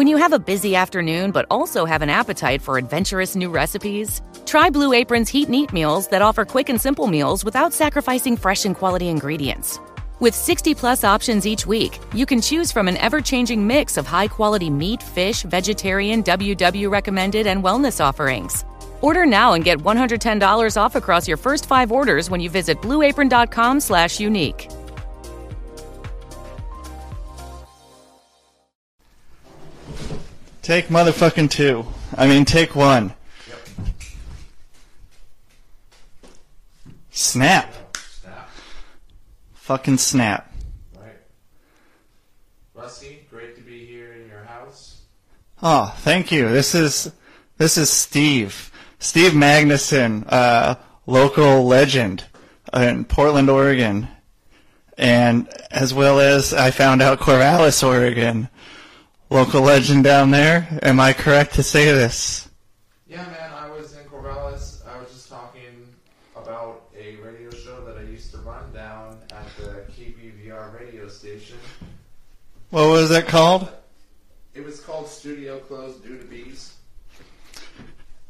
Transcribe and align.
When 0.00 0.08
you 0.08 0.16
have 0.16 0.32
a 0.32 0.38
busy 0.38 0.76
afternoon 0.76 1.30
but 1.30 1.44
also 1.50 1.84
have 1.84 2.00
an 2.00 2.08
appetite 2.08 2.62
for 2.62 2.78
adventurous 2.78 3.36
new 3.36 3.50
recipes, 3.50 4.22
try 4.46 4.70
Blue 4.70 4.94
Apron's 4.94 5.28
Heat 5.28 5.48
and 5.48 5.54
Eat 5.54 5.74
meals 5.74 6.08
that 6.08 6.22
offer 6.22 6.46
quick 6.46 6.70
and 6.70 6.80
simple 6.80 7.06
meals 7.06 7.44
without 7.44 7.74
sacrificing 7.74 8.34
fresh 8.34 8.64
and 8.64 8.74
quality 8.74 9.08
ingredients. 9.08 9.78
With 10.18 10.34
60 10.34 10.74
plus 10.74 11.04
options 11.04 11.46
each 11.46 11.66
week, 11.66 11.98
you 12.14 12.24
can 12.24 12.40
choose 12.40 12.72
from 12.72 12.88
an 12.88 12.96
ever 12.96 13.20
changing 13.20 13.66
mix 13.66 13.98
of 13.98 14.06
high 14.06 14.28
quality 14.28 14.70
meat, 14.70 15.02
fish, 15.02 15.42
vegetarian, 15.42 16.22
WW 16.22 16.90
recommended, 16.90 17.46
and 17.46 17.62
wellness 17.62 18.02
offerings. 18.02 18.64
Order 19.02 19.26
now 19.26 19.52
and 19.52 19.66
get 19.66 19.80
$110 19.80 20.76
off 20.80 20.94
across 20.94 21.28
your 21.28 21.36
first 21.36 21.66
five 21.66 21.92
orders 21.92 22.30
when 22.30 22.40
you 22.40 22.48
visit 22.48 22.80
blueapron.com 22.80 23.80
slash 23.80 24.18
unique. 24.18 24.66
Take 30.62 30.88
motherfucking 30.88 31.50
two. 31.50 31.86
I 32.16 32.26
mean, 32.26 32.44
take 32.44 32.76
one. 32.76 33.14
Snap. 37.10 37.74
Snap. 37.96 38.50
Fucking 39.54 39.98
snap. 39.98 40.52
Right. 40.96 41.12
Rusty, 42.74 43.26
great 43.30 43.56
to 43.56 43.62
be 43.62 43.84
here 43.84 44.12
in 44.12 44.28
your 44.28 44.44
house. 44.44 45.02
Oh, 45.62 45.94
thank 45.98 46.30
you. 46.30 46.48
This 46.48 46.74
is 46.74 47.12
this 47.58 47.76
is 47.76 47.90
Steve. 47.90 48.70
Steve 48.98 49.32
Magnuson, 49.32 50.24
uh, 50.28 50.76
local 51.06 51.66
legend 51.66 52.24
in 52.72 53.04
Portland, 53.04 53.50
Oregon. 53.50 54.08
And 54.96 55.48
as 55.70 55.94
well 55.94 56.20
as 56.20 56.52
I 56.52 56.70
found 56.70 57.00
out 57.02 57.20
Corvallis, 57.20 57.86
Oregon. 57.86 58.48
Local 59.30 59.62
legend 59.62 60.02
down 60.04 60.30
there. 60.32 60.66
Am 60.82 60.98
I 60.98 61.12
correct 61.12 61.54
to 61.54 61.62
say 61.62 61.84
this? 61.92 62.48
Yeah, 63.08 63.24
man, 63.26 63.52
I 63.54 63.70
was 63.70 63.96
in 63.96 64.04
Corvallis. 64.04 64.86
I 64.86 64.98
was 65.00 65.08
just 65.12 65.28
talking 65.28 65.86
about 66.36 66.88
a 66.98 67.14
radio 67.16 67.50
show 67.50 67.84
that 67.84 67.96
I 67.96 68.02
used 68.02 68.32
to 68.32 68.38
run 68.38 68.72
down 68.72 69.18
at 69.30 69.46
the 69.56 69.84
KBVR 69.92 70.78
radio 70.78 71.08
station. 71.08 71.58
What 72.70 72.88
was 72.88 73.10
it 73.12 73.28
called? 73.28 73.68
It 74.54 74.64
was 74.64 74.80
called 74.80 75.06
Studio 75.08 75.58
Closed 75.60 76.02
Due 76.02 76.18
to 76.18 76.24
Bees. 76.24 76.74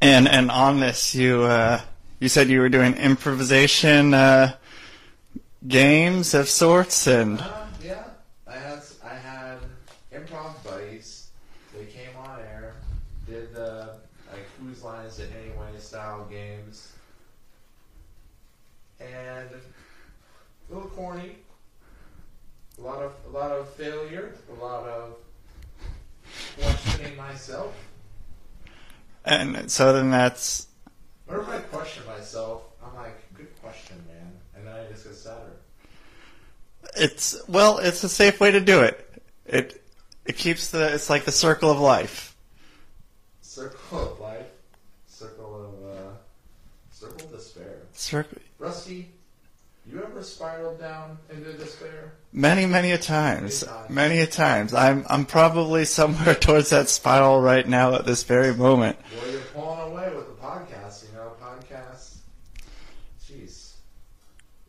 And 0.01 0.27
and 0.27 0.49
on 0.51 0.79
this, 0.79 1.13
you 1.15 1.41
uh, 1.43 1.81
you 2.19 2.29
said 2.29 2.49
you 2.49 2.59
were 2.59 2.69
doing 2.69 2.93
improvisation 2.95 4.13
uh, 4.13 4.55
games 5.67 6.33
of 6.35 6.47
sorts, 6.49 7.07
and 7.07 7.39
Uh, 7.39 7.65
yeah, 7.83 8.03
I 8.47 8.53
had 8.57 8.79
I 9.03 9.13
had 9.13 9.57
improv 10.11 10.63
buddies. 10.63 11.29
They 11.77 11.85
came 11.85 12.15
on 12.17 12.39
air, 12.39 12.73
did 13.27 13.53
the 13.53 13.93
like 14.31 14.45
whose 14.59 14.81
line 14.83 15.05
is 15.05 15.19
it 15.19 15.29
anyway 15.39 15.77
style 15.77 16.25
games, 16.31 16.93
and 18.99 19.49
a 19.51 20.73
little 20.73 20.89
corny. 20.89 21.35
A 22.79 22.81
lot 23.01 23.13
of 23.25 23.33
a 23.33 23.37
lot 23.37 23.51
of 23.51 23.69
failure, 23.73 24.33
a 24.49 24.63
lot 24.63 24.87
of 24.87 25.15
questioning 26.59 27.17
myself. 27.17 27.73
and 29.25 29.71
so 29.71 29.93
then 29.93 30.11
that's 30.11 30.67
Whenever 31.25 31.53
I 31.53 31.59
question 31.59 32.03
myself, 32.07 32.63
I'm 32.83 32.95
like, 32.95 33.33
good 33.33 33.47
question, 33.61 33.95
man, 34.07 34.31
and 34.55 34.67
then 34.67 34.73
I 34.73 34.91
just 34.91 35.05
get 35.05 35.15
sadder. 35.15 35.53
it's 36.97 37.41
well, 37.47 37.77
it's 37.79 38.03
a 38.03 38.09
safe 38.09 38.39
way 38.39 38.51
to 38.51 38.59
do 38.59 38.81
it. 38.81 39.21
It 39.45 39.83
it 40.25 40.37
keeps 40.37 40.69
the 40.71 40.93
it's 40.93 41.09
like 41.09 41.25
the 41.25 41.31
circle 41.31 41.71
of 41.71 41.79
life. 41.79 42.35
Circle 43.41 44.11
of 44.13 44.19
life, 44.19 44.45
circle 45.07 45.55
of 45.55 45.97
uh, 45.97 46.11
circle 46.91 47.25
of 47.25 47.31
despair. 47.31 47.77
Circle, 47.93 48.37
Rusty, 48.59 49.09
you 49.89 50.03
ever 50.03 50.23
spiraled 50.23 50.79
down 50.79 51.17
into 51.29 51.53
despair? 51.53 52.13
Many 52.33 52.65
many 52.65 52.91
a 52.91 52.97
times, 52.97 53.63
Many 53.89 54.19
a 54.19 54.27
times. 54.27 54.73
I'm 54.73 55.05
I'm 55.09 55.25
probably 55.25 55.85
somewhere 55.85 56.35
towards 56.45 56.69
that 56.69 56.89
spiral 56.89 57.41
right 57.41 57.67
now 57.67 57.95
at 57.95 58.05
this 58.05 58.23
very 58.23 58.53
moment. 58.55 58.97
Well, 59.21 59.31
you're 59.31 59.41
pulling 59.41 59.91
away 59.91 60.15
with 60.15 60.27
the 60.27 60.41
podcast, 60.41 61.03
you 61.07 61.13
know, 61.13 61.33
podcast. 61.41 62.17
Jeez. 63.27 63.73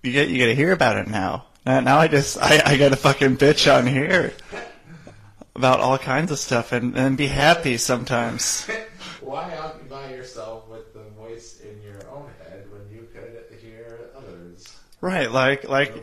You 0.03 0.13
get 0.13 0.29
you 0.29 0.39
get 0.39 0.47
to 0.47 0.55
hear 0.55 0.73
about 0.73 0.97
it 0.97 1.09
now. 1.09 1.47
Now, 1.65 1.81
now 1.81 1.99
I 1.99 2.09
just 2.09 2.39
I, 2.41 2.63
I 2.65 2.77
got 2.77 2.89
to 2.91 2.97
fucking 2.97 3.37
bitch 3.37 3.73
on 3.73 3.87
here 3.87 4.33
about 5.55 5.81
all 5.81 5.99
kinds 5.99 6.33
of 6.33 6.39
stuff 6.39 6.73
and 6.73 6.97
and 6.97 7.17
be 7.17 7.29
happy 7.29 7.77
sometimes. 7.77 8.67
Why 9.21 9.57
occupy 9.57 10.11
yourself 10.11 10.69
with 10.69 10.93
the 10.93 11.05
voice 11.11 11.61
in 11.61 11.81
your 11.81 12.11
own 12.11 12.29
head 12.43 12.67
when 12.73 12.91
you 12.91 13.07
could 13.13 13.59
hear 13.61 14.11
others? 14.17 14.67
Right, 15.01 15.31
like 15.31 15.69
like. 15.69 15.95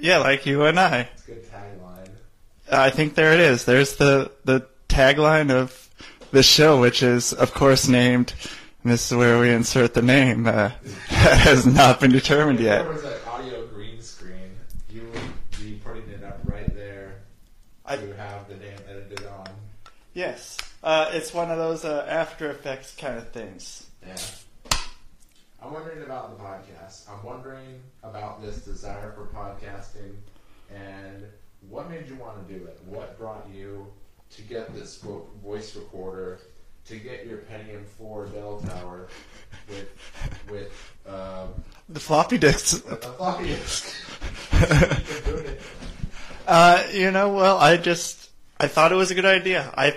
Yeah, 0.00 0.18
like 0.18 0.46
you 0.46 0.64
and 0.64 0.78
I. 0.78 1.08
it's 1.14 1.24
a 1.24 1.26
good 1.32 1.44
tagline. 1.50 2.08
I 2.70 2.90
think 2.90 3.14
there 3.14 3.32
it 3.32 3.40
is. 3.40 3.64
There's 3.64 3.96
the 3.96 4.30
the 4.44 4.66
tagline 4.88 5.50
of 5.50 5.88
the 6.32 6.42
show, 6.42 6.80
which 6.80 7.02
is 7.02 7.32
of 7.32 7.52
course 7.54 7.88
named. 7.88 8.34
And 8.82 8.92
this 8.92 9.10
is 9.10 9.16
where 9.16 9.38
we 9.40 9.50
insert 9.50 9.94
the 9.94 10.02
name. 10.02 10.46
Uh, 10.46 10.68
has 11.08 11.66
not 11.66 12.00
been 12.00 12.12
determined 12.12 12.60
yet. 12.60 12.84
there 12.84 12.92
was 12.92 13.04
an 13.04 13.12
audio 13.26 13.66
green 13.66 14.00
screen, 14.00 14.50
you 14.90 15.02
would 15.12 15.58
be 15.60 15.80
putting 15.84 16.08
it 16.10 16.22
up 16.22 16.38
right 16.44 16.72
there 16.74 17.16
I- 17.84 17.96
do 17.96 18.12
have 18.12 18.48
the 18.48 18.54
name 18.56 18.78
edited 18.88 19.26
on. 19.26 19.48
Yes, 20.14 20.56
uh, 20.84 21.10
it's 21.12 21.34
one 21.34 21.50
of 21.50 21.58
those 21.58 21.84
uh, 21.84 22.06
After 22.08 22.48
Effects 22.50 22.94
kind 22.96 23.18
of 23.18 23.28
things. 23.32 23.86
Yeah. 24.06 24.16
I'm 25.62 25.72
wondering 25.72 26.02
about 26.02 26.36
the 26.36 26.42
podcast. 26.44 27.08
I'm 27.10 27.24
wondering 27.24 27.80
about 28.02 28.42
this 28.42 28.58
desire 28.58 29.12
for 29.12 29.26
podcasting 29.26 30.14
and 30.74 31.24
what 31.68 31.90
made 31.90 32.06
you 32.08 32.14
want 32.16 32.46
to 32.46 32.54
do 32.54 32.64
it? 32.64 32.78
What 32.86 33.18
brought 33.18 33.48
you 33.52 33.86
to 34.30 34.42
get 34.42 34.74
this 34.74 35.02
voice 35.42 35.74
recorder, 35.76 36.40
to 36.86 36.96
get 36.96 37.26
your 37.26 37.38
Pentium 37.38 37.84
4 37.98 38.26
Dell 38.26 38.60
Tower 38.60 39.08
with 39.68 39.88
with 40.50 40.94
um, 41.08 41.48
The 41.88 42.00
floppy 42.00 42.38
disks. 42.38 42.74
a 42.74 42.96
floppy 42.96 43.46
disk? 43.48 43.94
Uh, 46.48 46.80
you 46.92 47.10
know, 47.10 47.30
well, 47.30 47.58
I 47.58 47.76
just 47.76 48.30
I 48.60 48.68
thought 48.68 48.92
it 48.92 48.94
was 48.94 49.10
a 49.10 49.16
good 49.16 49.24
idea. 49.24 49.68
I 49.76 49.96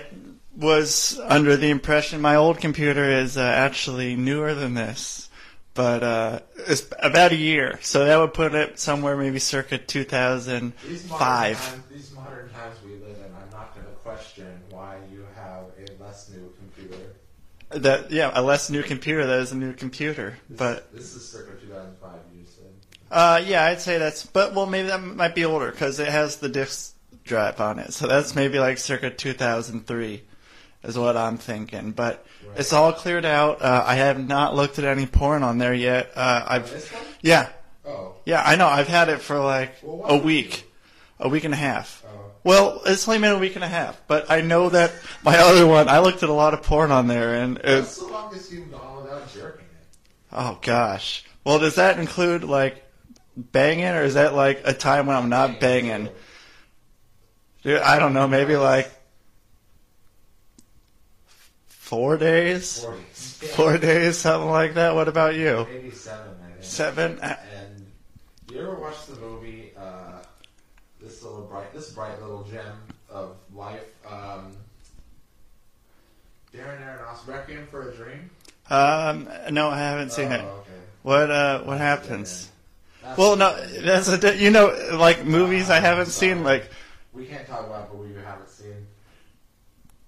was 0.56 1.16
under 1.24 1.56
the 1.56 1.70
impression 1.70 2.20
my 2.20 2.34
old 2.34 2.58
computer 2.58 3.04
is 3.08 3.36
uh, 3.36 3.42
actually 3.42 4.16
newer 4.16 4.52
than 4.54 4.74
this, 4.74 5.19
but 5.80 6.02
uh, 6.02 6.40
it's 6.68 6.86
about 6.98 7.32
a 7.32 7.36
year, 7.36 7.78
so 7.80 8.04
that 8.04 8.18
would 8.18 8.34
put 8.34 8.54
it 8.54 8.78
somewhere 8.78 9.16
maybe 9.16 9.38
circa 9.38 9.78
These 9.78 9.80
modern 9.80 9.86
2005. 9.86 11.58
times, 11.58 11.82
these 11.90 12.12
modern 12.12 12.50
times 12.50 12.76
we 12.84 12.90
live 12.96 13.16
in, 13.16 13.32
I'm 13.34 13.50
not 13.50 13.74
going 13.74 13.86
to 13.86 13.92
question 14.02 14.60
why 14.68 14.98
you 15.10 15.24
have 15.34 15.64
a 15.78 16.02
less 16.04 16.28
new 16.28 16.52
computer. 16.58 17.14
That 17.70 18.10
yeah, 18.10 18.30
a 18.34 18.42
less 18.42 18.68
new 18.68 18.82
computer. 18.82 19.24
That 19.24 19.38
is 19.40 19.52
a 19.52 19.56
new 19.56 19.72
computer, 19.72 20.36
This, 20.50 20.58
but 20.58 20.92
this 20.92 21.14
is 21.14 21.26
circa 21.26 21.52
2005. 21.58 22.10
You 22.36 22.44
said. 22.44 22.64
uh, 23.10 23.42
yeah, 23.46 23.64
I'd 23.64 23.80
say 23.80 23.96
that's. 23.96 24.26
But 24.26 24.54
well, 24.54 24.66
maybe 24.66 24.88
that 24.88 25.00
might 25.02 25.34
be 25.34 25.46
older 25.46 25.70
because 25.70 25.98
it 25.98 26.08
has 26.08 26.36
the 26.36 26.50
disk 26.50 26.94
drive 27.24 27.58
on 27.58 27.78
it, 27.78 27.94
so 27.94 28.06
that's 28.06 28.34
maybe 28.34 28.58
like 28.58 28.76
circa 28.76 29.08
2003, 29.08 30.24
is 30.82 30.98
what 30.98 31.16
I'm 31.16 31.36
thinking. 31.38 31.92
But 31.92 32.24
Right. 32.46 32.60
it's 32.60 32.72
all 32.72 32.92
cleared 32.92 33.24
out. 33.24 33.60
Uh, 33.62 33.84
I 33.86 33.96
have 33.96 34.26
not 34.26 34.54
looked 34.56 34.78
at 34.78 34.84
any 34.84 35.06
porn 35.06 35.42
on 35.42 35.58
there 35.58 35.74
yet. 35.74 36.10
Uh, 36.16 36.44
I've 36.46 36.70
This 36.70 36.90
one? 36.92 37.02
yeah, 37.22 37.48
Oh. 37.86 38.12
yeah, 38.24 38.42
I 38.44 38.56
know. 38.56 38.66
I've 38.66 38.88
had 38.88 39.08
it 39.08 39.20
for 39.20 39.38
like 39.40 39.72
Well, 39.82 40.02
a 40.10 40.16
week, 40.16 40.70
a 41.18 41.28
week 41.28 41.44
and 41.44 41.54
a 41.54 41.56
half. 41.56 42.02
Oh. 42.06 42.16
Well, 42.44 42.80
it's 42.86 43.06
only 43.06 43.20
been 43.20 43.32
a 43.32 43.38
week 43.38 43.54
and 43.56 43.64
a 43.64 43.68
half, 43.68 44.00
but 44.06 44.30
I 44.30 44.40
know 44.40 44.70
that 44.70 44.92
my 45.22 45.36
other 45.38 45.66
one, 45.66 45.88
I 45.88 45.98
looked 45.98 46.22
at 46.22 46.28
a 46.30 46.32
lot 46.32 46.54
of 46.54 46.62
porn 46.62 46.90
on 46.90 47.06
there, 47.06 47.34
and 47.34 47.58
it's 47.62 47.98
the 47.98 48.06
longest 48.06 48.50
you've 48.50 48.70
gone 48.70 49.02
without 49.02 49.30
jerking 49.32 49.66
it? 49.66 49.86
Oh 50.32 50.58
gosh. 50.62 51.24
Well, 51.44 51.58
does 51.58 51.74
that 51.74 51.98
include 51.98 52.44
like 52.44 52.82
banging, 53.36 53.84
or 53.86 54.02
is 54.04 54.14
that 54.14 54.34
like 54.34 54.62
a 54.64 54.72
time 54.72 55.06
when 55.06 55.16
I'm 55.16 55.28
not 55.28 55.60
banging? 55.60 56.08
Dude, 57.62 57.80
I 57.82 57.98
don't 57.98 58.14
know. 58.14 58.26
Maybe 58.26 58.56
like 58.56 58.90
four 61.90 62.16
days, 62.16 62.84
Four 62.84 62.94
days. 62.94 63.52
four 63.56 63.78
days, 63.78 64.16
something 64.16 64.48
like 64.48 64.74
that. 64.74 64.94
What 64.94 65.08
about 65.08 65.34
you? 65.34 65.66
Maybe 65.68 65.90
seven, 65.90 66.36
I 66.40 66.52
think. 66.52 66.62
Seven. 66.64 67.18
Uh, 67.18 67.36
And 67.52 67.86
you 68.48 68.60
ever 68.60 68.76
watch 68.76 69.06
the 69.06 69.16
movie, 69.16 69.72
uh, 69.76 70.22
this 71.02 71.20
little 71.24 71.42
bright, 71.42 71.74
this 71.74 71.90
bright 71.90 72.20
little 72.22 72.44
gem 72.44 72.76
of 73.10 73.34
life, 73.52 73.82
um, 74.08 74.54
Darren 76.54 76.78
Aronofsky, 76.80 77.26
Requiem 77.26 77.66
for 77.68 77.90
a 77.90 77.92
Dream? 77.96 78.30
Um, 78.70 79.28
no, 79.50 79.68
I 79.68 79.78
haven't 79.78 80.12
seen 80.12 80.30
oh, 80.30 80.34
it. 80.36 80.42
okay. 80.42 80.70
What 81.02 81.28
uh, 81.28 81.62
what 81.64 81.78
happens? 81.78 82.50
That's 83.02 83.18
Well, 83.18 83.34
no, 83.34 83.66
that's 83.66 84.06
a 84.08 84.36
you 84.36 84.50
know 84.50 84.68
like 84.92 85.24
movies 85.24 85.70
I 85.70 85.80
haven't 85.80 86.06
seen. 86.14 86.44
Like, 86.44 86.70
We 87.12 87.26
can't 87.26 87.48
talk 87.48 87.66
about 87.66 87.92
movies 87.92 88.14
we 88.14 88.14
haven't 88.14 88.14
seen. 88.14 88.19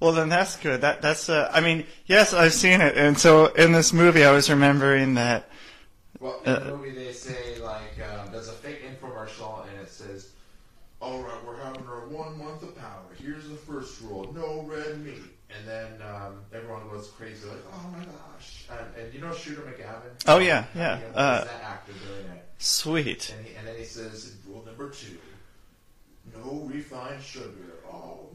Well, 0.03 0.11
then 0.11 0.29
that's 0.29 0.57
good. 0.57 0.81
That 0.81 1.01
that's 1.01 1.29
uh, 1.29 1.49
I 1.53 1.61
mean, 1.61 1.87
yes, 2.07 2.35
I've 2.35 2.53
seen 2.53 2.81
it, 2.81 2.97
and 2.97 3.17
so 3.17 3.47
in 3.47 3.71
this 3.71 3.93
movie, 3.93 4.25
I 4.25 4.33
was 4.33 4.51
remembering 4.51 5.15
that. 5.15 5.49
Well, 6.19 6.41
in 6.45 6.53
Uh, 6.53 6.59
the 6.59 6.77
movie 6.77 6.91
they 6.91 7.13
say 7.13 7.59
like 7.63 7.97
um, 8.11 8.33
there's 8.33 8.49
a 8.49 8.53
fake 8.53 8.83
infomercial 8.83 9.63
and 9.71 9.81
it 9.81 9.89
says, 9.89 10.31
"All 11.01 11.23
right, 11.23 11.37
we're 11.47 11.57
having 11.57 11.87
our 11.87 12.09
one 12.09 12.37
month 12.37 12.65
of 12.65 12.77
power. 12.77 13.15
Here's 13.23 13.49
the 13.49 13.55
first 13.55 14.01
rule: 14.01 14.33
no 14.35 14.63
red 14.69 14.99
meat." 15.05 15.23
And 15.57 15.69
then 15.69 16.03
um, 16.03 16.41
everyone 16.53 16.89
goes 16.89 17.09
crazy, 17.17 17.47
like, 17.47 17.65
"Oh 17.73 17.89
my 17.93 18.05
gosh!" 18.05 18.67
And, 18.71 19.05
and 19.05 19.15
you 19.15 19.21
know 19.21 19.33
Shooter 19.33 19.63
McGavin? 19.63 20.11
Oh, 20.27 20.39
yeah, 20.39 20.65
yeah, 20.75 20.97
He 20.97 21.05
uh, 21.15 21.45
that 21.45 21.63
actor 21.65 21.93
doing 21.93 22.33
it. 22.37 22.45
Sweet. 22.59 23.35
And, 23.39 23.47
he, 23.47 23.55
and 23.55 23.67
then 23.69 23.77
he 23.77 23.85
says, 23.85 24.35
"Rule 24.49 24.65
number 24.67 24.91
two: 24.91 25.17
no 26.35 26.69
refined 26.73 27.23
sugar." 27.23 27.79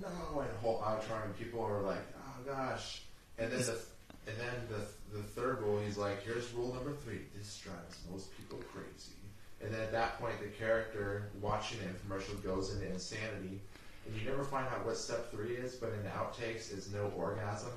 No! 0.01 0.39
And 0.41 0.49
whole 0.61 0.81
outro, 0.81 1.23
and 1.25 1.37
people 1.37 1.63
are 1.63 1.81
like, 1.81 2.05
"Oh 2.17 2.43
gosh!" 2.45 3.01
And 3.37 3.51
then 3.51 3.59
the 3.59 3.79
and 4.27 4.37
then 4.37 4.55
the 4.69 5.17
the 5.17 5.23
third 5.23 5.61
rule, 5.61 5.79
he's 5.79 5.97
like, 5.97 6.23
"Here's 6.23 6.51
rule 6.53 6.73
number 6.73 6.93
three: 7.03 7.21
this 7.35 7.57
drives 7.57 7.97
most 8.11 8.35
people 8.37 8.59
crazy." 8.73 9.15
And 9.61 9.73
then 9.73 9.81
at 9.81 9.91
that 9.91 10.19
point, 10.19 10.39
the 10.39 10.49
character 10.49 11.29
watching 11.41 11.79
the 11.79 11.85
infomercial 11.85 12.41
goes 12.43 12.73
into 12.73 12.87
insanity, 12.87 13.59
and 14.05 14.15
you 14.15 14.29
never 14.29 14.43
find 14.43 14.67
out 14.67 14.85
what 14.85 14.97
step 14.97 15.31
three 15.31 15.55
is. 15.55 15.75
But 15.75 15.93
in 15.93 16.03
the 16.03 16.09
outtakes, 16.09 16.71
is 16.71 16.91
no 16.93 17.11
orgasm. 17.15 17.71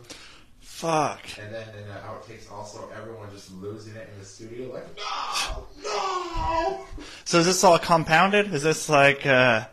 Fuck. 0.60 1.20
And 1.38 1.54
then 1.54 1.68
in 1.74 1.88
the 1.88 1.94
outtakes, 1.94 2.50
also 2.52 2.90
everyone 2.94 3.30
just 3.30 3.50
losing 3.52 3.96
it 3.96 4.08
in 4.12 4.18
the 4.18 4.26
studio, 4.26 4.72
like, 4.74 4.86
"No, 4.96 5.66
no!" 5.82 6.86
So 7.24 7.38
is 7.38 7.46
this 7.46 7.64
all 7.64 7.78
compounded? 7.78 8.52
Is 8.52 8.62
this 8.62 8.88
like 8.88 9.24
uh, 9.24 9.64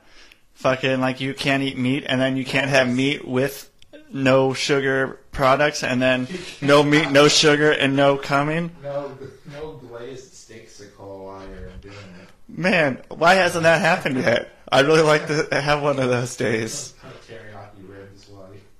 fucking 0.58 1.00
like 1.00 1.22
you 1.22 1.34
can't 1.34 1.64
eat 1.64 1.78
meat, 1.78 2.04
and 2.08 2.20
then 2.20 2.36
you 2.38 2.46
can't 2.46 2.70
have 2.70 2.94
meat 2.94 3.26
with 3.28 3.70
no 4.12 4.54
sugar 4.54 5.20
products, 5.32 5.84
and 5.84 6.02
then 6.02 6.28
no 6.62 6.84
meat, 6.84 7.12
no 7.12 7.28
sugar, 7.28 7.72
and 7.72 7.96
no 7.96 8.18
coming? 8.18 8.72
No, 8.84 9.18
no 9.52 9.74
glazed 9.74 10.34
steaksicle 10.34 11.26
while 11.26 11.48
you're 11.48 11.70
doing 11.82 11.96
it. 12.22 12.30
Man, 12.50 13.02
why 13.10 13.36
hasn't 13.36 13.64
that 13.64 13.82
happened 13.82 14.18
yet? 14.18 14.50
I'd 14.72 14.86
really 14.86 15.02
like 15.02 15.28
to 15.28 15.48
have 15.52 15.82
one 15.82 16.00
of 16.00 16.10
those 16.10 16.36
days. 16.36 16.94
Teriyaki 17.28 17.88
ribs. 17.88 18.30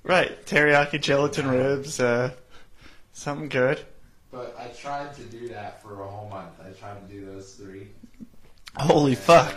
Right, 0.02 0.44
teriyaki 0.46 1.00
gelatin 1.00 1.48
ribs, 1.48 2.00
uh, 2.00 2.32
something 3.12 3.48
good. 3.48 3.80
But 4.30 4.56
I 4.58 4.68
tried 4.68 5.14
to 5.16 5.22
do 5.22 5.48
that 5.48 5.82
for 5.82 6.02
a 6.02 6.06
whole 6.08 6.28
month. 6.28 6.52
I 6.60 6.70
tried 6.72 7.06
to 7.06 7.14
do 7.14 7.24
those 7.26 7.54
three. 7.54 7.88
Holy 8.76 9.12
And, 9.12 9.20
fuck! 9.20 9.54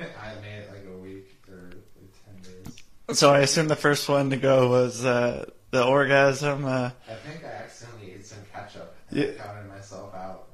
uh, 0.00 0.04
I 0.22 0.40
made 0.40 0.58
it 0.58 0.70
like 0.70 0.86
a 0.92 0.96
week 0.98 1.28
or 1.48 1.70
like 2.00 2.12
ten 2.24 2.52
days. 2.64 2.82
So 3.16 3.30
I 3.32 3.40
assume 3.40 3.68
the 3.68 3.76
first 3.76 4.08
one 4.08 4.30
to 4.30 4.36
go 4.36 4.68
was 4.68 5.04
uh, 5.04 5.48
the 5.70 5.84
orgasm. 5.84 6.64
Uh, 6.64 6.90
I 7.08 7.14
think 7.14 7.44
I 7.44 7.48
accidentally 7.48 8.12
ate 8.12 8.26
some 8.26 8.38
ketchup. 8.52 8.94
And 9.10 9.18
Yeah. 9.18 9.26
I 9.26 9.46
counted 9.46 9.68
myself 9.68 10.14
out. 10.14 10.48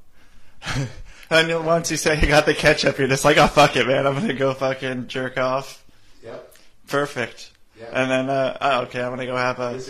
and 1.30 1.66
once 1.66 1.90
you 1.90 1.96
say 1.96 2.20
you 2.20 2.26
got 2.26 2.46
the 2.46 2.54
ketchup, 2.54 2.98
you're 2.98 3.08
just 3.08 3.24
like, 3.24 3.36
oh 3.36 3.46
fuck 3.46 3.76
it, 3.76 3.86
man, 3.86 4.06
I'm 4.06 4.14
gonna 4.14 4.34
go 4.34 4.54
fucking 4.54 5.08
jerk 5.08 5.38
off. 5.38 5.84
Yep. 6.24 6.56
Perfect. 6.88 7.52
Yep. 7.78 7.90
And 7.92 8.10
then, 8.10 8.30
uh, 8.30 8.58
oh, 8.60 8.80
okay, 8.82 9.02
I'm 9.02 9.10
gonna 9.10 9.26
go 9.26 9.36
have 9.36 9.60
a, 9.60 9.80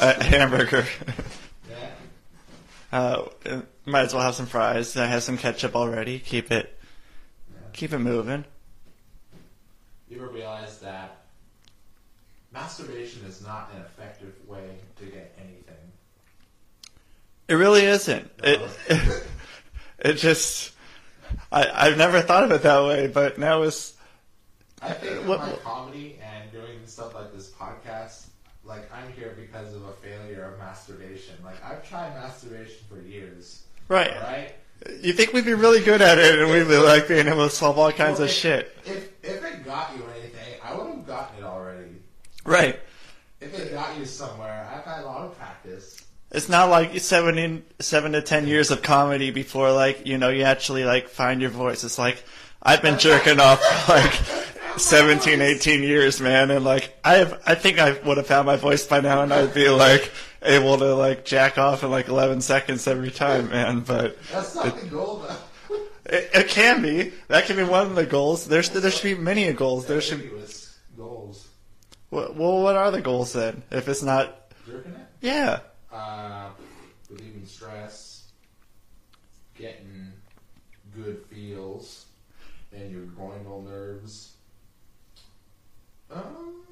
a 0.00 0.16
a 0.18 0.24
hamburger. 0.24 0.86
yeah. 1.70 1.90
uh, 2.92 3.28
might 3.84 4.02
as 4.02 4.14
well 4.14 4.22
have 4.22 4.34
some 4.34 4.46
fries. 4.46 4.96
I 4.96 5.06
have 5.06 5.22
some 5.22 5.36
ketchup 5.36 5.76
already. 5.76 6.18
Keep 6.18 6.50
it, 6.50 6.78
yeah. 7.52 7.58
keep 7.72 7.92
it 7.92 7.98
moving. 7.98 8.44
You 10.08 10.16
ever 10.18 10.28
realize 10.28 10.78
that 10.78 11.25
masturbation 12.56 13.22
is 13.26 13.42
not 13.42 13.70
an 13.74 13.82
effective 13.82 14.32
way 14.46 14.78
to 14.98 15.04
get 15.04 15.36
anything? 15.38 15.74
It 17.48 17.54
really 17.54 17.84
isn't. 17.84 18.30
It, 18.42 18.60
it, 19.98 20.14
just, 20.14 20.72
I, 21.52 21.68
I've 21.72 21.98
never 21.98 22.20
thought 22.22 22.44
of 22.44 22.50
it 22.52 22.62
that 22.62 22.82
way, 22.84 23.06
but 23.08 23.38
now 23.38 23.62
it's, 23.62 23.94
I 24.82 24.90
think 24.92 25.12
uh, 25.12 25.18
with 25.20 25.28
What- 25.28 25.40
my 25.40 25.52
comedy 25.62 26.18
and 26.22 26.50
doing 26.50 26.78
stuff 26.86 27.14
like 27.14 27.32
this 27.34 27.50
podcast, 27.50 28.26
like 28.64 28.90
I'm 28.92 29.12
here 29.12 29.36
because 29.38 29.74
of 29.74 29.84
a 29.84 29.92
failure 29.92 30.42
of 30.42 30.58
masturbation. 30.58 31.34
Like 31.44 31.62
I've 31.64 31.86
tried 31.88 32.14
masturbation 32.14 32.78
for 32.88 33.00
years, 33.00 33.62
right. 33.88 34.12
right? 34.22 34.54
You 35.00 35.12
think 35.12 35.32
we'd 35.32 35.44
be 35.44 35.54
really 35.54 35.82
good 35.82 36.02
at 36.02 36.18
it 36.18 36.38
and 36.38 36.50
we'd 36.50 36.68
be 36.68 36.76
like 36.76 37.06
being 37.08 37.28
able 37.28 37.48
to 37.48 37.54
solve 37.54 37.78
all 37.78 37.92
kinds 37.92 38.18
Well, 38.18 38.28
of 38.28 38.34
shit. 38.34 38.76
If 38.84 39.08
if 39.22 39.44
it 39.44 39.64
got 39.64 39.96
you 39.96 40.02
anything, 40.20 40.60
I 40.64 40.74
would 40.74 40.88
have 40.88 41.06
gotten 41.06 41.38
it 41.38 41.44
already. 41.44 41.96
Right. 42.46 42.78
If 43.40 43.58
it 43.58 43.72
got 43.72 43.98
you 43.98 44.06
somewhere, 44.06 44.68
I've 44.72 44.84
had 44.84 45.02
a 45.02 45.06
lot 45.06 45.22
of 45.22 45.36
practice. 45.38 46.02
It's 46.30 46.48
not 46.48 46.70
like 46.70 46.98
seven 47.00 47.38
in, 47.38 47.64
seven 47.80 48.12
to 48.12 48.22
ten 48.22 48.46
years 48.46 48.70
of 48.70 48.82
comedy 48.82 49.30
before 49.30 49.72
like 49.72 50.06
you 50.06 50.18
know 50.18 50.28
you 50.28 50.42
actually 50.42 50.84
like 50.84 51.08
find 51.08 51.40
your 51.40 51.50
voice. 51.50 51.84
It's 51.84 51.98
like 51.98 52.22
I've 52.62 52.82
been 52.82 52.98
jerking 52.98 53.38
off 53.40 53.62
for 53.62 53.92
like 53.92 54.12
17, 54.78 55.40
18 55.40 55.82
years, 55.82 56.20
man, 56.20 56.50
and 56.50 56.64
like 56.64 56.96
I 57.04 57.14
have 57.14 57.40
I 57.46 57.54
think 57.54 57.78
I 57.78 57.92
would 58.00 58.16
have 58.16 58.26
found 58.26 58.46
my 58.46 58.56
voice 58.56 58.86
by 58.86 59.00
now, 59.00 59.22
and 59.22 59.32
I'd 59.32 59.54
be 59.54 59.68
like 59.68 60.10
able 60.42 60.78
to 60.78 60.94
like 60.94 61.24
jack 61.24 61.58
off 61.58 61.82
in 61.82 61.90
like 61.90 62.08
eleven 62.08 62.40
seconds 62.40 62.86
every 62.86 63.10
time, 63.10 63.50
man. 63.50 63.80
But 63.80 64.18
That's 64.32 64.54
not 64.54 64.80
the 64.80 64.86
goal, 64.86 65.24
though. 65.68 65.76
it, 66.06 66.30
it 66.34 66.48
can 66.48 66.82
be 66.82 67.12
that 67.28 67.46
can 67.46 67.56
be 67.56 67.64
one 67.64 67.86
of 67.86 67.94
the 67.94 68.06
goals. 68.06 68.46
There's 68.46 68.70
there 68.70 68.90
should 68.90 69.16
be 69.16 69.22
many 69.22 69.52
goals. 69.52 69.86
There 69.86 70.00
should. 70.00 70.18
Maybe 70.18 70.30
it 70.30 70.36
was 70.36 70.76
goals. 70.96 71.48
Well, 72.10 72.32
what 72.62 72.76
are 72.76 72.90
the 72.90 73.00
goals 73.00 73.32
then? 73.32 73.62
If 73.70 73.88
it's 73.88 74.02
not, 74.02 74.52
Jerking 74.66 74.92
it. 74.92 75.06
yeah. 75.20 75.60
Uh, 75.92 76.48
relieving 77.10 77.46
stress, 77.46 78.28
getting 79.56 80.12
good 80.94 81.24
feels, 81.30 82.06
and 82.72 82.90
your 82.90 83.02
groinal 83.02 83.64
nerves. 83.64 84.34
Um, 86.10 86.62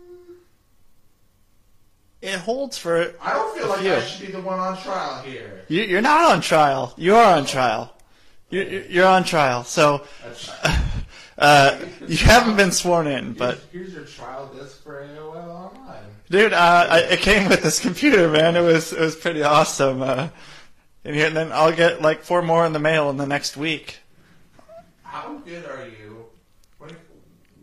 It 2.22 2.38
holds 2.38 2.78
for 2.78 3.12
I 3.20 3.32
don't 3.34 3.56
feel 3.58 3.68
like 3.68 3.80
few. 3.80 3.92
I 3.94 4.00
should 4.00 4.26
be 4.26 4.32
the 4.32 4.40
one 4.40 4.58
on 4.58 4.80
trial 4.80 5.22
here. 5.22 5.64
You, 5.68 5.82
you're 5.82 6.00
not 6.00 6.30
on 6.32 6.40
trial. 6.40 6.94
You 6.96 7.16
are 7.16 7.36
on 7.36 7.44
trial. 7.44 7.92
You're, 8.50 8.64
you're 8.64 9.06
on 9.06 9.24
trial. 9.24 9.64
So 9.64 10.06
uh, 11.38 11.78
you 12.06 12.16
haven't 12.16 12.56
been 12.56 12.70
sworn 12.70 13.06
in, 13.06 13.32
but 13.32 13.58
here's, 13.72 13.92
here's 13.92 13.94
your 13.94 14.04
trial 14.04 14.46
disc 14.54 14.82
for 14.82 15.04
AOL 15.04 15.46
Online. 15.46 16.04
dude, 16.30 16.52
uh, 16.52 16.86
I, 16.90 16.98
it 17.00 17.20
came 17.20 17.48
with 17.48 17.62
this 17.62 17.80
computer, 17.80 18.28
man. 18.28 18.56
It 18.56 18.60
was 18.60 18.92
it 18.92 19.00
was 19.00 19.16
pretty 19.16 19.42
awesome. 19.42 20.02
Uh, 20.02 20.28
and, 21.04 21.14
here, 21.14 21.26
and 21.26 21.36
then 21.36 21.50
I'll 21.52 21.74
get 21.74 22.00
like 22.00 22.22
four 22.22 22.40
more 22.40 22.64
in 22.64 22.72
the 22.72 22.78
mail 22.78 23.10
in 23.10 23.16
the 23.16 23.26
next 23.26 23.56
week. 23.56 23.98
How 25.02 25.38
good 25.44 25.64
are 25.66 25.86
you? 25.86 26.24
What, 26.78 26.92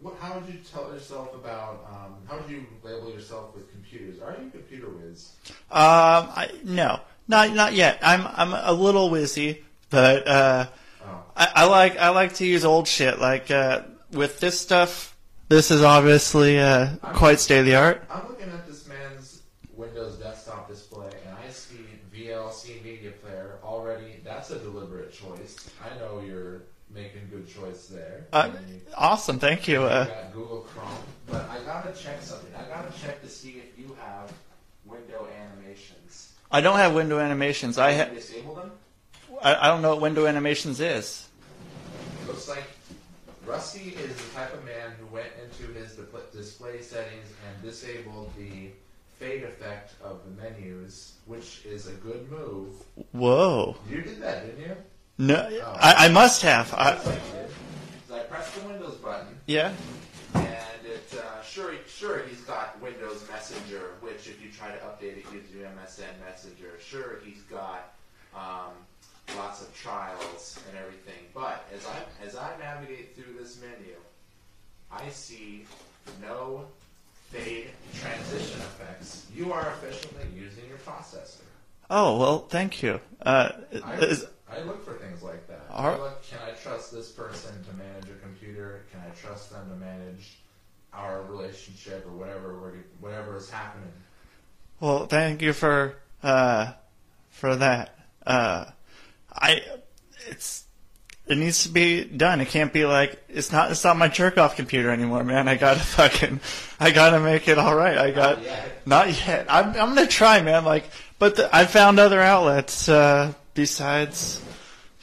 what, 0.01 0.17
how 0.19 0.37
would 0.37 0.53
you 0.53 0.59
tell 0.71 0.91
yourself 0.93 1.33
about? 1.33 1.85
Um, 1.89 2.15
how 2.27 2.41
would 2.41 2.49
you 2.49 2.65
label 2.83 3.11
yourself 3.11 3.55
with 3.55 3.71
computers? 3.71 4.21
Are 4.21 4.31
you 4.31 4.47
a 4.47 4.51
computer 4.51 4.89
whiz? 4.89 5.31
Um, 5.47 5.55
I, 5.71 6.51
no, 6.65 6.99
not 7.29 7.53
not 7.53 7.73
yet. 7.73 7.99
I'm 8.01 8.27
I'm 8.27 8.53
a 8.53 8.73
little 8.73 9.09
whizzy, 9.09 9.61
but 9.89 10.27
uh. 10.27 10.67
I, 11.35 11.47
I 11.55 11.65
like 11.65 11.97
I 11.97 12.09
like 12.09 12.33
to 12.35 12.45
use 12.45 12.65
old 12.65 12.87
shit. 12.87 13.19
Like 13.19 13.49
uh, 13.51 13.83
with 14.11 14.39
this 14.39 14.59
stuff, 14.59 15.15
this 15.49 15.71
is 15.71 15.81
obviously 15.83 16.59
uh, 16.59 16.95
quite 17.13 17.39
state 17.39 17.59
of 17.59 17.65
the 17.65 17.75
art. 17.75 18.03
I'm 18.09 18.27
looking 18.29 18.49
at 18.49 18.67
this 18.67 18.87
man's 18.87 19.41
Windows 19.75 20.17
desktop 20.17 20.67
display, 20.69 21.09
and 21.27 21.35
I 21.45 21.49
see 21.51 21.75
VLC 22.13 22.83
Media 22.83 23.11
Player 23.11 23.57
already. 23.63 24.17
That's 24.23 24.51
a 24.51 24.59
deliberate 24.59 25.13
choice. 25.13 25.69
I 25.83 25.97
know 25.99 26.21
you're 26.25 26.61
making 26.93 27.27
good 27.31 27.47
choice 27.47 27.87
there. 27.87 28.25
Uh, 28.33 28.49
you- 28.69 28.81
awesome, 28.97 29.39
thank 29.39 29.67
you. 29.67 29.81
you 29.81 29.85
Uh, 29.87 30.05
got 30.05 30.33
Google 30.33 30.61
Chrome, 30.73 30.87
but 31.27 31.49
I 31.49 31.59
gotta 31.65 31.93
check 31.93 32.21
something. 32.21 32.51
I 32.55 32.63
gotta 32.67 32.91
check 33.01 33.21
to 33.21 33.29
see 33.29 33.61
if 33.65 33.79
you 33.79 33.95
have 34.01 34.31
window 34.85 35.27
animations. 35.41 36.33
I 36.51 36.59
don't 36.59 36.77
have 36.77 36.93
window 36.93 37.19
animations. 37.19 37.77
I 37.77 37.91
Can 37.93 38.07
ha- 38.07 38.13
you 38.13 38.19
disable 38.19 38.55
them. 38.55 38.71
I, 39.41 39.55
I 39.55 39.67
don't 39.67 39.81
know 39.81 39.89
what 39.89 40.01
window 40.01 40.27
animations 40.27 40.79
is. 40.79 41.27
Looks 42.27 42.47
like 42.47 42.63
Rusty 43.45 43.89
is 43.89 44.15
the 44.15 44.33
type 44.35 44.53
of 44.53 44.63
man 44.65 44.91
who 44.99 45.07
went 45.07 45.29
into 45.43 45.71
his 45.73 45.93
di- 45.93 46.03
display 46.31 46.81
settings 46.81 47.27
and 47.47 47.63
disabled 47.63 48.31
the 48.37 48.69
fade 49.19 49.43
effect 49.43 49.93
of 50.03 50.19
the 50.25 50.41
menus, 50.41 51.13
which 51.25 51.61
is 51.65 51.87
a 51.87 51.93
good 51.93 52.29
move. 52.31 52.73
Whoa. 53.11 53.75
You 53.89 54.01
did 54.01 54.21
that, 54.21 54.45
didn't 54.45 54.61
you? 54.61 54.75
No, 55.17 55.35
I, 55.79 56.05
I 56.05 56.09
must 56.09 56.41
have. 56.41 56.73
I, 56.73 56.91
That's 56.91 57.05
what 57.05 57.15
you 57.15 57.21
did. 57.33 57.49
So 58.07 58.15
I 58.15 58.19
pressed 58.19 58.55
the 58.59 58.67
Windows 58.67 58.95
button, 58.95 59.39
yeah. 59.45 59.71
and 60.33 60.45
it 60.85 61.13
uh, 61.15 61.43
sure 61.43 61.73
sure 61.87 62.23
he's 62.27 62.41
got 62.41 62.81
Windows 62.81 63.23
Messenger, 63.29 63.91
which 64.01 64.27
if 64.27 64.41
you 64.43 64.49
try 64.49 64.69
to 64.69 64.77
update 64.77 65.17
it 65.17 65.31
gives 65.31 65.51
you 65.53 65.67
MSN 65.77 66.19
Messenger. 66.25 66.79
Sure 66.79 67.19
he's 67.23 67.41
got 67.43 67.93
um, 68.35 68.71
lots 69.37 69.61
of 69.61 69.73
trials 69.75 70.59
and 70.69 70.77
everything. 70.77 71.25
But 71.33 71.65
as 71.73 71.85
I 71.85 72.25
as 72.25 72.35
I 72.35 72.57
navigate 72.59 73.15
through 73.15 73.33
this 73.39 73.59
menu, 73.61 73.95
I 74.91 75.09
see 75.09 75.65
no 76.21 76.65
fade 77.29 77.69
transition 77.99 78.59
effects. 78.59 79.27
You 79.33 79.53
are 79.53 79.73
efficiently 79.77 80.27
using 80.35 80.67
your 80.67 80.77
processor. 80.79 81.41
Oh 81.89 82.17
well, 82.17 82.39
thank 82.39 82.81
you. 82.83 82.99
Uh, 83.21 83.51
I, 83.85 83.95
is, 83.97 84.25
I 84.49 84.61
look 84.61 84.83
for 84.83 84.93
things 84.93 85.21
like 85.23 85.47
that. 85.47 85.65
Are- 85.69 85.95
I 85.95 85.97
look, 85.97 86.23
can 86.23 86.39
I 86.45 86.51
trust 86.51 86.91
this 86.91 87.09
person 87.09 87.51
to 87.63 87.73
manage 87.73 88.09
a 88.09 88.19
computer? 88.21 88.83
Can 88.91 89.01
I 89.01 89.09
trust 89.15 89.51
them 89.51 89.69
to 89.69 89.75
manage 89.75 90.37
our 90.93 91.21
relationship 91.23 92.05
or 92.05 92.11
whatever 92.11 92.73
whatever 92.99 93.37
is 93.37 93.49
happening? 93.49 93.91
well, 94.79 95.05
thank 95.05 95.41
you 95.41 95.53
for 95.53 95.95
uh, 96.23 96.73
for 97.29 97.55
that. 97.55 97.95
Uh, 98.25 98.65
I 99.33 99.61
it's 100.27 100.65
it 101.27 101.37
needs 101.37 101.63
to 101.63 101.69
be 101.69 102.03
done. 102.03 102.41
It 102.41 102.49
can't 102.49 102.73
be 102.73 102.85
like 102.85 103.21
it's 103.29 103.51
not 103.51 103.71
it's 103.71 103.83
not 103.83 103.97
my 103.97 104.07
jerk 104.07 104.37
off 104.37 104.55
computer 104.55 104.89
anymore, 104.91 105.23
man. 105.23 105.47
I 105.47 105.55
gotta 105.55 105.79
fucking 105.97 106.39
I 106.79 106.91
gotta 106.91 107.19
make 107.19 107.47
it 107.47 107.57
all 107.57 107.75
right. 107.75 107.97
I 107.97 108.11
got 108.11 108.37
Not 108.37 108.43
yet. 108.43 108.87
not 108.87 109.27
yet. 109.27 109.45
I'm 109.49 109.67
I'm 109.69 109.95
gonna 109.95 110.07
try, 110.07 110.41
man. 110.41 110.65
Like, 110.65 110.85
but 111.19 111.35
the, 111.37 111.55
I 111.55 111.65
found 111.65 111.99
other 111.99 112.19
outlets 112.21 112.89
uh, 112.89 113.33
besides 113.53 114.41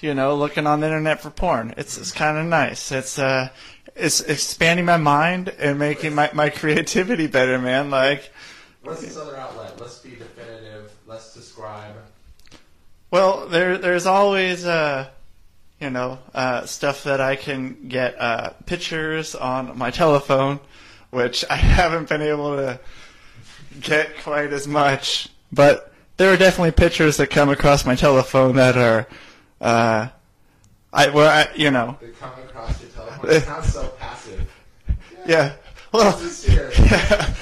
you 0.00 0.14
know 0.14 0.36
looking 0.36 0.66
on 0.66 0.80
the 0.80 0.86
internet 0.86 1.20
for 1.20 1.30
porn. 1.30 1.74
It's 1.76 1.96
it's 1.96 2.12
kind 2.12 2.36
of 2.38 2.46
nice. 2.46 2.92
It's 2.92 3.18
uh 3.18 3.48
it's 3.96 4.20
expanding 4.20 4.84
my 4.84 4.96
mind 4.98 5.48
and 5.48 5.78
making 5.78 6.14
my 6.14 6.30
my 6.34 6.50
creativity 6.50 7.26
better, 7.26 7.58
man. 7.58 7.90
Like. 7.90 8.30
What's 8.82 9.02
this 9.02 9.16
other 9.18 9.36
outlet? 9.36 9.78
Let's 9.78 9.98
be 9.98 10.10
definitive. 10.10 10.92
Let's 11.06 11.34
describe. 11.34 11.94
Well, 13.10 13.46
there 13.48 13.78
there's 13.78 14.06
always 14.06 14.66
uh, 14.66 15.08
you 15.80 15.90
know 15.90 16.18
uh, 16.34 16.66
stuff 16.66 17.04
that 17.04 17.20
I 17.20 17.36
can 17.36 17.88
get 17.88 18.20
uh, 18.20 18.50
pictures 18.66 19.34
on 19.34 19.76
my 19.78 19.90
telephone, 20.02 20.60
which 21.10 21.44
I 21.48 21.56
haven't 21.56 22.08
been 22.08 22.22
able 22.22 22.56
to 22.56 22.80
get 23.80 24.18
quite 24.22 24.52
as 24.52 24.68
much. 24.68 25.28
But 25.52 25.92
there 26.18 26.32
are 26.32 26.36
definitely 26.36 26.72
pictures 26.72 27.16
that 27.16 27.30
come 27.30 27.48
across 27.48 27.86
my 27.86 27.94
telephone 27.94 28.56
that 28.56 28.76
are, 28.76 29.06
uh, 29.60 30.08
I 30.92 31.08
where 31.10 31.30
I 31.30 31.48
you 31.56 31.70
know 31.70 31.96
They 32.00 32.08
come 32.08 32.32
across 32.46 32.80
your 32.82 32.90
telephone. 32.90 33.30
It's 33.30 33.46
not 33.46 33.64
so 33.64 33.88
passive. 33.98 34.50
yeah. 35.26 35.54
Well, 35.92 36.16
This 36.18 36.46
is 36.46 36.52
here. 36.52 36.70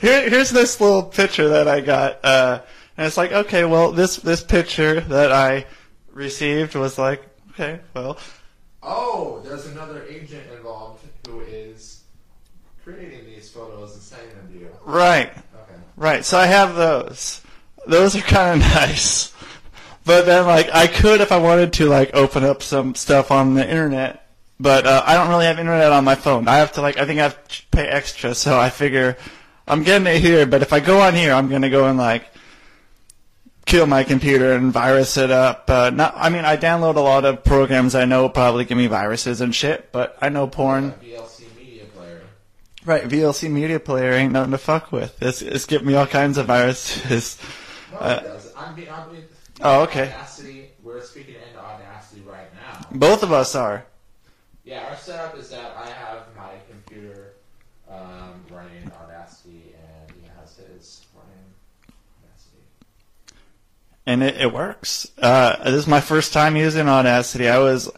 Here, 0.00 0.28
here's 0.28 0.50
this 0.50 0.80
little 0.80 1.02
picture 1.02 1.48
that 1.50 1.68
I 1.68 1.80
got, 1.80 2.18
uh, 2.24 2.60
and 2.96 3.06
it's 3.06 3.16
like, 3.16 3.32
okay, 3.32 3.64
well, 3.64 3.92
this 3.92 4.16
this 4.16 4.42
picture 4.42 5.00
that 5.00 5.32
I 5.32 5.66
received 6.12 6.74
was 6.74 6.98
like, 6.98 7.22
okay, 7.52 7.80
well, 7.94 8.18
Oh, 8.82 9.40
there's 9.44 9.66
another 9.66 10.04
agent 10.08 10.42
involved 10.56 11.04
who 11.28 11.40
is 11.40 12.02
creating 12.82 13.24
these 13.26 13.48
photos 13.48 13.92
and 13.94 14.02
sending 14.02 14.28
them 14.36 14.48
to 14.52 14.58
you. 14.58 14.68
right, 14.84 15.30
Okay. 15.30 15.80
right. 15.96 16.24
So 16.24 16.36
I 16.38 16.46
have 16.46 16.74
those. 16.74 17.40
Those 17.86 18.16
are 18.16 18.20
kind 18.20 18.60
of 18.60 18.68
nice, 18.74 19.32
but 20.04 20.26
then 20.26 20.46
like 20.46 20.68
I 20.72 20.86
could, 20.88 21.20
if 21.20 21.30
I 21.32 21.38
wanted 21.38 21.72
to, 21.74 21.86
like 21.88 22.10
open 22.14 22.44
up 22.44 22.62
some 22.62 22.94
stuff 22.94 23.30
on 23.30 23.54
the 23.54 23.68
internet. 23.68 24.18
But 24.60 24.86
uh, 24.86 25.02
I 25.04 25.14
don't 25.14 25.28
really 25.28 25.46
have 25.46 25.58
internet 25.58 25.90
on 25.90 26.04
my 26.04 26.14
phone. 26.14 26.46
I 26.46 26.58
have 26.58 26.72
to 26.72 26.82
like, 26.82 26.96
I 26.96 27.04
think 27.06 27.18
I 27.18 27.24
have 27.24 27.48
to 27.48 27.62
pay 27.72 27.86
extra. 27.88 28.32
So 28.34 28.58
I 28.58 28.70
figure 28.70 29.16
I'm 29.66 29.82
getting 29.82 30.06
it 30.06 30.20
here. 30.20 30.46
But 30.46 30.62
if 30.62 30.72
I 30.72 30.78
go 30.80 31.00
on 31.00 31.14
here, 31.14 31.32
I'm 31.32 31.48
gonna 31.48 31.70
go 31.70 31.86
and 31.86 31.98
like 31.98 32.26
kill 33.72 33.86
my 33.86 34.04
computer 34.04 34.52
and 34.52 34.70
virus 34.70 35.16
it 35.16 35.30
up. 35.30 35.70
Uh, 35.70 35.88
not, 35.88 36.12
I 36.14 36.28
mean, 36.28 36.44
I 36.44 36.58
download 36.58 36.96
a 36.96 37.00
lot 37.00 37.24
of 37.24 37.42
programs 37.42 37.94
I 37.94 38.04
know 38.04 38.28
probably 38.28 38.66
give 38.66 38.76
me 38.76 38.86
viruses 38.86 39.40
and 39.40 39.54
shit, 39.54 39.90
but 39.92 40.14
I 40.20 40.28
know 40.28 40.46
porn. 40.46 40.90
A 40.90 41.02
VLC 41.02 41.56
media 41.56 41.84
player. 41.86 42.20
Right, 42.84 43.04
VLC 43.04 43.50
Media 43.50 43.80
Player 43.80 44.12
ain't 44.12 44.32
nothing 44.34 44.50
to 44.50 44.58
fuck 44.58 44.92
with. 44.92 45.22
It's, 45.22 45.40
it's 45.40 45.64
giving 45.64 45.86
me 45.86 45.94
all 45.94 46.06
kinds 46.06 46.36
of 46.36 46.46
viruses. 46.46 47.38
No, 47.92 47.98
Uh, 47.98 48.20
it 48.20 48.24
does. 48.24 48.52
I'm 48.54 48.74
being, 48.74 48.90
I'm 48.90 49.10
being, 49.10 49.24
Oh, 49.62 49.82
okay. 49.84 50.08
Audacity. 50.08 50.70
We're 50.82 51.00
speaking 51.00 51.36
into 51.36 51.58
Audacity 51.58 52.20
right 52.28 52.52
now. 52.54 52.86
Both 52.92 53.22
of 53.22 53.32
us 53.32 53.54
are. 53.54 53.86
Yeah, 54.64 54.86
our 54.90 54.96
setup 54.98 55.38
is 55.38 55.48
that 55.48 55.74
I 55.82 55.88
have 55.88 56.24
my 56.36 56.52
computer 56.68 57.32
um, 57.88 58.44
running 58.50 58.90
Audacity, 59.02 59.74
and 59.74 60.12
he 60.20 60.28
has 60.38 60.56
his 60.56 61.06
running 61.14 61.46
Audacity. 62.22 62.64
And 64.12 64.22
it, 64.22 64.36
it 64.40 64.52
works. 64.52 65.10
Uh, 65.20 65.56
this 65.64 65.74
is 65.74 65.86
my 65.86 66.00
first 66.00 66.32
time 66.32 66.54
using 66.56 66.88
Audacity. 66.88 67.48
I 67.48 67.58
was, 67.58 67.90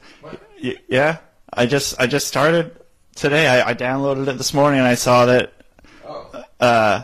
y- 0.63 0.77
yeah, 0.89 1.19
I 1.53 1.67
just, 1.67 2.01
I 2.01 2.07
just 2.07 2.29
started 2.29 2.77
today. 3.17 3.49
I, 3.49 3.71
I 3.71 3.75
downloaded 3.75 4.29
it 4.29 4.39
this 4.39 4.55
morning 4.55 4.79
and 4.81 4.89
I 4.89 4.95
saw 4.95 5.27
that, 5.27 5.53
Oh, 6.07 6.45
uh, 6.61 7.03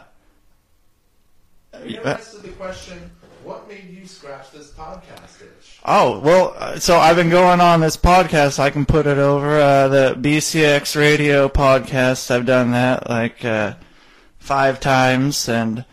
you 1.85 1.97
never 1.97 2.09
answered 2.11 2.43
the 2.43 2.49
question. 2.51 3.11
What 3.45 3.67
made 3.69 3.89
you 3.91 4.07
scratch 4.07 4.53
this 4.53 4.71
podcast 4.73 5.41
itch? 5.43 5.79
Oh 5.85 6.19
well, 6.21 6.55
uh, 6.59 6.79
so 6.79 6.99
I've 6.99 7.17
been 7.17 7.31
going 7.31 7.61
on 7.61 7.81
this 7.81 7.97
podcast. 7.97 8.59
I 8.59 8.69
can 8.71 8.85
put 8.85 9.07
it 9.07 9.17
over 9.19 9.59
uh, 9.59 9.89
the 9.89 10.15
BCX 10.19 10.95
Radio 10.95 11.49
podcast. 11.49 12.31
I've 12.31 12.45
done 12.45 12.73
that 12.73 13.09
like 13.09 13.43
uh, 13.45 13.75
five 14.39 14.79
times, 14.79 15.49
and 15.49 15.85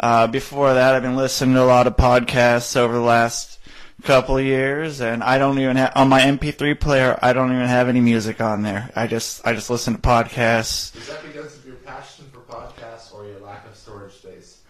uh, 0.00 0.26
before 0.26 0.74
that, 0.74 0.94
I've 0.94 1.02
been 1.02 1.16
listening 1.16 1.54
to 1.54 1.62
a 1.62 1.64
lot 1.64 1.86
of 1.86 1.96
podcasts 1.96 2.74
over 2.76 2.94
the 2.94 3.00
last 3.00 3.58
couple 4.02 4.38
of 4.38 4.44
years. 4.44 5.00
And 5.00 5.22
I 5.22 5.36
don't 5.38 5.58
even 5.58 5.76
have 5.76 5.92
on 5.94 6.08
my 6.08 6.22
MP3 6.22 6.80
player. 6.80 7.18
I 7.20 7.34
don't 7.34 7.52
even 7.52 7.68
have 7.68 7.88
any 7.88 8.00
music 8.00 8.40
on 8.40 8.62
there. 8.62 8.90
I 8.96 9.06
just 9.06 9.46
I 9.46 9.52
just 9.52 9.68
listen 9.68 9.94
to 9.94 10.00
podcasts. 10.00 10.96
Is 10.96 11.06
that 11.08 11.22
because 11.22 11.56
of 11.56 11.66
your 11.66 11.76
passion 11.76 12.24
for 12.32 12.40
podcasts 12.40 13.14
or 13.14 13.26
your 13.26 13.40
lack 13.40 13.66
of 13.66 13.76
storage 13.76 14.12
space? 14.14 14.62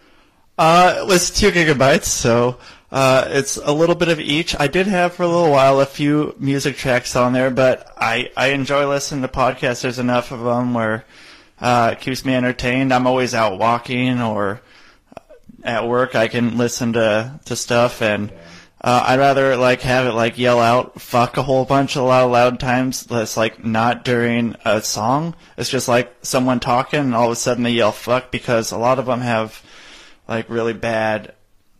Uh, 0.57 0.97
it 0.99 1.07
was 1.07 1.31
two 1.31 1.49
gigabytes, 1.49 2.05
so 2.05 2.57
uh, 2.91 3.25
it's 3.29 3.55
a 3.55 3.71
little 3.71 3.95
bit 3.95 4.09
of 4.09 4.19
each. 4.19 4.53
I 4.59 4.67
did 4.67 4.85
have 4.87 5.13
for 5.13 5.23
a 5.23 5.27
little 5.27 5.49
while 5.49 5.79
a 5.79 5.85
few 5.85 6.35
music 6.37 6.75
tracks 6.75 7.15
on 7.15 7.31
there, 7.31 7.49
but 7.49 7.91
I, 7.97 8.31
I 8.35 8.47
enjoy 8.47 8.87
listening 8.87 9.21
to 9.21 9.29
podcasts. 9.29 9.81
There's 9.81 9.97
enough 9.97 10.31
of 10.31 10.41
them 10.41 10.73
where 10.73 11.05
uh, 11.61 11.91
it 11.93 12.01
keeps 12.01 12.25
me 12.25 12.35
entertained. 12.35 12.93
I'm 12.93 13.07
always 13.07 13.33
out 13.33 13.57
walking 13.57 14.21
or 14.21 14.61
at 15.63 15.87
work. 15.87 16.15
I 16.15 16.27
can 16.27 16.57
listen 16.57 16.93
to 16.93 17.39
to 17.45 17.55
stuff, 17.55 18.01
and 18.01 18.31
uh, 18.79 19.03
I'd 19.07 19.19
rather 19.19 19.55
like 19.57 19.81
have 19.81 20.07
it 20.07 20.13
like 20.13 20.37
yell 20.37 20.59
out 20.59 20.99
"fuck" 20.99 21.37
a 21.37 21.43
whole 21.43 21.65
bunch 21.65 21.95
a 21.95 22.01
lot 22.01 22.23
of 22.23 22.31
loud 22.31 22.59
times. 22.59 23.03
That's 23.03 23.37
like 23.37 23.63
not 23.63 24.03
during 24.03 24.55
a 24.65 24.81
song. 24.81 25.35
It's 25.57 25.69
just 25.69 25.87
like 25.87 26.13
someone 26.21 26.59
talking, 26.59 26.99
and 26.99 27.15
all 27.15 27.25
of 27.25 27.31
a 27.31 27.35
sudden 27.35 27.63
they 27.63 27.71
yell 27.71 27.91
"fuck" 27.91 28.31
because 28.31 28.71
a 28.71 28.77
lot 28.77 28.99
of 28.99 29.05
them 29.05 29.21
have 29.21 29.63
like 30.27 30.49
really 30.49 30.73
bad 30.73 31.35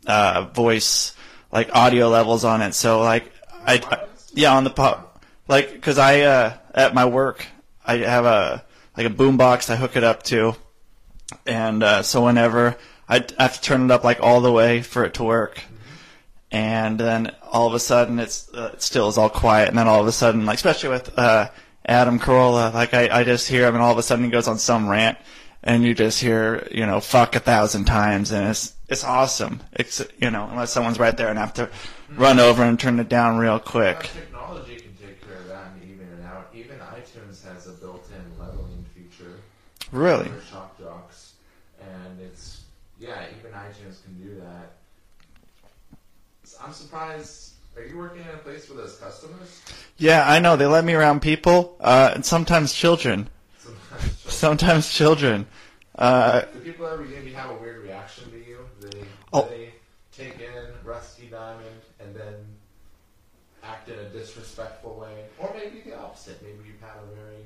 uh, 0.06 0.44
voice, 0.54 1.16
like 1.52 1.76
audio 1.76 2.10
levels 2.10 2.44
on 2.44 2.62
it. 2.62 2.74
So 2.74 3.02
like 3.02 3.32
I, 3.66 3.82
I 3.84 4.06
yeah 4.34 4.56
on 4.56 4.64
the 4.64 4.70
pop 4.70 5.24
like 5.48 5.72
because 5.74 5.98
I 5.98 6.22
uh, 6.22 6.58
at 6.74 6.94
my 6.94 7.06
work 7.06 7.46
I 7.86 7.98
have 7.98 8.26
a 8.26 8.64
like 8.98 9.06
a 9.06 9.10
boombox 9.10 9.70
I 9.70 9.76
hook 9.76 9.96
it 9.96 10.04
up 10.04 10.24
to, 10.24 10.56
and 11.46 11.84
uh, 11.84 12.04
so 12.04 12.26
whenever 12.26 12.78
I, 13.12 13.26
have 13.38 13.56
to 13.56 13.62
turn 13.62 13.84
it 13.86 13.92
up 13.92 14.04
like 14.04 14.22
all 14.22 14.42
the 14.42 14.52
way 14.52 14.82
for 14.82 15.04
it 15.04 15.16
to 15.16 15.24
work. 15.24 15.62
And 16.52 17.00
then 17.00 17.36
all 17.44 17.68
of 17.68 17.74
a 17.74 17.80
sudden 17.80 18.20
it's 18.20 18.52
uh, 18.54 18.72
it 18.74 18.82
still 18.82 19.08
is 19.08 19.18
all 19.18 19.30
quiet, 19.30 19.70
and 19.70 19.78
then 19.78 19.88
all 19.88 20.02
of 20.02 20.08
a 20.08 20.12
sudden, 20.12 20.46
like 20.46 20.56
especially 20.56 20.90
with 20.90 21.18
uh, 21.18 21.50
Adam 21.86 22.20
Carolla, 22.20 22.74
like 22.74 22.94
I, 22.94 23.20
I 23.20 23.24
just 23.24 23.48
hear 23.48 23.68
him, 23.68 23.76
and 23.76 23.84
all 23.84 23.92
of 23.92 23.98
a 23.98 24.04
sudden 24.04 24.26
he 24.26 24.32
goes 24.32 24.48
on 24.48 24.58
some 24.58 24.90
rant, 24.90 25.18
and 25.64 25.84
you 25.84 25.94
just 25.94 26.20
hear 26.20 26.68
you 26.72 26.86
know 26.86 27.00
fuck 27.00 27.36
a 27.36 27.40
thousand 27.40 27.86
times, 27.86 28.32
and 28.32 28.50
it's 28.50 28.76
it's 28.90 29.04
awesome. 29.04 29.62
It's 29.74 30.06
you 30.20 30.30
know 30.30 30.48
unless 30.50 30.72
someone's 30.72 31.00
right 31.00 31.16
there 31.16 31.30
and 31.30 31.40
I 31.40 31.42
have 31.42 31.54
to 31.56 31.70
run 32.16 32.40
over 32.40 32.64
and 32.64 32.80
turn 32.80 33.00
it 33.00 33.08
down 33.10 33.38
real 33.38 33.60
quick. 33.60 34.00
technology 34.00 34.76
can 34.76 34.94
take 34.96 35.26
care 35.26 35.38
of 35.38 35.48
that 35.48 35.72
and 35.74 35.90
even 35.90 36.08
it 36.08 36.26
out. 36.26 36.50
Even 36.54 36.78
iTunes 36.80 37.46
has 37.46 37.68
a 37.68 37.72
built-in 37.72 38.38
leveling 38.38 38.86
feature 38.94 39.38
Really, 39.92 40.28
for 40.28 40.42
shock 40.46 40.78
jocks, 40.78 41.34
and 41.80 42.20
it's 42.20 42.62
yeah, 43.00 43.26
even 43.40 43.52
iTunes 43.52 44.04
can 44.04 44.14
do 44.22 44.42
that. 44.42 44.74
So 46.44 46.58
I'm 46.72 46.76
surprised. 46.78 47.52
Are 47.76 47.84
you 47.84 47.98
working 47.98 48.22
in 48.22 48.30
a 48.30 48.38
place 48.38 48.70
where 48.70 48.78
there's 48.78 48.96
customers? 48.96 49.62
yeah, 49.98 50.24
I 50.26 50.40
know 50.40 50.56
they 50.56 50.68
let 50.68 50.86
me 50.86 50.94
around 50.94 51.22
people, 51.22 51.76
uh, 51.82 52.12
and 52.16 52.26
sometimes 52.26 52.74
children. 52.74 53.28
Sometimes. 53.60 54.18
Sometimes 54.34 54.94
children. 54.94 55.48
Uh, 55.96 56.44
Do 56.54 56.60
people 56.62 56.88
ever 56.88 57.04
maybe 57.04 57.34
have 57.34 57.50
a 57.50 57.56
weird 57.56 57.84
reaction 57.84 58.32
to 58.32 58.38
you? 58.38 58.60
They, 58.80 59.04
Oh. 59.34 59.50
they 59.50 59.74
take 60.14 60.40
in 60.40 60.64
Rusty 60.86 61.28
Diamond 61.28 61.82
and 62.00 62.16
then 62.16 62.36
act 63.62 63.90
in 63.90 64.00
a 64.00 64.08
disrespectful 64.08 64.98
way? 64.98 65.26
Or 65.40 65.54
maybe 65.54 65.82
the 65.82 66.00
opposite. 66.00 66.42
Maybe 66.42 66.70
you've 66.70 66.80
had 66.80 66.96
a 67.04 67.16
very 67.18 67.44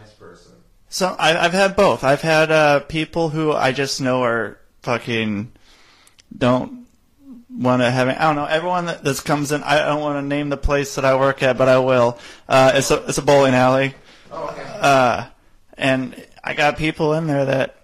nice 0.00 0.10
person. 0.14 0.50
So 0.88 1.14
I, 1.16 1.38
I've 1.44 1.52
had 1.52 1.76
both. 1.76 2.02
I've 2.02 2.22
had 2.22 2.50
uh, 2.50 2.80
people 2.80 3.28
who 3.28 3.52
I 3.52 3.70
just 3.70 4.00
know 4.00 4.24
are 4.24 4.58
fucking 4.82 5.52
don't 6.36 6.83
want 7.56 7.82
to 7.82 7.90
have. 7.90 8.08
I 8.08 8.14
don't 8.14 8.36
know. 8.36 8.44
Everyone 8.46 8.86
that 8.86 9.04
this 9.04 9.20
comes 9.20 9.52
in, 9.52 9.62
I 9.62 9.78
don't 9.86 10.00
want 10.00 10.22
to 10.22 10.26
name 10.26 10.48
the 10.48 10.56
place 10.56 10.94
that 10.96 11.04
I 11.04 11.16
work 11.16 11.42
at, 11.42 11.56
but 11.58 11.68
I 11.68 11.78
will. 11.78 12.18
Uh, 12.48 12.72
it's 12.74 12.90
a 12.90 13.04
it's 13.06 13.18
a 13.18 13.22
bowling 13.22 13.54
alley, 13.54 13.94
Oh, 14.30 14.48
okay. 14.48 14.64
uh, 14.80 15.26
and 15.78 16.26
I 16.42 16.54
got 16.54 16.76
people 16.76 17.14
in 17.14 17.26
there 17.26 17.44
that 17.44 17.76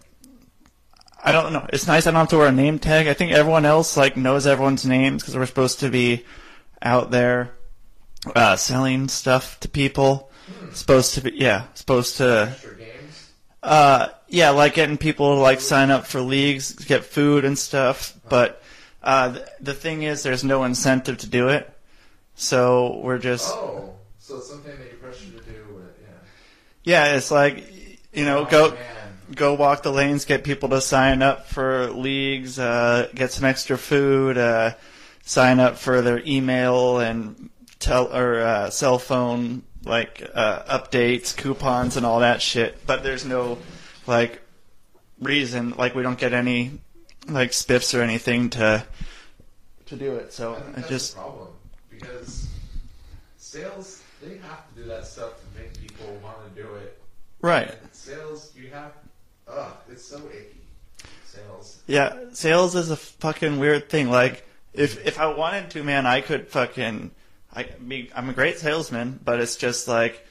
I 1.22 1.32
don't 1.32 1.52
know. 1.52 1.66
It's 1.72 1.86
nice 1.86 2.06
I 2.06 2.10
don't 2.10 2.20
have 2.20 2.28
to 2.30 2.38
wear 2.38 2.48
a 2.48 2.52
name 2.52 2.78
tag. 2.78 3.06
I 3.06 3.14
think 3.14 3.32
everyone 3.32 3.64
else 3.64 3.96
like 3.96 4.16
knows 4.16 4.46
everyone's 4.46 4.86
names 4.86 5.22
because 5.22 5.36
we're 5.36 5.46
supposed 5.46 5.80
to 5.80 5.90
be 5.90 6.24
out 6.82 7.10
there 7.10 7.52
uh, 8.34 8.56
selling 8.56 9.08
stuff 9.08 9.58
to 9.60 9.68
people. 9.68 10.30
Supposed 10.72 11.14
to 11.14 11.20
be 11.22 11.32
yeah. 11.36 11.64
Supposed 11.74 12.16
to. 12.16 12.54
Uh, 13.62 14.08
yeah, 14.28 14.50
like 14.50 14.74
getting 14.74 14.96
people 14.96 15.34
to 15.34 15.40
like 15.40 15.60
sign 15.60 15.90
up 15.90 16.06
for 16.06 16.20
leagues, 16.20 16.72
get 16.72 17.04
food 17.04 17.44
and 17.44 17.58
stuff. 17.58 18.14
But 18.28 18.62
uh, 19.02 19.32
th- 19.32 19.44
the 19.60 19.74
thing 19.74 20.02
is, 20.02 20.22
there's 20.22 20.44
no 20.44 20.64
incentive 20.64 21.18
to 21.18 21.28
do 21.28 21.48
it. 21.48 21.70
So 22.34 23.00
we're 23.02 23.18
just 23.18 23.48
Oh, 23.54 23.94
so 24.18 24.36
it's 24.38 24.48
something 24.48 24.72
that 24.78 24.90
you 24.90 24.98
pressure 24.98 25.26
to 25.26 25.44
do, 25.44 25.64
but 25.74 25.96
yeah. 26.02 27.04
yeah, 27.08 27.16
it's 27.16 27.30
like 27.30 27.64
you 28.12 28.24
know, 28.24 28.40
Oh, 28.40 28.44
go 28.50 28.70
man. 28.70 29.16
go 29.34 29.54
walk 29.54 29.82
the 29.82 29.92
lanes, 29.92 30.24
get 30.24 30.42
people 30.44 30.68
to 30.70 30.80
sign 30.80 31.22
up 31.22 31.46
for 31.48 31.90
leagues, 31.90 32.58
uh, 32.58 33.08
get 33.14 33.30
some 33.32 33.44
extra 33.44 33.76
food, 33.76 34.38
uh, 34.38 34.74
sign 35.24 35.60
up 35.60 35.76
for 35.76 36.00
their 36.02 36.22
email 36.26 36.98
and 36.98 37.50
tell 37.78 38.14
or 38.14 38.40
uh, 38.40 38.70
cell 38.70 38.98
phone 38.98 39.62
like 39.84 40.22
uh, 40.34 40.78
updates, 40.78 41.36
coupons, 41.36 41.96
and 41.96 42.04
all 42.06 42.20
that 42.20 42.40
shit. 42.42 42.86
But 42.86 43.02
there's 43.02 43.24
no 43.24 43.58
like 44.06 44.40
reason, 45.20 45.70
like 45.76 45.94
we 45.94 46.02
don't 46.02 46.18
get 46.18 46.32
any 46.32 46.80
like 47.32 47.50
spiffs 47.50 47.96
or 47.96 48.02
anything 48.02 48.50
to 48.50 48.84
to 49.86 49.96
do 49.96 50.16
it. 50.16 50.32
So 50.32 50.54
I 50.54 50.56
I 50.56 50.60
that's 50.72 50.88
just 50.88 51.16
problem 51.16 51.48
because 51.90 52.48
sales 53.38 54.02
they 54.22 54.36
have 54.38 54.68
to 54.68 54.82
do 54.82 54.88
that 54.88 55.06
stuff 55.06 55.32
to 55.40 55.60
make 55.60 55.78
people 55.80 56.06
want 56.22 56.36
to 56.54 56.62
do 56.62 56.68
it. 56.74 57.00
right. 57.40 57.70
And 57.70 57.78
sales, 57.92 58.52
you 58.54 58.68
have, 58.68 58.92
ugh, 59.48 59.72
it's 59.90 60.04
so 60.04 60.18
icky. 60.28 60.60
Sales. 61.24 61.80
Yeah, 61.86 62.14
sales 62.32 62.74
is 62.74 62.90
a 62.90 62.96
fucking 62.96 63.58
weird 63.58 63.88
thing. 63.88 64.10
Like, 64.10 64.46
if 64.74 65.04
if 65.06 65.18
I 65.18 65.26
wanted 65.34 65.70
to, 65.70 65.82
man, 65.84 66.06
I 66.06 66.20
could 66.20 66.48
fucking. 66.48 67.12
I 67.54 67.64
be. 67.64 68.10
I'm 68.14 68.28
a 68.28 68.32
great 68.32 68.58
salesman, 68.58 69.18
but 69.24 69.40
it's 69.40 69.56
just 69.56 69.88
like, 69.88 70.26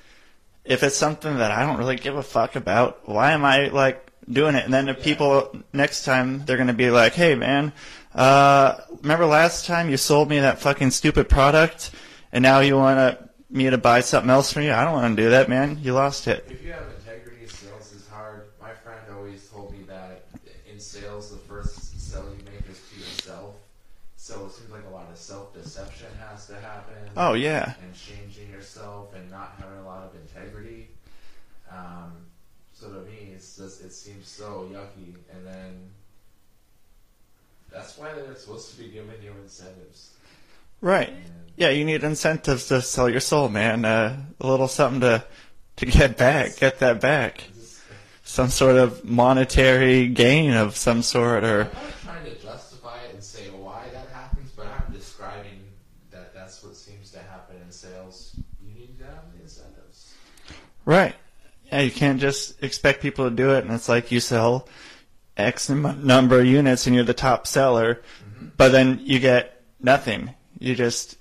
if 0.65 0.83
it's 0.83 0.95
something 0.95 1.37
that 1.37 1.51
I 1.51 1.65
don't 1.65 1.77
really 1.77 1.95
give 1.95 2.15
a 2.15 2.23
fuck 2.23 2.55
about, 2.55 3.07
why 3.07 3.31
am 3.31 3.43
I 3.43 3.69
like 3.69 4.08
doing 4.31 4.55
it? 4.55 4.65
And 4.65 4.73
then 4.73 4.89
if 4.89 5.03
people 5.03 5.55
next 5.73 6.03
time 6.05 6.45
they're 6.45 6.57
gonna 6.57 6.73
be 6.73 6.89
like, 6.91 7.13
hey, 7.13 7.35
man, 7.35 7.73
uh, 8.13 8.75
remember 9.01 9.25
last 9.25 9.65
time 9.65 9.89
you 9.89 9.97
sold 9.97 10.29
me 10.29 10.39
that 10.39 10.59
fucking 10.59 10.91
stupid 10.91 11.29
product, 11.29 11.91
and 12.31 12.41
now 12.41 12.59
you 12.59 12.75
want 12.75 13.19
me 13.49 13.69
to 13.69 13.77
buy 13.77 14.01
something 14.01 14.29
else 14.29 14.53
from 14.53 14.63
you? 14.63 14.71
I 14.71 14.83
don't 14.83 14.93
want 14.93 15.15
to 15.15 15.23
do 15.23 15.29
that, 15.31 15.49
man. 15.49 15.79
You 15.81 15.93
lost 15.93 16.27
it. 16.27 16.45
If 16.49 16.63
you 16.63 16.71
have 16.71 16.83
integrity, 16.99 17.47
sales 17.47 17.91
is 17.93 18.07
hard. 18.07 18.49
My 18.61 18.73
friend 18.73 18.99
always 19.15 19.47
told 19.49 19.71
me 19.71 19.83
that 19.87 20.25
in 20.71 20.79
sales, 20.79 21.31
the 21.31 21.37
first 21.37 21.99
sell 21.99 22.23
you 22.23 22.43
make 22.45 22.69
is 22.69 22.81
to 22.93 22.99
yourself. 22.99 23.55
So 24.15 24.45
it 24.45 24.51
seems 24.51 24.69
like 24.69 24.85
a 24.85 24.93
lot 24.93 25.09
of 25.09 25.17
self-deception 25.17 26.07
has 26.29 26.47
to 26.47 26.55
happen. 26.55 26.95
Oh 27.17 27.33
yeah. 27.33 27.73
and 27.81 27.93
changing 27.95 28.51
yourself 28.51 29.15
and 29.15 29.29
not 29.31 29.55
having 29.59 29.79
a 29.79 29.85
lot 29.85 30.03
of 30.03 30.15
integrity. 30.15 30.89
Um, 31.71 32.13
so 32.73 32.89
to 32.89 32.99
me, 33.01 33.31
it's 33.33 33.57
just 33.57 33.83
it 33.83 33.91
seems 33.91 34.27
so 34.49 34.69
yucky, 34.73 35.13
and 35.31 35.45
then 35.45 35.89
that's 37.71 37.97
why 37.97 38.11
they're 38.13 38.35
supposed 38.35 38.71
to 38.71 38.81
be 38.81 38.89
giving 38.89 39.21
you 39.21 39.31
incentives. 39.43 40.13
Right. 40.81 41.13
Yeah, 41.55 41.69
you 41.69 41.85
need 41.85 42.03
incentives 42.03 42.67
to 42.69 42.81
sell 42.81 43.09
your 43.09 43.19
soul, 43.19 43.49
man. 43.49 43.85
Uh, 43.85 44.17
a 44.39 44.47
little 44.47 44.67
something 44.67 45.01
to 45.01 45.23
to 45.77 45.85
get 45.85 46.17
back, 46.17 46.57
get 46.57 46.79
that 46.79 46.99
back. 46.99 47.43
Some 48.23 48.49
sort 48.49 48.75
of 48.75 49.03
monetary 49.05 50.07
gain 50.07 50.53
of 50.53 50.75
some 50.75 51.01
sort, 51.01 51.43
or 51.43 51.61
I'm 51.61 51.67
not 51.67 51.73
trying 52.03 52.25
to 52.25 52.35
justify 52.41 52.97
it 53.03 53.15
and 53.15 53.23
say 53.23 53.49
why 53.49 53.85
that 53.93 54.07
happens, 54.09 54.51
but 54.51 54.67
I'm 54.67 54.93
describing 54.93 55.63
that 56.11 56.33
that's 56.33 56.63
what 56.63 56.75
seems 56.75 57.11
to 57.11 57.19
happen 57.19 57.55
in 57.65 57.71
sales. 57.71 58.35
You 58.63 58.73
need 58.73 58.97
to 58.99 59.05
have 59.05 59.33
the 59.35 59.41
incentives. 59.43 60.13
right. 60.85 61.15
Yeah, 61.71 61.81
you 61.81 61.91
can't 61.91 62.19
just 62.19 62.61
expect 62.63 63.01
people 63.01 63.29
to 63.29 63.35
do 63.35 63.51
it, 63.51 63.63
and 63.63 63.73
it's 63.73 63.89
like 63.89 64.11
you 64.11 64.19
sell 64.19 64.67
X 65.37 65.69
number 65.69 66.39
of 66.39 66.45
units 66.45 66.87
and 66.87 66.95
you're 66.95 67.05
the 67.05 67.13
top 67.13 67.47
seller, 67.47 68.01
but 68.57 68.71
then 68.71 68.99
you 69.03 69.19
get 69.19 69.61
nothing. 69.79 70.33
You 70.57 70.75
just 70.75 71.17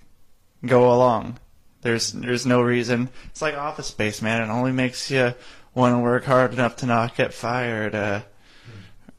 go 0.64 0.92
along. 0.92 1.38
There's 1.82 2.12
there's 2.12 2.46
no 2.46 2.60
reason. 2.62 3.08
It's 3.26 3.42
like 3.42 3.56
Office 3.56 3.86
Space, 3.86 4.20
man. 4.20 4.42
It 4.42 4.52
only 4.52 4.72
makes 4.72 5.10
you 5.10 5.34
want 5.74 5.94
to 5.94 5.98
work 6.00 6.24
hard 6.24 6.52
enough 6.52 6.76
to 6.76 6.86
not 6.86 7.16
get 7.16 7.32
fired, 7.32 7.94
uh, 7.94 8.22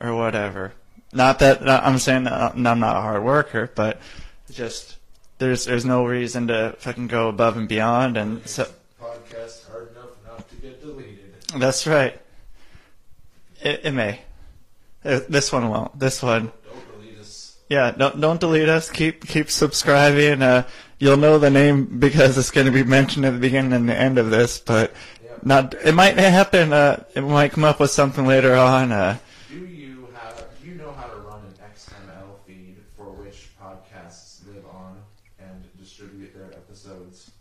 or 0.01 0.15
whatever. 0.15 0.73
Not 1.13 1.39
that 1.39 1.67
I'm 1.67 1.97
saying 1.97 2.25
that 2.25 2.55
I'm 2.55 2.61
not 2.61 2.97
a 2.97 3.01
hard 3.01 3.23
worker, 3.23 3.71
but 3.73 3.99
just 4.51 4.97
there's 5.37 5.65
there's 5.65 5.85
no 5.85 6.05
reason 6.05 6.47
to 6.47 6.75
fucking 6.79 7.07
go 7.07 7.29
above 7.29 7.57
and 7.57 7.67
beyond, 7.67 8.17
and 8.17 8.45
so 8.47 8.67
Podcast 9.01 9.69
hard 9.69 9.91
enough 9.91 10.09
not 10.27 10.49
to 10.49 10.55
get 10.57 10.81
deleted. 10.81 11.33
That's 11.57 11.87
right. 11.87 12.19
It, 13.61 13.81
it 13.85 13.91
may. 13.91 14.21
Uh, 15.03 15.19
This 15.29 15.51
one 15.51 15.69
won't. 15.69 15.97
This 15.99 16.21
one. 16.21 16.51
Don't 16.65 17.01
delete 17.01 17.19
us. 17.19 17.57
Yeah, 17.69 17.91
don't 17.91 18.19
don't 18.19 18.39
delete 18.39 18.69
us. 18.69 18.89
Keep 18.89 19.27
keep 19.27 19.49
subscribing. 19.49 20.41
Uh, 20.41 20.67
you'll 20.99 21.17
know 21.17 21.37
the 21.39 21.49
name 21.49 21.99
because 21.99 22.37
it's 22.37 22.51
going 22.51 22.67
to 22.67 22.71
be 22.73 22.83
mentioned 22.83 23.25
at 23.25 23.31
the 23.33 23.39
beginning 23.39 23.73
and 23.73 23.87
the 23.89 23.95
end 23.95 24.17
of 24.17 24.29
this, 24.29 24.59
but 24.59 24.93
Yep. 25.23 25.45
not. 25.45 25.73
It 25.85 25.93
might 25.93 26.17
happen. 26.17 26.73
Uh, 26.73 27.03
it 27.15 27.21
might 27.21 27.51
come 27.51 27.63
up 27.63 27.79
with 27.79 27.91
something 27.91 28.25
later 28.25 28.55
on. 28.55 28.91
Uh, 28.91 29.17
Do 29.49 29.57
you 29.57 30.07
have? 30.13 30.43
Do 30.61 30.67
you 30.69 30.75
know 30.75 30.91
how 30.93 31.07
to 31.07 31.15
run 31.17 31.41
an 31.41 31.53
XML 31.75 32.35
feed 32.45 32.75
for 32.97 33.05
which 33.05 33.49
podcasts 33.61 34.45
live 34.47 34.65
on 34.73 34.97
and 35.39 35.63
distribute 35.79 36.33
their 36.33 36.51
episodes? 36.53 37.31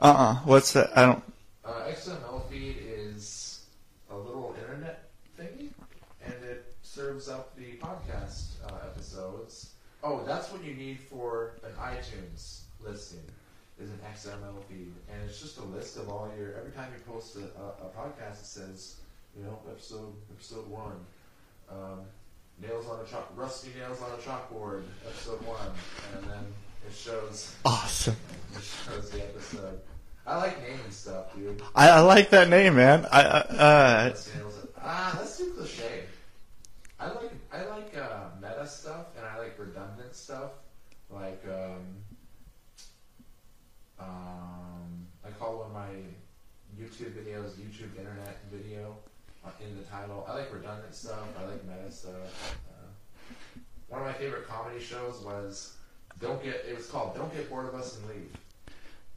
uh 0.00 0.04
uh 0.06 0.34
What's 0.44 0.72
that? 0.74 0.96
I 0.96 1.06
don't. 1.06 1.22
Uh, 1.64 1.72
XML 1.90 2.48
feed 2.48 2.76
is 2.86 3.64
a 4.10 4.16
little 4.16 4.54
internet 4.60 5.08
thingy, 5.40 5.70
and 6.24 6.34
it 6.44 6.74
serves 6.82 7.28
up 7.28 7.56
the 7.56 7.72
podcast 7.78 8.50
uh, 8.68 8.86
episodes. 8.86 9.70
Oh, 10.04 10.22
that's 10.24 10.52
what 10.52 10.62
you 10.62 10.74
need 10.74 11.00
for 11.00 11.54
an 11.64 11.72
iTunes 11.80 12.60
listing. 12.84 13.22
Feed, 14.26 14.92
and 15.08 15.22
it's 15.24 15.40
just 15.40 15.58
a 15.58 15.62
list 15.62 15.96
of 15.96 16.08
all 16.08 16.28
your. 16.36 16.54
Every 16.56 16.72
time 16.72 16.90
you 16.96 17.12
post 17.12 17.36
a, 17.36 17.42
a, 17.60 17.86
a 17.86 17.90
podcast, 17.96 18.40
it 18.40 18.46
says, 18.46 18.96
you 19.38 19.44
know, 19.44 19.60
episode 19.70 20.14
episode 20.32 20.66
one, 20.68 20.96
um, 21.70 22.00
nails 22.60 22.88
on 22.88 22.98
a 23.04 23.08
chalk, 23.08 23.30
rusty 23.36 23.70
nails 23.78 24.02
on 24.02 24.10
a 24.10 24.16
chalkboard, 24.16 24.82
episode 25.06 25.40
one, 25.46 25.70
and 26.16 26.24
then 26.28 26.44
it 26.84 26.92
shows 26.92 27.54
Awesome. 27.64 28.16
it 28.56 28.62
shows 28.64 29.10
the 29.10 29.22
episode. 29.22 29.80
I 30.26 30.38
like 30.38 30.60
naming 30.60 30.90
stuff, 30.90 31.32
dude. 31.36 31.62
I, 31.72 31.90
I 31.90 32.00
like 32.00 32.30
that 32.30 32.48
name, 32.48 32.74
man. 32.74 33.06
I 33.12 33.22
uh, 33.22 33.54
uh. 33.54 34.14
Ah, 34.82 35.14
that's 35.18 35.38
too 35.38 35.52
cliche. 35.56 36.02
I 36.98 37.12
like 37.12 37.30
I 37.52 37.64
like 37.66 37.96
uh, 37.96 38.30
meta 38.40 38.66
stuff 38.66 39.06
and 39.16 39.24
I 39.24 39.38
like 39.38 39.56
redundant 39.56 40.16
stuff. 40.16 40.50
Like 41.10 41.44
um, 41.48 41.82
um, 44.06 45.06
I 45.24 45.30
call 45.30 45.58
one 45.58 45.66
of 45.66 45.72
my 45.72 45.88
YouTube 46.80 47.12
videos 47.12 47.52
YouTube 47.54 47.96
internet 47.98 48.38
video 48.52 48.96
uh, 49.44 49.50
in 49.60 49.76
the 49.76 49.82
title. 49.84 50.24
I 50.28 50.34
like 50.34 50.52
redundant 50.52 50.94
stuff. 50.94 51.20
I 51.38 51.44
like 51.44 51.64
meta 51.64 51.90
stuff. 51.90 52.58
Uh, 52.70 53.60
one 53.88 54.00
of 54.02 54.06
my 54.06 54.12
favorite 54.14 54.46
comedy 54.48 54.80
shows 54.80 55.22
was 55.24 55.74
Don't 56.20 56.42
Get. 56.42 56.64
It 56.68 56.76
was 56.76 56.86
called 56.86 57.14
Don't 57.14 57.32
Get 57.34 57.48
Bored 57.50 57.66
of 57.66 57.74
Us 57.74 57.96
and 57.98 58.08
Leave. 58.08 58.30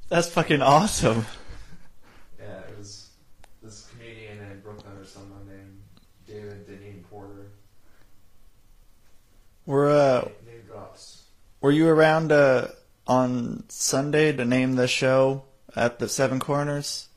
that's 0.10 0.30
fucking 0.30 0.62
awesome. 0.62 1.26
Yeah, 2.40 2.60
it 2.60 2.78
was 2.78 3.10
this 3.62 3.88
comedian 3.92 4.40
in 4.40 4.60
Brooklyn 4.62 4.96
or 4.98 5.06
someone 5.06 5.46
named 5.48 5.82
David 6.28 6.68
Deneen 6.68 7.04
Porter. 7.10 7.52
We're 9.66 9.90
uh, 9.92 10.22
Name 10.46 10.64
drops. 10.68 11.24
were 11.62 11.72
you 11.72 11.88
around 11.90 12.32
uh 12.32 12.70
on 13.10 13.64
Sunday 13.70 14.32
to 14.32 14.46
name 14.46 14.76
the 14.76 14.88
show 14.88 15.44
at 15.76 16.00
the 16.00 16.08
Seven 16.08 16.40
Corners? 16.40 17.10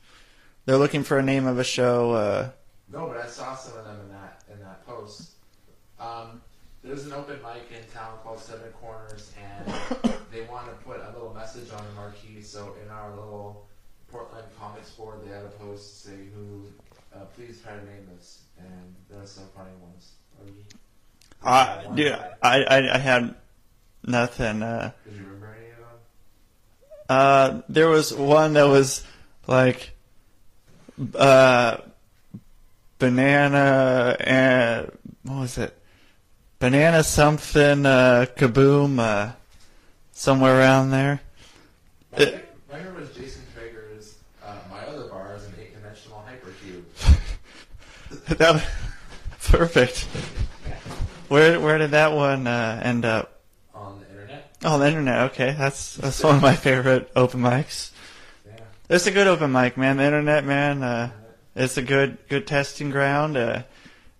They're 0.65 0.77
looking 0.77 1.03
for 1.03 1.17
a 1.19 1.23
name 1.23 1.45
of 1.45 1.59
a 1.59 1.63
show. 1.63 2.11
Uh, 2.13 2.49
No, 2.91 3.07
but 3.07 3.17
I 3.17 3.27
saw 3.27 3.55
some 3.55 3.77
of 3.77 3.85
them 3.85 3.99
in 4.01 4.09
that 4.11 4.43
in 4.51 4.59
that 4.61 4.85
post. 4.85 5.29
Um, 5.99 6.41
there's 6.83 7.05
an 7.05 7.13
open 7.13 7.39
mic 7.41 7.63
in 7.71 7.85
town 7.93 8.17
called 8.23 8.39
Seven 8.39 8.71
Corners, 8.81 9.31
and 9.39 9.73
they 10.31 10.41
want 10.41 10.65
to 10.67 10.73
put 10.85 10.99
a 10.99 11.11
little 11.13 11.33
message 11.33 11.71
on 11.71 11.83
the 11.85 11.91
marquee. 11.93 12.41
So 12.41 12.75
in 12.83 12.89
our 12.89 13.09
little 13.11 13.67
Portland 14.11 14.47
comics 14.59 14.89
board, 14.91 15.19
they 15.25 15.31
had 15.33 15.43
a 15.45 15.49
post 15.49 16.03
say, 16.03 16.17
"Who, 16.35 16.65
uh, 17.15 17.25
please 17.35 17.61
try 17.61 17.73
to 17.73 17.85
name 17.85 18.07
this." 18.15 18.39
And 18.57 18.95
there 19.09 19.21
are 19.21 19.27
some 19.27 19.45
funny 19.55 19.71
ones. 19.81 20.11
Uh, 21.43 21.81
dude, 21.93 22.13
I, 22.41 22.63
I, 22.63 22.95
I 22.95 22.97
had 22.97 23.35
nothing. 24.05 24.63
Uh, 24.63 24.91
Did 25.05 25.13
you 25.15 25.23
remember 25.23 25.55
any 25.57 25.71
of 25.71 25.77
them? 25.77 25.87
Uh, 27.13 27.61
there 27.69 27.87
was 27.89 28.11
one 28.13 28.53
that 28.53 28.63
was 28.63 29.03
like, 29.45 29.91
uh, 31.13 31.77
banana 32.97 34.17
and 34.19 34.91
what 35.23 35.39
was 35.41 35.57
it? 35.59 35.77
Banana 36.59 37.03
something, 37.03 37.85
uh, 37.85 38.25
kaboom, 38.35 38.97
uh, 38.99 39.33
somewhere 40.11 40.57
around 40.57 40.89
there. 40.89 41.21
My, 42.11 42.17
Uh, 42.17 42.31
my 42.71 42.77
favorite 42.77 42.99
was 42.99 43.09
Jason 43.15 43.41
Traeger's 43.53 44.15
uh, 44.43 44.55
"My 44.71 44.79
Other 44.85 45.07
Bar 45.09 45.35
is 45.35 45.43
an 45.45 45.53
Eight-Dimensional 45.59 46.23
Hypercube." 46.25 46.85
that 48.37 48.65
perfect. 49.51 50.07
Where 51.27 51.59
where 51.59 51.77
did 51.77 51.91
that 51.91 52.13
one 52.13 52.47
uh, 52.47 52.81
end 52.83 53.05
up? 53.05 53.32
On 54.65 54.79
the 54.79 54.87
internet. 54.87 55.15
Oh, 55.15 55.27
the 55.27 55.27
internet. 55.27 55.31
Okay, 55.31 55.55
that's 55.57 55.95
that's 55.97 56.23
one 56.23 56.35
of 56.35 56.41
my 56.41 56.55
favorite 56.55 57.11
open 57.15 57.41
mics. 57.41 57.91
Yeah. 58.45 58.59
It's 58.89 59.07
a 59.07 59.11
good 59.11 59.27
open 59.27 59.51
mic, 59.51 59.77
man. 59.77 59.97
The 59.97 60.05
internet, 60.05 60.45
man. 60.45 60.83
Uh, 60.83 61.11
it's 61.55 61.77
a 61.77 61.81
good 61.81 62.17
good 62.29 62.47
testing 62.47 62.89
ground. 62.89 63.37
Uh, 63.37 63.63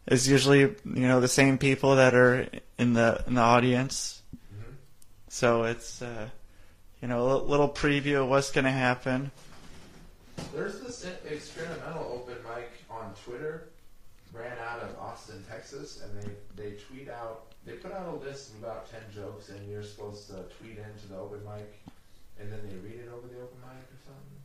it's 0.06 0.28
usually 0.28 0.60
you 0.60 0.76
know 0.86 1.20
the 1.22 1.28
same 1.28 1.58
people 1.58 1.96
that 1.96 2.14
are 2.14 2.48
in 2.78 2.94
the 2.94 3.24
in 3.28 3.36
the 3.36 3.42
audience, 3.42 4.22
Mhm. 4.54 4.74
so 5.30 5.64
it's 5.64 6.02
uh, 6.02 6.28
you 7.02 7.08
know 7.08 7.32
a 7.32 7.38
little 7.38 7.70
preview 7.70 8.22
of 8.24 8.30
what's 8.30 8.52
going 8.52 8.66
to 8.66 8.72
happen. 8.72 9.32
There's 10.54 10.80
this 10.82 11.06
experimental 11.30 12.12
open 12.12 12.36
mic 12.44 12.70
on 12.90 13.14
Twitter, 13.24 13.70
ran 14.34 14.58
out 14.60 14.82
of 14.82 14.98
Austin, 15.00 15.44
Texas, 15.50 16.02
and 16.04 16.36
they, 16.58 16.62
they 16.72 16.76
tweet 16.78 17.08
out, 17.10 17.53
they 17.66 17.74
put 17.74 17.92
out 17.92 18.08
a 18.08 18.26
list 18.26 18.52
of 18.54 18.64
about 18.64 18.92
10 18.92 19.02
jokes, 19.14 19.50
and 19.50 19.70
you're 19.70 19.84
supposed 19.84 20.28
to 20.28 20.44
tweet 20.60 20.78
into 20.78 21.08
the 21.10 21.18
open 21.18 21.40
mic, 21.46 21.80
and 22.40 22.52
then 22.52 22.60
they 22.68 22.76
read 22.78 23.00
it 23.00 23.10
over 23.10 23.28
the 23.28 23.42
open 23.42 23.58
mic 23.62 23.72
or 23.72 24.00
something. 24.06 24.40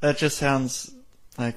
That 0.00 0.18
just 0.18 0.38
sounds 0.38 0.94
like. 1.38 1.56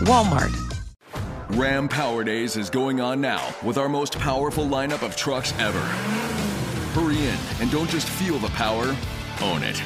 Walmart. 0.00 0.56
Ram 1.58 1.86
Power 1.86 2.24
Days 2.24 2.56
is 2.56 2.70
going 2.70 3.00
on 3.00 3.20
now 3.20 3.54
with 3.62 3.76
our 3.76 3.88
most 3.88 4.18
powerful 4.18 4.64
lineup 4.64 5.02
of 5.02 5.14
trucks 5.14 5.52
ever. 5.58 5.80
Hurry 6.98 7.18
in 7.18 7.36
and 7.60 7.70
don't 7.70 7.90
just 7.90 8.08
feel 8.08 8.38
the 8.38 8.48
power, 8.48 8.96
own 9.42 9.62
it. 9.62 9.82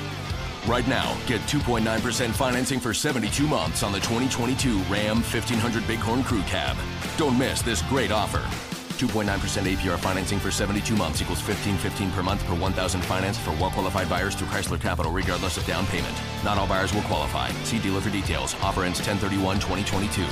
Right 0.67 0.87
now, 0.87 1.17
get 1.27 1.41
2.9% 1.43 2.31
financing 2.31 2.79
for 2.79 2.95
72 2.95 3.47
months 3.47 3.83
on 3.83 3.91
the 3.91 3.99
2022 3.99 4.79
Ram 4.83 5.17
1500 5.17 5.87
Bighorn 5.89 6.23
Crew 6.23 6.43
Cab. 6.43 6.77
Don't 7.17 7.37
miss 7.37 7.61
this 7.63 7.83
great 7.83 8.13
offer. 8.13 8.74
2.9% 8.95 9.27
APR 9.27 9.99
financing 9.99 10.39
for 10.39 10.51
72 10.51 10.97
months 10.97 11.21
equals 11.21 11.43
1515 11.47 12.11
per 12.13 12.23
month 12.23 12.45
per 12.45 12.55
1000 12.55 13.01
financed 13.03 13.41
for 13.41 13.51
well-qualified 13.53 14.09
buyers 14.09 14.35
through 14.35 14.49
Chrysler 14.49 14.81
Capital 14.81 15.13
regardless 15.13 15.57
of 15.57 15.67
down 15.67 15.87
payment. 15.87 16.15
Not 16.43 16.59
all 16.59 16.67
buyers 16.67 16.95
will 16.95 17.03
qualify. 17.03 17.51
See 17.65 17.79
dealer 17.79 18.01
for 18.01 18.11
details. 18.11 18.55
Offer 18.63 18.85
ends 18.85 19.01
1031-2022. 19.01 20.27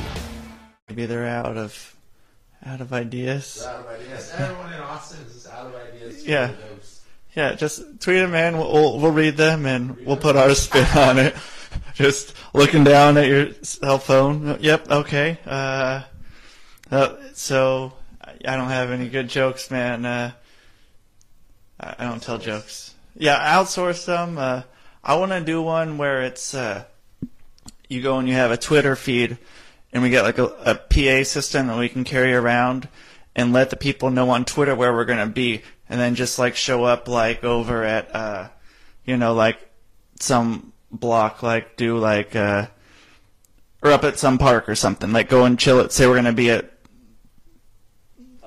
Maybe 0.88 1.06
they're 1.06 1.26
out 1.26 1.56
of 1.56 1.96
out 2.64 2.80
of 2.80 2.92
ideas. 2.92 3.56
It's 3.56 3.64
out 3.66 3.80
of 3.80 3.86
ideas. 3.88 4.32
Everyone 4.36 4.72
in 4.72 4.80
Austin 4.80 5.26
is 5.26 5.34
just 5.34 5.50
out 5.50 5.66
of 5.66 5.74
ideas. 5.74 6.26
Yeah. 6.26 6.52
Yeah, 7.34 7.54
just 7.54 7.80
tweet 8.00 8.18
them 8.18 8.34
in. 8.34 8.58
We'll, 8.58 8.72
we'll 8.72 8.98
we'll 9.00 9.12
read 9.12 9.36
them 9.36 9.64
and 9.64 9.96
we'll 10.06 10.18
put 10.18 10.36
our 10.36 10.54
spin 10.54 10.86
on 10.96 11.18
it. 11.18 11.34
Just 11.94 12.34
looking 12.54 12.84
down 12.84 13.16
at 13.16 13.26
your 13.28 13.52
cell 13.62 13.98
phone. 13.98 14.58
Yep. 14.60 14.90
Okay. 14.90 15.38
Uh, 15.46 16.02
uh, 16.90 17.16
so 17.32 17.92
I 18.46 18.56
don't 18.56 18.68
have 18.68 18.90
any 18.90 19.08
good 19.08 19.28
jokes, 19.28 19.70
man. 19.70 20.04
Uh, 20.04 20.32
I 21.80 21.94
I 21.98 22.04
don't 22.04 22.22
tell 22.22 22.38
jokes. 22.38 22.94
Yeah, 23.16 23.38
outsource 23.58 24.06
them. 24.06 24.38
Uh, 24.38 24.62
I 25.04 25.16
want 25.16 25.32
to 25.32 25.40
do 25.40 25.60
one 25.60 25.98
where 25.98 26.22
it's 26.22 26.54
uh, 26.54 26.84
you 27.88 28.02
go 28.02 28.18
and 28.18 28.28
you 28.28 28.34
have 28.34 28.50
a 28.50 28.56
Twitter 28.56 28.96
feed, 28.96 29.38
and 29.92 30.02
we 30.02 30.10
get 30.10 30.22
like 30.22 30.38
a, 30.38 30.44
a 30.44 30.74
PA 30.74 31.24
system 31.24 31.66
that 31.66 31.78
we 31.78 31.88
can 31.88 32.04
carry 32.04 32.34
around 32.34 32.88
and 33.34 33.52
let 33.52 33.70
the 33.70 33.76
people 33.76 34.10
know 34.10 34.30
on 34.30 34.44
Twitter 34.44 34.74
where 34.74 34.92
we're 34.92 35.04
gonna 35.04 35.26
be, 35.26 35.62
and 35.88 36.00
then 36.00 36.14
just 36.14 36.38
like 36.38 36.56
show 36.56 36.84
up 36.84 37.08
like 37.08 37.44
over 37.44 37.84
at 37.84 38.14
uh, 38.14 38.48
you 39.04 39.16
know, 39.16 39.34
like 39.34 39.58
some 40.20 40.72
block, 40.90 41.42
like 41.42 41.76
do 41.76 41.98
like 41.98 42.34
uh, 42.36 42.66
or 43.82 43.90
up 43.90 44.04
at 44.04 44.18
some 44.18 44.38
park 44.38 44.68
or 44.68 44.74
something, 44.74 45.12
like 45.12 45.28
go 45.28 45.44
and 45.44 45.58
chill 45.58 45.80
it. 45.80 45.92
Say 45.92 46.06
we're 46.06 46.16
gonna 46.16 46.32
be 46.32 46.50
at 46.50 46.70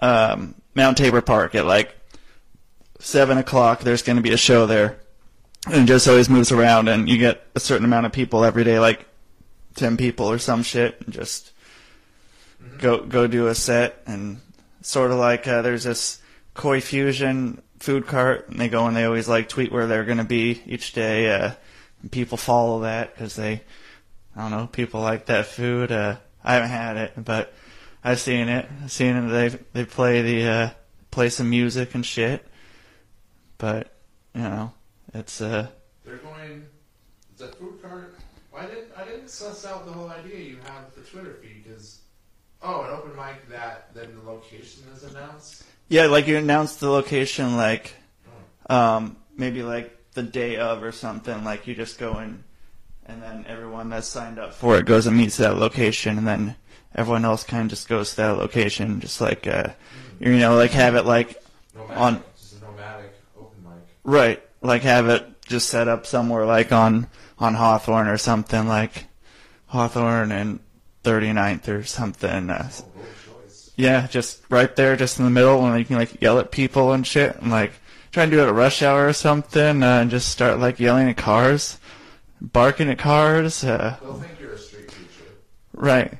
um, 0.05 0.55
Mount 0.73 0.97
Tabor 0.97 1.21
Park 1.21 1.55
at 1.55 1.65
like 1.65 1.95
seven 2.99 3.37
o'clock. 3.37 3.81
There's 3.81 4.03
gonna 4.03 4.21
be 4.21 4.33
a 4.33 4.37
show 4.37 4.65
there, 4.65 4.99
and 5.65 5.83
it 5.83 5.85
just 5.85 6.07
always 6.07 6.29
moves 6.29 6.51
around, 6.51 6.87
and 6.87 7.09
you 7.09 7.17
get 7.17 7.45
a 7.55 7.59
certain 7.59 7.85
amount 7.85 8.05
of 8.05 8.11
people 8.11 8.43
every 8.43 8.63
day, 8.63 8.79
like 8.79 9.05
ten 9.75 9.97
people 9.97 10.27
or 10.27 10.37
some 10.37 10.63
shit, 10.63 11.01
and 11.01 11.13
just 11.13 11.51
go 12.77 13.03
go 13.03 13.27
do 13.27 13.47
a 13.47 13.55
set 13.55 14.01
and 14.05 14.41
sort 14.81 15.11
of 15.11 15.17
like 15.17 15.47
uh, 15.47 15.61
there's 15.61 15.83
this 15.83 16.21
Koi 16.53 16.81
Fusion 16.81 17.61
food 17.79 18.07
cart, 18.07 18.49
and 18.49 18.59
they 18.59 18.69
go 18.69 18.87
and 18.87 18.95
they 18.95 19.05
always 19.05 19.27
like 19.27 19.49
tweet 19.49 19.71
where 19.71 19.87
they're 19.87 20.05
going 20.05 20.17
to 20.17 20.23
be 20.23 20.61
each 20.65 20.93
day. 20.93 21.31
Uh, 21.31 21.51
and 22.01 22.11
people 22.11 22.37
follow 22.37 22.81
that 22.81 23.13
because 23.13 23.35
they, 23.35 23.61
I 24.35 24.41
don't 24.41 24.51
know, 24.51 24.67
people 24.67 25.01
like 25.01 25.25
that 25.27 25.47
food. 25.47 25.91
Uh, 25.91 26.17
I 26.43 26.53
haven't 26.53 26.69
had 26.69 26.97
it, 26.97 27.13
but 27.17 27.53
I've 28.05 28.19
seen 28.19 28.49
it. 28.49 28.69
I've 28.83 28.91
seen 28.91 29.15
it. 29.15 29.29
They 29.29 29.57
they 29.73 29.83
play 29.83 30.21
the 30.21 30.47
uh, 30.47 30.69
play 31.09 31.29
some 31.29 31.49
music 31.49 31.95
and 31.95 32.05
shit. 32.05 32.45
But 33.57 33.95
you 34.35 34.43
know, 34.43 34.73
it's 35.11 35.41
uh, 35.41 35.69
They're 36.05 36.17
going. 36.17 36.67
The 37.37 37.47
food 37.47 37.81
cart. 37.81 38.15
Why 38.51 38.67
didn't 38.67 38.91
I 38.95 39.05
didn't 39.05 39.29
suss 39.29 39.65
out 39.65 39.87
the 39.87 39.91
whole 39.91 40.07
idea 40.07 40.37
you 40.37 40.57
have 40.67 40.85
with 40.85 41.03
the 41.03 41.11
Twitter 41.11 41.39
feed? 41.41 41.63
Because 41.63 42.01
oh, 42.61 42.83
an 42.83 42.91
open 42.91 43.15
mic 43.15 43.49
that 43.49 43.93
then 43.95 44.15
the 44.15 44.29
location 44.29 44.83
is 44.93 45.03
announced. 45.03 45.63
yeah, 45.89 46.05
like 46.05 46.27
you 46.27 46.37
announce 46.37 46.75
the 46.75 46.89
location 46.89 47.57
like, 47.57 47.95
um, 48.69 49.17
maybe 49.35 49.63
like 49.63 49.97
the 50.13 50.21
day 50.21 50.57
of 50.57 50.83
or 50.83 50.91
something. 50.91 51.43
Like 51.43 51.65
you 51.65 51.73
just 51.73 51.97
go 51.97 52.19
in, 52.19 52.43
and 53.07 53.23
then 53.23 53.45
everyone 53.47 53.89
that's 53.89 54.07
signed 54.07 54.37
up 54.37 54.53
for 54.53 54.77
it 54.77 54.85
goes 54.85 55.07
and 55.07 55.17
meets 55.17 55.37
that 55.37 55.57
location, 55.57 56.19
and 56.19 56.27
then 56.27 56.55
everyone 56.95 57.25
else 57.25 57.43
kind 57.43 57.63
of 57.63 57.69
just 57.69 57.87
goes 57.87 58.11
to 58.11 58.15
that 58.17 58.37
location, 58.37 58.99
just 59.01 59.21
like 59.21 59.45
uh, 59.47 59.69
you 60.19 60.37
know, 60.37 60.55
like 60.55 60.71
have 60.71 60.95
it 60.95 61.05
like 61.05 61.41
Nomadic, 61.75 61.97
on 61.97 62.23
nomadic 62.61 63.13
open 63.37 63.63
mic. 63.63 63.73
right, 64.03 64.43
like 64.61 64.81
have 64.83 65.07
it 65.09 65.25
just 65.45 65.69
set 65.69 65.87
up 65.87 66.05
somewhere 66.05 66.45
like 66.45 66.71
on 66.71 67.07
on 67.37 67.53
Hawthorne 67.55 68.07
or 68.07 68.17
something 68.17 68.67
like 68.67 69.05
Hawthorne 69.67 70.31
and 70.31 70.59
39th 71.03 71.67
or 71.67 71.83
something. 71.83 72.49
Uh, 72.49 72.69
Oh, 72.73 72.81
yeah, 73.77 74.07
just 74.07 74.41
right 74.49 74.73
there, 74.77 74.95
just 74.95 75.19
in 75.19 75.25
the 75.25 75.31
middle, 75.31 75.65
and 75.65 75.77
you 75.77 75.83
can 75.83 75.97
like 75.97 76.21
yell 76.21 76.39
at 76.39 76.49
people 76.49 76.93
and 76.93 77.05
shit, 77.05 77.35
and 77.41 77.51
like 77.51 77.73
try 78.13 78.23
and 78.23 78.31
do 78.31 78.39
it 78.39 78.47
at 78.47 78.53
rush 78.53 78.81
hour 78.81 79.05
or 79.07 79.11
something, 79.13 79.83
uh, 79.83 79.99
and 79.99 80.09
just 80.09 80.29
start 80.29 80.59
like 80.59 80.79
yelling 80.79 81.09
at 81.09 81.17
cars, 81.17 81.77
barking 82.39 82.89
at 82.89 82.97
cars. 82.97 83.65
Uh, 83.65 83.97
They'll 84.01 84.13
think 84.13 84.39
you're 84.39 84.53
a 84.53 84.57
street 84.57 84.87
preacher. 84.87 85.29
right. 85.73 86.13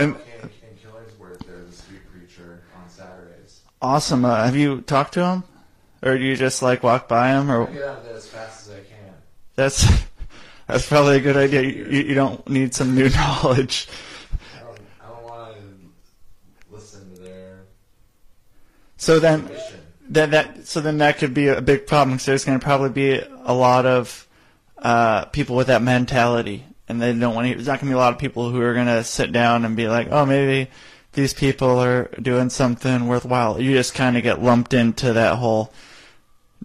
At 0.00 0.06
And- 0.06 0.14
MLK 0.14 0.20
and, 0.42 0.50
and 0.62 0.78
Killingsworth, 0.80 1.46
there's 1.46 1.68
a 1.68 1.72
street 1.72 2.00
preacher 2.10 2.62
on 2.74 2.88
Saturdays. 2.88 3.60
Awesome. 3.82 4.24
Uh, 4.24 4.44
have 4.44 4.56
you 4.56 4.80
talked 4.80 5.12
to 5.14 5.24
him, 5.24 5.44
or 6.02 6.16
do 6.16 6.24
you 6.24 6.36
just 6.36 6.62
like 6.62 6.82
walk 6.82 7.06
by 7.06 7.30
him, 7.32 7.50
I 7.50 7.54
or 7.54 7.66
get 7.66 7.82
out 7.84 7.98
of 7.98 8.04
there 8.04 8.14
as 8.16 8.26
fast 8.26 8.68
as 8.68 8.74
I 8.74 8.80
can. 8.80 9.14
that's 9.56 9.86
that's 10.66 10.88
probably 10.88 11.16
a 11.16 11.20
good 11.20 11.36
idea. 11.36 11.62
You, 11.62 11.84
you 11.84 12.02
you 12.08 12.14
don't 12.14 12.48
need 12.48 12.74
some 12.74 12.94
new 12.94 13.08
knowledge. 13.20 13.88
I 14.56 14.60
don't, 14.60 14.78
I 15.02 15.08
don't 15.08 15.24
want 15.24 15.54
to 15.56 16.74
listen 16.74 17.14
to 17.14 17.20
their. 17.20 17.64
So 18.96 19.18
then, 19.20 19.50
that 20.10 20.30
that 20.30 20.66
so 20.66 20.80
then 20.80 20.96
that 20.98 21.18
could 21.18 21.34
be 21.34 21.48
a 21.48 21.60
big 21.60 21.86
problem 21.86 22.16
because 22.16 22.26
there's 22.26 22.44
going 22.46 22.58
to 22.58 22.64
probably 22.64 22.90
be 22.90 23.20
a 23.44 23.52
lot 23.54 23.84
of 23.84 24.26
uh, 24.78 25.26
people 25.26 25.56
with 25.56 25.66
that 25.66 25.82
mentality, 25.82 26.64
and 26.90 27.00
they 27.00 27.12
don't 27.12 27.34
want 27.34 27.46
to. 27.48 27.54
There's 27.54 27.68
not 27.68 27.80
going 27.80 27.88
to 27.88 27.94
be 27.94 27.94
a 27.94 27.98
lot 27.98 28.12
of 28.12 28.18
people 28.18 28.50
who 28.50 28.60
are 28.60 28.74
going 28.74 28.86
to 28.86 29.04
sit 29.04 29.32
down 29.32 29.64
and 29.64 29.76
be 29.76 29.86
like, 29.86 30.08
oh, 30.10 30.26
maybe 30.26 30.70
these 31.12 31.32
people 31.32 31.78
are 31.78 32.10
doing 32.20 32.50
something 32.50 33.06
worthwhile. 33.06 33.60
You 33.60 33.72
just 33.72 33.94
kind 33.94 34.16
of 34.16 34.24
get 34.24 34.42
lumped 34.42 34.74
into 34.74 35.12
that 35.12 35.36
whole 35.36 35.72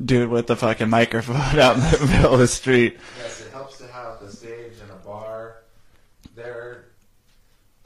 dude 0.03 0.29
with 0.29 0.47
the 0.47 0.55
fucking 0.55 0.89
microphone 0.89 1.35
out 1.59 1.75
in 1.75 1.81
the 1.81 2.07
middle 2.11 2.33
of 2.33 2.39
the 2.39 2.47
street. 2.47 2.97
Yes, 3.19 3.41
it 3.41 3.51
helps 3.51 3.77
to 3.77 3.87
have 3.87 4.19
the 4.19 4.31
stage 4.31 4.73
and 4.81 4.91
a 4.91 4.95
bar. 4.95 5.57
There, 6.35 6.85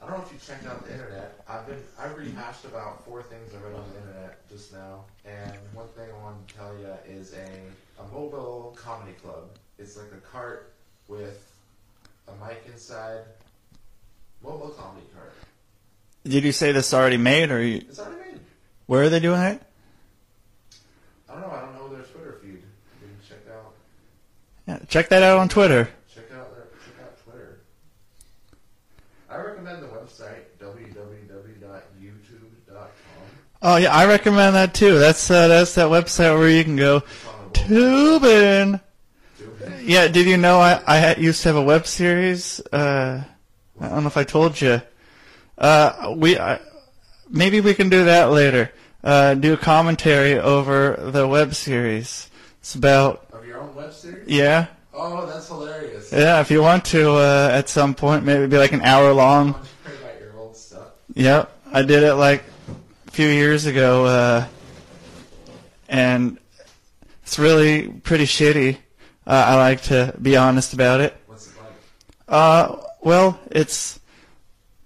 I 0.00 0.06
don't 0.06 0.18
know 0.18 0.24
if 0.24 0.32
you 0.32 0.38
checked 0.38 0.66
out 0.66 0.84
the 0.86 0.92
internet. 0.92 1.44
I've 1.46 1.66
been 1.66 1.82
I've 1.98 2.16
rehashed 2.16 2.64
about 2.64 3.04
four 3.04 3.22
things 3.22 3.52
I 3.54 3.58
read 3.58 3.74
on 3.76 3.84
the 3.92 4.00
internet 4.00 4.48
just 4.48 4.72
now, 4.72 5.04
and 5.26 5.52
one 5.74 5.88
thing 5.88 6.08
I 6.10 6.22
want 6.22 6.48
to 6.48 6.54
tell 6.54 6.72
you 6.78 6.88
is 7.06 7.34
a 7.34 8.02
a 8.02 8.06
mobile 8.14 8.74
comedy 8.80 9.12
club. 9.22 9.50
It's 9.78 9.96
like 9.96 10.12
a 10.12 10.20
cart 10.20 10.72
with 11.06 11.49
a 12.30 12.46
mic 12.46 12.62
inside. 12.66 13.20
Mobile 14.42 14.70
comedy 14.70 15.06
cart. 15.14 15.32
Did 16.24 16.44
you 16.44 16.52
say 16.52 16.72
this 16.72 16.88
is 16.88 16.94
already 16.94 17.16
made, 17.16 17.50
or 17.50 17.62
you, 17.62 17.76
It's 17.78 17.98
already 17.98 18.32
made. 18.32 18.40
where 18.86 19.02
are 19.02 19.08
they 19.08 19.20
doing 19.20 19.40
it? 19.40 19.62
I 21.28 21.32
don't 21.34 21.42
know. 21.42 21.50
I 21.50 21.60
don't 21.60 21.74
know 21.74 21.88
their 21.88 22.02
Twitter 22.04 22.38
feed. 22.42 22.52
You 22.52 22.62
can 23.00 23.10
check 23.28 23.38
out 23.54 23.72
Yeah, 24.66 24.78
check 24.88 25.08
that 25.10 25.22
out 25.22 25.38
on 25.38 25.48
Twitter. 25.48 25.88
check 26.12 26.24
out 26.34 26.52
their 26.54 26.66
check 26.84 26.94
out 27.04 27.18
Twitter. 27.24 27.60
I 29.28 29.36
recommend 29.36 29.82
the 29.82 29.88
website 29.88 30.42
www.youtube.com. 30.60 32.88
Oh 33.62 33.76
yeah, 33.76 33.94
I 33.94 34.06
recommend 34.06 34.56
that 34.56 34.72
too. 34.74 34.98
That's 34.98 35.30
uh, 35.30 35.48
that's 35.48 35.74
that 35.74 35.88
website 35.88 36.36
where 36.38 36.48
you 36.48 36.64
can 36.64 36.76
go 36.76 37.02
tubing. 37.52 38.80
Yeah, 39.82 40.08
did 40.08 40.26
you 40.26 40.36
know 40.36 40.60
I 40.60 40.80
I 40.86 41.14
used 41.16 41.42
to 41.42 41.48
have 41.48 41.56
a 41.56 41.62
web 41.62 41.86
series? 41.86 42.60
Uh, 42.72 43.22
I 43.80 43.88
don't 43.88 44.02
know 44.02 44.06
if 44.08 44.16
I 44.16 44.24
told 44.24 44.60
you. 44.60 44.80
Uh, 45.58 46.14
we 46.16 46.38
I, 46.38 46.60
maybe 47.28 47.60
we 47.60 47.74
can 47.74 47.88
do 47.88 48.04
that 48.04 48.30
later. 48.30 48.72
Uh, 49.02 49.34
do 49.34 49.54
a 49.54 49.56
commentary 49.56 50.38
over 50.38 50.96
the 50.98 51.26
web 51.26 51.54
series. 51.54 52.28
It's 52.60 52.74
about 52.74 53.26
Of 53.32 53.46
your 53.46 53.58
own 53.60 53.74
web 53.74 53.92
series? 53.92 54.28
yeah, 54.28 54.66
Oh, 54.92 55.24
that's 55.26 55.48
hilarious. 55.48 56.12
yeah. 56.12 56.40
If 56.40 56.50
you 56.50 56.60
want 56.60 56.84
to, 56.86 57.12
uh, 57.12 57.48
at 57.52 57.68
some 57.70 57.94
point, 57.94 58.24
maybe 58.24 58.46
be 58.46 58.58
like 58.58 58.72
an 58.72 58.82
hour 58.82 59.12
long. 59.14 59.50
About 59.50 60.20
your 60.20 60.36
old 60.38 60.54
stuff. 60.56 60.88
Yep, 61.14 61.50
I 61.72 61.82
did 61.82 62.02
it 62.02 62.14
like 62.14 62.44
a 63.08 63.10
few 63.10 63.28
years 63.28 63.64
ago, 63.64 64.04
uh, 64.04 64.46
and 65.88 66.38
it's 67.22 67.38
really 67.38 67.88
pretty 67.88 68.24
shitty. 68.26 68.76
Uh, 69.30 69.44
I 69.46 69.54
like 69.54 69.82
to 69.82 70.12
be 70.20 70.36
honest 70.36 70.72
about 70.72 71.00
it. 71.00 71.16
What's 71.28 71.46
it 71.46 71.52
like? 71.56 71.72
Uh, 72.26 72.76
well, 73.00 73.38
it's 73.52 74.00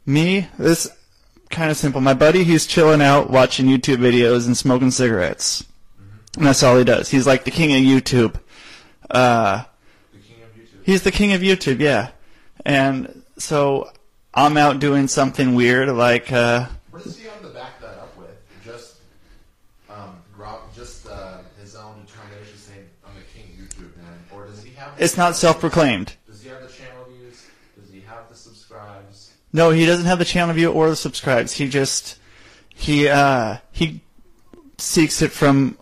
me. 0.04 0.48
This 0.58 0.86
kind 1.48 1.70
of 1.70 1.78
simple. 1.78 2.02
My 2.02 2.12
buddy, 2.12 2.44
he's 2.44 2.66
chilling 2.66 3.00
out, 3.00 3.30
watching 3.30 3.64
YouTube 3.64 3.96
videos 3.96 4.46
and 4.46 4.54
smoking 4.54 4.90
cigarettes, 4.90 5.64
and 6.36 6.44
that's 6.44 6.62
all 6.62 6.76
he 6.76 6.84
does. 6.84 7.08
He's 7.08 7.26
like 7.26 7.44
the 7.44 7.50
king 7.50 7.72
of 7.72 7.78
YouTube. 7.78 8.38
Uh, 9.10 9.64
The 10.12 10.18
king 10.18 10.42
of 10.42 10.50
YouTube. 10.50 10.84
He's 10.84 11.02
the 11.04 11.10
king 11.12 11.32
of 11.32 11.40
YouTube, 11.40 11.80
yeah. 11.80 12.10
And 12.66 13.22
so 13.38 13.90
I'm 14.34 14.58
out 14.58 14.78
doing 14.78 15.08
something 15.08 15.54
weird, 15.54 15.88
like 15.88 16.30
uh, 16.30 16.66
What 16.90 17.02
does 17.02 17.16
he 17.16 17.24
have 17.28 17.40
to 17.40 17.48
back 17.48 17.80
that 17.80 17.96
up 17.98 18.14
with? 18.18 18.36
Just, 18.62 18.96
um, 19.88 20.16
Rob, 20.36 20.60
just 20.74 21.06
uh, 21.06 21.38
his 21.74 21.82
own 21.82 22.04
determination 22.04 22.56
saying, 22.56 22.88
I'm 23.04 23.14
the 23.16 23.22
king 23.34 23.50
of 23.50 23.66
YouTube, 23.66 23.96
man? 23.96 24.18
Or 24.32 24.46
does 24.46 24.62
he 24.62 24.72
have... 24.74 24.92
it's 24.96 25.16
not 25.16 25.34
self-proclaimed. 25.34 26.14
Does 26.26 26.42
he 26.42 26.48
have 26.48 26.62
the 26.62 26.68
channel 26.68 27.04
views? 27.08 27.46
Does 27.78 27.90
he 27.90 28.00
have 28.02 28.28
the 28.28 28.36
subscribes? 28.36 29.32
No, 29.52 29.70
he 29.70 29.84
doesn't 29.84 30.06
have 30.06 30.20
the 30.20 30.24
channel 30.24 30.54
view 30.54 30.70
or 30.70 30.88
the 30.88 30.96
subscribes. 30.96 31.52
He 31.52 31.68
just 31.68 32.18
he 32.68 33.08
uh 33.08 33.58
he 33.72 34.00
seeks 34.78 35.22
it 35.22 35.32
from 35.32 35.78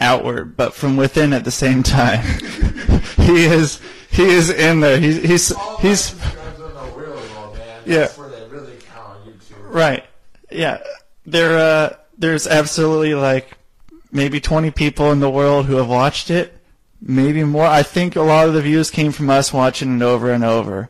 outward, 0.00 0.56
but 0.56 0.74
from 0.74 0.96
within 0.96 1.32
at 1.32 1.44
the 1.44 1.50
same 1.50 1.82
time. 1.82 2.24
he 3.16 3.44
is 3.44 3.80
he 4.10 4.24
is 4.24 4.50
in 4.50 4.80
there. 4.80 5.00
He's 5.00 5.16
he's 5.16 5.52
he's 5.80 6.00
Subscribes 6.00 6.58
don't 6.58 6.74
know 6.74 6.96
real 6.96 7.14
well. 7.14 7.56
Yeah. 7.86 8.00
That's 8.00 8.18
where 8.18 8.28
they 8.28 8.46
really 8.48 8.76
count 8.92 9.10
on 9.10 9.32
YouTube. 9.32 9.72
right. 9.72 10.04
Yeah, 10.50 10.78
there 11.26 11.58
uh 11.58 11.96
there's 12.18 12.46
absolutely 12.46 13.14
like 13.14 13.57
maybe 14.10 14.40
20 14.40 14.70
people 14.70 15.10
in 15.12 15.20
the 15.20 15.30
world 15.30 15.66
who 15.66 15.76
have 15.76 15.88
watched 15.88 16.30
it, 16.30 16.56
maybe 17.00 17.44
more. 17.44 17.66
I 17.66 17.82
think 17.82 18.16
a 18.16 18.22
lot 18.22 18.48
of 18.48 18.54
the 18.54 18.62
views 18.62 18.90
came 18.90 19.12
from 19.12 19.30
us 19.30 19.52
watching 19.52 19.96
it 19.96 20.02
over 20.02 20.30
and 20.30 20.44
over. 20.44 20.88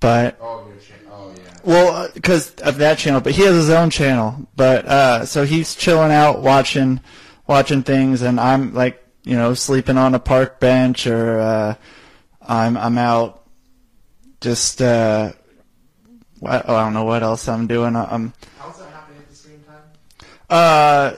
But 0.00 0.36
Oh, 0.40 0.66
your 0.68 0.76
cha- 0.78 1.12
oh 1.14 1.32
yeah. 1.36 1.58
Well, 1.64 2.08
because 2.12 2.54
of 2.56 2.78
that 2.78 2.98
channel, 2.98 3.20
but 3.20 3.32
he 3.32 3.42
has 3.42 3.54
his 3.54 3.70
own 3.70 3.90
channel. 3.90 4.48
But 4.56 4.84
uh, 4.86 5.26
so 5.26 5.44
he's 5.44 5.74
chilling 5.76 6.10
out, 6.12 6.40
watching, 6.42 7.00
watching 7.46 7.82
things, 7.82 8.22
and 8.22 8.40
I'm 8.40 8.74
like, 8.74 8.98
you 9.24 9.36
know, 9.36 9.54
sleeping 9.54 9.96
on 9.96 10.14
a 10.16 10.18
park 10.18 10.58
bench, 10.58 11.06
or 11.06 11.38
uh, 11.40 11.74
I'm 12.42 12.76
I'm 12.76 12.98
out, 12.98 13.44
just 14.40 14.82
uh, 14.82 15.32
oh, 16.42 16.46
I 16.48 16.60
don't 16.82 16.94
know 16.94 17.04
what 17.04 17.22
else 17.22 17.46
I'm 17.46 17.68
doing. 17.68 17.94
I'm 17.94 18.32
How's 18.58 18.78
that 18.80 18.90
happening 18.90 19.18
at 19.20 19.28
the 19.28 19.36
same 19.36 19.62
time? 19.62 19.84
uh, 20.50 21.12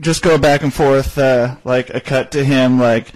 just 0.00 0.22
go 0.22 0.38
back 0.38 0.62
and 0.62 0.72
forth, 0.72 1.18
uh, 1.18 1.56
like 1.64 1.90
a 1.90 2.00
cut 2.00 2.32
to 2.32 2.44
him, 2.44 2.78
like 2.78 3.08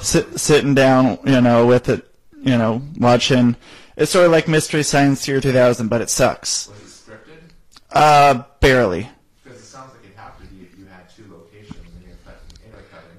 sit, 0.00 0.38
sitting 0.38 0.74
down, 0.74 1.18
you 1.24 1.40
know, 1.40 1.66
with 1.66 1.88
it, 1.88 2.06
you 2.40 2.56
know, 2.56 2.82
watching. 2.96 3.56
It's 3.96 4.12
sort 4.12 4.26
of 4.26 4.32
like 4.32 4.48
Mystery 4.48 4.82
Science 4.82 5.24
Theater 5.24 5.40
3000, 5.40 5.88
but 5.88 6.00
it 6.00 6.10
sucks. 6.10 6.68
Was 6.68 6.78
it 6.78 7.12
scripted? 7.12 7.50
Uh, 7.90 8.44
barely. 8.60 9.08
Because 9.42 9.60
it 9.60 9.64
sounds 9.64 9.92
like 9.92 10.04
it'd 10.04 10.16
have 10.16 10.38
to 10.38 10.46
be 10.46 10.62
if 10.62 10.78
you 10.78 10.86
had 10.86 11.08
two 11.10 11.24
locations 11.30 11.76
and 11.96 12.06
you're 12.06 12.16
cutting, 12.24 12.40
intercutting. 12.64 13.18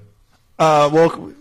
Uh, 0.58 0.90
well, 0.92 1.32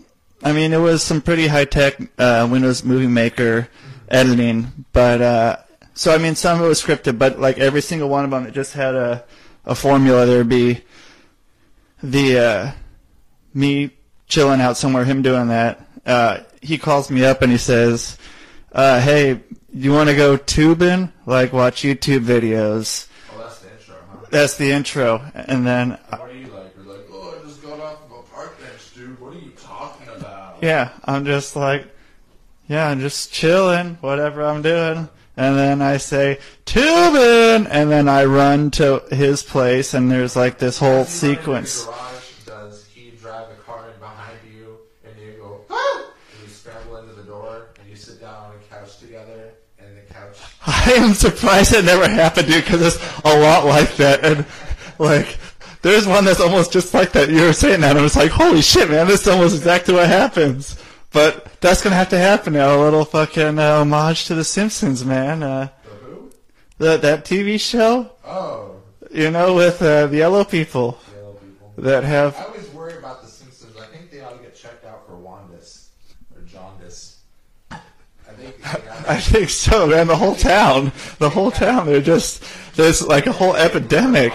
I 0.43 0.51
mean, 0.51 0.73
it 0.73 0.77
was 0.77 1.03
some 1.03 1.21
pretty 1.21 1.47
high 1.47 1.65
tech 1.65 1.99
uh, 2.17 2.47
Windows 2.51 2.83
Movie 2.83 3.07
Maker 3.07 3.69
editing, 4.09 4.85
but 4.93 5.21
uh, 5.21 5.57
so 5.93 6.13
I 6.13 6.17
mean, 6.17 6.35
some 6.35 6.59
of 6.59 6.65
it 6.65 6.67
was 6.69 6.81
scripted, 6.81 7.17
but 7.17 7.39
like 7.39 7.57
every 7.59 7.81
single 7.81 8.09
one 8.09 8.25
of 8.25 8.31
them, 8.31 8.45
it 8.45 8.53
just 8.53 8.73
had 8.73 8.95
a 8.95 9.23
a 9.65 9.75
formula. 9.75 10.25
There'd 10.25 10.47
be 10.49 10.81
the 12.01 12.39
uh, 12.39 12.71
me 13.53 13.91
chilling 14.27 14.62
out 14.62 14.77
somewhere, 14.77 15.05
him 15.05 15.21
doing 15.21 15.47
that. 15.49 15.85
Uh, 16.05 16.39
he 16.62 16.77
calls 16.77 17.09
me 17.09 17.25
up 17.25 17.41
and 17.41 17.51
he 17.51 17.57
says, 17.57 18.17
uh, 18.71 18.99
"Hey, 18.99 19.41
you 19.73 19.91
want 19.91 20.09
to 20.09 20.15
go 20.15 20.38
tubing? 20.38 21.12
Like 21.25 21.53
watch 21.53 21.81
YouTube 21.81 22.25
videos?" 22.25 23.07
Oh, 23.33 23.39
that's 23.39 23.59
the 23.59 23.71
intro, 23.71 23.95
huh? 24.09 24.17
That's 24.29 24.57
the 24.57 24.71
intro, 24.71 25.31
and 25.33 25.65
then 25.65 25.91
What 26.09 26.21
are 26.21 26.33
you 26.33 26.47
like? 26.47 26.75
You're 26.75 26.85
like, 26.85 27.05
oh, 27.12 27.39
I 27.39 27.47
just 27.47 27.62
got 27.62 27.79
off 27.79 28.01
of 28.05 28.12
a 28.12 28.21
park 28.33 28.59
bench, 28.59 28.93
dude. 28.95 29.19
What 29.19 29.33
are 29.33 29.39
you 29.39 29.51
talking 29.51 30.07
about? 30.15 30.57
Yeah, 30.62 30.89
I'm 31.05 31.25
just 31.25 31.55
like, 31.55 31.85
yeah, 32.67 32.88
I'm 32.88 32.99
just 32.99 33.31
chilling, 33.33 33.95
whatever 34.01 34.43
I'm 34.43 34.62
doing. 34.62 35.09
And 35.39 35.58
then 35.58 35.82
I 35.82 35.95
say, 35.95 36.38
tubing! 36.65 37.65
And 37.71 37.89
then 37.89 38.10
I 38.10 38.25
run 38.25 38.71
to 38.71 39.02
his 39.10 39.41
place, 39.41 39.93
and 39.93 40.12
there's 40.12 40.36
like 40.36 40.58
this 40.58 40.78
whole 40.78 41.06
As 41.08 41.23
you 41.23 41.30
run 41.30 41.32
into 41.32 41.39
sequence. 41.41 41.86
garage, 41.86 42.45
does 42.45 42.88
he 42.88 43.12
drive 43.12 43.49
a 43.49 43.56
car 43.62 43.89
in 43.89 43.97
behind 44.02 44.38
you, 44.54 44.80
and 45.06 45.17
you 45.17 45.39
go, 45.39 45.62
ah! 45.69 46.12
and 46.34 46.41
you 46.45 46.54
scramble 46.54 46.97
into 46.97 47.13
the 47.13 47.23
door, 47.23 47.69
and 47.80 47.89
you 47.89 47.95
sit 47.95 48.19
down 48.19 48.36
on 48.36 48.52
a 48.52 48.75
couch 48.75 48.97
together, 48.97 49.52
and 49.78 49.95
the 49.95 50.13
couch. 50.13 50.39
I 50.67 50.91
am 50.97 51.13
surprised 51.13 51.71
it 51.71 51.86
never 51.86 52.10
happened, 52.10 52.47
dude, 52.47 52.65
because 52.65 52.82
it's 52.82 53.21
a 53.23 53.39
lot 53.39 53.65
like 53.65 53.95
that. 53.95 54.25
And 54.25 54.45
like, 54.97 55.38
there's 55.84 56.06
one 56.06 56.25
that's 56.25 56.41
almost 56.41 56.73
just 56.73 56.93
like 56.93 57.13
that. 57.13 57.30
You 57.30 57.43
were 57.43 57.54
saying 57.54 57.80
that, 57.80 57.91
and 57.91 57.99
I 57.99 58.02
was 58.02 58.17
like, 58.17 58.32
holy 58.32 58.62
shit, 58.62 58.89
man, 58.89 59.08
this 59.08 59.21
is 59.21 59.30
almost 59.30 59.56
exactly 59.56 59.93
what 59.93 60.10
happens. 60.10 60.78
But 61.12 61.60
that's 61.60 61.82
gonna 61.82 61.95
have 61.95 62.10
to 62.10 62.17
happen 62.19 62.54
now. 62.54 62.76
A 62.76 62.82
little 62.84 63.06
fucking 63.06 63.58
uh, 63.58 63.80
homage 63.80 64.26
to 64.26 64.36
The 64.36 64.43
Simpsons, 64.43 65.04
man. 65.04 65.41
Uh, 65.43 65.69
The 65.84 65.89
who? 66.06 66.32
the, 66.78 66.98
that 66.98 67.26
TV 67.26 67.60
show, 67.60 68.12
Oh, 68.26 68.76
you 69.12 69.32
know, 69.32 69.56
with 69.56 69.82
uh, 69.82 70.06
the 70.08 70.17
yellow 70.17 70.43
people 70.43 71.00
yellow 71.15 71.34
people. 71.34 71.74
that 71.84 72.04
have. 72.04 72.38
I 72.38 72.43
always 72.43 72.67
worry 72.69 72.98
about 72.98 73.22
the 73.24 73.28
Simpsons. 73.28 73.76
I 73.78 73.86
think 73.88 74.12
they 74.12 74.22
ought 74.22 74.38
to 74.38 74.43
get 74.43 74.56
checked 74.56 74.86
out 74.86 75.08
for 75.08 75.19
jaundice 75.24 75.89
or 76.36 76.41
jaundice. 76.43 77.17
I 77.72 77.80
think 78.38 78.56
I 79.10 79.19
think 79.19 79.50
so, 79.50 79.88
man. 79.88 80.06
The 80.08 80.15
whole 80.15 80.36
town, 80.36 80.91
the 81.17 81.30
whole 81.32 81.50
town. 81.50 81.88
They're 81.88 82.02
just 82.02 82.43
there's 82.76 83.02
like 83.06 83.26
a 83.26 83.32
whole 83.32 83.56
epidemic. 83.56 84.32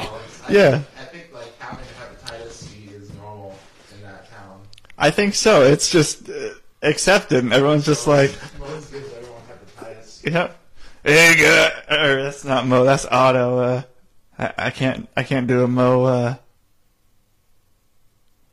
Yeah, 0.51 0.81
I 0.99 1.05
think 1.05 1.33
like 1.33 1.57
having 1.61 1.85
hepatitis 1.87 2.51
C 2.51 2.89
is 2.93 3.13
normal 3.15 3.57
in 3.95 4.03
that 4.03 4.29
town. 4.29 4.61
I 4.99 5.11
think 5.13 5.35
so. 5.37 5.63
It's 5.63 5.89
just 5.91 6.29
uh, 6.29 6.49
accepted. 6.85 7.51
Everyone's 7.53 7.85
just 7.87 8.07
like, 8.07 8.31
Most 8.59 8.93
gives 8.93 9.13
everyone 9.13 9.41
hepatitis. 9.49 10.31
yeah. 10.33 10.51
Hey, 11.03 11.35
uh, 11.89 11.95
or 11.97 12.23
that's 12.23 12.45
not 12.45 12.67
Moe. 12.67 12.85
That's 12.85 13.05
Otto. 13.07 13.59
Uh, 13.59 13.83
I, 14.39 14.53
I 14.57 14.71
can't. 14.71 15.09
I 15.17 15.23
can't 15.23 15.47
do 15.47 15.63
a 15.65 15.69
Moe. 15.69 16.05
Uh, 16.05 16.35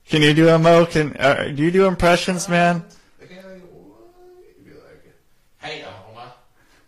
Can 0.07 0.21
you 0.21 0.33
do 0.33 0.49
a 0.49 0.59
Moe? 0.59 0.85
Can 0.85 1.15
uh, 1.17 1.51
do 1.55 1.63
you 1.63 1.71
do 1.71 1.85
impressions, 1.85 2.49
man? 2.49 2.83
They 3.19 3.27
can't 3.27 3.45
like, 3.47 3.61
what? 3.71 4.01
You'd 4.57 4.65
be 4.65 4.71
like, 4.71 5.15
hey, 5.59 5.83
Oklahoma, 5.85 6.33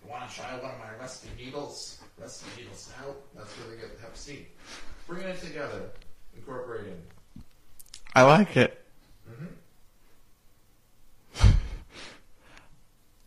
you 0.03 0.11
want 0.11 0.29
to 0.29 0.35
try 0.35 0.51
one 0.57 0.71
of 0.71 0.79
my 0.79 0.99
recipe 0.99 1.29
needles? 1.41 1.99
Recipe 2.19 2.61
needle 2.61 2.75
snout? 2.75 3.15
That's 3.35 3.55
get 3.55 3.95
the 3.97 4.01
Hep 4.03 4.17
C. 4.17 4.47
Bringing 5.07 5.29
it 5.29 5.41
together, 5.41 5.91
incorporating. 6.35 7.01
I 8.13 8.23
like 8.23 8.57
it. 8.57 8.79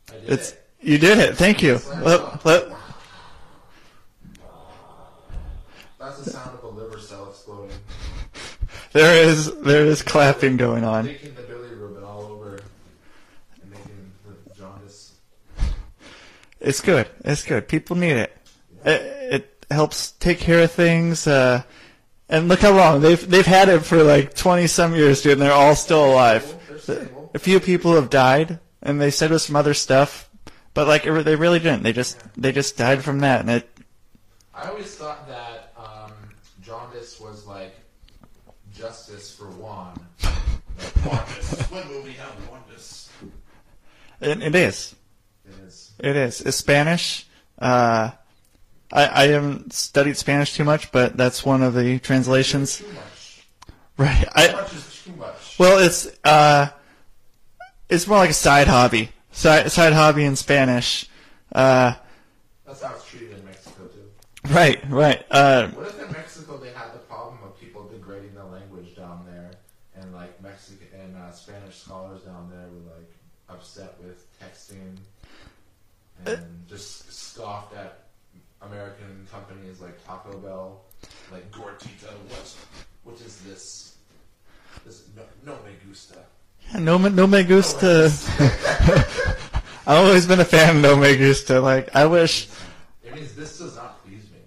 I 0.08 0.12
did 0.12 0.15
It's 0.28 0.52
it. 0.52 0.68
you 0.80 0.98
did 0.98 1.18
it. 1.18 1.36
Thank 1.36 1.62
you. 1.62 1.80
Let, 2.02 2.44
let, 2.44 2.64
That's 5.98 6.22
the 6.22 6.30
sound 6.30 6.56
of 6.58 6.64
a 6.64 6.68
liver 6.68 7.00
cell 7.00 7.28
exploding. 7.30 7.76
there 8.92 9.24
is 9.24 9.54
there 9.60 9.84
is 9.84 10.02
clapping 10.02 10.56
going 10.56 10.84
on. 10.84 11.06
Taking 11.06 11.34
the 11.34 11.42
bilirubin 11.42 12.04
all 12.04 12.22
over 12.22 12.60
and 13.62 13.70
making 13.70 14.12
the 14.26 14.54
jaundice. 14.54 15.14
It's 16.60 16.80
good. 16.80 17.08
It's 17.24 17.42
good. 17.42 17.66
People 17.66 17.96
need 17.96 18.16
it. 18.16 18.36
It, 18.84 19.34
it 19.34 19.66
helps 19.70 20.12
take 20.12 20.38
care 20.38 20.62
of 20.62 20.70
things. 20.70 21.26
Uh, 21.26 21.62
and 22.28 22.48
look 22.48 22.60
how 22.60 22.72
long 22.76 23.00
they've 23.00 23.28
they've 23.28 23.46
had 23.46 23.68
it 23.68 23.80
for 23.80 24.02
like 24.02 24.34
twenty 24.34 24.66
some 24.66 24.94
years, 24.94 25.22
dude. 25.22 25.32
And 25.34 25.42
they're 25.42 25.52
all 25.52 25.74
still 25.74 26.04
alive. 26.04 26.54
A 27.34 27.38
few 27.38 27.58
people 27.60 27.94
have 27.96 28.10
died, 28.10 28.60
and 28.86 29.00
they 29.00 29.10
said 29.10 29.30
it 29.30 29.34
was 29.34 29.44
some 29.44 29.56
other 29.56 29.74
stuff, 29.74 30.30
but 30.72 30.86
like 30.86 31.06
it, 31.06 31.24
they 31.24 31.36
really 31.36 31.58
didn't. 31.58 31.82
They 31.82 31.92
just 31.92 32.18
they 32.36 32.52
just 32.52 32.76
died 32.78 33.02
from 33.02 33.18
that, 33.20 33.40
and 33.40 33.50
it 33.50 33.68
I 34.54 34.68
always 34.68 34.94
thought 34.94 35.28
that 35.28 35.72
um, 35.76 36.12
jaundice 36.62 37.20
was 37.20 37.46
like 37.46 37.74
justice 38.72 39.34
for 39.34 39.46
Juan. 39.50 39.98
Jaundice. 40.20 41.70
When 41.70 41.88
will 41.88 42.02
we 42.02 42.12
have 42.12 42.32
jaundice? 42.48 43.10
it, 44.20 44.42
it 44.42 44.54
is. 44.54 44.94
It 45.44 45.66
is. 45.66 45.92
It 45.98 46.16
is. 46.16 46.40
It's 46.40 46.56
Spanish. 46.56 47.26
Uh, 47.58 48.12
I, 48.92 49.24
I 49.24 49.28
haven't 49.28 49.72
studied 49.72 50.16
Spanish 50.16 50.54
too 50.54 50.64
much, 50.64 50.92
but 50.92 51.16
that's 51.16 51.44
one 51.44 51.62
of 51.62 51.74
the 51.74 51.98
translations. 51.98 52.78
Too 52.78 52.86
much. 52.92 53.46
Right. 53.98 54.22
Too 54.22 54.28
I, 54.34 54.52
much 54.52 54.74
is 54.74 55.02
too 55.04 55.12
much. 55.12 55.58
well, 55.58 55.78
it's 55.84 56.08
uh, 56.24 56.68
it's 57.88 58.06
more 58.06 58.18
like 58.18 58.30
a 58.30 58.34
side 58.34 58.68
hobby. 58.68 59.10
Side 59.32 59.70
side 59.70 59.92
hobby 59.92 60.24
in 60.24 60.36
Spanish. 60.36 61.06
Uh, 61.52 61.94
That's 62.66 62.82
how 62.82 62.94
it's 62.94 63.08
treated 63.08 63.38
in 63.38 63.44
Mexico 63.44 63.84
too. 63.86 64.10
right. 64.54 64.80
Right. 64.90 65.24
Uh, 65.30 65.68
What 65.68 65.88
if 65.88 66.00
in 66.02 66.12
Mexico 66.12 66.56
they 66.58 66.70
had 66.70 66.92
the 66.94 66.98
problem 67.00 67.38
of 67.44 67.58
people 67.60 67.86
degrading 67.88 68.34
the 68.34 68.44
language 68.44 68.96
down 68.96 69.24
there, 69.26 69.50
and 70.00 70.12
like 70.14 70.40
Mexican 70.42 70.88
and 71.00 71.16
uh, 71.16 71.30
Spanish 71.32 71.76
scholars 71.78 72.22
down 72.22 72.48
there 72.50 72.66
were 72.68 72.96
like 72.96 73.12
upset 73.48 73.94
with 74.02 74.26
texting 74.40 74.96
and 76.24 76.66
just 76.68 77.12
scoffed 77.12 77.76
at 77.76 78.06
American 78.62 79.26
companies 79.30 79.80
like 79.80 80.02
Taco 80.06 80.38
Bell, 80.38 80.80
like 81.30 81.50
Gordita. 81.52 82.10
What? 82.30 82.56
What 83.04 83.20
is 83.20 83.36
this? 83.42 83.98
This 84.84 85.04
no, 85.14 85.22
no 85.44 85.52
me 85.64 85.72
gusta. 85.86 86.18
No, 86.78 86.98
me- 86.98 87.10
no 87.10 87.26
me 87.26 87.42
gusta. 87.44 88.10
I've 89.86 89.98
always 90.04 90.26
been 90.26 90.40
a 90.40 90.44
fan 90.44 90.76
of 90.76 90.82
no 90.82 90.96
me 90.96 91.16
gusta. 91.16 91.60
Like 91.60 91.94
I 91.94 92.06
wish. 92.06 92.48
It 93.04 93.14
means 93.14 93.34
this 93.34 93.58
does 93.58 93.76
not 93.76 94.04
please 94.04 94.24
me. 94.30 94.38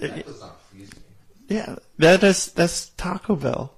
That 0.00 0.18
eh, 0.18 0.22
does 0.22 0.40
not 0.40 0.70
please 0.70 0.90
me. 0.94 1.02
Yeah, 1.48 1.76
that 1.98 2.22
is 2.22 2.52
that's 2.52 2.90
Taco 2.90 3.36
Bell. 3.36 3.72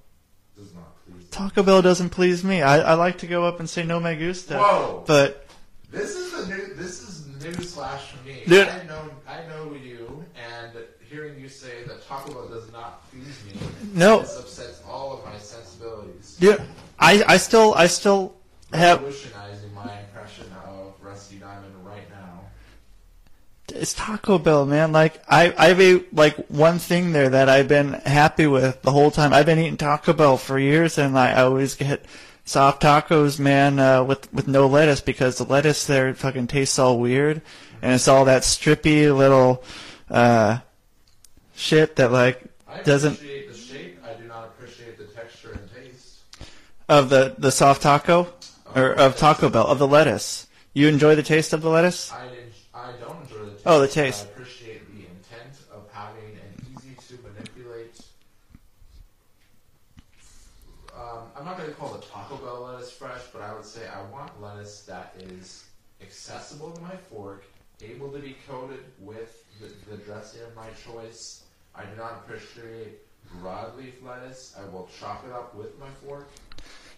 Does 0.57 0.73
not 0.73 0.95
please 1.05 1.15
me. 1.23 1.27
Taco 1.31 1.63
Bell 1.63 1.81
doesn't 1.81 2.09
please 2.09 2.43
me. 2.43 2.61
I, 2.61 2.79
I 2.79 2.93
like 2.95 3.19
to 3.19 3.27
go 3.27 3.45
up 3.45 3.59
and 3.59 3.69
say 3.69 3.83
no 3.83 3.99
me 3.99 4.15
gusta. 4.15 4.57
Whoa. 4.57 5.03
But 5.07 5.47
This 5.91 6.15
is 6.15 6.31
the 6.31 6.55
new. 6.55 6.73
This 6.75 7.01
is 7.01 7.27
news 7.43 7.73
flash 7.73 8.11
for 8.11 8.27
me. 8.27 8.43
Dude. 8.45 8.67
I 8.67 8.83
know. 8.83 9.09
I 9.27 9.45
know 9.47 9.73
you, 9.73 10.25
and 10.35 10.77
hearing 11.09 11.39
you 11.39 11.47
say 11.49 11.83
that 11.87 12.05
Taco 12.07 12.33
Bell 12.33 12.47
does 12.49 12.71
not 12.71 13.09
please 13.09 13.41
me. 13.47 13.53
No. 13.93 14.19
This 14.19 14.37
upsets 14.37 14.83
all 14.87 15.13
of 15.13 15.25
my 15.25 15.37
sensibilities. 15.37 16.37
yeah, 16.39 16.57
I 16.99 17.23
I 17.27 17.37
still 17.37 17.73
I 17.75 17.87
still 17.87 18.35
have 18.73 19.01
Revolutionizing 19.01 19.73
my 19.73 19.99
impression 20.01 20.45
of 20.67 20.93
Rusty 21.01 21.37
Diamond 21.37 21.73
right 21.83 22.09
now. 22.09 22.41
it's 23.73 23.93
Taco 23.93 24.37
Bell, 24.37 24.65
man. 24.65 24.91
Like 24.91 25.21
I 25.27 25.53
I 25.57 25.67
have 25.69 25.81
a 25.81 26.03
like 26.11 26.35
one 26.47 26.79
thing 26.79 27.11
there 27.13 27.29
that 27.29 27.49
I've 27.49 27.67
been 27.67 27.93
happy 27.93 28.47
with 28.47 28.81
the 28.81 28.91
whole 28.91 29.11
time. 29.11 29.33
I've 29.33 29.45
been 29.45 29.59
eating 29.59 29.77
Taco 29.77 30.13
Bell 30.13 30.37
for 30.37 30.59
years, 30.59 30.97
and 30.97 31.17
I 31.17 31.41
always 31.41 31.75
get 31.75 32.05
soft 32.45 32.81
tacos, 32.81 33.39
man, 33.39 33.79
uh, 33.79 34.03
with 34.03 34.31
with 34.33 34.47
no 34.47 34.67
lettuce 34.67 35.01
because 35.01 35.37
the 35.37 35.45
lettuce 35.45 35.85
there 35.87 36.13
fucking 36.13 36.47
tastes 36.47 36.79
all 36.79 36.99
weird, 36.99 37.41
and 37.81 37.93
it's 37.93 38.07
all 38.07 38.25
that 38.25 38.41
strippy 38.41 39.15
little 39.15 39.63
uh, 40.09 40.59
shit 41.55 41.95
that 41.97 42.11
like 42.11 42.43
I 42.67 42.81
doesn't 42.81 43.13
appreciate 43.13 43.51
the 43.51 43.57
shape. 43.57 43.99
I 44.05 44.13
do 44.13 44.27
not 44.27 44.45
appreciate 44.45 44.97
the 44.97 45.05
texture 45.05 45.51
and 45.51 45.69
taste. 45.71 46.21
Of 46.89 47.09
the 47.09 47.35
the 47.37 47.51
soft 47.51 47.83
taco 47.83 48.27
or 48.75 48.91
of 48.93 49.15
Taco 49.15 49.49
Bell 49.49 49.67
of 49.67 49.79
the 49.79 49.87
lettuce. 49.87 50.47
You 50.73 50.87
enjoy 50.87 51.15
the 51.15 51.23
taste 51.23 51.53
of 51.53 51.61
the 51.61 51.69
lettuce? 51.69 52.11
I, 52.11 52.27
I 52.73 52.91
don't 52.99 53.21
enjoy 53.23 53.45
the 53.45 53.51
taste. 53.51 53.63
Oh, 53.65 53.79
the 53.79 53.87
taste. 53.87 54.25
I 54.27 54.29
appreciate 54.29 54.85
the 54.93 55.01
intent 55.01 55.57
of 55.73 55.89
having 55.91 56.23
an 56.35 56.75
easy 56.77 56.95
to 57.07 57.21
manipulate. 57.23 57.99
Um, 60.95 61.23
I'm 61.37 61.45
not 61.45 61.57
going 61.57 61.69
to 61.69 61.75
call 61.75 61.93
the 61.93 62.05
Taco 62.05 62.37
Bell 62.37 62.69
lettuce 62.71 62.91
fresh, 62.91 63.21
but 63.33 63.41
I 63.41 63.53
would 63.53 63.65
say 63.65 63.81
I 63.87 64.01
want 64.11 64.39
lettuce 64.41 64.81
that 64.81 65.15
is 65.19 65.65
accessible 66.01 66.71
to 66.71 66.81
my 66.81 66.95
fork, 67.11 67.45
able 67.81 68.11
to 68.11 68.19
be 68.19 68.35
coated 68.47 68.83
with 68.99 69.43
the, 69.59 69.71
the 69.89 69.97
dressing 69.97 70.41
of 70.41 70.55
my 70.55 70.67
choice. 70.85 71.43
I 71.75 71.83
do 71.85 71.95
not 71.97 72.23
appreciate 72.23 72.99
broadleaf 73.41 74.03
lettuce. 74.03 74.55
I 74.59 74.67
will 74.69 74.89
chop 74.99 75.25
it 75.25 75.31
up 75.31 75.55
with 75.55 75.77
my 75.79 75.89
fork. 76.05 76.29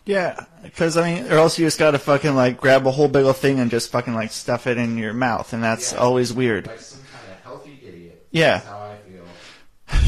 Yeah, 0.06 0.46
because 0.64 0.98
I 0.98 1.14
mean, 1.14 1.32
or 1.32 1.36
else 1.38 1.60
you 1.60 1.66
just 1.66 1.78
gotta 1.80 2.00
fucking 2.00 2.36
like 2.36 2.58
grab 2.58 2.88
a 2.88 2.92
whole 2.92 3.08
big 3.08 3.24
old 3.26 3.38
thing 3.38 3.60
and 3.60 3.70
just 3.70 3.92
fucking 3.92 4.14
like 4.16 4.32
stuff 4.32 4.66
it 4.68 4.78
in 4.78 4.98
your 4.98 5.14
mouth, 5.14 5.54
and 5.54 5.64
that's 5.64 5.94
Yeah. 5.94 6.00
always 6.00 6.34
weird. 6.34 6.68
Like 6.68 6.80
some 6.80 7.00
kind 7.12 7.32
of 7.32 7.44
healthy 7.44 7.80
idiot. 7.88 8.26
Yeah. 8.32 8.58
That's 8.58 8.66
how 8.66 8.80
I 8.80 8.98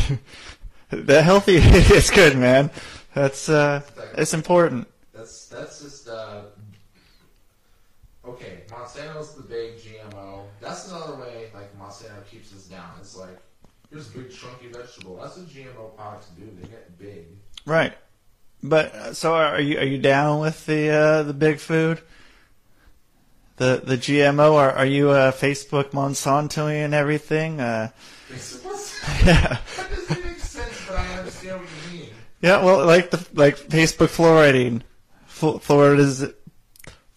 feel. 0.09 0.17
The 0.89 1.23
healthy 1.23 1.55
is 1.55 2.11
good, 2.11 2.37
man. 2.37 2.69
That's 3.15 3.49
uh, 3.49 3.81
it's 4.15 4.33
important. 4.35 4.87
That's 5.11 5.47
that's 5.47 5.81
just 5.81 6.07
uh, 6.07 6.41
okay. 8.23 8.63
Monsanto's 8.69 9.33
the 9.33 9.41
big 9.41 9.77
GMO. 9.77 10.43
That's 10.61 10.89
another 10.89 11.15
way 11.15 11.49
like 11.53 11.75
Monsanto 11.79 12.23
keeps 12.29 12.53
us 12.53 12.65
down. 12.65 12.91
It's 12.99 13.15
like 13.17 13.39
here's 13.89 14.07
a 14.13 14.17
big 14.19 14.31
chunky 14.31 14.67
vegetable. 14.67 15.17
That's 15.21 15.37
what 15.37 15.47
GMO 15.47 15.95
products 15.95 16.27
do. 16.37 16.47
They 16.61 16.67
get 16.67 16.97
big. 16.99 17.25
Right. 17.65 17.93
But 18.63 18.95
uh, 18.95 19.13
so 19.13 19.33
are 19.35 19.59
you 19.59 19.77
are 19.77 19.83
you 19.85 19.97
down 19.97 20.39
with 20.39 20.65
the 20.65 20.89
uh, 20.89 21.23
the 21.23 21.33
big 21.33 21.59
food? 21.59 22.01
The 23.57 23.81
the 23.83 23.97
GMO 23.97 24.53
are 24.55 24.71
are 24.71 24.85
you 24.85 25.09
uh, 25.11 25.31
Facebook 25.31 25.91
Monsanto 25.91 26.67
and 26.71 26.93
everything? 26.93 27.59
Uh, 27.59 27.89
yeah. 29.25 29.57
That 29.75 29.89
doesn't 29.89 30.23
make 30.25 30.39
sense, 30.39 30.85
but 30.87 30.97
I 30.97 31.17
understand 31.19 31.59
what 31.59 31.69
you 31.91 31.99
mean. 31.99 32.09
yeah, 32.41 32.63
well, 32.63 32.85
like 32.85 33.11
the 33.11 33.25
like 33.33 33.57
Facebook 33.57 34.07
fluoriding, 34.07 34.81
Fl- 35.27 35.57
fluoridiz, 35.59 36.33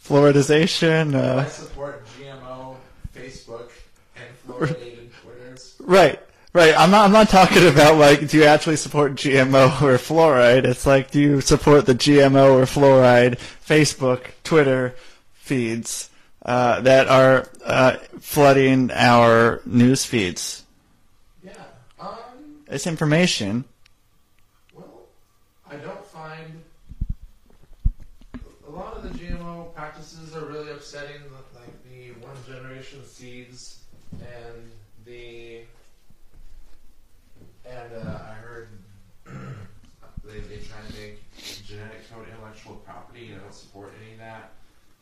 fluoridization. 0.03 1.15
I 1.15 1.19
Uh, 1.19 1.45
support 1.47 2.05
GMO, 2.19 2.77
Facebook, 3.15 3.71
and 4.17 4.27
fluoridated 4.47 5.11
Twitters. 5.23 5.77
right, 5.81 6.21
right. 6.57 6.75
I'm 6.77 6.90
not 6.90 7.04
I'm 7.04 7.13
not 7.13 7.29
talking 7.29 7.67
about 7.69 7.96
like 7.98 8.29
do 8.29 8.38
you 8.38 8.44
actually 8.44 8.77
support 8.77 9.15
GMO 9.15 9.83
or 9.83 9.98
fluoride? 9.98 10.65
It's 10.65 10.87
like 10.87 11.11
do 11.11 11.21
you 11.21 11.40
support 11.40 11.87
the 11.87 11.94
GMO 11.94 12.54
or 12.54 12.63
fluoride 12.63 13.38
Facebook, 13.65 14.23
Twitter 14.42 14.94
feeds 15.35 16.11
uh, 16.44 16.81
that 16.81 17.09
are 17.09 17.46
uh, 17.65 17.96
flooding 18.21 18.90
our 18.90 19.61
news 19.67 20.04
feeds? 20.04 20.65
Yeah. 21.44 21.52
Um. 22.00 22.17
It's 22.69 22.87
information. 22.87 23.65
Well, 24.75 25.02
I 25.71 25.77
don't 25.77 26.04
find 26.07 26.63
a 28.67 28.71
lot 28.71 28.96
of 28.96 29.02
the 29.02 29.19
GMO 29.19 29.75
practices 29.75 30.35
are 30.35 30.46
really 30.46 30.73
upsetting. 30.73 31.21
Like 31.54 31.83
the 31.90 32.27
one 32.27 32.37
generation 32.46 33.04
seeds 33.04 33.81
and 34.13 34.71
the 35.04 35.61
and 37.69 37.92
uh, 38.07 38.19
I 38.31 38.35
heard 38.35 38.69
they 40.25 40.40
they 40.40 40.59
try 40.65 40.79
to 40.87 40.92
make 41.00 41.21
genetic 41.67 42.11
code 42.11 42.27
intellectual 42.29 42.77
property. 42.77 43.33
I 43.35 43.38
don't 43.38 43.54
support 43.54 43.92
any 44.02 44.13
of 44.13 44.19
that, 44.19 44.52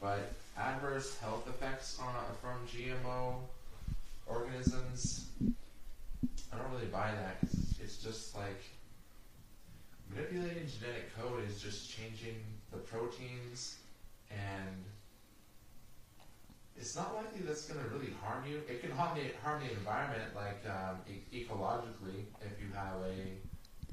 but 0.00 0.32
adverse 0.58 1.18
health 1.18 1.46
effects 1.48 1.98
on 2.00 2.14
from 2.40 2.58
GMO 2.68 3.34
organisms. 4.26 5.26
I 6.52 6.56
don't 6.58 6.70
really 6.72 6.86
buy 6.86 7.10
that 7.10 7.40
'cause 7.40 7.74
it's 7.82 7.98
just 7.98 8.34
like 8.34 8.62
manipulating 10.10 10.66
genetic 10.68 11.14
code 11.16 11.44
is 11.48 11.60
just 11.60 11.90
changing 11.90 12.36
the 12.70 12.78
proteins, 12.94 13.76
and 14.30 14.84
it's 16.76 16.94
not 16.94 17.14
likely 17.14 17.40
that's 17.40 17.62
going 17.62 17.80
to 17.80 17.86
really 17.86 18.12
harm 18.22 18.44
you. 18.46 18.60
It 18.66 18.80
can 18.80 18.90
harm 18.90 19.14
the 19.14 19.30
harm 19.42 19.60
the 19.60 19.70
environment, 19.70 20.34
like 20.34 20.64
um, 20.66 20.96
e- 21.06 21.22
ecologically, 21.32 22.24
if 22.40 22.58
you 22.60 22.68
have 22.74 22.96
a 23.02 23.38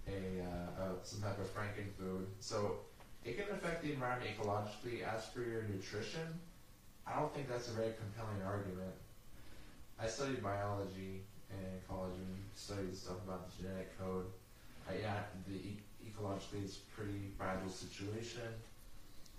a, 0.08 0.42
uh, 0.42 0.82
uh, 0.82 0.94
some 1.04 1.22
type 1.22 1.40
of 1.40 1.54
franken 1.54 1.90
food. 1.98 2.26
So 2.40 2.76
it 3.24 3.36
can 3.38 3.50
affect 3.50 3.82
the 3.82 3.92
environment 3.92 4.30
ecologically. 4.30 5.02
As 5.02 5.26
for 5.26 5.42
your 5.42 5.62
nutrition, 5.64 6.40
I 7.08 7.16
don't 7.16 7.32
think 7.34 7.48
that's 7.48 7.68
a 7.68 7.72
very 7.72 7.92
compelling 7.98 8.42
argument. 8.44 8.94
I 10.00 10.08
studied 10.08 10.42
biology 10.42 11.22
in 11.50 11.80
college 11.88 12.16
and 12.18 12.42
studied 12.56 12.96
stuff 12.96 13.18
about 13.24 13.42
the 13.50 13.64
genetic 13.64 13.98
code. 13.98 14.26
Uh, 14.88 14.94
yeah, 15.00 15.22
the 15.48 15.54
e- 15.54 15.78
ecologically 16.04 16.64
it's 16.64 16.78
a 16.78 16.82
pretty 16.96 17.30
fragile 17.38 17.70
situation 17.70 18.50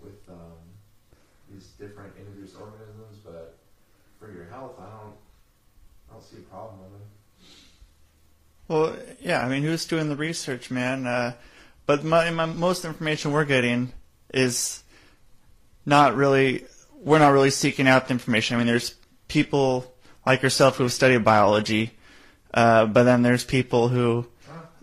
with 0.03 0.29
um, 0.29 0.57
these 1.51 1.67
different 1.79 2.13
introduced 2.17 2.55
organisms, 2.59 3.17
but 3.23 3.57
for 4.19 4.31
your 4.31 4.45
health, 4.45 4.73
I 4.79 4.83
don't, 4.83 5.15
I 6.09 6.13
don't 6.13 6.23
see 6.23 6.37
a 6.37 6.41
problem 6.41 6.79
with 6.79 7.01
it. 7.01 7.07
Well, 8.67 8.95
yeah, 9.19 9.45
I 9.45 9.49
mean, 9.49 9.63
who's 9.63 9.85
doing 9.85 10.09
the 10.09 10.15
research, 10.15 10.71
man? 10.71 11.05
Uh, 11.05 11.33
but 11.85 12.03
my, 12.03 12.29
my 12.29 12.45
most 12.45 12.85
information 12.85 13.33
we're 13.33 13.45
getting 13.45 13.91
is 14.33 14.83
not 15.85 16.15
really. 16.15 16.65
We're 16.95 17.19
not 17.19 17.33
really 17.33 17.49
seeking 17.49 17.87
out 17.87 18.07
the 18.07 18.13
information. 18.13 18.55
I 18.55 18.59
mean, 18.59 18.67
there's 18.67 18.95
people 19.27 19.93
like 20.25 20.41
yourself 20.41 20.77
who 20.77 20.87
study 20.87 21.17
biology, 21.17 21.91
uh, 22.53 22.85
but 22.85 23.03
then 23.03 23.21
there's 23.21 23.43
people 23.43 23.89
who. 23.89 24.25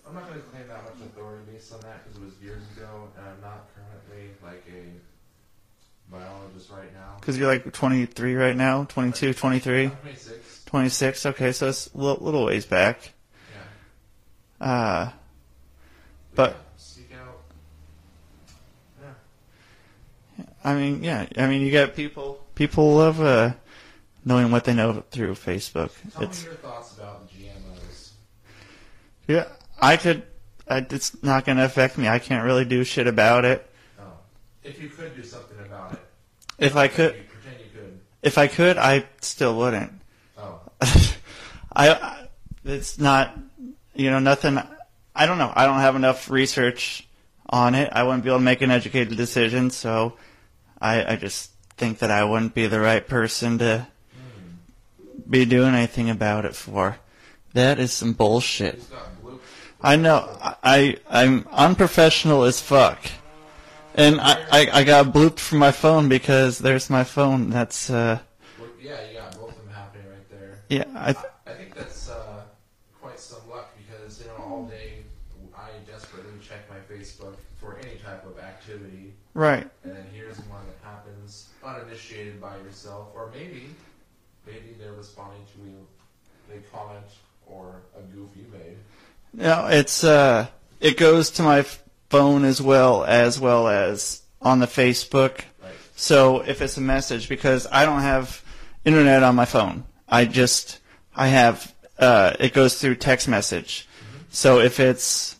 I'm 0.06 0.14
not 0.14 0.28
going 0.28 0.40
to 0.40 0.46
claim 0.48 0.68
that 0.68 0.84
much 0.84 0.94
authority 1.06 1.50
based 1.50 1.72
on 1.72 1.80
that 1.80 2.04
because 2.04 2.20
it 2.20 2.24
was 2.26 2.34
years 2.42 2.62
ago, 2.76 3.08
and 3.16 3.26
I'm 3.26 3.40
not 3.40 3.68
currently 3.74 4.30
like 4.44 4.62
a 4.68 6.12
biologist 6.12 6.68
right 6.70 6.92
now. 6.92 7.16
Because 7.30 7.38
you're 7.38 7.48
like 7.48 7.72
23 7.72 8.34
right 8.34 8.56
now, 8.56 8.82
22, 8.86 9.34
23, 9.34 9.86
26. 10.02 10.64
26. 10.64 11.26
Okay, 11.26 11.52
so 11.52 11.68
it's 11.68 11.86
a 11.94 11.96
little, 11.96 12.24
little 12.24 12.44
ways 12.46 12.66
back. 12.66 13.12
Yeah. 14.60 14.66
Uh, 14.66 15.12
but 16.34 16.56
Seek 16.76 17.12
out. 17.14 17.38
Yeah. 19.00 20.44
I 20.64 20.74
mean, 20.74 21.04
yeah, 21.04 21.26
I 21.38 21.46
mean, 21.46 21.60
you 21.60 21.70
get 21.70 21.94
people. 21.94 22.44
People 22.56 22.96
love 22.96 23.20
uh, 23.20 23.52
knowing 24.24 24.50
what 24.50 24.64
they 24.64 24.74
know 24.74 25.04
through 25.12 25.34
Facebook. 25.34 25.92
Tell 26.14 26.24
It's 26.24 26.42
me 26.42 26.46
your 26.48 26.56
thoughts 26.56 26.96
about 26.96 27.28
the 27.30 27.34
GMOs. 27.44 28.10
yeah, 29.28 29.44
I 29.80 29.96
could. 29.96 30.24
I, 30.66 30.78
it's 30.78 31.22
not 31.22 31.44
going 31.44 31.58
to 31.58 31.64
affect 31.64 31.96
me. 31.96 32.08
I 32.08 32.18
can't 32.18 32.44
really 32.44 32.64
do 32.64 32.82
shit 32.82 33.06
about 33.06 33.44
it. 33.44 33.70
Oh. 34.00 34.02
If 34.64 34.82
you 34.82 34.88
could 34.88 35.14
do 35.14 35.22
something 35.22 35.58
about 35.64 35.92
it. 35.92 36.00
If 36.60 36.76
I 36.76 36.88
could, 36.88 37.16
You 37.16 37.22
pretend 37.22 37.60
you 37.60 37.80
could. 37.80 38.00
if 38.22 38.38
I 38.38 38.46
could, 38.46 38.78
I 38.78 39.06
still 39.20 39.56
wouldn't. 39.56 39.92
Oh. 40.38 40.60
I, 40.80 41.08
I 41.74 42.26
it's 42.64 42.98
not, 42.98 43.36
you 43.94 44.10
know, 44.10 44.18
nothing. 44.18 44.60
I 45.16 45.26
don't 45.26 45.38
know. 45.38 45.52
I 45.54 45.66
don't 45.66 45.80
have 45.80 45.96
enough 45.96 46.30
research 46.30 47.08
on 47.48 47.74
it. 47.74 47.88
I 47.92 48.02
wouldn't 48.04 48.22
be 48.22 48.30
able 48.30 48.38
to 48.38 48.44
make 48.44 48.62
an 48.62 48.70
educated 48.70 49.16
decision. 49.16 49.70
So, 49.70 50.16
I, 50.80 51.12
I 51.14 51.16
just 51.16 51.50
think 51.76 51.98
that 51.98 52.10
I 52.10 52.24
wouldn't 52.24 52.54
be 52.54 52.66
the 52.66 52.80
right 52.80 53.06
person 53.06 53.58
to 53.58 53.86
hmm. 54.14 55.22
be 55.28 55.44
doing 55.44 55.74
anything 55.74 56.10
about 56.10 56.44
it 56.44 56.54
for. 56.54 56.98
That 57.54 57.78
is 57.78 57.92
some 57.92 58.12
bullshit. 58.12 58.80
I 59.82 59.96
know. 59.96 60.28
I 60.62 60.98
I'm 61.08 61.48
unprofessional 61.50 62.44
as 62.44 62.60
fuck, 62.60 62.98
and 63.94 64.20
I, 64.20 64.44
I 64.50 64.70
I 64.80 64.84
got 64.84 65.06
blooped 65.06 65.38
from 65.38 65.58
my 65.58 65.72
phone 65.72 66.08
because 66.08 66.58
there's 66.58 66.90
my 66.90 67.04
phone. 67.04 67.50
That's 67.50 67.90
uh 67.90 68.20
yeah, 68.80 68.96
you 69.08 69.18
got 69.18 69.36
both 69.38 69.50
of 69.50 69.56
them 69.56 69.74
happening 69.74 70.06
right 70.08 70.30
there. 70.30 70.58
yeah. 70.68 70.84
I 70.94 71.10
I 71.46 71.54
think 71.54 71.74
that's 71.74 72.08
uh, 72.08 72.42
quite 73.00 73.18
some 73.18 73.40
luck 73.48 73.74
because 73.76 74.20
you 74.20 74.26
know 74.28 74.44
all 74.44 74.64
day 74.64 75.04
I 75.56 75.70
desperately 75.90 76.32
check 76.46 76.68
my 76.68 76.78
Facebook 76.94 77.36
for 77.60 77.78
any 77.78 77.96
type 77.96 78.24
of 78.24 78.38
activity, 78.38 79.12
right. 79.34 79.68
and 79.84 79.94
then 79.94 80.06
here's 80.12 80.38
one 80.40 80.62
that 80.66 80.88
happens 80.88 81.48
uninitiated 81.62 82.40
by 82.40 82.56
yourself, 82.58 83.08
or 83.14 83.30
maybe 83.34 83.66
maybe 84.46 84.74
they're 84.78 84.92
responding 84.92 85.42
to 85.54 86.54
a, 86.54 86.58
a 86.58 86.60
comment 86.72 87.06
or 87.46 87.82
a 87.96 88.00
goof 88.14 88.30
you 88.34 88.46
made. 88.52 88.76
No, 89.32 89.66
it's 89.66 90.04
uh, 90.04 90.46
it 90.80 90.96
goes 90.96 91.30
to 91.32 91.42
my 91.42 91.64
phone 92.10 92.44
as 92.44 92.60
well 92.60 93.04
as 93.04 93.40
well 93.40 93.68
as 93.68 94.22
on 94.42 94.58
the 94.58 94.66
Facebook. 94.66 95.42
Right. 95.62 95.72
So 95.96 96.40
if 96.40 96.60
it's 96.60 96.76
a 96.76 96.82
message, 96.82 97.28
because 97.28 97.66
I 97.70 97.84
don't 97.86 98.02
have 98.02 98.44
internet 98.84 99.22
on 99.22 99.36
my 99.36 99.44
phone, 99.46 99.84
I 100.08 100.26
just 100.26 100.78
I 101.14 101.28
have 101.28 101.74
uh, 101.98 102.34
it 102.38 102.52
goes 102.52 102.80
through 102.80 102.96
text 102.96 103.28
message. 103.28 103.88
So 104.30 104.60
if 104.60 104.80
it's 104.80 105.36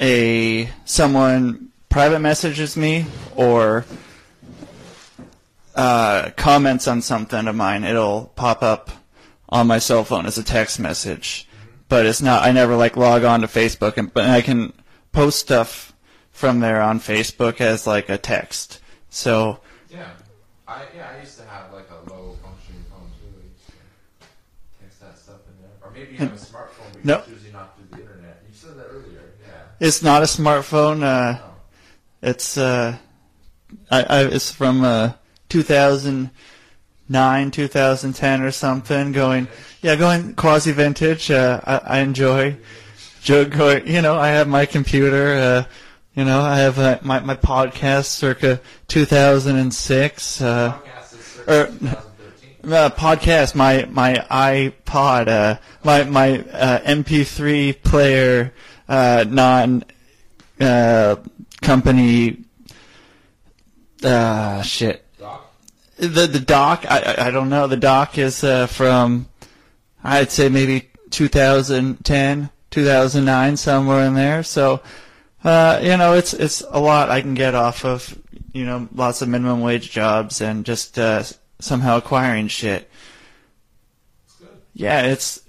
a 0.00 0.68
someone 0.84 1.70
private 1.88 2.20
messages 2.20 2.76
me 2.76 3.06
or 3.36 3.84
uh, 5.74 6.30
comments 6.36 6.86
on 6.86 7.02
something 7.02 7.46
of 7.48 7.54
mine, 7.54 7.84
it'll 7.84 8.32
pop 8.36 8.62
up 8.62 8.90
on 9.48 9.66
my 9.66 9.78
cell 9.78 10.04
phone 10.04 10.26
as 10.26 10.38
a 10.38 10.44
text 10.44 10.78
message. 10.78 11.48
But 11.88 12.06
it's 12.06 12.22
not. 12.22 12.44
I 12.44 12.52
never 12.52 12.76
like 12.76 12.96
log 12.96 13.24
on 13.24 13.42
to 13.42 13.46
Facebook, 13.46 13.96
and 13.96 14.12
but 14.12 14.28
I 14.28 14.40
can 14.40 14.72
post 15.14 15.38
stuff 15.38 15.94
from 16.32 16.60
there 16.60 16.82
on 16.82 17.00
Facebook 17.00 17.60
as 17.60 17.86
like 17.86 18.08
a 18.10 18.18
text. 18.18 18.80
So 19.08 19.60
Yeah, 19.88 20.08
I 20.68 20.82
yeah 20.94 21.08
I 21.16 21.20
used 21.20 21.38
to 21.38 21.46
have 21.46 21.72
like 21.72 21.88
a 21.90 22.10
low 22.12 22.36
functioning 22.42 22.84
phone 22.90 23.08
too. 23.20 23.32
To 23.70 23.76
text 24.82 25.00
that 25.00 25.16
stuff 25.16 25.36
in 25.48 25.62
there, 25.62 25.70
or 25.82 25.90
maybe 25.92 26.12
you 26.12 26.18
have 26.18 26.32
a 26.32 26.36
smartphone 26.36 26.92
but 26.92 27.04
No. 27.04 27.14
you're 27.26 27.36
choosing 27.36 27.52
not 27.52 27.76
through 27.78 27.86
the 27.96 28.02
internet. 28.02 28.42
You 28.48 28.54
said 28.54 28.76
that 28.76 28.86
earlier. 28.90 29.32
Yeah. 29.46 29.62
it's 29.86 30.02
not 30.02 30.22
a 30.22 30.26
smartphone. 30.26 31.02
Uh, 31.02 31.38
it's 32.20 32.58
uh, 32.58 32.96
I, 33.90 34.02
I 34.02 34.24
it's 34.24 34.50
from 34.50 34.82
uh, 34.84 35.12
2009, 35.48 37.50
2010 37.50 38.42
or 38.42 38.50
something. 38.50 39.12
Going 39.12 39.48
yeah, 39.82 39.96
going 39.96 40.34
quasi 40.34 40.72
vintage. 40.72 41.30
Uh, 41.30 41.60
I, 41.64 41.76
I 41.84 41.98
enjoy. 42.00 42.56
Joe 43.24 43.46
going, 43.46 43.86
you 43.88 44.02
know, 44.02 44.16
I 44.16 44.28
have 44.28 44.46
my 44.48 44.66
computer. 44.66 45.32
Uh, 45.32 45.64
you 46.14 46.26
know, 46.26 46.42
I 46.42 46.58
have 46.58 46.78
uh, 46.78 46.98
my 47.00 47.20
my 47.20 47.34
podcast 47.34 48.04
circa 48.04 48.60
2006. 48.88 50.42
Uh, 50.42 50.72
Podcast 50.72 51.14
is 51.14 51.38
or, 51.48 51.66
2013. 51.68 52.72
uh, 52.72 52.90
podcast, 52.90 53.54
my 53.54 53.86
my 53.90 54.14
iPod, 54.30 55.28
uh, 55.28 55.56
my 55.82 56.04
my 56.04 56.40
uh, 56.52 56.80
MP3 56.80 57.82
player, 57.82 58.52
uh, 58.90 59.24
non 59.26 59.84
uh, 60.60 61.16
company. 61.62 62.44
Uh, 64.02 64.60
shit. 64.60 65.02
Doc? 65.18 65.50
The 65.96 66.26
the 66.26 66.40
doc, 66.40 66.84
I 66.86 67.00
I- 67.16 67.26
I 67.28 67.30
don't 67.30 67.48
know. 67.48 67.68
The 67.68 67.78
doc 67.78 68.18
is 68.18 68.44
uh, 68.44 68.66
from, 68.66 69.28
I'd 70.02 70.30
say 70.30 70.50
maybe 70.50 70.90
2010, 71.08 72.50
2009, 72.74 73.56
somewhere 73.56 74.04
in 74.04 74.14
there. 74.14 74.42
So, 74.42 74.82
uh, 75.44 75.78
you 75.82 75.96
know, 75.96 76.14
it's 76.14 76.34
it's 76.34 76.62
a 76.68 76.80
lot 76.80 77.10
I 77.10 77.20
can 77.20 77.34
get 77.34 77.54
off 77.54 77.84
of, 77.84 78.18
you 78.52 78.64
know, 78.66 78.88
lots 78.94 79.22
of 79.22 79.28
minimum 79.28 79.60
wage 79.60 79.90
jobs 79.90 80.40
and 80.40 80.64
just 80.66 80.98
uh, 80.98 81.22
somehow 81.60 81.98
acquiring 81.98 82.48
shit. 82.48 82.90
It's 84.26 84.34
good. 84.36 84.48
Yeah, 84.74 85.02
it's 85.02 85.40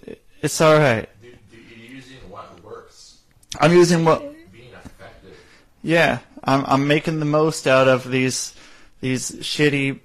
it's 0.41 0.61
all 0.61 0.77
right. 0.77 1.09
Do, 1.21 1.31
do 1.51 1.57
you're 1.57 1.95
using 1.95 2.29
what 2.29 2.63
works, 2.63 3.19
I'm 3.59 3.73
using 3.73 4.05
what. 4.05 4.21
being 4.51 4.71
effective. 4.71 5.37
Yeah, 5.81 6.19
I'm 6.43 6.63
I'm 6.67 6.87
making 6.87 7.19
the 7.19 7.25
most 7.25 7.65
out 7.67 7.87
of 7.87 8.09
these 8.09 8.53
these 9.01 9.31
shitty 9.31 9.99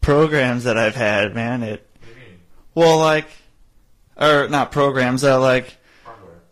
programs 0.00 0.64
that 0.64 0.78
I've 0.78 0.94
had, 0.96 1.34
man. 1.34 1.62
It 1.62 1.86
What 2.00 2.14
do 2.14 2.20
you 2.20 2.26
mean? 2.26 2.38
well, 2.74 2.98
like, 2.98 3.26
or 4.16 4.48
not 4.48 4.70
programs, 4.72 5.24
uh, 5.24 5.38
like 5.40 5.64
Hardware. 5.64 5.75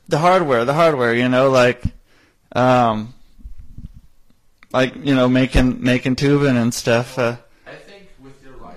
The 0.09 0.19
hardware, 0.19 0.65
the 0.65 0.75
hardware. 0.75 1.15
You 1.15 1.29
know, 1.29 1.51
like, 1.51 1.83
um, 2.53 3.15
like 4.73 4.95
you 5.05 5.15
know, 5.15 5.29
making 5.29 5.83
making 5.83 6.17
tubing 6.17 6.57
and 6.57 6.73
stuff. 6.75 7.19
Uh, 7.19 7.37
I 7.67 7.75
think 7.75 8.09
with 8.23 8.43
your 8.45 8.57
life, 8.57 8.77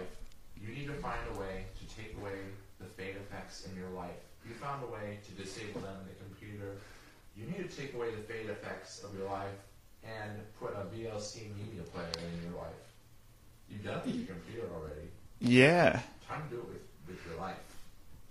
you 0.62 0.74
need 0.74 0.88
to 0.88 0.94
find 0.94 1.20
a 1.36 1.40
way 1.40 1.66
to 1.80 1.96
take 1.96 2.16
away 2.20 2.32
the 2.80 2.86
fade 2.86 3.16
effects 3.18 3.68
in 3.70 3.76
your 3.80 3.90
life. 3.90 4.12
You 4.48 4.54
found 4.56 4.84
a 4.84 4.88
way 4.92 5.20
to 5.26 5.32
disable 5.44 5.82
them 5.82 5.96
in 6.02 6.08
the 6.08 6.24
computer. 6.26 6.78
You 7.36 7.46
need 7.48 7.70
to 7.70 7.76
take 7.76 7.94
away 7.94 8.12
the 8.12 8.22
fade 8.22 8.50
effects 8.50 9.04
of 9.04 9.18
your 9.18 9.28
life 9.30 9.50
and 10.04 10.32
put 10.60 10.74
a 10.74 10.86
VLC 10.96 11.54
media 11.58 11.82
player 11.94 12.08
in 12.18 12.50
your 12.50 12.60
life. 12.62 12.72
You've 13.70 13.84
done 13.84 13.98
it 14.00 14.06
with 14.06 14.16
your 14.16 14.28
computer 14.28 14.68
already. 14.74 15.10
yeah, 15.40 16.00
Time 16.28 16.44
to 16.50 16.56
do 16.56 16.62
it 16.62 16.68
with, 16.70 16.82
with 17.08 17.26
your 17.28 17.38
life. 17.40 17.58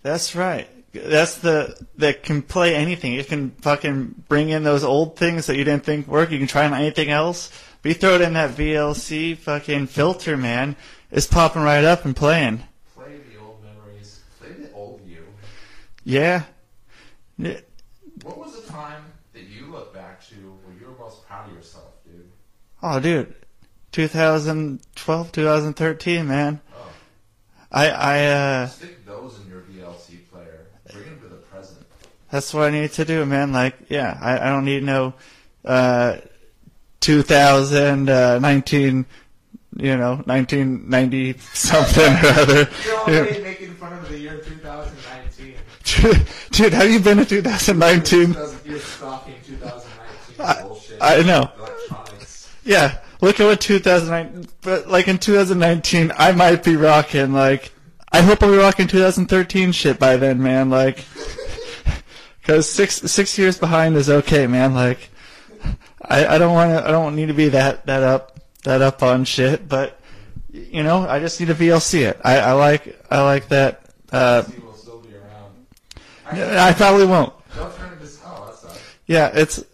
that's 0.03 0.35
right. 0.35 0.69
That's 0.99 1.39
the 1.39 1.77
that 1.97 2.23
can 2.23 2.43
play 2.43 2.75
anything. 2.75 3.15
It 3.15 3.29
can 3.29 3.51
fucking 3.51 4.25
bring 4.29 4.49
in 4.49 4.65
those 4.65 4.85
old 4.85 5.17
things 5.17 5.47
that 5.47 5.57
you 5.57 5.65
didn't 5.65 5.85
think 5.85 6.07
work. 6.07 6.31
You 6.31 6.39
can 6.39 6.47
try 6.47 6.67
on 6.67 6.75
anything 6.75 7.11
else. 7.11 7.51
But 7.83 7.89
you 7.91 7.95
throw 7.95 8.15
it 8.17 8.21
in 8.21 8.33
that 8.35 8.57
VLC 8.57 9.37
fucking 9.37 9.87
filter, 9.89 10.37
man. 10.37 10.77
It's 11.11 11.27
popping 11.27 11.63
right 11.63 11.85
up 11.85 12.05
and 12.05 12.17
playing. 12.17 12.63
Play 12.95 13.19
the 13.31 13.41
old 13.41 13.63
memories. 13.63 14.21
Play 14.41 14.53
the 14.53 14.73
old 14.73 15.01
you. 15.07 15.25
Yeah. 16.05 16.45
Yeah. 17.39 17.61
What 18.23 18.39
was 18.39 18.61
the 18.61 18.73
time 18.73 19.05
that 19.35 19.45
you 19.45 19.67
look 19.67 19.95
back 19.95 20.27
to 20.29 20.35
where 20.35 20.75
you 20.81 20.87
were 20.87 20.99
most 20.99 21.27
proud 21.27 21.49
of 21.49 21.55
yourself, 21.55 21.93
dude? 22.05 22.31
Oh, 22.83 22.99
dude. 22.99 23.35
2012, 23.93 25.33
2013, 25.33 26.27
man. 26.27 26.61
I, 27.73 27.89
I, 27.89 28.27
uh, 28.27 28.67
Stick 28.69 29.05
those 29.05 29.39
in 29.41 29.49
your 29.51 29.61
VLC 29.63 30.29
player. 30.31 30.67
Bring 30.93 31.05
them 31.05 31.21
to 31.21 31.29
the 31.29 31.37
present. 31.37 31.85
That's 32.31 32.53
what 32.53 32.65
I 32.65 32.71
need 32.71 32.93
to 32.93 33.05
do, 33.05 33.25
man. 33.25 33.53
Like, 33.53 33.77
yeah, 33.89 34.19
I, 34.21 34.39
I 34.39 34.51
don't 34.51 34.65
need 34.65 34.83
no, 34.83 35.15
uh, 35.65 36.17
2019, 37.01 39.07
you 39.77 39.97
know, 39.97 40.17
1990 40.25 41.39
something 41.53 42.05
or 42.05 42.27
other. 42.41 42.69
You're 42.85 42.97
already 42.97 43.43
making 43.43 43.75
fun 43.75 43.93
of 43.93 44.09
the 44.09 44.19
year 44.19 44.39
2019. 44.39 45.55
Dude, 46.51 46.73
have 46.73 46.91
you 46.91 46.99
been 46.99 47.19
to 47.19 47.25
2019? 47.25 48.35
You're 48.65 48.81
stalking 48.81 49.35
2019 49.47 50.67
bullshit. 50.67 50.99
I 51.01 51.23
know. 51.23 51.51
Electronics. 51.59 52.53
Yeah, 52.65 52.99
look 53.21 53.39
at 53.39 53.45
what 53.45 53.61
2009, 53.61 54.49
but 54.63 54.89
like 54.89 55.07
in 55.07 55.19
2019, 55.19 56.13
I 56.17 56.33
might 56.33 56.65
be 56.65 56.77
rocking, 56.77 57.33
like, 57.33 57.71
I 58.11 58.23
hope 58.23 58.43
I'll 58.43 58.51
be 58.51 58.57
rocking 58.57 58.89
2013 58.89 59.73
shit 59.73 59.99
by 59.99 60.17
then, 60.17 60.43
man, 60.43 60.71
like, 60.71 61.05
cause 62.47 62.69
six, 62.69 62.95
six 62.97 63.37
years 63.39 63.59
behind 63.59 63.97
is 63.97 64.09
okay, 64.09 64.47
man, 64.47 64.75
like, 64.75 65.11
I, 66.03 66.27
I 66.27 66.39
don't 66.39 66.55
wanna, 66.55 66.83
I 66.85 66.91
don't 66.91 67.17
need 67.17 67.27
to 67.27 67.35
be 67.35 67.49
that, 67.51 67.87
that 67.87 68.03
up, 68.03 68.39
that 68.65 68.83
up 68.83 69.03
on 69.03 69.25
shit, 69.25 69.69
but, 69.69 69.99
you 70.53 70.83
know, 70.83 71.07
I 71.09 71.19
just 71.21 71.41
need 71.41 71.47
to 71.47 71.55
VLC 71.55 72.03
it. 72.09 72.21
I, 72.25 72.39
I 72.39 72.53
like, 72.53 72.99
I 73.11 73.23
like 73.23 73.49
that, 73.49 73.83
uh, 74.13 74.45
will 74.65 74.75
still 74.75 75.01
be 75.01 75.11
around. 75.15 76.57
I 76.59 76.73
probably 76.73 77.07
won't. 77.07 77.33
Don't 77.55 77.75
turn 77.77 77.93
into 77.93 78.05
that 78.05 78.55
sucks. 78.55 78.81
Yeah, 79.07 79.31
it's, 79.35 79.65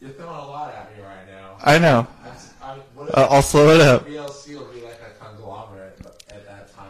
You're 0.00 0.10
throwing 0.10 0.30
a 0.36 0.46
lot 0.46 0.74
at 0.74 0.96
me 0.96 1.02
right 1.02 1.26
now. 1.26 1.56
I 1.62 1.78
know. 1.78 2.06
That's- 2.24 2.52
I- 2.62 2.78
what 2.94 3.08
if 3.10 3.16
Uh, 3.18 3.28
I'll 3.30 3.42
slow 3.42 3.68
it 3.74 3.80
up. 3.80 4.06
VLC 4.06 4.54
will 4.56 4.64
be 4.66 4.80
like 4.82 5.00
a 5.00 5.24
conglomerate 5.24 5.98
but 6.02 6.22
at 6.30 6.46
that 6.46 6.74
time. 6.74 6.86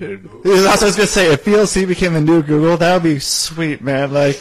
It'll 0.00 0.16
be 0.16 0.38
like 0.38 0.38
a 0.38 0.42
Dude, 0.42 0.56
new 0.56 0.62
that's 0.62 0.76
what 0.76 0.82
I 0.82 0.86
was 0.86 0.96
gonna 0.96 1.06
say. 1.06 1.32
If 1.32 1.44
VLC 1.44 1.86
became 1.86 2.14
the 2.14 2.20
new 2.20 2.42
Google, 2.42 2.76
that 2.76 2.94
would 2.94 3.02
be 3.02 3.18
sweet, 3.18 3.80
man. 3.80 4.12
Like, 4.12 4.40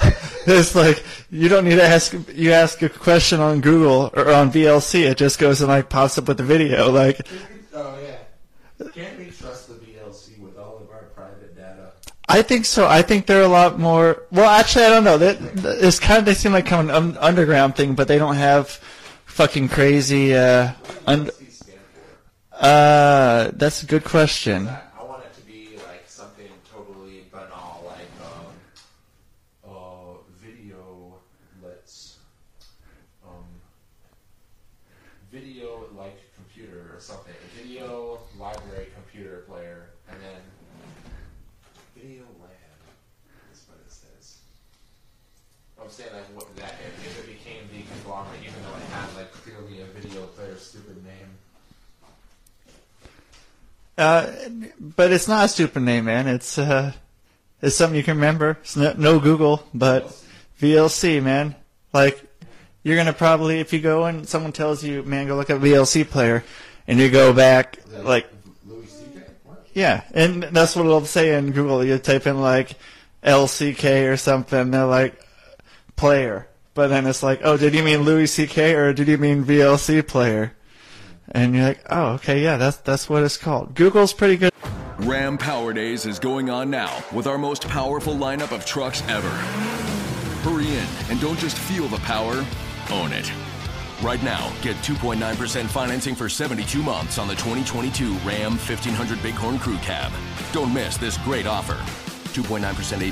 it's 0.46 0.74
like 0.74 1.04
you 1.30 1.48
don't 1.48 1.64
need 1.64 1.76
to 1.76 1.82
ask. 1.84 2.14
You 2.34 2.52
ask 2.52 2.80
a 2.82 2.88
question 2.88 3.40
on 3.40 3.60
Google 3.60 4.10
or 4.14 4.30
on 4.32 4.50
VLC, 4.52 5.02
it 5.10 5.16
just 5.18 5.38
goes 5.38 5.60
and 5.60 5.68
like 5.68 5.88
pops 5.88 6.18
up 6.18 6.28
with 6.28 6.36
the 6.38 6.42
video. 6.44 6.90
Like, 6.90 7.26
Oh 7.74 7.98
yeah. 8.02 8.86
Can't 8.92 9.18
we 9.18 9.30
trust 9.30 9.68
the 9.68 9.74
VLC 9.74 10.38
with 10.38 10.56
all 10.58 10.78
of 10.78 10.90
our 10.90 11.04
private 11.14 11.56
data? 11.56 11.92
I 12.28 12.42
think 12.42 12.64
so. 12.64 12.86
I 12.86 13.02
think 13.02 13.26
they're 13.26 13.42
a 13.42 13.48
lot 13.48 13.78
more. 13.78 14.22
Well, 14.32 14.48
actually, 14.48 14.84
I 14.86 14.88
don't 14.90 15.04
know. 15.04 15.18
That 15.18 15.38
it's 15.82 15.98
kind 15.98 16.18
of 16.18 16.24
they 16.24 16.34
seem 16.34 16.52
like 16.52 16.66
kind 16.66 16.88
of 16.90 16.96
an 16.96 17.10
un- 17.10 17.18
underground 17.20 17.76
thing, 17.76 17.94
but 17.94 18.08
they 18.08 18.18
don't 18.18 18.36
have 18.36 18.68
fucking 19.26 19.68
crazy. 19.68 20.34
Uh, 20.34 20.72
un- 21.06 21.30
uh, 22.52 23.50
that's 23.54 23.82
a 23.82 23.86
good 23.86 24.04
question. 24.04 24.68
I 24.68 25.02
want 25.04 25.24
it 25.24 25.34
to 25.34 25.42
be 25.46 25.76
like 25.88 26.04
something 26.06 26.46
totally 26.72 27.24
banal, 27.32 27.82
like 27.84 28.08
um, 28.22 28.46
uh, 29.68 30.20
video 30.40 31.16
let's 31.62 32.18
um, 33.26 33.44
video 35.32 35.86
like 35.96 36.16
computer 36.36 36.94
or 36.94 37.00
something. 37.00 37.34
A 37.34 37.62
video 37.62 38.20
library 38.38 38.86
computer 38.94 39.44
player, 39.48 39.90
and 40.08 40.18
then 40.22 40.40
video 41.96 42.22
lab. 42.40 42.78
That's 43.50 43.66
what 43.68 43.78
it 43.84 43.90
says. 43.90 44.38
I'm 45.82 45.90
saying 45.90 46.10
like 46.14 46.30
what 46.38 46.54
that 46.56 46.74
if, 46.86 47.04
if 47.04 47.18
it 47.24 47.26
became 47.26 47.66
the 47.72 47.82
conglomerate, 47.94 48.40
even 48.42 48.62
though 48.62 48.76
it 48.78 48.86
had 48.94 49.10
like 49.16 49.32
clearly 49.32 49.80
a 49.82 49.86
video 49.86 50.22
player 50.38 50.56
stupid 50.56 51.02
name. 51.04 51.34
Uh, 53.96 54.32
but 54.80 55.12
it's 55.12 55.28
not 55.28 55.44
a 55.44 55.48
stupid 55.48 55.82
name, 55.82 56.06
man. 56.06 56.26
It's 56.26 56.58
uh, 56.58 56.92
it's 57.62 57.76
something 57.76 57.96
you 57.96 58.02
can 58.02 58.16
remember. 58.16 58.58
It's 58.62 58.76
no, 58.76 58.94
no 58.96 59.20
Google, 59.20 59.66
but 59.72 60.16
VLC, 60.60 61.22
man. 61.22 61.54
Like 61.92 62.20
you're 62.82 62.96
gonna 62.96 63.12
probably 63.12 63.60
if 63.60 63.72
you 63.72 63.80
go 63.80 64.04
and 64.04 64.28
someone 64.28 64.52
tells 64.52 64.82
you, 64.82 65.02
man, 65.04 65.28
go 65.28 65.36
look 65.36 65.50
at 65.50 65.60
VLC 65.60 66.08
player, 66.08 66.44
and 66.86 66.98
you 66.98 67.10
go 67.10 67.32
back 67.32 67.78
like. 68.02 68.28
Yeah, 69.72 70.04
and 70.12 70.44
that's 70.44 70.76
what 70.76 70.86
it'll 70.86 71.04
say 71.04 71.36
in 71.36 71.50
Google. 71.50 71.84
You 71.84 71.98
type 71.98 72.28
in 72.28 72.40
like 72.40 72.76
LCK 73.24 74.12
or 74.12 74.16
something, 74.16 74.70
they're 74.70 74.86
like 74.86 75.20
player, 75.96 76.46
but 76.74 76.88
then 76.88 77.06
it's 77.06 77.22
like, 77.22 77.40
oh, 77.42 77.56
did 77.56 77.74
you 77.74 77.82
mean 77.82 78.02
Louis 78.02 78.26
C.K. 78.26 78.74
or 78.74 78.92
did 78.92 79.08
you 79.08 79.18
mean 79.18 79.44
VLC 79.44 80.06
player? 80.06 80.52
And 81.32 81.54
you're 81.54 81.64
like, 81.64 81.80
oh, 81.90 82.12
okay, 82.14 82.42
yeah, 82.42 82.56
that's 82.56 82.76
that's 82.78 83.08
what 83.08 83.22
it's 83.22 83.36
called. 83.36 83.74
Google's 83.74 84.12
pretty 84.12 84.36
good. 84.36 84.52
Ram 84.98 85.36
Power 85.36 85.72
Days 85.72 86.06
is 86.06 86.18
going 86.18 86.50
on 86.50 86.70
now 86.70 87.02
with 87.12 87.26
our 87.26 87.38
most 87.38 87.68
powerful 87.68 88.14
lineup 88.14 88.52
of 88.52 88.64
trucks 88.64 89.02
ever. 89.08 89.28
Hurry 90.48 90.68
in 90.68 90.86
and 91.10 91.20
don't 91.20 91.38
just 91.38 91.58
feel 91.58 91.88
the 91.88 91.98
power, 91.98 92.44
own 92.90 93.12
it. 93.12 93.30
Right 94.02 94.22
now, 94.22 94.52
get 94.60 94.76
2.9% 94.76 95.66
financing 95.66 96.14
for 96.14 96.28
72 96.28 96.82
months 96.82 97.18
on 97.18 97.26
the 97.26 97.34
2022 97.34 98.12
Ram 98.18 98.52
1500 98.52 99.22
Bighorn 99.22 99.58
Crew 99.58 99.78
Cab. 99.78 100.12
Don't 100.52 100.72
miss 100.72 100.96
this 100.96 101.16
great 101.18 101.46
offer. 101.46 101.82
2.9% 102.34 102.60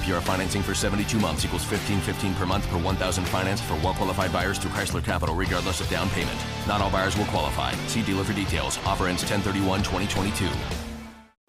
APR 0.00 0.20
financing 0.20 0.62
for 0.62 0.74
72 0.74 1.18
months 1.18 1.44
equals 1.44 1.62
1515 1.62 2.34
per 2.34 2.44
month 2.44 2.68
per 2.68 2.78
1000 2.78 3.24
financed 3.26 3.64
for 3.64 3.74
well-qualified 3.76 4.32
buyers 4.32 4.58
through 4.58 4.72
Chrysler 4.72 5.04
Capital 5.04 5.34
regardless 5.34 5.80
of 5.80 5.88
down 5.88 6.10
payment. 6.10 6.38
Not 6.66 6.80
all 6.80 6.90
buyers 6.90 7.16
will 7.16 7.26
qualify. 7.26 7.72
See 7.86 8.02
dealer 8.02 8.24
for 8.24 8.32
details. 8.32 8.78
Offer 8.84 9.06
ends 9.06 9.24
1031-2022. 9.24 10.82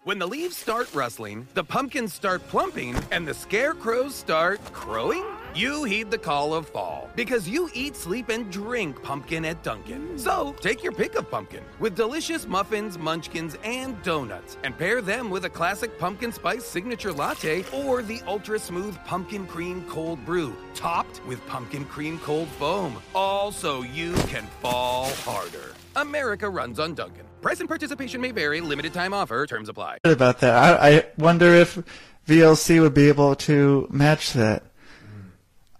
When 0.04 0.18
the 0.18 0.26
leaves 0.26 0.58
start 0.58 0.94
rustling, 0.94 1.48
the 1.54 1.64
pumpkins 1.64 2.12
start 2.12 2.46
plumping, 2.48 2.94
and 3.10 3.26
the 3.26 3.32
scarecrows 3.32 4.14
start 4.14 4.60
crowing, 4.74 5.24
you 5.54 5.84
heed 5.84 6.10
the 6.10 6.18
call 6.18 6.52
of 6.52 6.68
fall 6.68 7.08
because 7.14 7.48
you 7.48 7.70
eat, 7.74 7.96
sleep, 7.96 8.28
and 8.28 8.50
drink 8.50 9.02
pumpkin 9.02 9.44
at 9.44 9.62
Dunkin'. 9.62 10.08
Mm. 10.08 10.20
So 10.20 10.54
take 10.60 10.82
your 10.82 10.92
pick 10.92 11.14
of 11.14 11.30
pumpkin 11.30 11.62
with 11.78 11.94
delicious 11.94 12.46
muffins, 12.46 12.98
munchkins, 12.98 13.56
and 13.64 14.00
donuts, 14.02 14.56
and 14.64 14.76
pair 14.76 15.00
them 15.00 15.30
with 15.30 15.44
a 15.44 15.50
classic 15.50 15.98
pumpkin 15.98 16.32
spice 16.32 16.64
signature 16.64 17.12
latte 17.12 17.64
or 17.72 18.02
the 18.02 18.20
ultra 18.26 18.58
smooth 18.58 18.96
pumpkin 19.04 19.46
cream 19.46 19.84
cold 19.88 20.24
brew, 20.24 20.56
topped 20.74 21.24
with 21.26 21.44
pumpkin 21.46 21.84
cream 21.84 22.18
cold 22.20 22.48
foam. 22.48 23.00
All 23.14 23.52
so 23.52 23.82
you 23.82 24.12
can 24.28 24.46
fall 24.60 25.08
harder. 25.24 25.74
America 25.96 26.48
runs 26.48 26.80
on 26.80 26.94
Dunkin'. 26.94 27.26
Price 27.40 27.60
and 27.60 27.68
participation 27.68 28.20
may 28.20 28.30
vary. 28.30 28.60
Limited 28.60 28.94
time 28.94 29.12
offer. 29.12 29.46
Terms 29.46 29.68
apply. 29.68 29.98
about 30.04 30.40
that. 30.40 30.54
I, 30.54 30.88
I 30.88 31.06
wonder 31.18 31.46
if 31.46 31.78
VLC 32.26 32.80
would 32.80 32.94
be 32.94 33.08
able 33.08 33.34
to 33.36 33.86
match 33.90 34.32
that. 34.32 34.62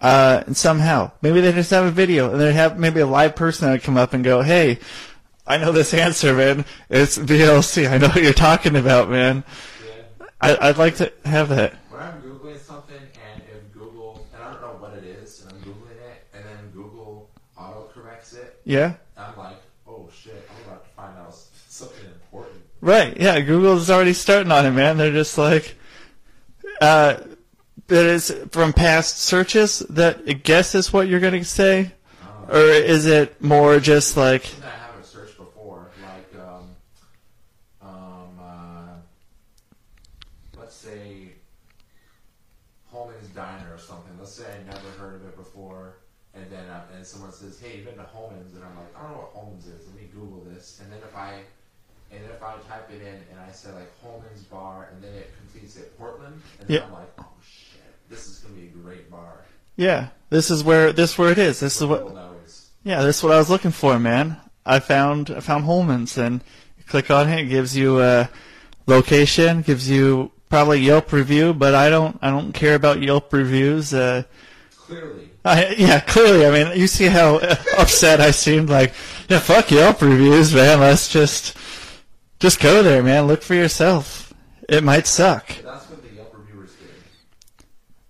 Uh, 0.00 0.42
and 0.46 0.56
somehow, 0.56 1.10
maybe 1.22 1.40
they 1.40 1.52
just 1.52 1.70
have 1.70 1.84
a 1.84 1.90
video, 1.90 2.30
and 2.32 2.40
they 2.40 2.52
have 2.52 2.78
maybe 2.78 3.00
a 3.00 3.06
live 3.06 3.34
person 3.36 3.66
that 3.66 3.72
would 3.72 3.82
come 3.82 3.96
up 3.96 4.12
and 4.12 4.22
go, 4.22 4.42
"Hey, 4.42 4.78
I 5.46 5.56
know 5.56 5.72
this 5.72 5.94
answer, 5.94 6.34
man. 6.34 6.64
It's 6.90 7.16
VLC. 7.16 7.90
I 7.90 7.98
know 7.98 8.08
what 8.08 8.22
you're 8.22 8.32
talking 8.32 8.76
about, 8.76 9.08
man." 9.10 9.44
I, 10.44 10.68
I'd 10.68 10.76
like 10.76 10.96
to 10.96 11.10
have 11.24 11.48
that. 11.48 11.72
When 11.88 12.02
I'm 12.02 12.20
googling 12.20 12.58
something 12.58 12.96
and 12.96 13.42
if 13.50 13.72
Google 13.72 14.26
and 14.34 14.42
I 14.42 14.52
don't 14.52 14.60
know 14.60 14.76
what 14.78 14.92
it 14.94 15.04
is 15.04 15.42
and 15.42 15.52
I'm 15.52 15.60
googling 15.60 15.92
it 15.92 16.26
and 16.34 16.44
then 16.44 16.70
Google 16.74 17.30
auto 17.56 17.88
corrects 17.94 18.34
it. 18.34 18.60
Yeah. 18.64 18.94
I'm 19.16 19.36
like, 19.38 19.56
oh 19.88 20.06
shit, 20.12 20.46
I'm 20.50 20.70
about 20.70 20.84
to 20.84 20.90
find 20.90 21.16
out 21.16 21.34
something 21.68 22.04
important. 22.04 22.60
Right? 22.82 23.18
Yeah. 23.18 23.40
Google's 23.40 23.88
already 23.88 24.12
starting 24.12 24.52
on 24.52 24.66
it, 24.66 24.72
man. 24.72 24.98
They're 24.98 25.12
just 25.12 25.38
like, 25.38 25.76
uh, 26.78 27.16
that 27.94 28.06
is 28.06 28.34
from 28.50 28.72
past 28.72 29.18
searches 29.20 29.78
that 29.90 30.20
it 30.26 30.42
guesses 30.42 30.92
what 30.92 31.06
you're 31.06 31.20
gonna 31.20 31.44
say, 31.44 31.92
or 32.48 32.58
is 32.58 33.06
it 33.06 33.40
more 33.40 33.78
just 33.78 34.16
like? 34.16 34.44
I 34.64 34.68
haven't 34.88 35.04
searched 35.06 35.36
before, 35.38 35.86
like 36.02 36.28
um, 36.44 36.64
um, 37.80 38.38
uh, 38.40 38.96
let's 40.58 40.74
say 40.74 41.34
Holman's 42.90 43.28
Diner 43.28 43.72
or 43.72 43.78
something. 43.78 44.12
Let's 44.18 44.32
say 44.32 44.44
I 44.44 44.64
never 44.64 44.88
heard 44.98 45.14
of 45.14 45.24
it 45.28 45.36
before, 45.36 45.98
and 46.34 46.50
then 46.50 46.68
uh, 46.68 46.82
and 46.96 47.06
someone 47.06 47.30
says, 47.30 47.60
"Hey, 47.60 47.76
you've 47.76 47.86
been 47.86 47.94
to 47.96 48.02
Holman's?" 48.02 48.56
And 48.56 48.64
I'm 48.64 48.74
like, 48.74 48.90
"I 48.98 49.02
don't 49.02 49.12
know 49.12 49.18
what 49.18 49.30
Holman's 49.34 49.66
is. 49.68 49.86
Let 49.86 49.94
me 49.94 50.08
Google 50.12 50.42
this." 50.50 50.80
And 50.82 50.90
then 50.90 50.98
if 51.08 51.14
I 51.16 51.42
and 52.10 52.24
if 52.24 52.42
I 52.42 52.54
type 52.68 52.90
it 52.90 53.02
in 53.02 53.14
and 53.30 53.38
I 53.40 53.50
say 53.52 53.70
like 53.72 53.90
Holman's 54.02 54.42
Bar, 54.44 54.88
and 54.92 55.02
then 55.02 55.14
it 55.14 55.30
completes 55.38 55.76
it 55.76 55.96
Portland, 55.98 56.42
and 56.60 56.68
Yeah. 56.70 56.80
then 56.80 56.88
I'm 56.88 56.94
like, 56.94 57.10
oh 57.18 57.26
shit, 57.42 57.80
this 58.08 58.26
is 58.28 58.38
gonna 58.38 58.54
be 58.54 58.66
a 58.66 58.70
great 58.70 59.10
bar. 59.10 59.44
Yeah, 59.76 60.08
this 60.30 60.50
is 60.50 60.62
where 60.62 60.92
this 60.92 61.18
where 61.18 61.30
it 61.32 61.38
is. 61.38 61.60
This 61.60 61.80
is 61.80 61.86
what. 61.86 62.02
people 62.02 62.14
know 62.16 62.32
it's- 62.42 62.70
Yeah, 62.84 63.02
this 63.02 63.18
is 63.18 63.22
what 63.22 63.32
I 63.32 63.38
was 63.38 63.50
looking 63.50 63.70
for, 63.72 63.98
man. 63.98 64.36
I 64.66 64.78
found 64.80 65.30
I 65.30 65.40
found 65.40 65.64
Holman's, 65.64 66.16
and 66.16 66.42
you 66.78 66.84
click 66.84 67.10
on 67.10 67.28
it, 67.28 67.40
it 67.40 67.44
gives 67.46 67.76
you 67.76 68.00
a 68.00 68.28
location, 68.86 69.62
gives 69.62 69.88
you 69.90 70.30
probably 70.48 70.80
Yelp 70.80 71.12
review, 71.12 71.52
but 71.54 71.74
I 71.74 71.88
don't 71.90 72.18
I 72.22 72.30
don't 72.30 72.52
care 72.52 72.74
about 72.74 73.02
Yelp 73.02 73.32
reviews. 73.32 73.92
Uh, 73.92 74.22
Clearly. 74.86 75.30
I, 75.46 75.74
yeah, 75.78 76.00
clearly. 76.00 76.46
I 76.46 76.50
mean, 76.50 76.78
you 76.78 76.86
see 76.86 77.06
how 77.06 77.38
upset 77.78 78.20
I 78.20 78.30
seemed. 78.30 78.68
Like, 78.70 78.92
yeah, 79.28 79.38
fuck 79.40 79.70
Yelp 79.70 80.00
reviews, 80.02 80.54
man. 80.54 80.80
Let's 80.80 81.08
just 81.08 81.56
just 82.38 82.60
go 82.60 82.82
there, 82.82 83.02
man. 83.02 83.26
Look 83.26 83.42
for 83.42 83.54
yourself. 83.54 84.32
It 84.68 84.84
might 84.84 85.06
suck. 85.06 85.46
That's 85.62 85.88
what 85.90 86.02
the 86.02 86.14
Yelp 86.14 86.34
reviewers 86.36 86.72
did. 86.74 87.64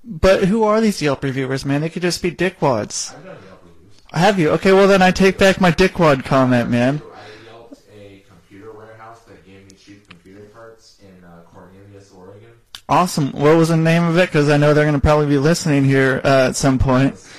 But 0.07 0.45
who 0.45 0.65
are 0.65 0.81
these 0.81 1.01
Yelp 1.01 1.25
reviewers, 1.25 1.65
man? 1.65 1.81
They 1.81 1.89
could 1.89 2.03
just 2.03 2.23
be 2.23 2.31
dickwads. 2.31 3.15
I've 3.15 3.25
done 3.25 3.37
Yelp 3.47 3.63
reviews. 3.65 4.01
Have 4.13 4.39
you? 4.39 4.51
Okay, 4.51 4.73
well 4.73 4.87
then 4.87 5.01
I 5.03 5.11
take 5.11 5.39
back 5.39 5.61
my 5.61 5.71
dickwad 5.73 6.25
comment, 6.25 6.71
man. 6.71 7.01
I 7.03 7.51
yelped 7.51 7.81
a 7.97 8.23
computer 8.29 8.73
warehouse 8.73 9.21
that 9.23 9.45
gave 9.47 9.65
me 9.71 9.77
cheap 9.77 10.07
computer 10.09 10.43
parts 10.53 11.01
in 11.03 11.25
uh, 11.25 11.41
Cornelius, 11.53 12.13
Oregon. 12.13 12.51
Awesome. 12.89 13.33
What 13.33 13.57
was 13.57 13.71
the 13.71 13.77
name 13.79 14.05
of 14.05 14.19
it? 14.19 14.29
Because 14.29 14.51
I 14.51 14.59
know 14.59 14.75
they're 14.75 14.85
going 14.85 14.95
to 14.95 15.01
probably 15.01 15.27
be 15.27 15.39
listening 15.39 15.85
here 15.85 16.21
uh, 16.23 16.49
at 16.49 16.57
some 16.57 16.79
point. 16.79 17.15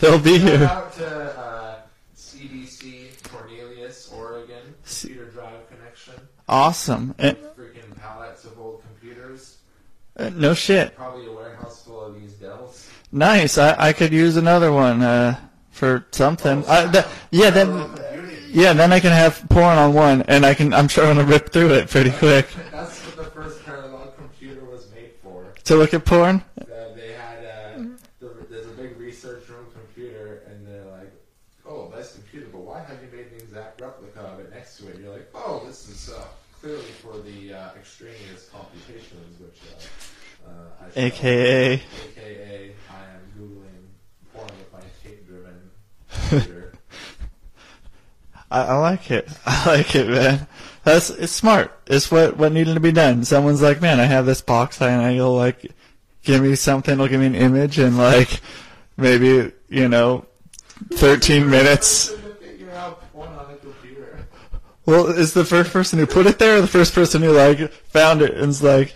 They'll 0.00 0.18
be 0.18 0.38
Shout 0.38 0.48
here. 0.48 0.64
out 0.64 0.92
to 0.94 1.38
uh, 1.38 1.76
CDC 2.16 3.22
Cornelius, 3.30 4.10
Oregon. 4.14 4.74
Computer 4.84 5.30
drive 5.30 5.68
connection. 5.70 6.14
Awesome. 6.48 7.14
And, 7.18 7.36
Freaking 7.56 7.98
pallets 8.00 8.44
of 8.44 8.58
old 8.58 8.82
computers. 8.82 9.56
Uh, 10.16 10.30
no 10.30 10.54
shit. 10.54 10.94
Probably 10.96 11.26
a 11.26 11.32
warehouse 11.32 11.82
full 11.84 12.00
of 12.04 12.20
these 12.20 12.32
Dells. 12.34 12.88
Nice. 13.12 13.58
I, 13.58 13.88
I 13.88 13.92
could 13.92 14.12
use 14.12 14.36
another 14.36 14.72
one 14.72 15.02
uh, 15.02 15.38
for 15.70 16.06
something. 16.12 16.64
I, 16.66 16.90
th- 16.90 17.04
yeah, 17.30 17.50
then 17.50 17.68
yeah, 18.50 18.72
then 18.72 18.92
I 18.92 19.00
can 19.00 19.10
have 19.12 19.44
porn 19.50 19.76
on 19.78 19.92
one, 19.94 20.22
and 20.22 20.44
I 20.46 20.54
can. 20.54 20.72
I'm 20.72 20.88
sure 20.88 21.04
I'm 21.06 21.16
gonna 21.16 21.28
rip 21.28 21.50
through 21.50 21.74
it 21.74 21.90
pretty 21.90 22.10
quick. 22.10 22.46
That's 22.70 23.00
what 23.06 23.16
the 23.16 23.24
first 23.30 23.64
parallel 23.64 24.12
computer 24.16 24.64
was 24.64 24.86
made 24.94 25.10
for. 25.22 25.52
To 25.64 25.76
look 25.76 25.92
at 25.94 26.04
porn. 26.04 26.42
Uh, 26.60 26.64
they 26.94 27.12
had 27.12 27.38
uh, 27.44 27.82
the, 28.20 28.28
there's 28.48 28.66
a 28.66 28.70
big 28.70 28.96
research 28.98 29.48
room 29.48 29.66
computer, 29.72 30.42
and 30.48 30.64
they're 30.66 30.84
like, 30.92 31.12
"Oh, 31.66 31.90
nice 31.94 32.12
computer, 32.14 32.46
but 32.52 32.60
why 32.60 32.78
have 32.80 32.98
you 33.02 33.08
made 33.16 33.26
an 33.32 33.38
exact 33.40 33.80
replica 33.80 34.20
of 34.20 34.38
it 34.40 34.50
next 34.54 34.78
to 34.78 34.88
it?" 34.88 34.98
You're 35.00 35.12
like, 35.12 35.28
"Oh, 35.34 35.62
this 35.66 35.88
is 35.88 36.10
uh, 36.14 36.22
clearly 36.60 36.82
for 37.02 37.18
the 37.18 37.54
uh, 37.54 37.70
extraneous 37.76 38.48
computations, 38.52 39.40
which 39.40 39.60
uh, 40.46 40.48
uh, 40.48 40.52
I 40.80 40.83
shall- 40.83 40.83
AKA. 40.96 41.72
AKA, 41.74 41.80
I 42.90 42.94
am 42.94 43.22
googling 43.38 43.86
porn 44.32 44.46
with 44.46 44.72
my 44.72 44.80
tape-driven 45.02 45.70
computer." 46.10 46.72
I, 48.50 48.60
I 48.62 48.74
like 48.76 49.10
it. 49.10 49.28
I 49.46 49.66
like 49.66 49.94
it, 49.94 50.08
man. 50.08 50.46
That's 50.84 51.08
it's 51.10 51.32
smart. 51.32 51.72
It's 51.86 52.10
what 52.10 52.36
what 52.36 52.52
needed 52.52 52.74
to 52.74 52.80
be 52.80 52.92
done. 52.92 53.24
Someone's 53.24 53.62
like, 53.62 53.80
man, 53.80 54.00
I 54.00 54.04
have 54.04 54.26
this 54.26 54.42
box, 54.42 54.80
and 54.80 55.00
I 55.00 55.14
will 55.14 55.34
like 55.34 55.72
give 56.22 56.42
me 56.42 56.54
something. 56.54 56.92
It'll 56.92 57.08
give 57.08 57.20
me 57.20 57.26
an 57.26 57.34
image, 57.34 57.78
and 57.78 57.96
like 57.96 58.40
maybe 58.96 59.50
you 59.68 59.88
know, 59.88 60.26
thirteen 60.92 61.48
minutes. 61.48 62.10
Figure 62.40 62.70
out 62.72 63.12
porn 63.12 63.30
on 63.30 63.50
a 63.50 63.56
computer. 63.56 64.26
Well, 64.84 65.06
is 65.06 65.32
the 65.32 65.44
first 65.46 65.72
person 65.72 65.98
who 65.98 66.06
put 66.06 66.26
it 66.26 66.38
there, 66.38 66.58
or 66.58 66.60
the 66.60 66.66
first 66.66 66.94
person 66.94 67.22
who 67.22 67.32
like 67.32 67.72
found 67.72 68.20
it 68.20 68.34
and 68.34 68.50
is 68.50 68.62
like, 68.62 68.94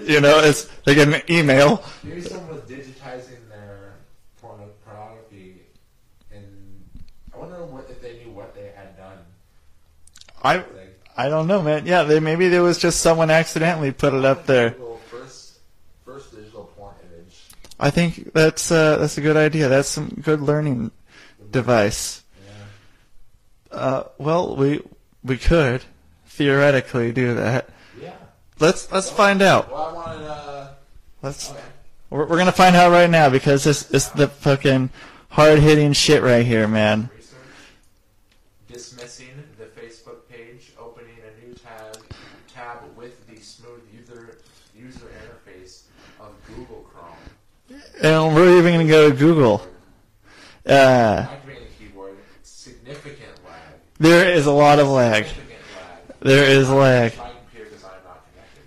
you 0.00 0.20
know, 0.20 0.40
it's 0.40 0.64
they 0.84 0.94
get 0.94 1.08
an 1.08 1.22
email. 1.30 1.82
Maybe 2.02 2.22
someone 2.22 2.48
was 2.54 2.62
digitizing 2.62 3.48
their 3.48 3.94
porno- 4.40 4.70
pornography, 4.84 5.62
and 6.32 6.44
I 7.34 7.38
wonder 7.38 7.64
what, 7.64 7.88
if 7.90 8.00
they 8.00 8.24
knew 8.24 8.30
what 8.30 8.54
they 8.54 8.72
had 8.74 8.96
done. 8.96 9.18
I 10.42 10.64
I 11.16 11.28
don't 11.28 11.46
know, 11.46 11.62
man. 11.62 11.86
Yeah, 11.86 12.04
they 12.04 12.20
maybe 12.20 12.48
there 12.48 12.62
was 12.62 12.78
just 12.78 13.00
someone 13.00 13.30
accidentally 13.30 13.92
put 13.92 14.14
it 14.14 14.24
up 14.24 14.46
there. 14.46 14.76
First, 15.10 15.58
first 16.04 16.34
digital 16.34 16.64
porn 16.76 16.94
image. 17.12 17.42
I 17.78 17.90
think 17.90 18.32
that's 18.32 18.70
uh, 18.70 18.96
that's 18.96 19.18
a 19.18 19.20
good 19.20 19.36
idea. 19.36 19.68
That's 19.68 19.88
some 19.88 20.08
good 20.22 20.40
learning 20.40 20.90
device. 21.50 22.22
Uh, 23.70 24.04
well, 24.18 24.56
we 24.56 24.82
we 25.22 25.38
could 25.38 25.82
theoretically 26.26 27.12
do 27.12 27.34
that. 27.34 27.68
Let's 28.62 28.92
let's 28.92 29.10
find 29.10 29.42
out. 29.42 29.72
Well, 29.72 29.82
I 29.82 29.92
wanted. 29.92 30.24
Uh, 30.24 30.68
Let's. 31.20 31.50
okay. 31.50 31.60
We're, 32.10 32.26
we're 32.26 32.38
gonna 32.38 32.52
find 32.52 32.76
out 32.76 32.92
right 32.92 33.10
now 33.10 33.28
because 33.28 33.64
this 33.64 33.90
is 33.90 34.08
the 34.10 34.28
fucking 34.28 34.90
hard 35.30 35.58
hitting 35.58 35.92
shit 35.92 36.22
right 36.22 36.46
here, 36.46 36.68
man. 36.68 37.10
Dismissing 38.68 39.26
the 39.58 39.64
Facebook 39.64 40.28
page, 40.30 40.72
opening 40.78 41.16
a 41.26 41.44
new 41.44 41.54
tab, 41.54 41.98
tab 42.54 42.78
with 42.96 43.26
the 43.26 43.40
smooth 43.40 43.82
user 43.92 44.38
user 44.76 45.10
interface 45.20 45.82
of 46.20 46.32
Google 46.46 46.88
Chrome. 46.92 47.80
And 48.00 48.34
we're 48.34 48.58
even 48.58 48.74
gonna 48.74 48.88
go 48.88 49.10
to 49.10 49.16
Google. 49.16 49.66
Uh, 50.64 51.26
Activating 51.28 51.64
the 51.64 51.84
keyboard. 51.84 52.16
Significant 52.44 53.32
lag. 53.44 53.56
there 53.98 54.32
is 54.32 54.46
a 54.46 54.52
lot 54.52 54.78
of 54.78 54.86
lag. 54.88 55.24
Lag. 55.24 55.34
There 56.20 56.44
is 56.44 56.70
lag. 56.70 57.16
My 57.18 57.30
computer 57.30 57.68
because 57.70 57.84
I'm 57.84 58.04
not 58.04 58.24
connected 58.32 58.62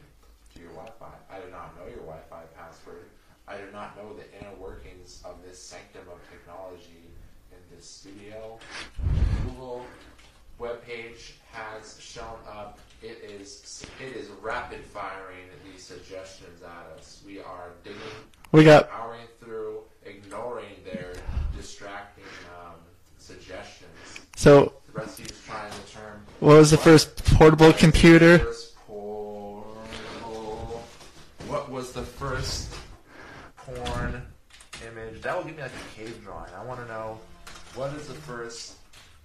to 0.56 0.60
your 0.60 0.72
Wi-Fi. 0.72 1.06
I 1.32 1.40
do 1.40 1.52
not 1.52 1.76
know 1.78 1.86
your 1.88 2.04
Wi-Fi 2.04 2.42
password. 2.58 3.06
I 3.48 3.56
do 3.58 3.64
not 3.72 3.96
know 3.96 4.14
the 4.14 4.28
inner 4.38 4.54
workings 4.60 5.22
of 5.24 5.36
this 5.42 5.62
sanctum 5.62 6.04
of 6.12 6.20
technology 6.30 7.08
in 7.52 7.76
this 7.76 7.86
studio. 7.90 8.60
Google 9.46 9.86
webpage 10.60 11.32
has 11.52 11.98
shown 12.02 12.40
up. 12.50 12.80
It 13.02 13.24
is 13.24 13.86
it 14.02 14.16
is 14.18 14.30
rapid 14.42 14.84
firing 14.84 15.48
these 15.64 15.84
suggestions 15.84 16.62
at 16.62 16.98
us. 16.98 17.22
We 17.26 17.40
are 17.40 17.70
digging, 17.84 18.02
We 18.56 18.64
got- 18.64 18.90
powering 18.90 19.28
through, 19.42 19.82
ignoring 20.06 20.78
their 20.86 21.14
distracting 21.58 22.24
um, 22.58 22.76
suggestions. 23.18 23.92
So, 24.38 24.72
the 24.94 25.02
rest 25.02 25.20
of 25.20 25.26
you 25.26 25.36
trying 25.46 25.70
the 25.72 25.92
term. 25.92 26.26
what 26.40 26.56
was 26.56 26.72
the 26.72 26.78
first 26.78 27.22
portable 27.36 27.74
computer? 27.74 28.40
First 28.40 28.78
portable- 28.88 29.66
What 31.48 31.70
was 31.70 31.92
the 31.92 32.04
first 32.04 32.74
porn 33.58 34.22
image? 34.88 35.22
That 35.22 35.36
will 35.36 35.44
give 35.44 35.58
me 35.58 35.64
like 35.64 35.72
a 35.72 36.00
cave 36.00 36.24
drawing. 36.24 36.54
I 36.58 36.64
want 36.64 36.80
to 36.80 36.86
know 36.88 37.20
what 37.74 37.92
is 37.94 38.08
the 38.08 38.14
first 38.14 38.76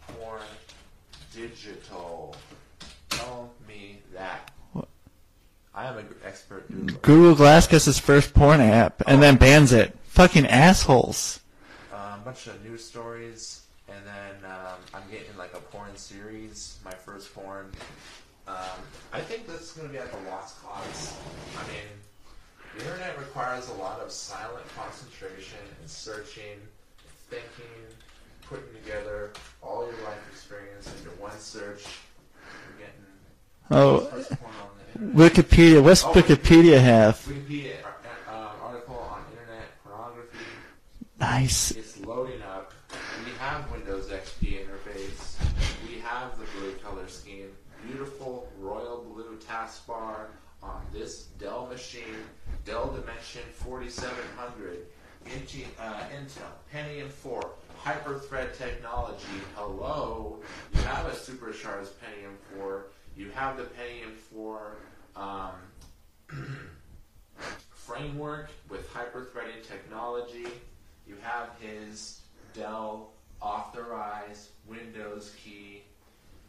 porn 0.09 0.43
digital. 1.33 2.35
Tell 3.11 3.53
me 3.69 4.01
that. 4.13 4.51
I 5.75 5.87
am 5.87 5.99
an 5.99 6.09
expert. 6.25 6.71
Googler. 6.71 7.03
Google 7.03 7.35
Glass 7.35 7.67
gets 7.67 7.87
its 7.87 7.99
first 7.99 8.35
porn 8.35 8.61
app 8.61 9.03
and 9.07 9.23
then 9.23 9.37
bans 9.37 9.73
it. 9.73 9.97
Fucking 10.05 10.47
assholes. 10.47 11.41
Um, 11.93 12.21
a 12.21 12.23
bunch 12.25 12.47
of 12.49 12.63
news 12.65 12.85
stories, 12.85 13.63
and 13.89 13.99
then 14.05 14.51
um, 14.51 14.79
I'm 14.93 15.09
getting 15.11 15.37
like 15.39 15.55
a 15.55 15.61
porn 15.61 15.97
series. 15.97 16.79
My 16.85 16.91
first 16.91 17.33
porn. 17.35 17.71
Um, 18.49 18.57
I 19.13 19.21
think 19.21 19.47
this 19.47 19.61
is 19.61 19.71
going 19.73 19.89
to 19.89 19.93
be 19.93 20.01
like 20.01 20.13
a 20.13 20.31
lost 20.31 20.61
cause. 20.65 21.15
I 21.57 21.63
mean, 21.69 21.87
the 22.77 22.85
internet 22.85 23.17
requires 23.19 23.69
a 23.69 23.75
lot 23.75 24.01
of 24.01 24.11
silent 24.11 24.67
concentration 24.77 25.59
and 25.81 25.89
searching, 25.89 26.59
thinking, 27.29 27.87
putting 28.49 28.73
together 28.83 29.31
all 29.63 29.87
your 29.87 30.03
life 30.03 30.19
experience 30.33 30.93
into 30.99 31.11
one 31.21 31.39
search. 31.39 31.85
You're 32.79 32.87
getting 32.87 33.05
Oh, 33.71 34.11
first 34.99 35.15
porn 35.15 35.15
on 35.15 35.33
the 35.33 35.33
internet. 35.33 35.35
Wikipedia. 35.35 35.83
What's 35.83 36.05
Oh, 36.05 36.13
Wikipedia 36.13 36.81
have? 36.81 37.19
Wikipedia 37.27 37.73
uh, 38.29 38.33
um, 38.33 38.49
article 38.63 38.97
on 39.11 39.23
internet 39.33 39.83
pornography. 39.85 40.39
Nice. 41.19 41.71
It's 41.73 41.99
loading 42.01 42.43
up. 42.43 42.73
We 43.25 43.33
have 43.39 43.71
Windows 43.71 44.09
XP 44.09 44.65
interface. 44.65 45.37
We 45.89 45.99
have 46.01 46.39
the 46.39 46.45
blue 46.59 46.73
color 46.83 47.09
scheme. 47.09 47.49
Beautiful 47.87 48.49
royal 48.59 49.03
blue 49.03 49.39
taskbar 49.39 50.27
on 50.63 50.83
this 50.93 51.25
Dell 51.39 51.67
machine. 51.67 52.17
Dell 52.65 52.89
Dimension 52.89 53.43
4700. 53.55 54.87
Inti, 55.27 55.65
uh, 55.79 56.01
Intel 56.17 56.49
Pentium 56.73 57.11
4 57.11 57.51
Hyper-thread 57.77 58.55
technology. 58.55 59.25
Hello. 59.55 60.39
You 60.75 60.81
have 60.83 61.07
a 61.07 61.15
supercharged 61.15 61.91
Pentium 62.01 62.37
4. 62.59 62.87
You 63.21 63.29
have 63.35 63.59
the 63.59 63.65
Pentium 63.65 64.15
4 64.33 64.77
um, 65.15 65.51
framework 67.71 68.49
with 68.71 68.91
hyper-threading 68.95 69.63
technology. 69.63 70.47
You 71.07 71.17
have 71.21 71.51
his 71.61 72.21
Dell 72.55 73.11
authorized 73.43 74.53
Windows 74.67 75.35
key. 75.45 75.83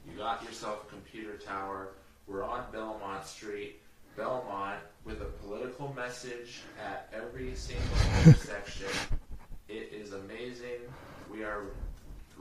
You 0.10 0.18
got 0.18 0.46
yourself 0.46 0.86
a 0.88 0.90
computer 0.90 1.36
tower. 1.36 1.90
We're 2.26 2.46
on 2.46 2.64
Belmont 2.72 3.26
Street. 3.26 3.82
Belmont 4.16 4.80
with 5.04 5.20
a 5.22 5.26
political 5.46 5.94
message 5.94 6.62
at 6.82 7.12
every 7.14 7.54
single 7.54 7.84
intersection. 8.26 8.88
It 9.68 9.92
is 9.92 10.14
amazing. 10.14 10.80
We 11.30 11.44
are 11.44 11.66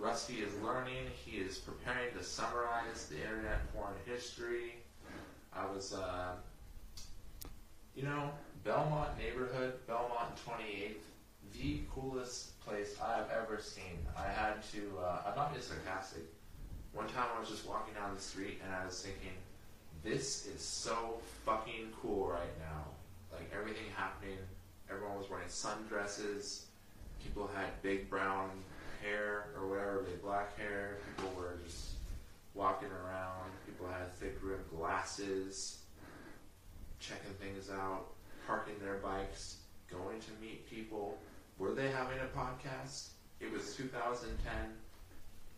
Rusty 0.00 0.36
is 0.36 0.54
learning. 0.64 1.04
He 1.26 1.36
is 1.36 1.58
preparing 1.58 2.14
to 2.16 2.24
summarize 2.24 3.06
the 3.10 3.16
internet 3.16 3.72
porn 3.74 3.92
history. 4.06 4.76
I 5.52 5.66
was, 5.66 5.92
uh, 5.92 6.32
you 7.94 8.04
know, 8.04 8.30
Belmont 8.64 9.10
neighborhood, 9.18 9.74
Belmont 9.86 10.36
28th, 10.46 11.02
the 11.52 11.80
coolest 11.94 12.58
place 12.60 12.96
I 13.02 13.16
have 13.16 13.28
ever 13.30 13.60
seen. 13.60 13.98
I 14.16 14.26
had 14.26 14.62
to, 14.72 14.98
uh, 15.04 15.28
I'm 15.28 15.36
not 15.36 15.52
being 15.52 15.62
sarcastic. 15.62 16.22
One 16.94 17.06
time 17.08 17.26
I 17.36 17.38
was 17.38 17.50
just 17.50 17.68
walking 17.68 17.92
down 17.92 18.14
the 18.14 18.22
street 18.22 18.58
and 18.64 18.74
I 18.74 18.86
was 18.86 19.02
thinking, 19.02 19.36
this 20.02 20.46
is 20.46 20.62
so 20.62 21.18
fucking 21.44 21.92
cool 22.00 22.26
right 22.26 22.58
now. 22.58 22.84
Like 23.32 23.50
everything 23.54 23.84
happening, 23.94 24.38
everyone 24.90 25.18
was 25.18 25.28
wearing 25.28 25.48
sundresses, 25.48 26.62
people 27.22 27.50
had 27.54 27.82
big 27.82 28.08
brown 28.08 28.48
hair 29.02 29.46
or 29.56 29.68
whatever, 29.68 30.04
big 30.08 30.22
black 30.22 30.56
hair, 30.58 30.98
people 31.16 31.32
were 31.36 31.58
just 31.64 31.90
walking 32.54 32.88
around, 32.88 33.50
people 33.66 33.86
had 33.86 34.12
thick 34.16 34.36
rimmed 34.42 34.64
glasses, 34.76 35.78
checking 36.98 37.32
things 37.40 37.70
out, 37.70 38.06
parking 38.46 38.74
their 38.82 38.96
bikes, 38.96 39.56
going 39.90 40.18
to 40.20 40.30
meet 40.40 40.68
people. 40.68 41.18
Were 41.58 41.72
they 41.72 41.90
having 41.90 42.18
a 42.18 42.38
podcast? 42.38 43.08
It 43.40 43.52
was 43.52 43.74
2010. 43.76 44.52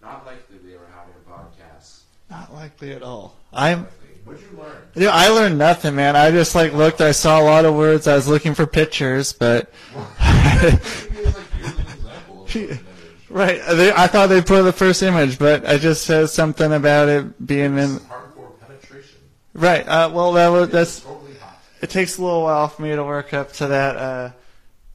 Not 0.01 0.27
likely 0.27 0.59
they 0.59 0.77
were 0.77 0.89
having 0.95 1.15
a 1.15 1.31
podcast. 1.31 2.01
Not 2.31 2.55
likely 2.55 2.93
at 2.93 3.03
all. 3.03 3.37
I'm. 3.53 3.87
What'd 4.25 4.43
you 4.43 4.59
learn? 4.59 4.77
Dude, 4.95 5.09
I 5.09 5.29
learned 5.29 5.59
nothing, 5.59 5.97
man. 5.97 6.17
I 6.17 6.31
just 6.31 6.55
like 6.55 6.73
looked. 6.73 7.01
I 7.01 7.13
saw 7.13 7.41
a 7.41 7.45
lot 7.45 7.65
of 7.65 7.75
words. 7.75 8.07
I 8.07 8.15
was 8.15 8.29
looking 8.29 8.55
for 8.55 8.67
pictures, 8.67 9.33
but. 9.33 9.73
right. 13.33 13.61
They, 13.71 13.93
I 13.93 14.07
thought 14.07 14.29
they 14.29 14.41
put 14.43 14.63
the 14.63 14.73
first 14.73 15.03
image, 15.03 15.39
but 15.39 15.65
it 15.65 15.81
just 15.81 16.05
says 16.05 16.33
something 16.33 16.73
about 16.73 17.09
it 17.09 17.45
being 17.47 17.77
in. 17.79 17.99
Hardcore 17.99 18.59
penetration. 18.61 19.19
Right. 19.55 19.87
Uh, 19.87 20.11
well, 20.13 20.33
that 20.33 20.49
was 20.49 20.69
that's. 20.69 21.01
Totally 21.01 21.35
hot. 21.35 21.59
It 21.81 21.91
takes 21.91 22.19
a 22.19 22.23
little 22.23 22.43
while 22.43 22.69
for 22.69 22.83
me 22.83 22.95
to 22.95 23.03
work 23.05 23.35
up 23.35 23.53
to 23.55 23.67
that. 23.69 23.97
Uh, 23.97 24.31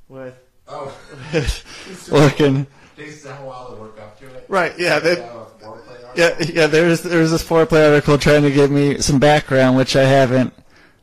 with 0.08 0.36
Oh. 0.70 0.94
looking. 2.12 2.68
Takes 2.98 3.26
a 3.26 3.34
while 3.36 3.70
to 3.74 3.76
work 3.82 4.00
up 4.02 4.20
to 4.20 4.26
it. 4.28 4.46
Right, 4.48 4.78
yeah, 4.78 5.00
they- 5.00 5.22
Uh? 5.22 5.44
Yeah, 6.16 6.36
yeah. 6.40 6.68
There's 6.68 7.02
there's 7.04 7.30
this 7.32 7.44
foreplay 7.44 7.90
article 7.92 8.18
trying 8.18 8.42
to 8.42 8.50
give 8.52 8.72
me 8.72 9.00
some 9.02 9.20
background, 9.20 9.78
which 9.78 9.96
I 9.96 10.04
haven't 10.04 10.52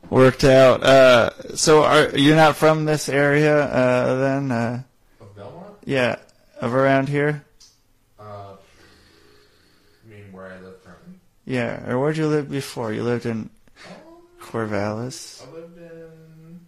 worked 0.09 0.43
out. 0.43 0.83
Uh, 0.83 1.55
so 1.55 1.83
are 1.83 2.09
you're 2.09 2.35
not 2.35 2.57
from 2.57 2.83
this 2.85 3.07
area, 3.07 3.57
uh, 3.63 4.15
then? 4.19 4.51
Uh, 4.51 4.83
Of 5.21 5.35
Belmont? 5.35 5.75
yeah, 5.85 6.17
of 6.65 6.73
around 6.73 7.07
here. 7.07 7.45
Uh, 8.19 8.55
you 10.03 10.15
mean 10.15 10.31
where 10.31 10.47
I 10.47 10.59
live 10.59 10.83
currently? 10.83 11.13
Yeah, 11.45 11.87
or 11.87 11.99
where'd 11.99 12.17
you 12.17 12.27
live 12.27 12.49
before? 12.49 12.91
You 12.91 13.03
lived 13.03 13.27
in 13.27 13.51
Corvallis. 14.41 15.47
I 15.47 15.51
lived 15.53 15.77
in. 15.77 16.59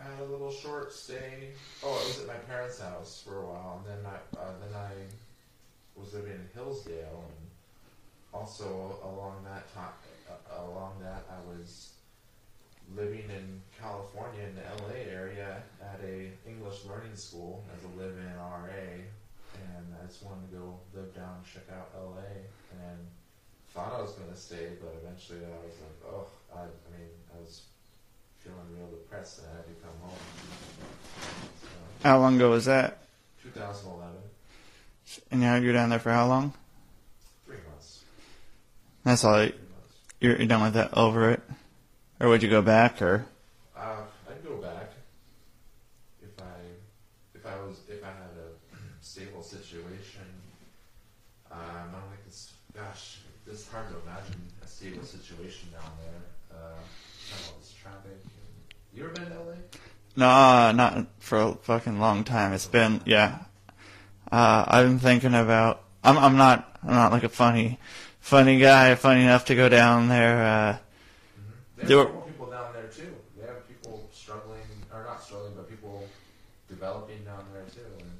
I 0.00 0.02
had 0.02 0.20
a 0.20 0.24
little 0.24 0.50
short 0.50 0.92
stay. 0.92 1.50
Oh, 1.84 1.90
I 1.90 2.08
was 2.08 2.20
at 2.20 2.26
my 2.26 2.34
parents' 2.34 2.80
house 2.80 3.22
for 3.24 3.38
a 3.38 3.46
while, 3.46 3.84
and 3.86 4.04
then 4.04 4.12
I 4.12 4.36
uh, 4.36 4.52
then 4.60 4.74
I 4.74 4.90
was 5.94 6.12
living 6.12 6.32
in 6.32 6.48
Hillsdale, 6.52 7.24
and 7.28 7.46
also 8.34 8.98
along 9.04 9.44
that 9.44 9.72
time, 9.72 9.94
uh, 10.28 10.64
along 10.64 10.94
that 11.02 11.24
I 11.30 11.56
was 11.56 11.92
living 12.96 13.30
in 13.30 13.62
California 13.80 14.42
in 14.42 14.56
the 14.56 14.62
LA 14.82 15.08
area 15.08 15.62
at 15.80 16.00
a 16.04 16.30
English 16.48 16.84
learning 16.88 17.14
school 17.14 17.64
as 17.76 17.84
a 17.84 17.88
live-in 18.00 18.36
RA, 18.36 18.68
I 20.02 20.06
just 20.06 20.22
wanted 20.22 20.50
to 20.50 20.56
go 20.56 20.78
live 20.94 21.14
down, 21.14 21.42
check 21.52 21.64
out 21.72 21.90
LA, 21.96 22.22
and 22.72 22.98
thought 23.74 23.94
I 23.98 24.02
was 24.02 24.12
going 24.12 24.30
to 24.30 24.36
stay, 24.36 24.70
but 24.80 24.94
eventually 25.02 25.40
I 25.44 25.64
was 25.64 25.76
like, 25.80 26.12
oh, 26.12 26.26
I, 26.54 26.60
I 26.62 26.88
mean, 26.96 27.08
I 27.34 27.40
was 27.40 27.62
feeling 28.38 28.58
real 28.76 28.88
depressed 28.88 29.38
and 29.40 29.48
I 29.52 29.56
had 29.56 29.66
to 29.66 29.72
come 29.82 29.92
home. 30.02 30.18
So, 31.62 31.68
How 32.08 32.18
long 32.20 32.36
ago 32.36 32.50
was 32.50 32.64
that? 32.66 32.98
2011, 33.42 34.16
And 35.30 35.40
now 35.40 35.56
you're 35.56 35.72
down 35.72 35.90
there 35.90 35.98
for 35.98 36.12
how 36.12 36.26
long? 36.26 36.52
three 37.46 37.56
months. 37.68 38.04
That's 39.04 39.24
all. 39.24 39.44
you- 39.44 39.52
You're, 40.20 40.36
you're 40.38 40.46
done 40.46 40.62
with 40.62 40.74
that. 40.74 40.96
Over 40.96 41.30
it, 41.32 41.42
or 42.20 42.28
would 42.28 42.42
you 42.42 42.48
go 42.48 42.62
back? 42.62 43.02
Or 43.02 43.26
Uh, 43.76 44.00
I'd 44.30 44.42
go 44.42 44.56
back 44.56 44.90
if 46.22 46.30
I 46.40 46.56
if 47.34 47.44
I 47.44 47.54
was 47.66 47.80
if 47.88 48.02
I 48.02 48.08
had 48.08 48.32
a 48.40 49.04
stable 49.04 49.42
situation. 49.42 50.24
Um, 51.52 51.58
I 51.60 51.98
don't 52.00 52.08
think 52.08 52.22
it's 52.26 52.52
gosh, 52.74 53.18
it's 53.46 53.68
hard 53.68 53.88
to 53.90 53.94
imagine 54.08 54.40
a 54.64 54.66
stable 54.66 55.04
situation 55.04 55.68
down 55.70 55.92
there. 56.02 56.56
Uh, 56.58 56.80
kind 57.28 57.40
of 57.42 57.48
all 57.52 57.58
this 57.60 57.72
traffic. 57.74 58.18
You 58.94 59.04
ever 59.04 59.12
been 59.12 59.26
to 59.30 59.38
LA? 59.38 59.54
Nah, 60.16 60.72
not 60.72 61.06
for 61.18 61.38
a 61.38 61.54
fucking 61.54 62.00
long 62.00 62.24
time. 62.24 62.52
It's 62.52 62.66
been 62.66 63.02
yeah. 63.04 63.40
Uh, 64.32 64.64
I've 64.66 64.86
been 64.86 64.98
thinking 64.98 65.34
about. 65.34 65.82
I'm 66.02 66.16
I'm 66.18 66.36
not 66.36 66.78
I'm 66.82 66.94
not 66.94 67.12
like 67.12 67.24
a 67.24 67.28
funny 67.28 67.78
funny 68.20 68.58
guy, 68.58 68.94
funny 68.94 69.22
enough 69.22 69.44
to 69.46 69.54
go 69.54 69.68
down 69.68 70.08
there. 70.08 70.42
Uh, 70.42 70.76
there 71.82 71.98
were- 71.98 72.06
people 72.06 72.46
down 72.46 72.72
there 72.72 72.86
too. 72.88 73.14
They 73.38 73.46
have 73.46 73.68
people 73.68 74.08
struggling, 74.12 74.62
or 74.92 75.04
not 75.04 75.22
struggling, 75.22 75.52
but 75.54 75.68
people 75.68 76.08
developing 76.68 77.22
down 77.24 77.44
there 77.52 77.64
too. 77.74 77.86
And 78.00 78.10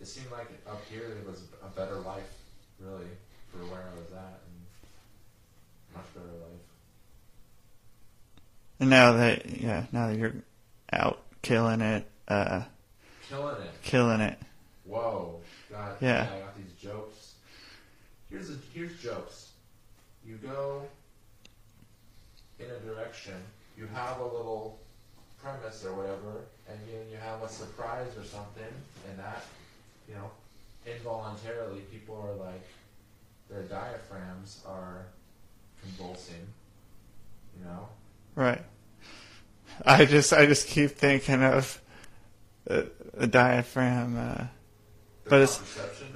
it 0.00 0.06
seemed 0.06 0.30
like 0.32 0.48
up 0.66 0.80
here 0.90 1.06
there 1.14 1.30
was 1.30 1.42
a 1.62 1.68
better 1.76 1.96
life, 1.96 2.32
really, 2.80 3.06
for 3.52 3.58
where 3.70 3.82
I 3.82 3.94
was 4.00 4.10
at, 4.12 4.40
and 4.46 4.56
much 5.94 6.14
better 6.14 6.26
life. 6.26 6.64
and 8.80 8.88
now 8.88 9.12
that 9.12 9.60
yeah, 9.60 9.84
now 9.92 10.06
that 10.08 10.16
you're 10.16 10.32
out 10.92 11.20
killing 11.42 11.80
it, 11.80 12.06
uh, 12.28 12.62
Killing 13.28 13.62
it. 13.62 13.70
killing 13.82 14.20
it. 14.20 14.38
Whoa, 14.84 15.40
God, 15.70 15.96
Yeah. 16.00 16.28
I 16.34 16.38
got 16.40 16.56
these 16.56 16.72
jokes. 16.80 17.34
Here's 18.28 18.50
a, 18.50 18.54
here's 18.74 18.98
jokes. 19.00 19.50
You 20.24 20.36
go 20.36 20.82
in 22.58 22.66
a 22.66 22.78
direction. 22.80 23.34
You 23.76 23.86
have 23.94 24.18
a 24.20 24.24
little 24.24 24.78
premise 25.42 25.84
or 25.84 25.94
whatever, 25.94 26.44
and 26.68 26.78
then 26.86 27.08
you 27.10 27.16
have 27.16 27.42
a 27.42 27.48
surprise 27.48 28.08
or 28.18 28.24
something, 28.24 28.62
and 29.08 29.18
that, 29.18 29.42
you 30.08 30.14
know, 30.14 30.30
involuntarily 30.86 31.80
people 31.90 32.16
are 32.16 32.34
like, 32.44 32.62
their 33.48 33.62
diaphragms 33.62 34.60
are 34.66 35.06
convulsing. 35.82 36.46
You 37.58 37.64
know. 37.64 37.88
Right. 38.36 38.62
I 39.84 40.04
just 40.04 40.32
I 40.32 40.46
just 40.46 40.68
keep 40.68 40.90
thinking 40.90 41.42
of 41.42 41.80
uh, 42.68 42.82
the 43.14 43.26
diaphragm, 43.26 44.16
uh, 44.18 44.44
but 45.24 45.42
it's 45.42 45.58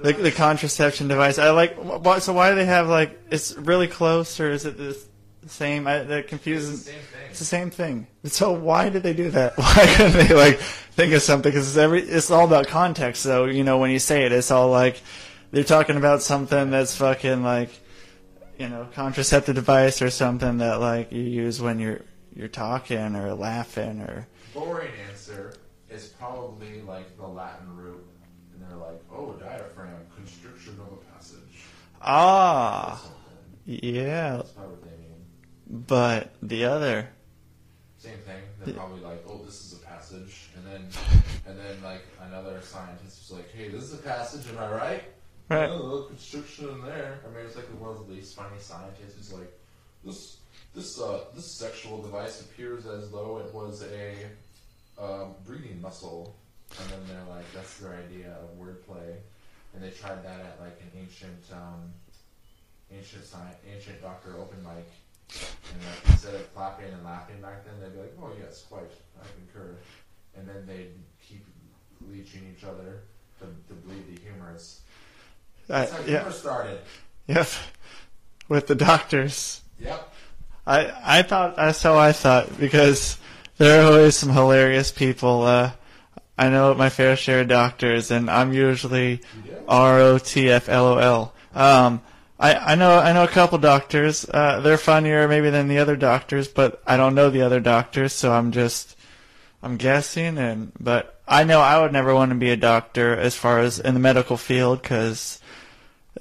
the, 0.01 0.13
the 0.13 0.31
contraception 0.31 1.07
device. 1.07 1.39
I 1.39 1.49
like. 1.51 1.75
So 2.21 2.33
why 2.33 2.49
do 2.49 2.55
they 2.55 2.65
have 2.65 2.87
like? 2.87 3.19
It's 3.31 3.53
really 3.55 3.87
close, 3.87 4.39
or 4.39 4.51
is 4.51 4.65
it 4.65 4.77
the 4.77 4.97
same? 5.47 5.87
I, 5.87 5.99
that 5.99 6.27
confuses. 6.27 6.87
It's 6.87 6.89
the 6.89 6.91
same 6.91 7.01
thing. 7.01 7.27
It's 7.29 7.39
the 7.39 7.45
same 7.45 7.69
thing. 7.69 8.07
So 8.25 8.51
why 8.51 8.89
did 8.89 9.03
they 9.03 9.13
do 9.13 9.29
that? 9.31 9.57
Why 9.57 9.93
couldn't 9.95 10.27
they 10.27 10.33
like 10.33 10.59
think 10.59 11.13
of 11.13 11.21
something? 11.21 11.51
Because 11.51 11.67
it's 11.67 11.77
every. 11.77 12.01
It's 12.01 12.31
all 12.31 12.45
about 12.45 12.67
context. 12.67 13.21
So 13.21 13.45
you 13.45 13.63
know 13.63 13.77
when 13.77 13.91
you 13.91 13.99
say 13.99 14.25
it, 14.25 14.31
it's 14.31 14.51
all 14.51 14.69
like 14.69 15.01
they're 15.51 15.63
talking 15.63 15.97
about 15.97 16.21
something 16.21 16.69
that's 16.69 16.95
fucking 16.95 17.43
like 17.43 17.69
you 18.57 18.69
know, 18.69 18.87
contraceptive 18.93 19.55
device 19.55 20.01
or 20.01 20.09
something 20.09 20.59
that 20.59 20.79
like 20.79 21.11
you 21.11 21.21
use 21.21 21.61
when 21.61 21.79
you're 21.79 22.01
you're 22.35 22.47
talking 22.47 23.15
or 23.15 23.33
laughing 23.33 24.01
or 24.01 24.27
Boring 24.53 24.91
answer 25.09 25.53
is 25.89 26.07
probably 26.07 26.81
like 26.81 27.17
the 27.17 27.27
Latin 27.27 27.75
root, 27.75 28.05
and 28.53 28.61
they're 28.69 28.77
like, 28.77 29.01
oh, 29.11 29.33
diaphragm, 29.33 29.99
constriction 30.15 30.73
of 30.79 30.93
a 30.93 31.13
passage. 31.13 31.65
ah, 32.01 33.01
yeah. 33.65 34.37
That's 34.37 34.51
probably 34.51 34.75
what 34.75 34.83
they 34.83 34.97
mean. 34.97 35.83
But 35.87 36.33
the 36.41 36.65
other, 36.65 37.09
Same 37.97 38.17
thing. 38.19 38.41
They're 38.63 38.73
probably 38.75 39.01
like, 39.01 39.23
oh, 39.27 39.41
this 39.43 39.65
is 39.65 39.73
a 39.73 39.85
passage, 39.85 40.49
and 40.55 40.65
then 40.65 40.87
and 41.47 41.57
then 41.59 41.81
like 41.83 42.05
another 42.21 42.61
scientist 42.61 43.29
was 43.29 43.37
like, 43.39 43.51
hey, 43.53 43.69
this 43.69 43.83
is 43.83 43.93
a 43.93 43.97
passage, 44.03 44.47
am 44.49 44.57
I 44.59 44.71
right? 44.71 45.03
Right. 45.49 45.69
Oh, 45.69 45.77
look, 45.77 46.09
constriction 46.09 46.69
in 46.69 46.81
there. 46.83 47.19
I 47.25 47.35
mean, 47.35 47.45
it's 47.45 47.55
like 47.55 47.69
the 47.69 47.75
world's 47.75 48.09
least 48.09 48.35
funny 48.35 48.57
scientist 48.59 49.15
who's 49.17 49.33
like, 49.33 49.51
this 50.03 50.37
this 50.75 50.99
uh 50.99 51.21
this 51.33 51.49
sexual 51.49 52.01
device 52.01 52.41
appears 52.41 52.85
as 52.85 53.09
though 53.11 53.39
it 53.39 53.53
was 53.53 53.83
a 53.83 54.15
um, 55.01 55.35
breathing 55.45 55.81
muscle, 55.81 56.35
and 56.79 56.89
then 56.89 56.99
they're 57.07 57.35
like, 57.35 57.45
that's 57.53 57.77
their 57.77 57.93
idea 57.93 58.35
of 58.41 58.57
wordplay, 58.59 59.15
and 59.73 59.83
they 59.83 59.89
tried 59.89 60.23
that 60.23 60.39
at 60.39 60.57
like 60.61 60.79
an 60.81 60.99
ancient 60.99 61.43
um, 61.51 61.91
ancient 62.91 63.25
science, 63.25 63.55
ancient 63.73 64.01
doctor 64.01 64.35
open 64.39 64.57
mic, 64.63 64.87
and 65.73 65.81
like, 65.83 66.11
instead 66.11 66.35
of 66.35 66.53
clapping 66.53 66.91
and 66.93 67.03
laughing 67.03 67.41
back 67.41 67.65
then, 67.65 67.73
they'd 67.81 67.93
be 67.93 67.99
like, 68.01 68.13
"Oh 68.21 68.31
yes, 68.39 68.63
quite, 68.69 68.91
I 69.21 69.25
concur," 69.35 69.75
and 70.37 70.47
then 70.47 70.65
they'd 70.67 70.93
keep 71.27 71.45
leeching 72.11 72.41
each 72.55 72.63
other 72.63 73.01
to, 73.39 73.45
to 73.67 73.73
bleed 73.85 74.15
the 74.15 74.21
humorous. 74.21 74.81
That's 75.67 75.91
how 75.91 75.97
Uh, 75.97 76.01
yeah. 76.01 76.19
humor 76.19 76.31
started. 76.31 76.79
Yep. 77.27 77.47
With 78.47 78.67
the 78.67 78.75
doctors. 78.75 79.61
Yep. 79.79 80.13
I 80.67 80.91
I 81.03 81.21
thought 81.21 81.55
that's 81.55 81.81
how 81.81 81.97
I 81.97 82.11
thought 82.11 82.57
because 82.59 83.17
there 83.57 83.81
are 83.81 83.85
always 83.85 84.15
some 84.15 84.29
hilarious 84.29 84.91
people. 84.91 85.43
Uh, 85.43 85.71
I 86.37 86.49
know 86.49 86.73
my 86.73 86.89
fair 86.89 87.15
share 87.15 87.41
of 87.41 87.47
doctors, 87.47 88.11
and 88.11 88.29
I'm 88.29 88.53
usually 88.53 89.21
R 89.67 89.99
O 89.99 90.17
T 90.17 90.49
F 90.49 90.67
L 90.67 90.87
O 90.87 90.97
L. 90.97 91.33
Um, 91.53 92.01
I 92.39 92.55
I 92.55 92.75
know 92.75 92.97
I 92.97 93.13
know 93.13 93.23
a 93.23 93.29
couple 93.29 93.57
doctors. 93.57 94.25
Uh, 94.27 94.59
they're 94.59 94.77
funnier 94.77 95.27
maybe 95.27 95.49
than 95.49 95.67
the 95.67 95.77
other 95.77 95.95
doctors, 95.95 96.47
but 96.47 96.81
I 96.85 96.97
don't 96.97 97.15
know 97.15 97.29
the 97.29 97.43
other 97.43 97.59
doctors, 97.59 98.13
so 98.13 98.33
I'm 98.33 98.51
just 98.51 98.97
I'm 99.63 99.77
guessing. 99.77 100.37
And 100.37 100.71
but 100.79 101.21
I 101.27 101.43
know 101.43 101.61
I 101.61 101.79
would 101.79 101.93
never 101.93 102.13
want 102.13 102.31
to 102.31 102.35
be 102.35 102.51
a 102.51 102.57
doctor 102.57 103.15
as 103.15 103.35
far 103.35 103.59
as 103.59 103.79
in 103.79 103.93
the 103.93 103.99
medical 103.99 104.37
field 104.37 104.81
because 104.81 105.39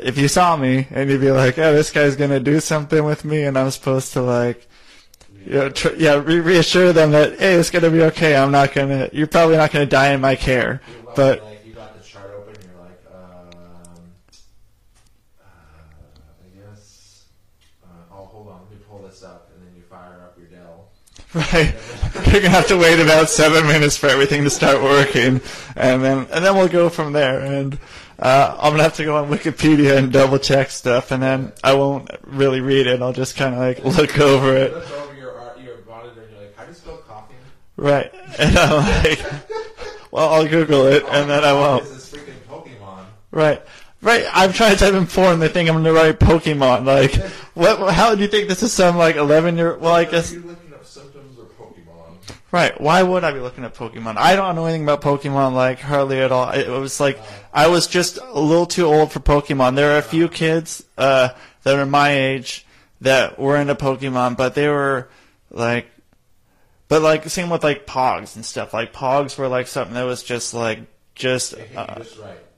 if 0.01 0.19
you 0.19 0.29
saw 0.29 0.57
me 0.57 0.87
and 0.91 1.09
you'd 1.11 1.21
be 1.21 1.31
like, 1.31 1.59
"Oh, 1.59 1.73
this 1.73 1.91
guy's 1.91 2.17
gonna 2.17 2.41
do 2.41 2.61
something 2.61 3.05
with 3.05 3.25
me," 3.25 3.45
and 3.45 3.57
I'm 3.57 3.71
supposed 3.71 4.13
to 4.15 4.23
like, 4.23 4.67
you 5.47 5.53
know, 5.53 5.69
tr- 5.71 5.95
yeah, 5.97 6.15
re- 6.15 6.41
reassure 6.41 6.93
them 6.93 7.13
that 7.13 7.39
hey, 7.39 7.55
it's 7.55 7.71
gonna 7.71 7.91
be 7.91 8.03
okay. 8.05 8.37
I'm 8.37 8.51
not 8.51 8.73
gonna. 8.73 9.09
You're 9.13 9.27
probably 9.27 9.57
not 9.57 9.71
gonna 9.71 9.87
die 9.87 10.13
in 10.13 10.21
my 10.21 10.35
care, 10.35 10.81
but 11.15 11.43
like 11.43 11.65
you 11.65 11.73
got 11.75 11.97
the 11.97 12.05
chart 12.05 12.33
open, 12.37 12.55
you're 12.65 12.81
like, 12.81 13.01
um, 13.13 13.49
uh, 15.41 15.45
I 16.45 16.71
guess. 16.71 17.27
Uh, 17.85 17.87
oh, 18.11 18.25
hold 18.25 18.49
on, 18.49 18.63
let 18.63 18.71
me 18.73 18.77
pull 18.89 18.99
this 19.03 19.23
up, 19.23 19.53
and 19.55 19.65
then 19.65 19.77
you 19.77 19.83
fire 19.83 20.23
up 20.25 20.37
your 20.37 20.49
Dell. 20.49 20.91
right, 21.53 21.75
you're 22.33 22.43
gonna 22.43 22.49
have 22.49 22.67
to 22.69 22.77
wait 22.77 22.99
about 22.99 23.29
seven 23.29 23.65
minutes 23.69 23.97
for 23.97 24.09
everything 24.09 24.43
to 24.43 24.51
start 24.51 24.83
working, 24.83 25.41
and 25.77 26.03
then 26.03 26.27
and 26.33 26.45
then 26.45 26.57
we'll 26.57 26.67
go 26.69 26.89
from 26.89 27.13
there. 27.13 27.39
And 27.39 27.79
uh, 28.19 28.57
I'm 28.61 28.73
gonna 28.73 28.83
have 28.85 28.97
to 28.97 29.05
go 29.05 29.17
on 29.17 29.29
Wikipedia 29.31 29.97
and 29.97 30.13
double 30.13 30.39
check 30.39 30.71
stuff, 30.71 31.11
and 31.11 31.23
then 31.23 31.53
I 31.63 31.75
won't 31.75 32.09
really 32.23 32.61
read 32.61 32.87
it. 32.87 33.03
I'll 33.03 33.13
just 33.13 33.37
kind 33.37 33.55
of 33.55 33.61
like 33.61 33.85
look 33.99 34.19
over 34.19 34.57
it. 34.57 34.73
Look 34.73 34.91
over 34.93 35.15
your 35.15 35.39
uh, 35.41 35.57
your 35.59 35.77
monitor, 35.89 36.23
and 36.23 36.31
you're 36.31 36.41
like, 36.41 36.57
how 36.57 36.65
do 36.65 36.71
you 36.71 36.75
spell 36.77 36.97
coffee? 36.99 37.35
Right. 37.77 38.13
And 38.37 38.59
I'm 38.59 39.05
like, 39.05 39.21
well, 40.11 40.29
I'll 40.29 40.49
Google 40.49 40.87
it, 40.87 41.05
and 41.09 41.31
then 41.31 41.45
I 41.45 41.53
won't. 41.53 41.85
This 41.85 42.13
is 42.13 42.21
freaking 42.21 42.35
Pokemon. 42.49 43.05
Right. 43.31 43.63
Right. 44.03 44.27
I'm 44.33 44.53
trying 44.53 44.73
to 44.73 44.79
type 44.79 44.95
in 44.95 45.07
porn. 45.07 45.39
They 45.39 45.49
think 45.49 45.69
I'm 45.71 45.83
to 45.85 45.93
write 45.93 46.19
Pokemon. 46.19 46.85
Like, 46.85 47.15
what? 47.55 47.95
How 47.95 48.15
do 48.15 48.23
you 48.23 48.29
think 48.29 48.49
this 48.49 48.63
is 48.63 48.73
some 48.73 48.97
like 48.97 49.17
11 49.17 49.57
year? 49.57 49.77
Well, 49.79 49.95
I 49.95 50.05
guess. 50.05 50.33
Are 50.33 50.35
you 50.35 50.43
looking 50.43 50.75
up 50.75 50.85
symptoms 50.85 51.39
or 51.39 51.45
Pokemon? 51.45 52.17
Right. 52.55 52.81
Why 52.81 53.03
would 53.03 53.25
I 53.25 53.33
be 53.33 53.41
looking 53.41 53.65
at 53.65 53.75
Pokemon? 53.75 54.17
I 54.17 54.37
don't 54.37 54.55
know 54.55 54.67
anything 54.67 54.85
about 54.85 55.03
Pokemon, 55.03 55.55
like 55.55 55.81
hardly 55.81 56.21
at 56.21 56.31
all. 56.31 56.51
It 56.51 56.69
was 56.69 57.01
like 57.01 57.19
I 57.53 57.67
was 57.67 57.89
just 57.89 58.17
a 58.19 58.39
little 58.39 58.65
too 58.65 58.87
old 58.87 59.11
for 59.11 59.19
Pokemon. 59.19 59.75
There 59.75 59.97
are 59.97 59.99
a 59.99 60.03
few 60.03 60.29
kids 60.29 60.85
uh, 60.97 61.31
that 61.65 61.77
are 61.77 61.85
my 61.85 62.13
age 62.13 62.65
that 63.01 63.41
were 63.41 63.57
into 63.57 63.75
Pokemon, 63.75 64.37
but 64.37 64.55
they 64.55 64.69
were 64.69 65.09
like, 65.51 65.89
but 66.87 67.03
like 67.03 67.29
same 67.29 67.51
with 67.51 67.65
like 67.65 67.89
Pogs 67.89 68.37
and 68.37 68.45
stuff. 68.45 68.73
Like 68.73 68.93
Pogs 68.93 69.37
were 69.37 69.49
like 69.49 69.67
something 69.67 69.95
that 69.95 70.05
was 70.05 70.23
just 70.23 70.55
like 70.55 70.79
just. 71.17 71.55
Uh, 71.75 72.05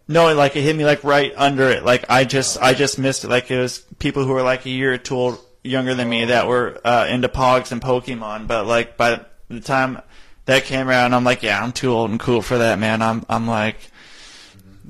no, 0.08 0.34
like 0.34 0.56
it 0.56 0.60
hit 0.60 0.76
me 0.76 0.84
like 0.84 1.04
right 1.04 1.32
under 1.38 1.70
it. 1.70 1.86
Like 1.86 2.04
I 2.10 2.24
just, 2.24 2.60
I 2.60 2.74
just 2.74 2.98
missed 2.98 3.24
it. 3.24 3.30
Like 3.30 3.50
it 3.50 3.58
was 3.58 3.78
people 3.98 4.26
who 4.26 4.34
were 4.34 4.42
like 4.42 4.66
a 4.66 4.70
year 4.70 4.92
or 4.92 4.98
two 4.98 5.16
old, 5.16 5.38
younger 5.62 5.94
than 5.94 6.10
me 6.10 6.26
that 6.26 6.46
were 6.48 6.78
uh, 6.84 7.06
into 7.08 7.30
Pogs 7.30 7.72
and 7.72 7.80
Pokemon. 7.80 8.46
But 8.46 8.66
like 8.66 8.98
by 8.98 9.24
the 9.48 9.60
time 9.60 10.00
that 10.46 10.64
came 10.64 10.88
around, 10.88 11.14
I'm 11.14 11.24
like, 11.24 11.42
yeah, 11.42 11.62
I'm 11.62 11.72
too 11.72 11.92
old 11.92 12.10
and 12.10 12.20
cool 12.20 12.42
for 12.42 12.58
that, 12.58 12.78
man. 12.78 13.02
I'm, 13.02 13.24
I'm 13.28 13.46
like, 13.46 13.76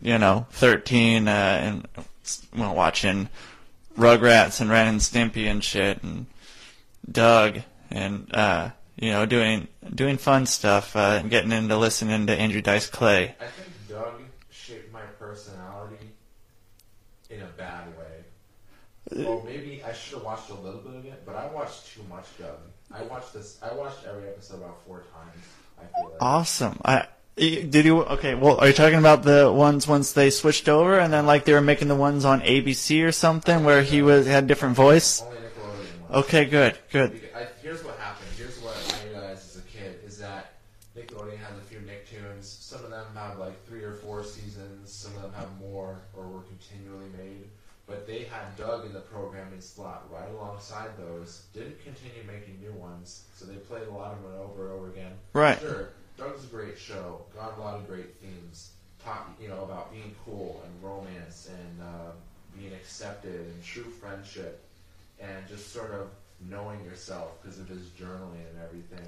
you 0.03 0.19
know, 0.19 0.47
13 0.53 1.29
uh, 1.29 1.31
and 1.31 1.89
well, 2.57 2.75
watching 2.75 3.29
Rugrats 3.97 4.61
and 4.61 4.71
Ren 4.71 4.89
and 4.89 5.01
Stimpy 5.01 5.47
and 5.47 5.63
shit, 5.63 6.03
and 6.03 6.27
Doug, 7.11 7.61
and 7.91 8.33
uh, 8.35 8.71
you 8.97 9.11
know, 9.11 9.27
doing 9.27 9.69
doing 9.95 10.17
fun 10.19 10.47
stuff, 10.47 10.95
uh, 10.97 11.19
and 11.21 11.31
getting 11.31 11.53
into 11.53 11.77
listening 11.77 12.27
to 12.27 12.39
Andrew 12.39 12.61
Dice 12.61 12.89
Clay. 12.89 13.35
I 13.41 13.45
think 13.45 13.69
Doug 13.89 14.21
shaped 14.51 14.93
my 14.93 15.03
personality 15.19 16.11
in 17.31 17.43
a 17.43 17.47
bad 17.47 17.89
way. 17.97 19.06
Well, 19.25 19.43
maybe 19.47 19.83
I 19.85 19.93
should 19.93 20.15
have 20.15 20.25
watched 20.25 20.51
a 20.51 20.55
little 20.55 20.81
bit 20.81 20.95
of 20.97 21.05
it, 21.07 21.23
but 21.25 21.37
I 21.37 21.47
watched 21.47 21.95
too 21.95 22.03
much 22.09 22.25
Doug. 22.39 22.59
I 22.93 23.03
watched 23.03 23.35
this. 23.35 23.59
I 23.63 23.75
watched 23.75 24.05
every 24.09 24.29
episode 24.29 24.57
about 24.57 24.79
four 24.87 25.05
times. 25.15 25.45
I 25.79 25.85
feel 25.99 26.11
like. 26.11 26.23
Awesome. 26.23 26.81
I 26.85 27.07
did 27.37 27.85
you 27.85 28.03
okay? 28.03 28.35
Well, 28.35 28.59
are 28.59 28.69
you 28.69 28.73
talking 28.73 28.99
about 28.99 29.23
the 29.23 29.53
ones 29.53 29.87
once 29.87 30.13
they 30.13 30.31
switched 30.31 30.69
over, 30.69 30.99
and 30.99 31.13
then 31.13 31.27
like 31.27 31.45
they 31.45 31.53
were 31.53 31.61
making 31.61 31.89
the 31.89 31.95
ones 31.95 32.25
on 32.25 32.41
ABC 32.41 33.05
or 33.07 33.13
something 33.13 33.65
where 33.65 33.83
he 33.83 34.01
was 34.01 34.27
had 34.27 34.45
a 34.45 34.47
different 34.47 34.75
voice? 34.75 35.21
Only 35.21 35.37
Nickelodeon 35.37 36.01
ones. 36.01 36.25
Okay, 36.25 36.45
good, 36.47 36.79
good. 36.91 37.21
I, 37.37 37.47
here's 37.63 37.85
what 37.85 37.99
happened. 37.99 38.29
Here's 38.39 38.59
what 38.63 38.75
I 38.75 39.09
realized 39.09 39.51
as 39.51 39.59
a 39.59 39.79
kid 39.79 40.01
is 40.07 40.19
that 40.19 40.55
Nickelodeon 40.97 41.37
has 41.37 41.59
a 41.59 41.67
few 41.69 41.79
Nicktoons. 41.81 42.45
Some 42.45 42.83
of 42.85 42.91
them 42.91 43.07
have 43.15 43.39
like 43.39 43.67
three 43.67 43.83
or 43.83 43.93
four 43.93 44.25
seasons. 44.25 44.91
Some 44.91 45.15
of 45.17 45.23
them 45.23 45.33
have 45.35 45.49
more 45.61 45.99
or 46.17 46.27
were 46.27 46.43
continually 46.43 47.11
made. 47.19 47.49
But 47.87 48.07
they 48.07 48.25
had 48.25 48.57
Doug 48.57 48.87
in 48.87 48.95
the 48.95 49.01
programming 49.01 49.61
slot 49.61 50.09
right 50.11 50.33
alongside 50.57 50.97
those. 50.99 51.43
Didn't 51.53 51.83
continue 51.85 52.23
making 52.27 52.61
new 52.61 52.73
ones, 52.73 53.25
so 53.35 53.45
they 53.45 53.57
played 53.57 53.87
a 53.89 53.91
lot 53.91 54.13
of 54.13 54.23
them 54.23 54.33
over 54.41 54.69
and 54.69 54.79
over 54.79 54.89
again. 54.89 55.13
Right. 55.33 55.61
Sure, 55.61 55.91
Doug's 56.17 56.45
a 56.45 56.49
great 56.49 56.79
show. 56.79 57.21
Got 57.35 57.59
a 57.59 57.61
lot 57.61 57.75
of 57.77 57.87
great 57.87 58.17
themes. 58.17 58.71
Talk, 59.05 59.37
you 59.41 59.49
know, 59.49 59.63
about 59.63 59.93
being 59.93 60.15
cool 60.25 60.63
and 60.65 60.83
romance 60.83 61.49
and 61.51 61.83
uh, 61.83 62.11
being 62.59 62.73
accepted 62.73 63.35
and 63.35 63.63
true 63.63 63.85
friendship 63.85 64.65
and 65.21 65.47
just 65.49 65.73
sort 65.73 65.93
of 65.93 66.09
knowing 66.49 66.83
yourself 66.85 67.41
because 67.41 67.61
of 67.61 67.69
his 67.69 67.87
journaling 67.91 68.49
and 68.51 68.59
everything. 68.65 69.07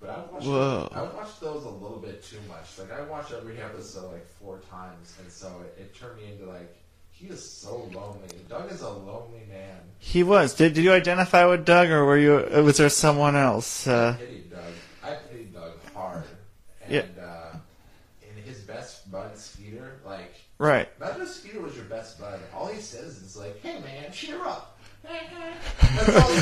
But 0.00 0.10
I 0.10 0.32
watched 0.32 0.46
Whoa. 0.46 0.88
I 0.92 1.02
watched 1.02 1.40
those 1.40 1.64
a 1.64 1.70
little 1.70 1.98
bit 1.98 2.22
too 2.22 2.38
much. 2.48 2.78
Like 2.78 2.92
I 2.92 3.02
watched 3.02 3.32
every 3.32 3.60
episode 3.60 4.12
like 4.12 4.26
four 4.26 4.60
times, 4.70 5.16
and 5.20 5.30
so 5.32 5.48
it, 5.64 5.80
it 5.80 5.94
turned 5.94 6.18
me 6.18 6.30
into 6.30 6.46
like 6.46 6.76
he 7.18 7.26
is 7.28 7.42
so 7.50 7.76
lonely. 7.92 8.28
Doug 8.48 8.70
is 8.72 8.80
a 8.82 8.88
lonely 8.90 9.42
man. 9.48 9.76
He 9.98 10.22
was. 10.22 10.54
Did 10.54 10.74
did 10.74 10.84
you 10.84 10.92
identify 10.92 11.44
with 11.46 11.64
Doug, 11.64 11.90
or 11.90 12.04
were 12.04 12.18
you? 12.18 12.32
Was 12.62 12.76
there 12.78 12.88
someone 12.88 13.34
else? 13.36 13.86
I 13.86 13.92
Uh, 13.92 14.12
pitied 14.16 14.50
Doug. 14.50 14.60
I 15.02 15.14
pitied 15.14 15.52
Doug 15.54 15.72
hard. 15.94 16.24
And 16.84 16.92
Yeah. 16.92 17.02
uh, 17.24 17.56
in 18.22 18.42
his 18.44 18.60
best 18.60 19.10
bud 19.10 19.36
Skeeter, 19.36 19.98
like 20.06 20.34
Right. 20.58 20.88
Imagine 21.00 21.22
if 21.22 21.28
Skeeter 21.28 21.60
was 21.60 21.76
your 21.76 21.84
best 21.84 22.18
bud. 22.20 22.40
All 22.54 22.66
he 22.66 22.80
says 22.80 23.22
is 23.22 23.36
like, 23.36 23.60
"Hey 23.62 23.78
man, 23.80 24.10
cheer 24.12 24.44
up." 24.44 24.78
That's 25.02 26.16
all 26.16 26.32
he. 26.32 26.40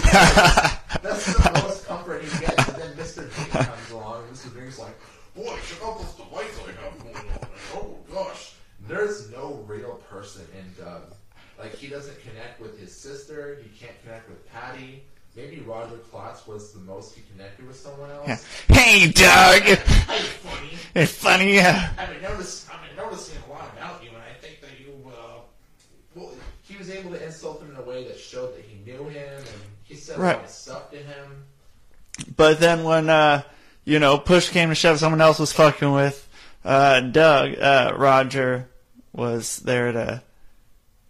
That's 1.03 1.27
the 1.27 1.61
most 1.63 1.87
comfort 1.87 2.23
he 2.25 2.39
gets. 2.41 2.69
And 2.69 2.77
then 2.83 2.93
Mr. 2.97 3.35
Dink 3.37 3.51
comes 3.51 3.91
along, 3.91 4.25
and 4.27 4.35
Mr. 4.37 4.49
Dink's 4.55 4.79
like, 4.79 4.97
"Boy, 5.35 5.57
check 5.69 5.83
out 5.85 5.99
this 6.01 6.15
device 6.15 6.59
I 6.67 6.73
have 6.83 7.03
going 7.03 7.31
on." 7.31 7.49
Oh 7.75 7.97
gosh, 8.13 8.53
there's 8.89 9.31
no 9.31 9.65
real 9.67 9.95
person 10.11 10.43
in 10.59 10.85
Doug. 10.85 11.03
Like 11.59 11.75
he 11.75 11.89
doesn't 11.89 12.17
connect 12.23 12.61
with 12.61 12.79
his 12.79 12.95
sister. 12.95 13.59
He 13.63 13.69
can't 13.79 14.01
connect 14.05 14.29
with 14.29 14.47
Patti. 14.53 15.03
Maybe 15.35 15.61
Roger 15.61 15.97
Klotz 16.11 16.47
was 16.47 16.73
the 16.73 16.81
most 16.81 17.15
he 17.15 17.23
connected 17.33 17.67
with 17.67 17.77
someone 17.77 18.11
else. 18.11 18.27
Yeah. 18.69 18.75
Hey, 18.75 19.11
Doug. 19.11 19.63
Hey, 19.63 19.77
funny. 19.79 20.71
It's 20.95 21.13
funny. 21.13 21.55
Yeah. 21.55 21.93
I've 21.99 22.09
been 22.09 22.23
noticing. 22.23 22.71
I've 22.75 22.87
been 22.89 22.97
noticing 22.97 23.37
a 23.47 23.53
lot 23.53 23.71
about 23.77 24.03
you, 24.03 24.09
and 24.11 24.19
I 24.19 24.33
think 24.41 24.61
that 24.63 24.71
you. 24.81 24.93
Uh, 25.11 25.41
well, 26.15 26.31
he 26.63 26.77
was 26.77 26.89
able 26.91 27.11
to 27.11 27.23
insult 27.25 27.61
him 27.63 27.71
in 27.71 27.77
a 27.77 27.83
way 27.83 28.05
that 28.05 28.19
showed 28.19 28.55
that 28.57 28.65
he 28.65 28.79
knew 28.91 29.05
him, 29.09 29.29
and 29.39 29.47
he 29.85 29.95
said 29.95 30.17
a 30.17 30.21
Right. 30.21 30.37
lot 30.37 30.45
of 30.45 30.51
stuff 30.51 30.91
to 30.93 30.97
him. 30.97 31.45
But 32.35 32.59
then 32.59 32.85
when 32.85 33.11
uh, 33.11 33.43
you 33.85 33.99
know 33.99 34.17
push 34.19 34.49
came 34.49 34.71
to 34.71 34.75
shove, 34.75 34.99
someone 34.99 35.21
else 35.21 35.39
was 35.39 35.53
fucking 35.53 35.93
with 35.93 36.27
uh, 36.65 37.01
Doug. 37.01 37.59
Uh, 37.59 37.93
Roger 37.97 38.69
was 39.17 39.59
there 39.59 39.93
to. 39.93 40.23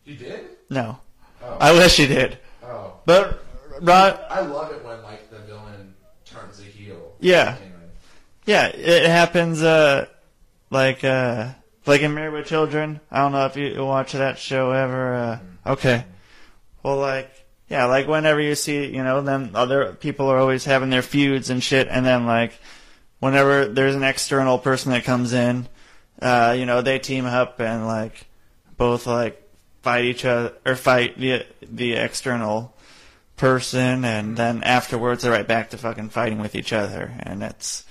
He 0.05 0.15
did. 0.17 0.41
No, 0.71 0.99
Oh. 1.43 1.57
I 1.61 1.73
wish 1.73 1.97
he 1.97 2.07
did. 2.07 2.39
Oh. 2.65 2.95
But 3.05 3.45
Rod, 3.81 4.19
I 4.31 4.41
love 4.41 4.73
it 4.73 4.85
when 4.85 5.03
like 5.03 5.31
the 5.31 5.39
villain 5.41 5.95
turns 6.25 6.61
a 6.61 6.65
heel. 6.65 7.15
Yeah. 7.21 7.57
Yeah, 8.47 8.69
it 8.69 9.07
happens. 9.07 9.63
Uh, 9.63 10.07
like 10.71 11.05
uh, 11.05 11.51
like 11.85 12.01
in 12.01 12.15
Married 12.15 12.33
with 12.33 12.47
Children. 12.47 13.01
I 13.11 13.19
don't 13.19 13.33
know 13.33 13.47
if 13.47 13.57
you 13.57 13.85
watch 13.85 14.13
that 14.13 14.39
show 14.39 14.71
ever. 14.73 15.15
Uh, 15.15 15.39
okay. 15.73 16.05
Well, 16.83 16.97
like 16.99 17.31
yeah, 17.69 17.87
like 17.87 18.07
whenever 18.07 18.41
you 18.41 18.55
see, 18.55 18.87
you 18.87 19.03
know, 19.03 19.21
then 19.23 19.51
other 19.55 19.93
people 19.95 20.29
are 20.29 20.39
always 20.39 20.65
having 20.65 20.91
their 20.91 21.03
feuds 21.03 21.51
and 21.51 21.63
shit, 21.63 21.89
and 21.91 22.07
then 22.07 22.27
like 22.27 22.53
whenever 23.19 23.67
there's 23.67 23.97
an 23.97 24.05
external 24.05 24.59
person 24.59 24.93
that 24.93 25.05
comes 25.05 25.33
in, 25.33 25.67
uh, 26.23 26.55
you 26.59 26.67
know, 26.67 26.83
they 26.83 26.99
team 26.99 27.27
up 27.27 27.61
and 27.61 27.87
like 27.87 28.27
both 28.77 29.07
like 29.07 29.43
fight 29.83 30.05
each 30.05 30.25
other 30.25 30.53
or 30.65 30.77
fight 30.77 31.19
the 31.19 31.45
the 31.63 31.95
external 31.95 32.75
person, 33.37 34.05
and 34.05 34.37
then 34.37 34.63
afterwards 34.63 35.23
they're 35.23 35.33
right 35.33 35.47
back 35.47 35.71
to 35.71 35.79
fucking 35.79 36.09
fighting 36.11 36.39
with 36.41 36.55
each 36.55 36.73
other, 36.73 37.13
and 37.21 37.43
it's 37.43 37.85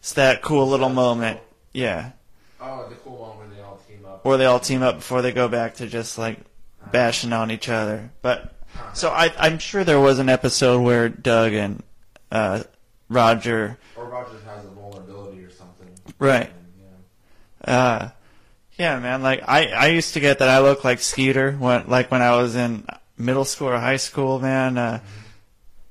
it's 0.00 0.12
that 0.14 0.42
cool 0.42 0.68
little 0.68 0.88
moment, 0.88 1.40
yeah, 1.72 2.12
Oh, 2.60 2.88
the 2.88 2.94
cool 2.96 3.16
one 3.18 3.38
where 3.38 3.48
they 3.48 3.60
all 3.62 3.78
team 3.88 4.04
up. 4.06 4.24
where 4.24 4.38
they 4.38 4.44
all 4.46 4.60
team 4.60 4.82
up 4.82 4.96
before 4.96 5.20
they 5.22 5.32
go 5.32 5.48
back 5.48 5.74
to 5.76 5.86
just 5.86 6.16
like 6.18 6.38
bashing 6.92 7.32
on 7.32 7.50
each 7.50 7.68
other. 7.68 8.10
But 8.22 8.54
so 8.94 9.10
I 9.10 9.32
I'm 9.38 9.58
sure 9.58 9.84
there 9.84 10.00
was 10.00 10.18
an 10.18 10.28
episode 10.28 10.80
where 10.80 11.08
Doug 11.08 11.52
and 11.52 11.82
uh, 12.32 12.62
Roger 13.08 13.78
Or 13.96 14.06
Roger 14.06 14.38
has 14.46 14.64
a 14.64 14.68
vulnerability 14.68 15.42
or 15.44 15.50
something. 15.50 15.88
Right. 16.18 16.50
Uh, 17.66 18.10
yeah, 18.78 18.98
man. 19.00 19.22
Like 19.22 19.42
I, 19.46 19.66
I 19.68 19.86
used 19.88 20.14
to 20.14 20.20
get 20.20 20.38
that 20.38 20.48
I 20.48 20.60
look 20.60 20.84
like 20.84 21.00
Skeeter 21.00 21.52
when, 21.52 21.88
like 21.88 22.10
when 22.10 22.22
I 22.22 22.36
was 22.36 22.56
in 22.56 22.86
middle 23.18 23.44
school 23.44 23.68
or 23.68 23.78
high 23.78 23.96
school, 23.96 24.38
man. 24.38 24.78
Uh, 24.78 25.00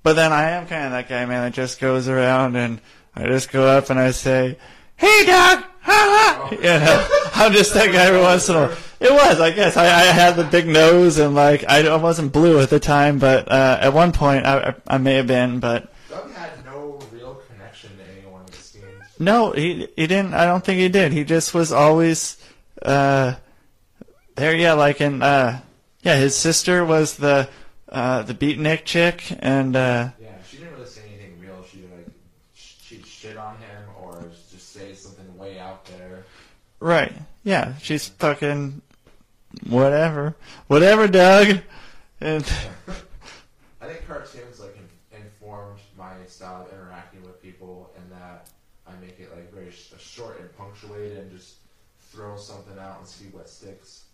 but 0.04 0.14
then 0.14 0.32
I 0.32 0.52
am 0.52 0.68
kind 0.68 0.86
of 0.86 0.92
that 0.92 1.10
guy, 1.10 1.26
man, 1.26 1.44
that 1.44 1.54
just 1.54 1.80
goes 1.80 2.08
around 2.08 2.56
and 2.56 2.80
I 3.16 3.26
just 3.28 3.52
go 3.52 3.66
up 3.68 3.90
and 3.90 4.00
I 4.00 4.12
say, 4.12 4.58
"Hey, 4.96 5.26
Doc." 5.26 5.72
Ha 5.86 5.92
ha. 5.92 6.50
You 6.52 6.62
know, 6.62 7.08
I'm 7.36 7.54
just 7.54 7.74
that 7.76 7.92
guy 7.92 8.06
every 8.06 8.20
once 8.20 8.50
in 8.50 8.56
a 8.56 8.68
while. 8.68 8.78
It 9.00 9.12
was, 9.12 9.40
I 9.40 9.52
guess. 9.52 9.78
I, 9.78 9.86
I 9.86 10.06
had 10.06 10.36
the 10.36 10.44
big 10.44 10.68
nose 10.68 11.20
and 11.20 11.36
like 11.36 11.64
I, 11.68 11.86
I 11.88 11.98
wasn't 11.98 12.32
blue 12.32 12.60
at 12.60 12.72
the 12.72 12.80
time, 12.80 13.20
but 13.20 13.52
uh, 13.52 13.78
at 13.82 13.94
one 13.94 14.12
point 14.12 14.46
I, 14.46 14.74
I 14.88 14.98
may 14.98 15.16
have 15.16 15.28
been, 15.28 15.60
but 15.60 15.94
Doug 16.10 16.32
had 16.32 16.66
no 16.66 17.00
real 17.12 17.36
connection 17.48 17.96
to 17.98 18.04
anyone, 18.18 18.46
it 18.48 18.56
seemed. 18.56 18.84
No, 19.20 19.52
he 19.52 19.88
he 19.96 20.08
didn't. 20.08 20.34
I 20.34 20.46
don't 20.46 20.64
think 20.64 20.80
he 20.80 20.90
did. 20.90 21.12
He 21.14 21.24
just 21.24 21.54
was 21.54 21.72
always 21.72 22.38
uh, 22.82 23.36
there. 24.36 24.56
Yeah, 24.56 24.74
like 24.74 25.00
in 25.02 25.22
uh, 25.22 25.62
yeah, 26.02 26.16
his 26.18 26.36
sister 26.36 26.84
was 26.84 27.16
the 27.18 27.48
uh, 27.90 28.24
the 28.24 28.34
beatnik 28.34 28.84
chick, 28.84 29.24
and 29.40 29.76
uh, 29.76 30.10
Yeah, 30.22 30.34
she 30.50 30.58
didn't 30.58 30.74
really 30.74 30.86
say 30.86 31.02
anything 31.08 31.40
real. 31.40 31.64
She 31.72 31.82
like 31.96 32.08
she'd 32.54 33.06
shit 33.06 33.38
on 33.38 33.56
him 33.58 33.84
or 34.02 34.22
just 34.52 34.74
say 34.74 34.94
something 34.94 35.38
way 35.38 35.60
out 35.60 35.86
there. 35.86 36.26
right, 36.82 37.14
yeah, 37.44 37.78
she's 37.78 38.10
fucking 38.10 38.82
whatever, 39.68 40.36
whatever, 40.68 41.08
Doug. 41.08 41.60
And 42.20 42.44
I 43.82 43.86
think 43.88 44.06
cartoons 44.08 44.60
like 44.60 44.76
in- 44.78 45.20
informed 45.22 45.80
my 45.98 46.14
style 46.28 46.66
of 46.68 46.74
interacting 46.74 47.22
with 47.24 47.42
people, 47.42 47.92
and 47.98 48.12
that 48.12 48.50
I 48.88 48.92
make 49.02 49.20
it 49.20 49.32
like 49.36 49.52
very 49.54 49.72
sh- 49.72 49.94
short 50.00 50.40
and 50.40 50.56
punctuated, 50.58 51.18
and 51.18 51.32
just 51.32 51.56
throw 52.12 52.36
something 52.38 52.78
out 52.80 53.00
and 53.00 53.08
see 53.08 53.26
what 53.32 53.50
sticks. 53.50 54.06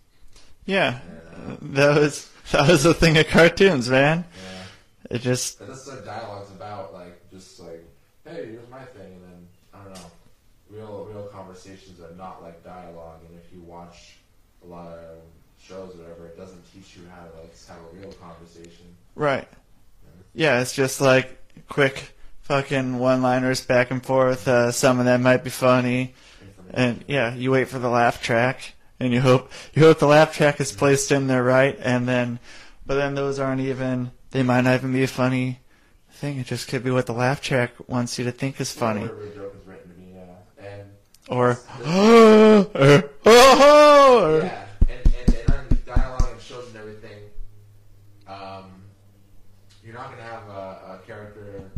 Yeah, 0.65 0.99
that 1.61 1.97
was 1.99 2.29
that 2.51 2.67
was 2.67 2.83
the 2.83 2.93
thing 2.93 3.17
of 3.17 3.27
cartoons, 3.27 3.89
man. 3.89 4.25
Yeah. 5.09 5.15
It 5.15 5.21
just 5.21 5.59
And 5.59 5.69
that's 5.69 5.87
what 5.87 6.05
dialogue's 6.05 6.51
about, 6.51 6.93
like 6.93 7.29
just 7.31 7.59
like, 7.59 7.83
hey, 8.25 8.45
here's 8.47 8.69
my 8.69 8.83
thing, 8.83 9.13
and 9.13 9.23
then 9.23 9.47
I 9.73 9.83
don't 9.83 9.93
know, 9.93 10.11
real 10.69 11.07
real 11.11 11.25
conversations 11.27 11.99
are 11.99 12.15
not 12.15 12.41
like 12.41 12.63
dialogue. 12.63 13.19
And 13.27 13.37
if 13.37 13.51
you 13.53 13.61
watch 13.61 14.15
a 14.63 14.67
lot 14.67 14.87
of 14.87 15.17
shows 15.61 15.95
or 15.95 16.03
whatever, 16.03 16.27
it 16.27 16.37
doesn't 16.37 16.61
teach 16.73 16.97
you 16.97 17.03
how 17.13 17.23
to 17.23 17.41
like 17.41 17.53
have 17.67 17.77
a 17.77 17.99
real 17.99 18.13
conversation. 18.13 18.85
Right. 19.15 19.47
Yeah, 20.33 20.61
it's 20.61 20.73
just 20.73 21.01
like 21.01 21.37
quick 21.67 22.13
fucking 22.43 22.99
one-liners 22.99 23.65
back 23.65 23.91
and 23.91 24.03
forth. 24.03 24.47
Uh, 24.47 24.71
some 24.71 24.99
of 24.99 25.05
them 25.05 25.23
might 25.23 25.43
be 25.43 25.49
funny, 25.49 26.13
and 26.73 27.03
yeah, 27.07 27.33
you 27.33 27.51
wait 27.51 27.67
for 27.67 27.79
the 27.79 27.89
laugh 27.89 28.21
track, 28.21 28.73
and 29.01 29.11
you 29.11 29.19
hope 29.19 29.51
you 29.73 29.81
hope 29.81 29.97
the 29.97 30.07
laugh 30.07 30.33
track 30.33 30.59
is 30.61 30.71
placed 30.71 31.11
in 31.11 31.25
there 31.25 31.43
right, 31.43 31.77
and 31.81 32.07
then, 32.07 32.39
but 32.85 32.95
then 32.95 33.15
those 33.15 33.39
aren't 33.39 33.61
even. 33.61 34.11
They 34.29 34.43
might 34.43 34.61
not 34.61 34.75
even 34.75 34.93
be 34.93 35.03
a 35.03 35.07
funny 35.07 35.59
thing. 36.11 36.37
It 36.37 36.45
just 36.45 36.67
could 36.67 36.83
be 36.83 36.91
what 36.91 37.07
the 37.07 37.13
laugh 37.13 37.41
track 37.41 37.71
wants 37.87 38.19
you 38.19 38.25
to 38.25 38.31
think 38.31 38.61
is 38.61 38.71
funny, 38.71 39.01
Whatever 39.01 39.27
joke 39.35 39.55
is 39.59 39.67
written 39.67 39.91
to 39.91 39.97
me, 39.99 40.13
yeah, 40.15 40.65
and 40.65 40.91
or 41.27 41.49
or 41.49 41.57
oh, 43.25 44.23
or, 44.23 44.43
yeah, 44.43 44.65
and, 44.87 45.15
and, 45.27 45.35
and 45.35 45.49
on 45.49 45.77
dialogue 45.83 46.29
and 46.31 46.41
shows 46.41 46.67
and 46.67 46.77
everything, 46.77 47.17
um, 48.27 48.65
you're 49.83 49.95
not 49.95 50.11
gonna 50.11 50.21
have 50.21 50.47
a, 50.47 50.51
a 50.51 50.99
character 51.07 51.71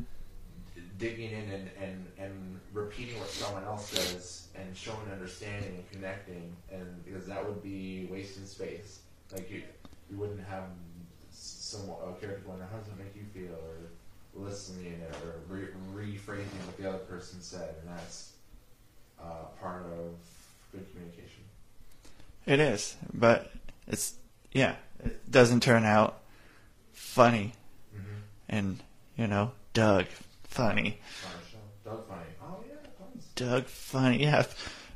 digging 0.97 1.31
in 1.31 1.49
and, 1.51 1.69
and, 1.81 2.05
and 2.17 2.59
repeating 2.73 3.17
what 3.19 3.29
someone 3.29 3.63
else 3.63 3.87
says 3.87 4.42
and 4.55 4.75
showing 4.75 5.11
understanding 5.11 5.75
and 5.75 5.91
connecting, 5.91 6.55
and 6.71 7.03
because 7.05 7.25
that 7.27 7.45
would 7.45 7.61
be 7.63 8.07
wasting 8.11 8.45
space. 8.45 8.99
Like 9.31 9.49
you, 9.49 9.63
you 10.09 10.17
wouldn't 10.17 10.41
have 10.47 10.63
some 11.31 11.89
a 11.89 12.13
character 12.19 12.43
going, 12.45 12.59
"How 12.59 12.77
does 12.77 12.87
it 12.87 12.97
make 12.97 13.15
you 13.15 13.25
feel?" 13.33 13.55
or 13.55 13.89
listening 14.35 15.01
or 15.23 15.55
re- 15.55 15.67
rephrasing 15.93 16.65
what 16.65 16.77
the 16.77 16.89
other 16.89 16.97
person 16.99 17.41
said, 17.41 17.75
and 17.81 17.89
that's 17.97 18.33
uh, 19.21 19.45
part 19.61 19.83
of 19.85 20.15
good 20.71 20.85
communication. 20.91 21.43
It 22.45 22.59
is, 22.59 22.95
but 23.13 23.51
it's 23.87 24.15
yeah, 24.51 24.75
it 25.03 25.29
doesn't 25.31 25.61
turn 25.61 25.83
out 25.85 26.19
funny, 26.91 27.53
and 28.49 28.79
you 29.17 29.27
know, 29.27 29.51
Doug 29.73 30.05
Funnie, 30.43 30.99
Doug 31.85 32.07
Funnie. 32.07 32.21
Oh 32.41 32.57
yeah, 32.67 32.75
puns. 32.99 33.27
Doug 33.45 33.65
Funnie. 33.65 34.23
Yeah, 34.23 34.45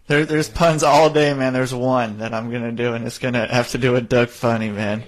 there, 0.07 0.25
there's 0.25 0.49
puns 0.49 0.83
all 0.83 1.09
day, 1.09 1.33
man. 1.33 1.53
There's 1.53 1.73
one 1.73 2.19
that 2.19 2.33
I'm 2.33 2.51
gonna 2.51 2.71
do, 2.71 2.93
and 2.93 3.05
it's 3.05 3.17
gonna 3.19 3.47
have 3.47 3.69
to 3.71 3.77
do 3.77 3.91
with 3.93 4.07
Doug 4.09 4.29
Funnie, 4.29 4.69
man, 4.71 5.03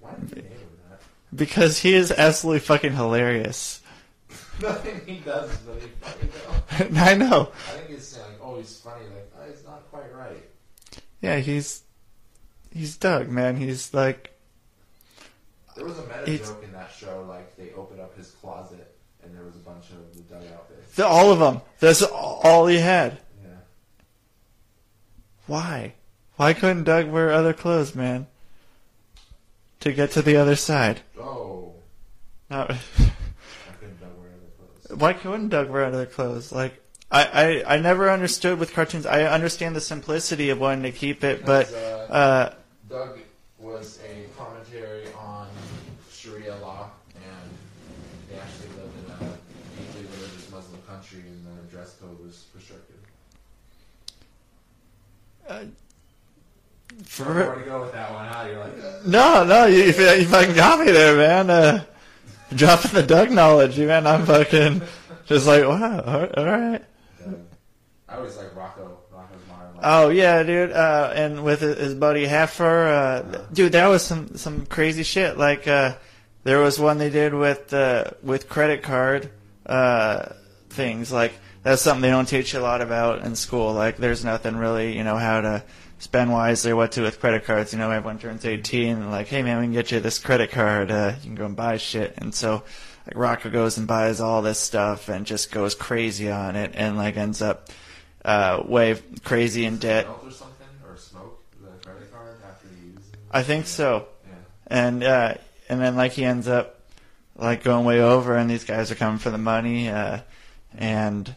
Why 0.00 0.12
did 0.14 0.28
you 0.36 0.42
name 0.42 0.52
him 0.52 0.58
that? 0.90 1.00
because 1.34 1.78
he 1.78 1.94
is 1.94 2.10
absolutely 2.12 2.60
fucking 2.60 2.92
hilarious. 2.94 3.80
Nothing 4.62 5.00
he 5.06 5.20
does 5.20 5.50
is 5.50 5.58
really 5.66 5.90
funny 6.00 6.28
though. 6.94 7.00
I 7.00 7.14
know. 7.14 7.50
I 7.68 7.70
think 7.72 7.88
he's 7.90 8.06
saying 8.06 8.26
like, 8.26 8.38
oh, 8.42 8.58
he's 8.58 8.78
funny. 8.78 9.04
Like, 9.06 9.32
oh, 9.38 9.50
he's 9.50 9.64
not 9.64 9.90
quite 9.90 10.14
right. 10.14 10.44
Yeah, 11.22 11.38
he's 11.38 11.82
he's 12.72 12.96
Doug, 12.96 13.28
man. 13.28 13.56
He's 13.56 13.92
like 13.94 14.30
There 15.76 15.84
was 15.86 15.98
a 15.98 16.02
meta 16.02 16.22
It's- 16.30 16.48
joke 16.48 16.62
in 16.62 16.72
that 16.72 16.90
show. 16.92 17.24
Like, 17.28 17.56
they 17.56 17.72
opened 17.72 18.00
up 18.00 18.16
his 18.16 18.30
closet 18.32 18.89
there 19.40 19.46
was 19.46 19.56
a 19.56 19.60
bunch 19.60 19.86
of 19.90 20.14
the 20.14 20.22
Doug 20.34 20.42
outfits. 20.52 20.94
the, 20.96 21.06
all 21.06 21.32
of 21.32 21.38
them. 21.38 21.62
That's 21.78 22.02
all 22.02 22.66
he 22.66 22.76
had. 22.78 23.18
Yeah. 23.42 23.50
Why? 25.46 25.94
Why 26.36 26.52
couldn't 26.52 26.84
Doug 26.84 27.08
wear 27.08 27.30
other 27.32 27.52
clothes, 27.54 27.94
man? 27.94 28.26
To 29.80 29.92
get 29.92 30.10
to 30.12 30.22
the 30.22 30.36
other 30.36 30.56
side. 30.56 31.00
Oh, 31.18 31.72
Not, 32.50 32.70
I 32.70 32.74
couldn't 33.80 33.98
Doug 34.00 34.18
wear 34.18 34.28
other 34.28 34.50
clothes. 34.88 34.98
why 35.00 35.12
couldn't 35.14 35.48
Doug 35.48 35.70
wear 35.70 35.84
other 35.86 36.04
clothes? 36.06 36.52
Like, 36.52 36.82
I, 37.10 37.24
I, 37.66 37.74
I 37.76 37.78
never 37.78 38.10
understood 38.10 38.58
with 38.58 38.74
cartoons. 38.74 39.06
I 39.06 39.22
understand 39.24 39.74
the 39.74 39.80
simplicity 39.80 40.50
of 40.50 40.60
wanting 40.60 40.82
to 40.82 40.92
keep 40.92 41.24
it, 41.24 41.44
but 41.46 41.66
Because, 41.68 42.10
uh, 42.10 42.54
Doug 42.90 43.18
was 43.58 43.98
a 44.06 44.26
commentary 44.38 45.06
on 45.18 45.48
Sharia 46.12 46.56
law, 46.56 46.90
and 47.16 47.50
they 48.30 48.36
actually 48.38 48.68
lived 48.76 48.94
in 48.98 49.26
a 49.26 49.30
deeply 49.78 50.02
religious 50.16 50.50
Muslim 50.52 50.80
country, 50.86 51.20
and 51.20 51.46
the 51.46 51.70
dress 51.74 51.96
code 52.00 52.20
was 52.20 52.44
restricted. 52.54 52.96
For, 57.04 57.24
I 57.24 57.26
don't 57.26 57.36
know 57.36 57.46
where 57.46 57.54
to 57.56 57.64
go 57.64 57.82
with 57.82 57.92
that 57.92 58.12
one. 58.12 58.26
How 58.26 58.44
you're 58.44 58.58
like, 58.58 59.06
no, 59.06 59.44
no, 59.44 59.66
you, 59.66 59.84
you, 59.84 59.84
you 59.84 60.26
fucking 60.26 60.54
got 60.54 60.84
me 60.84 60.92
there, 60.92 61.16
man. 61.16 61.50
Uh, 61.50 61.84
dropping 62.54 62.92
the 62.92 63.02
Doug 63.02 63.30
knowledge, 63.30 63.78
you 63.78 63.86
man. 63.86 64.06
I'm 64.06 64.26
fucking 64.26 64.82
just 65.26 65.46
like, 65.46 65.64
wow, 65.64 66.28
all 66.36 66.44
right. 66.44 66.84
I 68.08 68.16
always 68.16 68.36
like 68.36 68.54
Rocko. 68.54 68.96
Rocko's 69.12 69.48
Modern 69.48 69.76
Life. 69.76 69.84
Oh 69.84 70.08
yeah, 70.10 70.42
dude. 70.42 70.72
Uh, 70.72 71.12
and 71.14 71.44
with 71.44 71.60
his 71.60 71.78
his 71.78 71.94
buddy 71.94 72.26
Heifer, 72.26 72.88
uh, 72.88 73.44
dude, 73.52 73.72
that 73.72 73.86
was 73.86 74.04
some 74.04 74.36
some 74.36 74.66
crazy 74.66 75.04
shit. 75.04 75.38
Like, 75.38 75.68
uh, 75.68 75.94
there 76.42 76.58
was 76.58 76.78
one 76.78 76.98
they 76.98 77.10
did 77.10 77.34
with 77.34 77.72
uh, 77.72 78.10
with 78.22 78.48
credit 78.48 78.82
card 78.82 79.30
uh, 79.66 80.32
things. 80.70 81.12
Like, 81.12 81.32
that's 81.62 81.82
something 81.82 82.02
they 82.02 82.10
don't 82.10 82.26
teach 82.26 82.52
you 82.52 82.60
a 82.60 82.62
lot 82.62 82.80
about 82.80 83.22
in 83.22 83.36
school. 83.36 83.72
Like, 83.72 83.96
there's 83.96 84.24
nothing 84.24 84.56
really, 84.56 84.96
you 84.96 85.04
know, 85.04 85.16
how 85.16 85.40
to 85.40 85.62
spend 85.98 86.32
wisely, 86.32 86.72
or 86.72 86.76
what 86.76 86.92
to 86.92 87.02
with 87.02 87.20
credit 87.20 87.44
cards. 87.44 87.72
You 87.72 87.78
know, 87.78 87.90
everyone 87.90 88.18
turns 88.18 88.44
18 88.44 88.96
and 88.96 89.10
like, 89.10 89.28
hey 89.28 89.42
man, 89.42 89.58
we 89.58 89.66
can 89.66 89.72
get 89.72 89.92
you 89.92 90.00
this 90.00 90.18
credit 90.18 90.50
card. 90.50 90.90
Uh, 90.90 91.12
you 91.20 91.26
can 91.26 91.34
go 91.34 91.44
and 91.46 91.54
buy 91.54 91.76
shit. 91.76 92.14
And 92.16 92.34
so, 92.34 92.64
like, 93.06 93.16
Rocko 93.16 93.52
goes 93.52 93.76
and 93.78 93.86
buys 93.86 94.20
all 94.20 94.42
this 94.42 94.58
stuff 94.58 95.08
and 95.08 95.26
just 95.26 95.52
goes 95.52 95.74
crazy 95.74 96.30
on 96.30 96.56
it 96.56 96.72
and 96.74 96.96
like 96.96 97.16
ends 97.16 97.42
up 97.42 97.68
uh, 98.24 98.62
way 98.66 98.98
crazy 99.24 99.66
in 99.66 99.76
debt. 99.76 100.06
Or 100.06 100.30
something, 100.30 100.66
or 100.88 100.96
smoke 100.96 101.42
the 101.60 101.68
credit 101.86 102.10
card 102.12 102.36
after 102.48 102.68
you 102.68 102.92
use 102.92 103.06
it. 103.12 103.18
I 103.30 103.42
think 103.42 103.66
so. 103.66 104.06
Yeah. 104.26 104.34
And 104.66 105.04
uh, 105.04 105.34
and 105.68 105.80
then 105.80 105.96
like 105.96 106.12
he 106.12 106.24
ends 106.24 106.48
up 106.48 106.80
like 107.36 107.62
going 107.62 107.84
way 107.84 108.00
over, 108.00 108.36
and 108.36 108.48
these 108.48 108.64
guys 108.64 108.90
are 108.90 108.96
coming 108.96 109.18
for 109.18 109.30
the 109.30 109.38
money, 109.38 109.90
uh, 109.90 110.20
and 110.76 111.34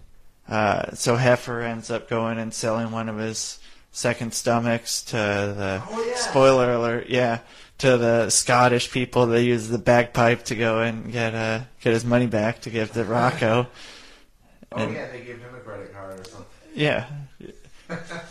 uh, 0.47 0.91
so 0.93 1.15
Heifer 1.15 1.61
ends 1.61 1.89
up 1.91 2.09
going 2.09 2.37
and 2.37 2.53
selling 2.53 2.91
one 2.91 3.09
of 3.09 3.17
his 3.17 3.59
second 3.91 4.33
stomachs 4.33 5.03
to 5.03 5.15
the 5.17 5.81
spoiler 6.15 6.73
alert, 6.73 7.07
yeah, 7.09 7.39
to 7.79 7.97
the 7.97 8.29
Scottish 8.29 8.91
people 8.91 9.25
They 9.27 9.43
use 9.43 9.67
the 9.69 9.77
bagpipe 9.77 10.43
to 10.45 10.55
go 10.55 10.79
and 10.81 11.11
get 11.11 11.33
uh 11.35 11.61
get 11.81 11.93
his 11.93 12.03
money 12.05 12.27
back 12.27 12.61
to 12.61 12.69
give 12.69 12.91
to 12.93 13.03
Rocko. 13.05 13.67
Oh 14.71 14.77
And- 14.77 14.93
yeah, 14.93 15.11
they 15.11 15.19
gave 15.21 15.39
him 15.39 15.53
a 15.55 15.59
credit 15.59 15.93
card 15.93 16.19
or 16.19 16.23
something. 16.23 16.45
Yeah. 16.73 17.05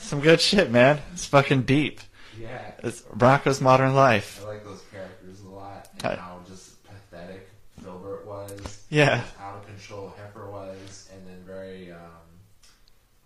Some 0.00 0.20
good 0.20 0.40
shit, 0.40 0.70
man. 0.72 0.98
It's 1.12 1.26
fucking 1.26 1.62
deep. 1.62 2.00
Yeah. 2.40 2.72
It's 2.82 3.02
Rocko's 3.02 3.60
modern 3.60 3.94
life. 3.94 4.42
I 4.44 4.48
like 4.48 4.64
those 4.64 4.82
characters 4.90 5.40
a 5.42 5.48
lot, 5.48 5.88
and 6.02 6.12
I- 6.12 6.16
how 6.16 6.40
just 6.48 6.82
pathetic 6.84 7.48
Filbert 7.82 8.26
was. 8.26 8.84
Yeah. 8.90 9.22
how 9.38 9.50
out 9.50 9.56
of 9.58 9.66
control 9.66 10.12
Heifer 10.18 10.50
was, 10.50 11.08
and 11.14 11.24
then 11.26 11.42
very 11.46 11.92
um, 11.92 11.98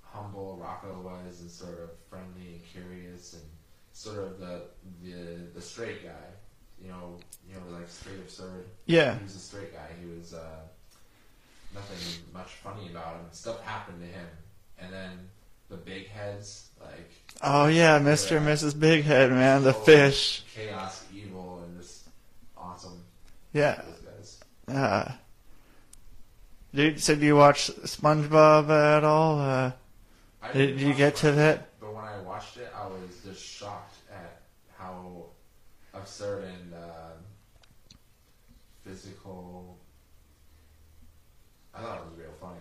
humble 0.02 0.60
Rocko 0.62 1.02
was, 1.02 1.40
and 1.40 1.50
sort 1.50 1.78
of 1.80 1.90
friendly 2.10 2.54
and 2.54 2.60
curious, 2.72 3.32
and 3.34 3.42
sort 3.92 4.18
of 4.18 4.38
the 4.38 4.62
the 5.02 5.38
the 5.54 5.62
straight 5.62 6.04
guy. 6.04 6.10
You 6.82 6.88
know, 6.88 7.16
you 7.48 7.54
know, 7.54 7.62
like 7.78 7.88
straight 7.88 8.18
absurd. 8.18 8.66
Yeah. 8.86 9.16
he 9.18 9.24
was 9.24 9.34
a 9.36 9.38
straight 9.40 9.72
guy. 9.72 9.86
He 10.00 10.06
was 10.18 10.32
uh, 10.34 10.60
nothing 11.74 11.98
much 12.32 12.52
funny 12.54 12.88
about 12.90 13.16
him. 13.16 13.26
Stuff 13.32 13.62
happened 13.64 14.00
to 14.00 14.06
him, 14.06 14.26
and 14.78 14.92
then 14.92 15.28
the 15.68 15.76
big 15.76 16.08
heads, 16.08 16.68
like 16.80 17.10
Oh 17.42 17.66
yeah, 17.66 17.98
Mr. 17.98 18.36
and 18.38 18.46
Mrs. 18.46 18.78
Big 18.78 19.04
Head, 19.04 19.30
man, 19.30 19.62
the 19.62 19.74
fish. 19.74 20.42
chaos, 20.54 21.04
evil, 21.14 21.62
and 21.64 21.80
just 21.80 22.08
awesome. 22.56 23.02
Yeah. 23.52 23.82
Those 23.82 24.38
guys. 24.68 24.76
Uh, 24.76 25.12
dude, 26.74 27.00
so 27.00 27.14
do 27.14 27.26
you 27.26 27.36
watch 27.36 27.70
SpongeBob 27.84 28.70
at 28.70 29.04
all? 29.04 29.40
Uh, 29.40 29.72
did 30.52 30.80
you 30.80 30.94
get 30.94 31.16
to 31.16 31.32
that? 31.32 31.68
But 31.80 31.92
when 31.94 32.04
I 32.04 32.18
watched 32.20 32.56
it, 32.56 32.72
I 32.74 32.86
was 32.86 33.20
just 33.24 33.44
shocked 33.44 33.96
at 34.12 34.42
how 34.78 35.26
absurd 35.92 36.44
and 36.44 36.74
uh, 36.74 37.96
physical. 38.84 39.78
I 41.74 41.80
thought 41.82 41.98
it 41.98 42.04
was 42.10 42.18
real 42.18 42.32
funny. 42.40 42.60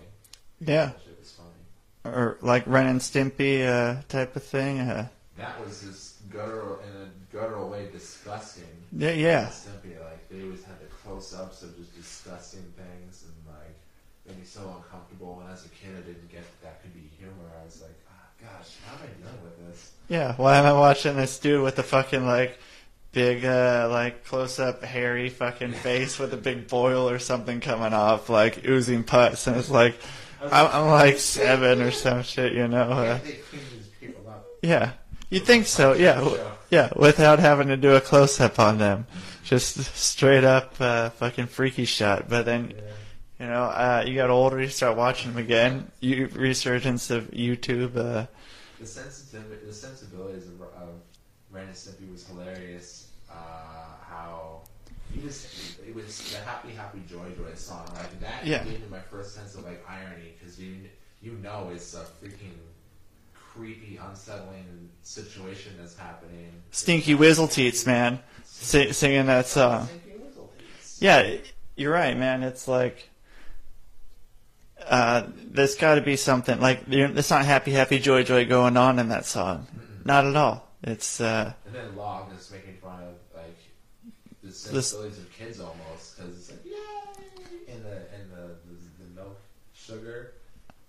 Yeah. 0.67 0.91
Shit 1.05 1.19
was 1.19 1.31
funny. 1.31 2.15
Or 2.15 2.37
like 2.41 2.63
Ren 2.67 2.87
and 2.87 2.99
Stimpy 3.01 3.65
uh, 3.67 4.01
type 4.07 4.35
of 4.35 4.43
thing? 4.43 4.79
Uh, 4.79 5.07
That 5.37 5.59
was 5.65 5.81
just 5.81 6.29
guttural 6.29 6.79
in 6.79 7.01
a 7.01 7.09
guttural 7.35 7.69
way, 7.69 7.87
disgusting. 7.91 8.63
Yeah, 8.91 9.11
yeah. 9.11 9.49
Simply 9.49 9.91
like 9.99 10.27
they 10.29 10.41
always 10.43 10.63
had 10.63 10.79
the 10.79 10.85
close-ups 10.87 11.63
of 11.63 11.75
just 11.77 11.95
disgusting 11.95 12.63
things 12.77 13.23
and 13.25 13.55
like 13.55 13.75
made 14.27 14.37
me 14.39 14.45
so 14.45 14.61
uncomfortable. 14.77 15.41
And 15.43 15.51
as 15.51 15.65
a 15.65 15.69
kid, 15.69 15.91
I 15.97 16.01
didn't 16.01 16.31
get 16.31 16.41
that, 16.43 16.61
that 16.63 16.81
could 16.81 16.93
be 16.93 17.09
humor. 17.17 17.33
I 17.61 17.65
was 17.65 17.81
like, 17.81 17.95
ah, 18.09 18.27
gosh, 18.41 18.75
how 18.85 18.95
am 18.95 19.01
I 19.03 19.07
dealing 19.21 19.43
with 19.43 19.67
this? 19.67 19.91
yeah, 20.07 20.35
why 20.37 20.57
am 20.57 20.65
I 20.65 20.73
watching 20.73 21.15
this 21.17 21.37
dude 21.39 21.63
with 21.63 21.75
the 21.75 21.83
fucking 21.83 22.25
like 22.25 22.57
big 23.11 23.45
uh 23.45 23.87
like 23.89 24.25
close 24.25 24.59
up 24.59 24.83
hairy 24.83 25.29
fucking 25.29 25.71
face 25.85 26.19
with 26.19 26.33
a 26.33 26.37
big 26.37 26.67
boil 26.67 27.09
or 27.09 27.17
something 27.17 27.61
coming 27.61 27.93
off 27.93 28.27
like 28.29 28.67
oozing 28.67 29.03
pus 29.05 29.47
and 29.47 29.55
it's 29.55 29.69
like 29.69 29.97
I'm, 30.41 30.67
I'm 30.67 30.87
like 30.87 31.17
seven 31.17 31.81
or 31.81 31.91
some 31.91 32.23
shit, 32.23 32.53
you 32.53 32.67
know. 32.67 32.81
Uh, 32.91 33.19
They 33.23 33.33
clean 33.33 33.61
these 33.73 33.87
people 33.99 34.29
up. 34.29 34.45
Yeah, 34.61 34.91
you 35.29 35.39
think 35.39 35.65
so? 35.65 35.93
Yeah, 35.93 36.15
w- 36.15 36.39
yeah. 36.69 36.89
Without 36.95 37.39
having 37.39 37.67
to 37.69 37.77
do 37.77 37.95
a 37.95 38.01
close 38.01 38.39
up 38.39 38.59
on 38.59 38.77
them, 38.77 39.07
just 39.43 39.77
straight 39.95 40.43
up 40.43 40.73
uh, 40.79 41.09
fucking 41.11 41.47
freaky 41.47 41.85
shot. 41.85 42.29
But 42.29 42.45
then, 42.45 42.73
you 43.39 43.45
know, 43.47 43.63
uh, 43.63 44.03
you 44.05 44.15
got 44.15 44.29
older, 44.29 44.61
you 44.61 44.69
start 44.69 44.97
watching 44.97 45.31
them 45.33 45.43
again. 45.43 45.91
You 45.99 46.27
resurgence 46.33 47.09
of 47.11 47.31
YouTube. 47.31 47.95
Uh, 47.97 48.27
The 48.79 48.85
sensitivity, 48.85 49.65
the 49.65 49.73
sensibilities 49.73 50.47
of, 50.47 50.61
of 50.61 50.89
Ren 51.51 51.65
and 51.67 51.75
Stimpy 51.75 52.11
was 52.11 52.25
hilarious. 52.27 53.07
Uh, 53.29 53.33
how 54.09 54.54
you 55.15 55.21
just 55.21 55.79
it 55.87 55.93
was 55.95 56.31
the 56.33 56.39
happy 56.39 56.71
happy 56.73 57.01
joy 57.07 57.29
joy 57.37 57.53
song 57.55 57.85
like 57.95 58.19
that 58.19 58.45
Yeah. 58.45 58.63
gave 58.63 58.81
me 58.81 58.87
my 58.89 58.99
first 58.99 59.33
sense 59.35 59.55
of 59.55 59.63
like 59.63 59.83
irony 59.89 60.33
because 60.37 60.59
you 60.59 60.75
you 61.21 61.33
know 61.33 61.71
it's 61.73 61.93
a 61.93 62.05
freaking 62.21 62.57
creepy 63.33 63.97
unsettling 63.97 64.89
situation 65.01 65.73
that's 65.79 65.97
happening. 65.97 66.51
Stinky 66.71 67.15
Wizzleteats, 67.15 67.87
man, 67.87 68.19
si- 68.43 68.91
singing 68.91 69.25
that 69.27 69.47
song. 69.47 69.87
Yeah, 70.99 71.35
you're 71.75 71.93
right, 71.93 72.17
man. 72.17 72.43
It's 72.43 72.67
like. 72.67 73.09
Uh, 74.87 75.27
there's 75.47 75.75
got 75.75 75.95
to 75.95 76.01
be 76.01 76.15
something 76.15 76.59
like 76.59 76.81
it's 76.87 77.29
not 77.31 77.43
happy, 77.45 77.71
happy, 77.71 77.97
joy, 77.97 78.21
joy 78.23 78.45
going 78.45 78.77
on 78.77 78.99
in 78.99 79.09
that 79.09 79.25
song. 79.25 79.65
Not 80.03 80.25
at 80.25 80.35
all. 80.35 80.67
It's 80.83 81.19
uh, 81.19 81.53
And 81.65 81.73
then 81.73 81.95
Log 81.95 82.31
is 82.37 82.51
making 82.51 82.74
fun 82.74 82.74
of 82.74 82.74
like 82.74 82.74
the 84.73 84.81
sensibilities 84.81 85.17
of 85.19 85.31
kids 85.33 85.59
almost 85.59 86.17
because 86.17 86.35
it's 86.37 86.51
like 86.51 86.65
yay 86.65 87.73
in 87.73 87.83
the 87.83 87.95
in 88.15 88.29
the 88.29 88.55
the, 88.65 89.03
the 89.03 89.09
milk 89.21 89.39
sugar. 89.73 90.31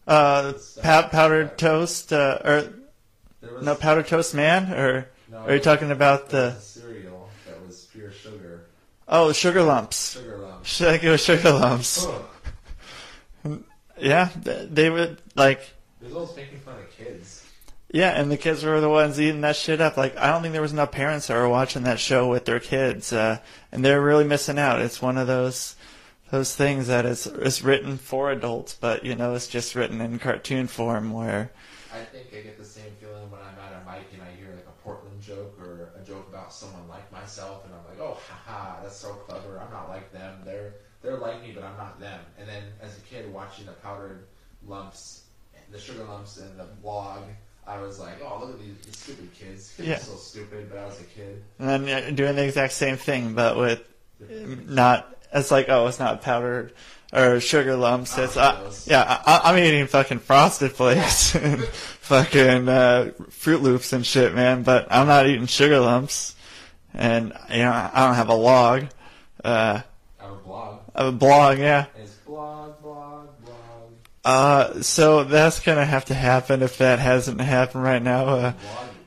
Uh, 0.06 0.52
pow- 0.82 1.08
powdered 1.08 1.58
toast, 1.58 2.12
uh, 2.12 2.38
or 2.44 2.72
There 3.40 3.52
was- 3.54 3.64
no 3.64 3.74
powdered 3.74 4.06
toast 4.06 4.34
man, 4.34 4.72
or 4.72 5.08
No, 5.30 5.38
are 5.38 5.54
you 5.54 5.60
talking 5.60 5.90
about 5.90 6.28
the? 6.30 6.52
cereal 6.60 7.28
that 7.46 7.66
was 7.66 7.86
pure 7.92 8.12
sugar. 8.12 8.66
Oh, 9.08 9.32
sugar 9.32 9.62
lumps. 9.62 10.12
Sugar 10.12 10.38
lumps. 10.38 10.68
Should 10.68 10.88
I 10.88 10.98
go 10.98 11.16
sugar 11.16 11.50
lumps? 11.52 12.06
Ugh. 12.06 13.62
Yeah, 13.98 14.28
th- 14.44 14.68
they 14.70 14.90
were 14.90 15.16
like. 15.34 15.60
There's 16.00 16.12
always 16.14 16.36
making 16.36 16.58
fun 16.60 16.74
of 16.78 16.90
kids. 16.96 17.35
Yeah, 17.90 18.10
and 18.10 18.30
the 18.30 18.36
kids 18.36 18.64
were 18.64 18.80
the 18.80 18.88
ones 18.88 19.20
eating 19.20 19.42
that 19.42 19.54
shit 19.54 19.80
up. 19.80 19.96
Like, 19.96 20.16
I 20.16 20.30
don't 20.30 20.42
think 20.42 20.52
there 20.52 20.62
was 20.62 20.72
enough 20.72 20.90
parents 20.90 21.28
that 21.28 21.36
were 21.36 21.48
watching 21.48 21.84
that 21.84 22.00
show 22.00 22.28
with 22.28 22.44
their 22.44 22.58
kids, 22.58 23.12
uh, 23.12 23.38
and 23.70 23.84
they're 23.84 24.02
really 24.02 24.24
missing 24.24 24.58
out. 24.58 24.82
It's 24.82 25.00
one 25.00 25.16
of 25.16 25.26
those 25.26 25.76
those 26.30 26.56
things 26.56 26.88
that 26.88 27.06
is 27.06 27.26
is 27.26 27.62
written 27.62 27.98
for 27.98 28.32
adults, 28.32 28.74
but 28.74 29.04
you 29.04 29.14
know, 29.14 29.34
it's 29.34 29.46
just 29.46 29.76
written 29.76 30.00
in 30.00 30.18
cartoon 30.18 30.66
form 30.66 31.12
where. 31.12 31.52
I 31.92 32.00
think 32.00 32.26
I 32.36 32.42
get 32.42 32.58
the 32.58 32.64
same 32.64 32.90
feeling 33.00 33.30
when 33.30 33.40
I'm 33.40 33.56
at 33.64 33.80
a 33.80 33.90
mic 33.90 34.08
and 34.12 34.20
I 34.20 34.30
hear 34.38 34.52
like 34.54 34.66
a 34.66 34.82
Portland 34.82 35.22
joke 35.22 35.56
or 35.60 35.92
a 35.98 36.04
joke 36.04 36.26
about 36.28 36.52
someone 36.52 36.88
like 36.88 37.10
myself, 37.12 37.64
and 37.64 37.72
I'm 37.72 37.84
like, 37.88 38.00
oh, 38.00 38.18
haha, 38.28 38.82
that's 38.82 38.96
so 38.96 39.10
clever. 39.10 39.60
I'm 39.60 39.72
not 39.72 39.88
like 39.88 40.12
them. 40.12 40.40
They're 40.44 40.74
they're 41.02 41.18
like 41.18 41.40
me, 41.40 41.52
but 41.54 41.62
I'm 41.62 41.76
not 41.76 42.00
them. 42.00 42.20
And 42.36 42.48
then 42.48 42.64
as 42.82 42.98
a 42.98 43.00
kid 43.02 43.32
watching 43.32 43.66
the 43.66 43.72
powdered 43.72 44.26
lumps, 44.66 45.22
the 45.70 45.78
sugar 45.78 46.04
lumps, 46.04 46.38
and 46.38 46.58
the 46.58 46.64
blog, 46.82 47.22
I 47.66 47.80
was 47.80 47.98
like, 47.98 48.20
oh, 48.22 48.38
look 48.40 48.54
at 48.54 48.60
these, 48.60 48.76
these 48.84 48.96
stupid 48.96 49.32
kids. 49.34 49.72
Kids 49.76 49.88
Yeah. 49.88 49.96
are 49.96 50.00
so 50.00 50.14
stupid, 50.16 50.68
but 50.70 50.78
I 50.78 50.86
was 50.86 51.00
a 51.00 51.04
kid. 51.04 51.42
And 51.58 51.68
then 51.88 52.14
doing 52.14 52.36
the 52.36 52.44
exact 52.44 52.72
same 52.74 52.96
thing, 52.96 53.34
but 53.34 53.56
with 53.56 53.80
not. 54.68 55.12
It's 55.34 55.50
like, 55.50 55.68
oh, 55.68 55.86
it's 55.88 55.98
not 55.98 56.22
powdered 56.22 56.72
or 57.12 57.40
sugar 57.40 57.76
lumps. 57.76 58.16
It's 58.16 58.36
uh, 58.36 58.72
yeah, 58.86 59.20
I, 59.26 59.40
I'm 59.44 59.58
eating 59.58 59.86
fucking 59.86 60.20
frosted 60.20 60.72
flakes 60.72 61.34
and 61.34 61.62
fucking 61.64 62.68
uh, 62.68 63.10
Froot 63.30 63.60
Loops 63.60 63.92
and 63.92 64.06
shit, 64.06 64.34
man. 64.34 64.62
But 64.62 64.86
I'm 64.90 65.06
not 65.08 65.26
eating 65.26 65.46
sugar 65.46 65.80
lumps, 65.80 66.36
and 66.94 67.32
you 67.50 67.58
know, 67.58 67.72
I 67.92 68.06
don't 68.06 68.14
have 68.14 68.28
a 68.28 68.34
log. 68.34 68.86
Uh, 69.44 69.80
I 70.20 70.22
have 70.24 70.32
a 70.32 70.36
blog. 70.36 70.78
I 70.94 71.04
have 71.04 71.14
a 71.14 71.16
blog, 71.16 71.58
yeah. 71.58 71.86
It's 71.98 72.12
blog. 72.26 72.75
Uh, 74.26 74.82
so 74.82 75.22
that's 75.24 75.60
gonna 75.60 75.84
have 75.84 76.06
to 76.06 76.14
happen 76.14 76.62
if 76.62 76.78
that 76.78 76.98
hasn't 76.98 77.40
happened 77.40 77.84
right 77.84 78.02
now. 78.02 78.26
Uh, 78.26 78.52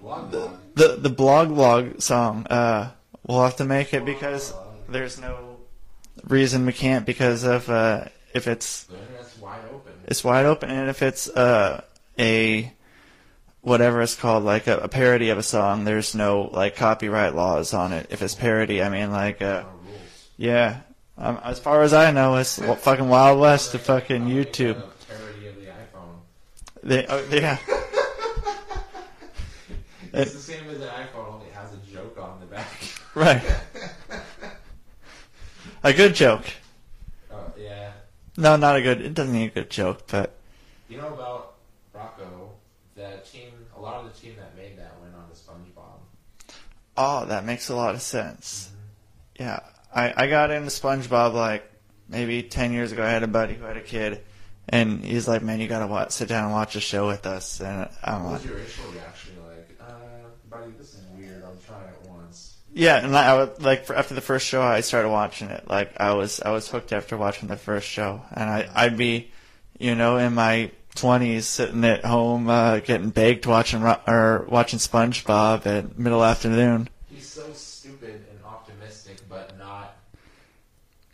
Blog, 0.02 0.32
blog, 0.32 0.32
blog. 0.32 0.52
the 0.76 0.88
the 0.98 1.10
blog 1.10 1.50
blog 1.50 2.02
song. 2.02 2.48
Uh, 2.48 2.92
we'll 3.28 3.44
have 3.44 3.58
to 3.58 3.66
make 3.66 3.94
it 3.94 4.06
because 4.06 4.54
there's 4.88 5.20
no 5.20 5.58
reason 6.24 6.66
we 6.66 6.72
can't 6.74 7.06
because 7.06 7.44
of 7.44 7.70
uh, 7.70 8.06
if 8.34 8.48
it's 8.48 8.88
wide 9.42 9.60
it's 10.08 10.24
wide 10.24 10.46
open 10.46 10.70
and 10.70 10.90
if 10.90 11.02
it's 11.02 11.30
uh, 11.30 11.84
a 12.18 12.72
whatever 13.62 14.02
it's 14.02 14.16
called 14.16 14.44
like 14.46 14.68
a, 14.68 14.78
a 14.80 14.88
parody 14.88 15.30
of 15.32 15.38
a 15.38 15.44
song. 15.44 15.84
There's 15.84 16.16
no 16.16 16.50
like 16.54 16.76
copyright 16.78 17.36
laws 17.36 17.74
on 17.74 17.92
it. 17.92 18.08
If 18.10 18.22
it's 18.22 18.36
parody, 18.36 18.82
I 18.82 18.88
mean 18.90 19.12
like 19.12 19.42
uh, 19.42 19.64
yeah. 20.38 20.82
Um, 21.18 21.38
as 21.44 21.60
far 21.60 21.82
as 21.84 21.94
I 21.94 22.12
know, 22.12 22.38
it's 22.38 22.58
fucking 22.58 23.10
Wild 23.10 23.42
West 23.42 23.72
to 23.74 23.80
fucking 23.80 24.28
YouTube. 24.28 24.82
Parody 25.06 25.48
of 25.48 25.56
the 25.58 25.66
iPhone. 25.66 26.22
They, 26.84 27.06
oh, 27.08 27.26
yeah. 27.32 27.58
It's 30.12 30.32
uh, 30.32 30.38
the 30.38 30.42
same 30.42 30.68
as 30.72 30.78
an 30.82 30.88
iPhone, 30.88 31.34
only 31.36 31.50
has 31.52 31.72
a 31.72 31.78
joke 31.94 32.18
on 32.20 32.40
the 32.40 32.46
back. 32.48 32.68
Right. 33.16 33.44
A 35.84 35.94
good 35.94 36.16
joke. 36.16 36.46
Oh, 37.32 37.52
yeah. 37.58 37.92
No, 38.38 38.56
not 38.56 38.76
a 38.76 38.82
good. 38.82 39.02
It 39.02 39.14
doesn't 39.14 39.34
need 39.34 39.48
a 39.48 39.54
good 39.54 39.70
joke, 39.70 40.08
but 40.08 40.36
You 40.88 40.98
know 40.98 41.08
about 41.08 41.56
Rocko, 41.96 42.50
the 42.96 43.20
team, 43.30 43.50
a 43.76 43.80
lot 43.82 44.04
of 44.06 44.14
the 44.14 44.20
team 44.20 44.36
that 44.38 44.56
made 44.56 44.78
that 44.78 44.94
went 45.02 45.14
on 45.16 45.28
to 45.30 45.36
SpongeBob. 45.36 46.54
oh, 46.98 47.26
that 47.26 47.46
makes 47.46 47.70
a 47.70 47.76
lot 47.76 47.96
of 47.96 48.02
sense. 48.02 48.70
Mm-hmm. 48.72 49.44
Yeah, 49.44 49.60
I 49.94 50.24
I 50.24 50.28
got 50.30 50.52
into 50.52 50.70
SpongeBob 50.70 51.34
like 51.34 51.70
maybe 52.08 52.44
ten 52.44 52.72
years 52.74 52.92
ago. 52.92 53.04
I 53.04 53.10
had 53.10 53.24
a 53.24 53.28
buddy 53.28 53.56
who 53.56 53.66
had 53.66 53.78
a 53.78 53.82
kid, 53.82 54.22
and 54.70 55.04
he's 55.04 55.28
like, 55.28 55.42
"Man, 55.42 55.60
you 55.60 55.68
gotta 55.68 55.88
watch, 55.88 56.12
sit 56.12 56.30
down 56.30 56.46
and 56.46 56.54
watch 56.54 56.76
a 56.76 56.80
show 56.80 57.08
with 57.08 57.26
us." 57.26 57.60
And 57.60 57.90
I'm 58.04 58.24
What 58.24 58.32
like, 58.32 58.42
was 58.42 58.46
your 58.50 58.58
initial 58.60 58.92
reaction? 58.92 59.34
Like, 59.48 59.80
uh, 59.80 59.94
buddy, 60.50 60.72
this 60.78 60.94
is 60.94 61.02
weird. 61.18 61.44
I'm 61.44 61.58
trying 61.66 61.88
it 61.90 62.10
once. 62.10 62.58
Yeah, 62.74 63.04
and 63.04 63.16
I 63.16 63.36
would, 63.38 63.62
like 63.62 63.86
for, 63.86 63.96
after 63.96 64.14
the 64.14 64.22
first 64.22 64.46
show, 64.46 64.62
I 64.62 64.82
started 64.82 65.10
watching 65.10 65.50
it. 65.50 65.68
Like 65.68 66.00
I 66.00 66.14
was, 66.14 66.40
I 66.42 66.52
was 66.52 66.70
hooked 66.70 66.94
after 66.94 67.18
watching 67.18 67.48
the 67.48 67.58
first 67.58 67.88
show, 67.88 68.22
and 68.32 68.50
I, 68.50 68.70
I'd 68.74 68.98
be, 68.98 69.32
you 69.80 69.96
know, 69.96 70.18
in 70.18 70.34
my 70.36 70.72
twenties, 70.96 71.48
sitting 71.48 71.84
at 71.86 72.06
home, 72.06 72.50
uh, 72.50 72.80
getting 72.80 73.10
baked, 73.10 73.48
watching 73.48 73.82
Ro- 73.82 74.02
or 74.08 74.46
watching 74.50 74.80
SpongeBob 74.80 75.66
at 75.66 75.98
middle 75.98 76.24
afternoon. 76.24 76.90
He's 77.10 77.28
so 77.28 77.52
stupid 77.54 78.26
and 78.30 78.40
optimistic, 78.46 79.18
but 79.30 79.58
not. 79.58 79.96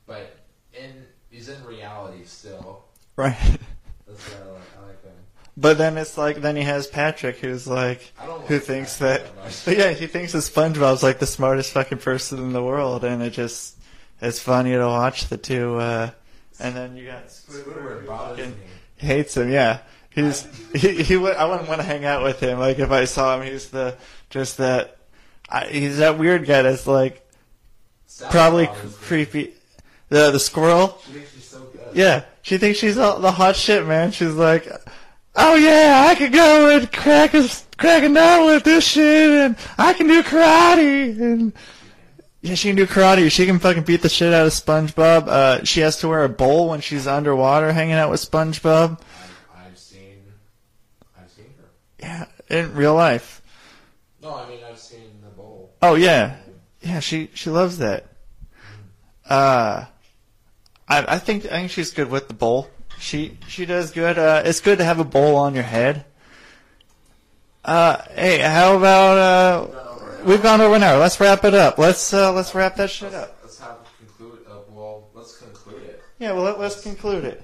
But 0.07 0.37
in 0.73 1.05
he's 1.29 1.49
in 1.49 1.63
reality 1.63 2.25
still. 2.25 2.83
Right. 3.15 3.37
That's 4.07 4.21
what 4.29 4.41
I 4.41 4.51
like. 4.51 4.61
I 4.77 4.85
like 4.87 5.03
him. 5.03 5.11
But 5.57 5.77
then 5.77 5.97
it's 5.97 6.17
like, 6.17 6.37
then 6.41 6.55
he 6.55 6.63
has 6.63 6.87
Patrick, 6.87 7.37
who's 7.37 7.65
like, 7.67 8.11
I 8.19 8.25
don't 8.25 8.41
who 8.45 8.55
like 8.55 8.63
thinks 8.63 8.97
Patrick 8.97 9.23
that, 9.23 9.35
that 9.35 9.43
much. 9.43 9.65
but 9.65 9.77
yeah, 9.77 9.91
he 9.91 10.07
thinks 10.07 10.31
that 10.33 10.39
SpongeBob's 10.39 11.03
like 11.03 11.19
the 11.19 11.25
smartest 11.27 11.71
fucking 11.71 11.99
person 11.99 12.39
in 12.39 12.53
the 12.53 12.63
world, 12.63 13.03
and 13.03 13.21
it 13.23 13.31
just, 13.31 13.77
it's 14.21 14.39
funny 14.39 14.71
to 14.71 14.85
watch 14.85 15.27
the 15.27 15.37
two. 15.37 15.75
uh 15.75 16.11
And 16.59 16.75
then 16.75 16.95
you 16.97 17.07
got 17.07 17.27
Squidward 17.27 18.37
me. 18.37 18.53
hates 18.97 19.35
him. 19.37 19.49
Yeah, 19.51 19.79
he's 20.09 20.45
he, 20.73 21.03
he 21.03 21.17
would. 21.17 21.35
I 21.35 21.45
wouldn't 21.45 21.67
want 21.67 21.81
to 21.81 21.85
hang 21.87 22.05
out 22.05 22.23
with 22.23 22.39
him. 22.39 22.57
Like 22.59 22.79
if 22.79 22.91
I 22.91 23.05
saw 23.05 23.39
him, 23.39 23.45
he's 23.51 23.69
the 23.69 23.95
just 24.29 24.57
that. 24.57 24.97
I, 25.49 25.67
he's 25.67 25.97
that 25.97 26.17
weird 26.17 26.45
guy 26.47 26.63
that's 26.63 26.87
like 26.87 27.21
probably 28.29 28.67
creepy. 29.01 29.53
The 30.09 30.31
the 30.31 30.39
squirrel. 30.39 30.99
She 31.05 31.11
thinks 31.13 31.33
she's 31.33 31.45
so 31.47 31.59
good. 31.65 31.81
Yeah, 31.95 32.23
she 32.45 32.59
thinks 32.59 32.77
she's 32.77 32.95
all, 32.95 33.17
the 33.19 33.31
hot 33.31 33.55
shit, 33.55 33.87
man. 33.87 34.11
She's 34.11 34.35
like, 34.35 34.71
oh 35.35 35.55
yeah, 35.55 36.05
I 36.07 36.13
could 36.13 36.31
go 36.31 36.77
and 36.77 36.91
crack 36.91 37.33
a, 37.33 37.49
cracking 37.75 38.13
down 38.13 38.45
with 38.45 38.63
this 38.63 38.85
shit, 38.85 39.31
and 39.31 39.57
I 39.79 39.93
can 39.93 40.05
do 40.05 40.21
karate, 40.21 41.19
and 41.19 41.53
yeah, 42.43 42.53
she 42.53 42.67
can 42.69 42.75
do 42.75 42.85
karate. 42.85 43.31
She 43.31 43.47
can 43.47 43.57
fucking 43.57 43.81
beat 43.81 44.03
the 44.03 44.09
shit 44.09 44.31
out 44.31 44.45
of 44.45 44.53
SpongeBob. 44.53 45.27
Uh, 45.27 45.63
she 45.63 45.79
has 45.79 45.97
to 46.01 46.07
wear 46.07 46.23
a 46.23 46.29
bowl 46.29 46.69
when 46.69 46.81
she's 46.81 47.07
underwater, 47.07 47.73
hanging 47.73 47.95
out 47.95 48.11
with 48.11 48.21
SpongeBob. 48.21 49.01
I've, 49.01 49.65
I've 49.65 49.79
seen. 49.79 50.21
I've 51.19 51.31
seen 51.31 51.51
her. 51.57 51.65
Yeah, 51.99 52.25
in 52.47 52.75
real 52.75 52.93
life. 52.93 53.41
No, 54.21 54.35
I 54.35 54.47
mean 54.47 54.59
I've 54.69 54.77
seen 54.77 55.19
the 55.23 55.31
bowl. 55.31 55.73
Oh 55.81 55.95
yeah, 55.95 56.37
yeah. 56.83 56.99
She 56.99 57.31
she 57.33 57.49
loves 57.49 57.79
that. 57.79 58.05
Uh, 59.27 59.85
I 60.87 61.15
I 61.15 61.19
think 61.19 61.45
I 61.45 61.59
think 61.59 61.71
she's 61.71 61.91
good 61.91 62.09
with 62.09 62.27
the 62.27 62.33
bowl. 62.33 62.69
She 62.99 63.37
she 63.47 63.65
does 63.65 63.91
good. 63.91 64.17
Uh, 64.17 64.43
it's 64.45 64.61
good 64.61 64.77
to 64.77 64.83
have 64.83 64.99
a 64.99 65.03
bowl 65.03 65.35
on 65.35 65.53
your 65.53 65.63
head. 65.63 66.05
Uh, 67.63 67.97
hey, 68.13 68.39
how 68.39 68.77
about 68.77 69.17
uh, 69.17 70.23
we've 70.23 70.43
gone 70.43 70.61
over 70.61 70.75
an 70.75 70.83
hour. 70.83 70.99
Let's 70.99 71.19
wrap 71.19 71.43
it 71.43 71.53
up. 71.53 71.77
Let's 71.77 72.13
uh, 72.13 72.31
let's 72.31 72.53
wrap 72.53 72.75
that 72.77 72.89
shit 72.89 73.13
up. 73.13 73.37
Let's 73.41 73.59
have 73.59 73.77
conclude. 73.97 74.39
Uh, 74.49 74.59
well, 74.69 75.09
let's 75.13 75.37
conclude 75.37 75.83
it. 75.83 76.03
Yeah, 76.19 76.33
well 76.33 76.43
let, 76.43 76.59
let's 76.59 76.81
conclude 76.81 77.25
it. 77.25 77.41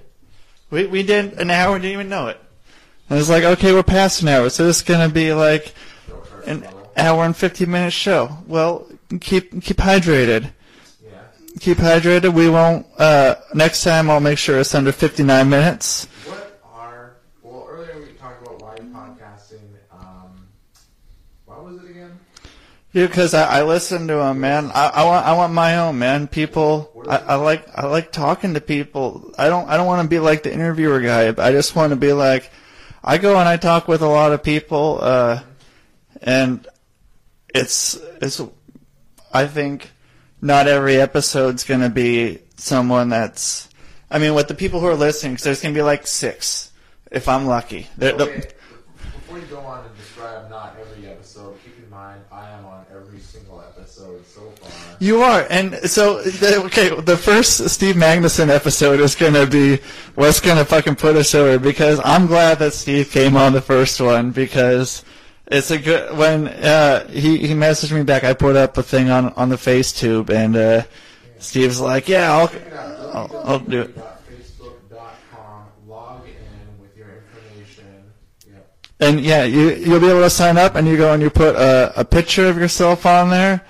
We 0.70 0.86
we 0.86 1.02
did 1.02 1.34
an 1.34 1.50
hour, 1.50 1.78
didn't 1.78 1.92
even 1.92 2.08
know 2.08 2.28
it. 2.28 2.40
And 3.10 3.18
it's 3.18 3.28
like 3.28 3.44
okay, 3.44 3.72
we're 3.72 3.82
past 3.82 4.22
an 4.22 4.28
hour, 4.28 4.48
so 4.48 4.64
this 4.64 4.76
is 4.76 4.82
gonna 4.82 5.08
be 5.08 5.32
like 5.34 5.74
an 6.46 6.66
hour 6.96 7.24
and 7.24 7.36
fifty 7.36 7.66
minute 7.66 7.92
show. 7.92 8.38
Well, 8.46 8.86
keep 9.20 9.62
keep 9.62 9.78
hydrated. 9.78 10.52
Keep 11.62 11.78
hydrated. 11.78 12.34
We 12.34 12.50
won't. 12.50 12.86
Uh, 12.98 13.36
next 13.54 13.84
time, 13.84 14.10
I'll 14.10 14.18
make 14.18 14.36
sure 14.36 14.58
it's 14.58 14.74
under 14.74 14.90
fifty 14.90 15.22
nine 15.22 15.48
minutes. 15.48 16.06
What 16.26 16.60
are 16.64 17.18
well? 17.40 17.68
Earlier 17.70 18.00
we 18.00 18.14
talked 18.14 18.42
about 18.42 18.60
why 18.60 18.74
podcasting. 18.78 19.60
Um, 19.92 20.48
why 21.44 21.60
was 21.60 21.80
it 21.84 21.88
again? 21.88 22.18
Yeah, 22.90 23.06
because 23.06 23.32
I, 23.32 23.60
I 23.60 23.62
listen 23.62 24.08
to 24.08 24.14
them, 24.14 24.40
man. 24.40 24.72
I, 24.74 24.88
I 24.88 25.04
want 25.04 25.24
I 25.24 25.34
want 25.34 25.52
my 25.52 25.78
own 25.78 26.00
man. 26.00 26.26
People, 26.26 26.90
I, 27.08 27.18
I 27.18 27.34
like 27.36 27.64
I 27.78 27.86
like 27.86 28.10
talking 28.10 28.54
to 28.54 28.60
people. 28.60 29.32
I 29.38 29.48
don't 29.48 29.68
I 29.68 29.76
don't 29.76 29.86
want 29.86 30.02
to 30.02 30.08
be 30.08 30.18
like 30.18 30.42
the 30.42 30.52
interviewer 30.52 31.00
guy. 31.00 31.28
I 31.28 31.52
just 31.52 31.76
want 31.76 31.90
to 31.90 31.96
be 31.96 32.12
like, 32.12 32.50
I 33.04 33.18
go 33.18 33.38
and 33.38 33.48
I 33.48 33.56
talk 33.56 33.86
with 33.86 34.02
a 34.02 34.08
lot 34.08 34.32
of 34.32 34.42
people, 34.42 34.98
uh, 35.00 35.40
and 36.22 36.66
it's 37.54 38.00
it's. 38.20 38.42
I 39.32 39.46
think 39.46 39.92
not 40.42 40.66
every 40.68 40.96
episode's 41.00 41.64
gonna 41.64 41.88
be 41.88 42.40
someone 42.56 43.08
that's. 43.08 43.68
I 44.10 44.18
mean, 44.18 44.34
with 44.34 44.48
the 44.48 44.54
people 44.54 44.80
who 44.80 44.86
are 44.86 44.94
listening, 44.94 45.36
'cause 45.36 45.44
there's 45.44 45.62
gonna 45.62 45.74
be 45.74 45.80
like 45.82 46.06
six, 46.06 46.70
if 47.10 47.28
I'm 47.28 47.46
lucky. 47.46 47.88
They're- 47.96 48.12
the- 48.12 48.26
before 48.26 49.38
you 49.38 49.46
go 49.46 49.58
on 49.60 49.84
and 49.86 49.96
describe 49.96 50.50
not 50.50 50.76
every 50.78 51.08
episode, 51.08 51.54
keep 51.64 51.78
in 51.82 51.88
mind 51.88 52.20
I 52.30 52.50
am 52.50 52.66
on 52.66 52.84
every 52.94 53.20
single 53.20 53.62
episode 53.66 54.20
so 54.34 54.52
far. 54.60 54.70
You 54.98 55.22
are, 55.22 55.46
and 55.48 55.78
so 55.90 56.20
the, 56.22 56.62
okay. 56.64 56.90
The 57.00 57.16
first 57.16 57.70
Steve 57.70 57.94
Magnuson 57.96 58.50
episode 58.50 59.00
is 59.00 59.14
gonna 59.14 59.46
be 59.46 59.78
what's 60.16 60.40
gonna 60.40 60.64
fucking 60.66 60.96
put 60.96 61.16
us 61.16 61.34
over 61.34 61.58
because 61.58 61.98
I'm 62.04 62.26
glad 62.26 62.58
that 62.58 62.74
Steve 62.74 63.10
came 63.10 63.36
on 63.36 63.52
the 63.54 63.62
first 63.62 63.98
one 64.00 64.30
because 64.32 65.02
it's 65.52 65.70
a 65.70 65.78
good 65.78 66.16
when 66.16 66.48
uh, 66.48 67.06
he 67.08 67.38
he 67.38 67.54
messaged 67.54 67.92
me 67.92 68.02
back. 68.02 68.24
I 68.24 68.32
put 68.32 68.56
up 68.56 68.78
a 68.78 68.82
thing 68.82 69.10
on 69.10 69.32
on 69.34 69.48
the 69.48 69.56
FaceTube, 69.56 70.30
and 70.30 70.56
uh, 70.56 70.82
Steve's 71.38 71.80
like, 71.80 72.08
"Yeah, 72.08 72.32
I'll 72.32 72.50
I'll, 73.12 73.42
I'll 73.44 73.58
do 73.58 73.82
it." 73.82 73.96
Facebook.com. 73.96 75.66
Log 75.86 76.24
in 76.26 76.80
with 76.80 76.96
your 76.96 77.08
information. 77.08 78.12
Yep. 78.48 78.76
And 79.00 79.20
yeah, 79.20 79.44
you 79.44 79.70
you'll 79.74 80.00
be 80.00 80.08
able 80.08 80.22
to 80.22 80.30
sign 80.30 80.56
up, 80.56 80.74
and 80.74 80.88
you 80.88 80.96
go 80.96 81.12
and 81.12 81.22
you 81.22 81.30
put 81.30 81.54
a, 81.54 81.92
a 82.00 82.04
picture 82.04 82.48
of 82.48 82.56
yourself 82.56 83.04
on 83.04 83.28
there, 83.30 83.64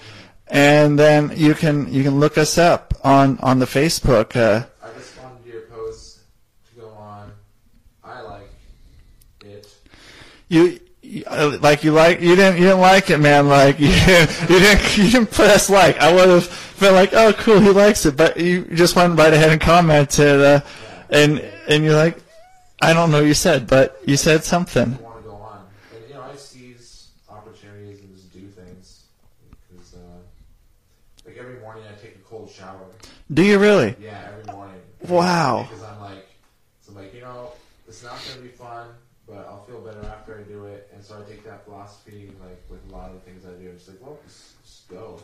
and 0.47 0.99
then 0.99 1.33
you 1.35 1.55
can 1.55 1.93
you 1.93 2.05
can 2.05 2.21
look 2.21 2.39
us 2.39 2.59
up 2.59 2.95
on 3.03 3.39
on 3.39 3.59
the 3.59 3.67
Facebook. 3.67 4.37
Uh, 4.37 4.67
I 4.83 4.91
responded 4.97 5.45
to 5.45 5.51
your 5.51 5.63
post 5.63 6.21
to 6.71 6.81
go 6.81 6.89
on. 6.91 7.33
I 8.05 8.21
like 8.21 8.51
it. 9.45 9.67
you, 10.49 10.79
like 11.61 11.85
you 11.85 11.93
like 11.93 12.21
you 12.21 12.35
didn't 12.35 12.59
you 12.59 12.65
didn't 12.65 12.81
like 12.81 13.11
it, 13.11 13.19
man. 13.19 13.49
Like 13.49 13.79
you 13.81 13.89
didn't 13.89 14.51
you 14.51 14.59
didn't, 14.59 14.97
you 14.99 15.11
didn't 15.11 15.31
press 15.31 15.69
like. 15.69 15.99
I 15.99 16.13
would 16.13 16.29
have 16.29 16.77
been 16.81 16.95
like, 16.95 17.13
oh, 17.13 17.33
cool, 17.35 17.61
he 17.61 17.71
likes 17.71 18.05
it, 18.07 18.17
but 18.17 18.39
you 18.39 18.65
just 18.75 18.97
went 18.97 19.19
right 19.19 19.33
ahead 19.33 19.51
and 19.51 19.61
commented, 19.61 20.41
uh, 20.41 20.61
and 21.11 21.39
and 21.69 21.85
you're 21.85 21.95
like, 21.95 22.19
I 22.83 22.93
don't 22.93 23.13
know 23.13 23.19
what 23.19 23.27
you 23.27 23.35
said, 23.35 23.69
but 23.69 24.01
you 24.05 24.17
said 24.17 24.43
something. 24.43 24.99
want 25.01 25.23
to 25.23 25.31
go 25.31 25.35
on. 25.37 25.65
You 26.09 26.15
know, 26.15 26.23
I 26.23 26.35
seize 26.35 27.11
opportunities 27.31 28.01
and 28.01 28.33
do 28.33 28.49
things. 28.49 29.05
Uh, 29.95 29.99
like, 31.25 31.37
every 31.37 31.61
morning 31.61 31.85
I 31.89 31.95
take 32.03 32.17
a 32.17 32.19
cold 32.29 32.51
shower. 32.51 32.87
Do 33.33 33.45
you 33.45 33.61
really? 33.61 33.95
Yeah, 34.01 34.31
every 34.33 34.53
morning. 34.53 34.81
Wow. 35.09 35.69
Because 35.71 35.85
I'm 35.85 36.01
like, 36.01 36.27
so 36.81 36.91
I'm 36.91 36.99
like, 36.99 37.15
you 37.15 37.21
know, 37.21 37.53
it's 37.87 38.03
not 38.03 38.19
going 38.27 38.39
to 38.39 38.43
be 38.43 38.49
fun, 38.49 38.89
but 39.29 39.47
I'll 39.49 39.63
feel 39.63 39.81
better 39.81 40.05
after 40.07 40.41
I 40.41 40.43
do 40.43 40.65
it. 40.65 40.91
And 40.93 41.05
so 41.05 41.23
I 41.25 41.31
take 41.31 41.45
that 41.45 41.65
philosophy, 41.65 42.33
like, 42.43 42.61
with 42.69 42.81
a 42.91 42.93
lot 42.93 43.11
of 43.11 43.15
the 43.15 43.21
things 43.21 43.47
I 43.47 43.51
do. 43.63 43.71
I'm 43.71 43.77
just 43.77 43.89
like, 43.89 44.03
well, 44.03 44.19
just, 44.27 44.61
just 44.65 44.89
go. 44.89 45.21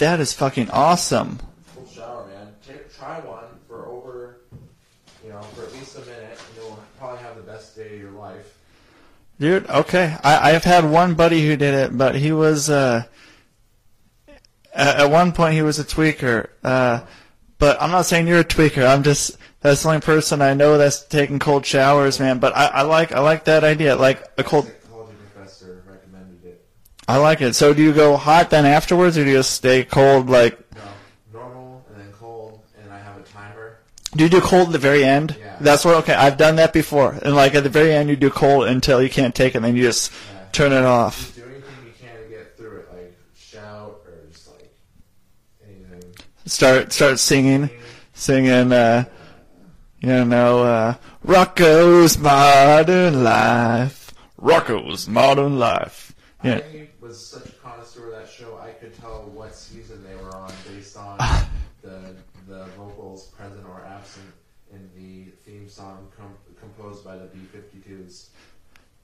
That 0.00 0.18
is 0.18 0.32
fucking 0.32 0.70
awesome. 0.70 1.38
Cold 1.74 1.86
shower, 1.90 2.26
man. 2.26 2.54
Take, 2.66 2.96
try 2.96 3.20
one 3.20 3.44
for 3.68 3.86
over, 3.86 4.40
you 5.22 5.28
know, 5.28 5.42
for 5.42 5.64
at 5.64 5.72
least 5.74 5.94
a 5.96 6.00
minute, 6.00 6.38
and 6.38 6.56
you'll 6.56 6.78
probably 6.98 7.22
have 7.22 7.36
the 7.36 7.42
best 7.42 7.76
day 7.76 7.96
of 7.96 8.00
your 8.00 8.12
life. 8.12 8.56
Dude, 9.38 9.68
okay. 9.68 10.16
I, 10.24 10.52
I've 10.52 10.64
had 10.64 10.90
one 10.90 11.12
buddy 11.12 11.46
who 11.46 11.54
did 11.54 11.74
it, 11.74 11.98
but 11.98 12.14
he 12.14 12.32
was, 12.32 12.70
uh, 12.70 13.04
at, 14.72 15.00
at 15.00 15.10
one 15.10 15.32
point 15.32 15.52
he 15.52 15.60
was 15.60 15.78
a 15.78 15.84
tweaker. 15.84 16.48
Uh, 16.64 17.02
but 17.58 17.76
I'm 17.80 17.90
not 17.90 18.06
saying 18.06 18.26
you're 18.26 18.40
a 18.40 18.44
tweaker. 18.44 18.88
I'm 18.88 19.02
just, 19.02 19.36
that's 19.60 19.82
the 19.82 19.88
only 19.90 20.00
person 20.00 20.40
I 20.40 20.54
know 20.54 20.78
that's 20.78 21.04
taking 21.04 21.38
cold 21.38 21.66
showers, 21.66 22.18
man. 22.18 22.38
But 22.38 22.56
I, 22.56 22.66
I 22.68 22.82
like, 22.82 23.12
I 23.12 23.20
like 23.20 23.44
that 23.44 23.64
idea. 23.64 23.96
Like 23.96 24.26
a 24.38 24.44
cold, 24.44 24.64
Psychology 24.64 25.12
professor 25.34 25.82
recommended 25.86 26.42
it. 26.42 26.66
I 27.10 27.16
like 27.16 27.40
it. 27.40 27.54
So 27.54 27.74
do 27.74 27.82
you 27.82 27.92
go 27.92 28.16
hot 28.16 28.50
then 28.50 28.64
afterwards 28.66 29.18
or 29.18 29.24
do 29.24 29.30
you 29.30 29.36
just 29.38 29.52
stay 29.52 29.84
cold? 29.84 30.28
Like, 30.30 30.58
No, 30.74 30.82
normal 31.32 31.84
and 31.90 32.00
then 32.00 32.12
cold, 32.12 32.62
and 32.80 32.92
I 32.92 32.98
have 32.98 33.16
a 33.18 33.22
timer. 33.22 33.78
do 34.14 34.24
you 34.24 34.30
do 34.30 34.40
cold 34.40 34.68
at 34.68 34.72
the 34.72 34.78
very 34.78 35.04
end? 35.04 35.36
Yeah. 35.38 35.56
That's 35.60 35.84
what, 35.84 35.96
okay. 35.96 36.14
I've 36.14 36.36
done 36.36 36.56
that 36.56 36.72
before. 36.72 37.18
And 37.22 37.34
like 37.34 37.54
at 37.54 37.62
the 37.64 37.68
very 37.68 37.92
end 37.92 38.08
you 38.10 38.16
do 38.16 38.30
cold 38.30 38.64
until 38.68 39.02
you 39.02 39.10
can't 39.10 39.34
take 39.34 39.54
it 39.54 39.58
and 39.58 39.64
then 39.64 39.76
you 39.76 39.82
just 39.82 40.12
turn 40.52 40.72
it 40.72 40.84
off. 40.84 41.18
Just 41.18 41.36
do 41.36 41.42
anything 41.42 41.62
you 41.86 41.92
can 42.00 42.22
to 42.22 42.28
get 42.28 42.56
through 42.56 42.78
it, 42.78 42.88
like 42.92 43.16
shout 43.36 44.00
or 44.06 44.12
just 44.30 44.48
like 44.48 44.72
anything. 45.66 46.14
start 46.46 46.92
start 46.92 47.18
singing, 47.18 47.70
singing. 48.14 48.72
Uh, 48.72 49.04
you 50.00 50.24
know, 50.24 50.62
uh, 50.64 50.94
Rocko's 51.26 52.16
Modern 52.16 53.22
Life. 53.22 54.14
Rocko's 54.40 55.06
Modern 55.06 55.58
Life. 55.58 56.14
Yeah. 56.42 56.60
I 56.64 56.88
was 57.10 57.26
such 57.26 57.46
a 57.46 57.52
connoisseur 57.54 58.06
of 58.06 58.12
that 58.12 58.30
show. 58.30 58.56
I 58.62 58.70
could 58.70 58.94
tell 59.00 59.22
what 59.34 59.52
season 59.52 60.04
they 60.04 60.14
were 60.22 60.32
on 60.36 60.52
based 60.68 60.96
on 60.96 61.18
the 61.82 62.14
the 62.46 62.66
vocals 62.78 63.26
present 63.30 63.66
or 63.66 63.84
absent 63.84 64.30
in 64.72 64.88
the 64.94 65.32
theme 65.44 65.68
song 65.68 66.06
com- 66.16 66.36
composed 66.60 67.04
by 67.04 67.16
the 67.16 67.24
B52s. 67.24 68.28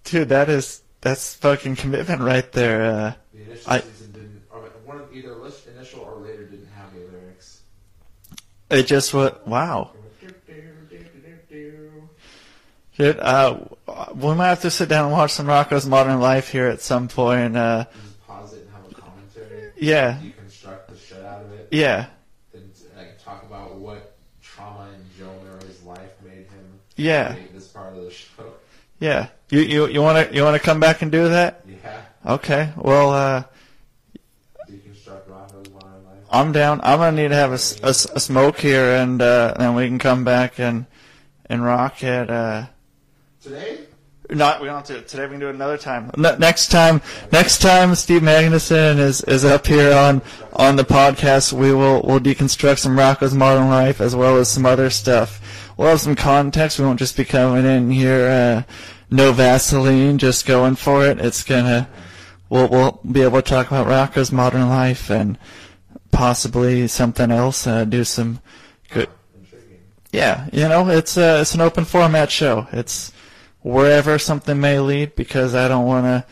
Dude, 0.04 0.28
that 0.28 0.48
is 0.48 0.82
that's 1.00 1.34
fucking 1.34 1.74
commitment 1.74 2.20
right 2.20 2.50
there. 2.52 2.84
Uh, 2.84 3.12
The 3.34 3.42
initial 3.42 3.72
I 3.72 3.80
season 3.80 4.12
didn't, 4.12 4.42
or 4.52 4.60
one 4.84 5.00
of 5.00 5.12
either 5.12 5.34
initial 5.74 6.02
or 6.02 6.14
later 6.20 6.44
didn't 6.44 6.70
have 6.76 6.94
any 6.94 7.06
lyrics. 7.06 7.62
it 8.70 8.84
just 8.86 9.12
what 9.14 9.46
wow. 9.48 9.90
Dude, 12.96 13.18
uh, 13.18 13.58
we 14.14 14.34
might 14.34 14.48
have 14.48 14.62
to 14.62 14.70
sit 14.70 14.88
down 14.88 15.04
and 15.04 15.12
watch 15.12 15.32
some 15.32 15.46
Rocko's 15.46 15.86
Modern 15.86 16.20
Life 16.20 16.48
here 16.48 16.66
at 16.66 16.80
some 16.80 17.08
point. 17.08 17.56
Uh, 17.56 17.84
Just 18.02 18.26
pause 18.26 18.52
it 18.52 18.62
and 18.62 18.70
have 18.72 18.90
a 18.90 18.94
commentary. 18.94 19.70
Yeah. 19.76 20.18
Deconstruct 20.22 20.88
the 20.88 20.98
shit 20.98 21.24
out 21.24 21.42
of 21.42 21.52
it. 21.52 21.68
Yeah. 21.70 22.06
And 22.52 22.70
like 22.96 23.22
talk 23.22 23.44
about 23.44 23.76
what 23.76 24.16
trauma 24.42 24.88
in 24.94 25.04
Joe 25.18 25.32
Murray's 25.44 25.82
life 25.82 26.10
made 26.24 26.46
him. 26.46 26.80
Yeah. 26.96 27.34
create 27.34 27.54
this 27.54 27.68
part 27.68 27.96
of 27.96 28.02
the 28.02 28.10
show. 28.10 28.54
yeah, 28.98 29.28
you 29.50 29.60
you 29.60 29.86
you 29.86 30.02
want 30.02 30.28
to 30.28 30.34
you 30.34 30.42
want 30.42 30.56
to 30.56 30.62
come 30.62 30.80
back 30.80 31.02
and 31.02 31.12
do 31.12 31.28
that? 31.28 31.64
Yeah. 31.68 32.00
Okay. 32.26 32.70
Well, 32.76 33.10
uh, 33.10 33.44
Deconstruct 34.68 35.28
Rocko's 35.28 35.70
modern 35.70 36.04
life. 36.04 36.24
I'm 36.30 36.50
down. 36.52 36.80
I'm 36.82 36.98
gonna 36.98 37.16
need 37.22 37.28
to 37.28 37.34
have 37.36 37.52
a 37.52 37.88
a 37.88 37.94
smoke 38.20 38.58
here, 38.58 38.96
and 38.96 39.22
uh, 39.22 39.54
then 39.58 39.74
we 39.76 39.86
can 39.86 39.98
come 40.00 40.24
back 40.24 40.58
and 40.58 40.86
and 41.48 41.62
rock 41.64 42.02
it. 42.02 42.28
Uh, 42.30 42.66
Today? 43.46 43.78
Not 44.28 44.60
we 44.60 44.66
don't 44.66 44.74
have 44.74 44.86
to 44.86 45.02
today. 45.02 45.22
We 45.26 45.30
can 45.30 45.38
do 45.38 45.46
it 45.46 45.54
another 45.54 45.78
time. 45.78 46.10
Ne- 46.16 46.36
next 46.36 46.72
time, 46.72 47.00
next 47.30 47.58
time 47.58 47.94
Steve 47.94 48.22
Magnuson 48.22 48.98
is, 48.98 49.22
is 49.22 49.44
up 49.44 49.68
here 49.68 49.96
on 49.96 50.20
on 50.54 50.74
the 50.74 50.82
podcast, 50.82 51.52
we 51.52 51.72
will 51.72 52.02
we'll 52.02 52.18
deconstruct 52.18 52.80
some 52.80 52.96
Rocko's 52.96 53.34
modern 53.34 53.68
life 53.68 54.00
as 54.00 54.16
well 54.16 54.36
as 54.36 54.50
some 54.50 54.66
other 54.66 54.90
stuff. 54.90 55.70
We'll 55.76 55.90
have 55.90 56.00
some 56.00 56.16
context. 56.16 56.80
We 56.80 56.86
won't 56.86 56.98
just 56.98 57.16
be 57.16 57.24
coming 57.24 57.64
in 57.64 57.92
here 57.92 58.26
uh, 58.26 58.72
no 59.12 59.30
Vaseline, 59.30 60.18
just 60.18 60.44
going 60.44 60.74
for 60.74 61.06
it. 61.06 61.20
It's 61.20 61.44
gonna 61.44 61.88
we'll 62.48 62.68
we'll 62.68 63.00
be 63.08 63.22
able 63.22 63.40
to 63.40 63.48
talk 63.48 63.68
about 63.68 63.86
Rocko's 63.86 64.32
modern 64.32 64.68
life 64.68 65.08
and 65.08 65.38
possibly 66.10 66.88
something 66.88 67.30
else. 67.30 67.64
Uh, 67.64 67.84
do 67.84 68.02
some 68.02 68.40
good. 68.90 69.08
Yeah, 70.10 70.48
you 70.52 70.68
know, 70.68 70.88
it's 70.88 71.16
uh, 71.16 71.38
it's 71.42 71.54
an 71.54 71.60
open 71.60 71.84
format 71.84 72.28
show. 72.32 72.66
It's 72.72 73.12
wherever 73.66 74.16
something 74.16 74.60
may 74.60 74.78
lead 74.78 75.16
because 75.16 75.52
I 75.52 75.66
don't 75.66 75.86
want 75.86 76.04
to 76.06 76.24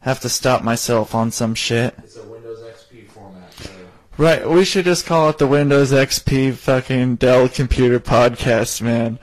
have 0.00 0.18
to 0.20 0.28
stop 0.28 0.64
myself 0.64 1.14
on 1.14 1.30
some 1.30 1.54
shit. 1.54 1.94
It's 1.98 2.16
a 2.16 2.24
Windows 2.24 2.58
XP 2.58 3.08
format. 3.08 3.52
So 3.52 3.70
Right, 4.18 4.48
we 4.48 4.64
should 4.64 4.86
just 4.86 5.06
call 5.06 5.30
it 5.30 5.38
the 5.38 5.46
Windows 5.46 5.92
XP 5.92 6.54
fucking 6.54 7.16
Dell 7.16 7.48
Computer 7.48 8.00
Podcast, 8.00 8.82
man, 8.82 9.20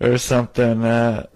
or 0.00 0.16
something. 0.16 0.84
Uh, 0.84 1.26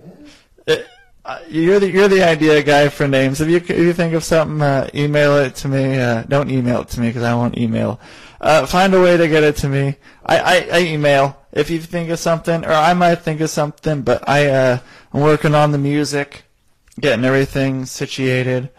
it, 0.69 0.87
uh, 1.25 1.41
you're 1.49 1.81
the 1.81 1.91
you're 1.91 2.09
the 2.09 2.23
idea 2.23 2.63
guy 2.63 2.89
for 2.89 3.09
names. 3.09 3.41
If 3.41 3.49
you 3.49 3.57
if 3.57 3.71
you 3.71 3.93
think 3.93 4.15
of 4.15 4.23
something, 4.23 4.63
uh, 4.63 4.89
email 4.95 5.37
it 5.39 5.57
to 5.57 5.69
me. 5.69 5.99
Uh, 5.99 6.23
don't 6.23 6.51
email 6.51 6.83
it 6.83 6.89
to 6.91 7.01
me 7.01 7.09
because 7.09 7.25
I 7.25 7.35
won't 7.35 7.59
email. 7.59 8.01
Uh, 8.41 8.67
find 8.67 8.95
a 8.95 9.01
way 9.01 9.17
to 9.17 9.29
get 9.29 9.43
it 9.43 9.57
to 9.57 9.69
me. 9.69 9.97
I, 10.27 10.39
I, 10.39 10.69
I 10.73 10.81
email 10.81 11.39
if 11.53 11.71
you 11.71 11.81
think 11.81 12.11
of 12.11 12.19
something, 12.19 12.65
or 12.65 12.73
I 12.73 12.95
might 12.95 13.17
think 13.17 13.41
of 13.41 13.51
something. 13.51 14.03
But 14.03 14.29
I 14.29 14.47
uh, 14.49 14.79
I'm 15.13 15.21
working 15.21 15.55
on 15.55 15.73
the 15.73 15.79
music, 15.79 16.45
getting 16.99 17.25
everything 17.25 17.85
situated. 17.87 18.71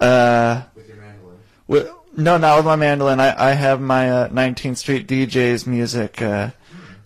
Uh, 0.00 0.62
with 0.74 0.88
your 0.88 0.96
mandolin. 0.98 1.38
Wi- 1.68 1.90
no, 2.16 2.36
not 2.36 2.56
with 2.58 2.66
my 2.66 2.76
mandolin. 2.76 3.18
I, 3.20 3.50
I 3.50 3.52
have 3.52 3.80
my 3.80 4.10
uh, 4.10 4.28
19th 4.28 4.76
Street 4.76 5.08
DJs 5.08 5.66
music 5.66 6.22
uh, 6.22 6.50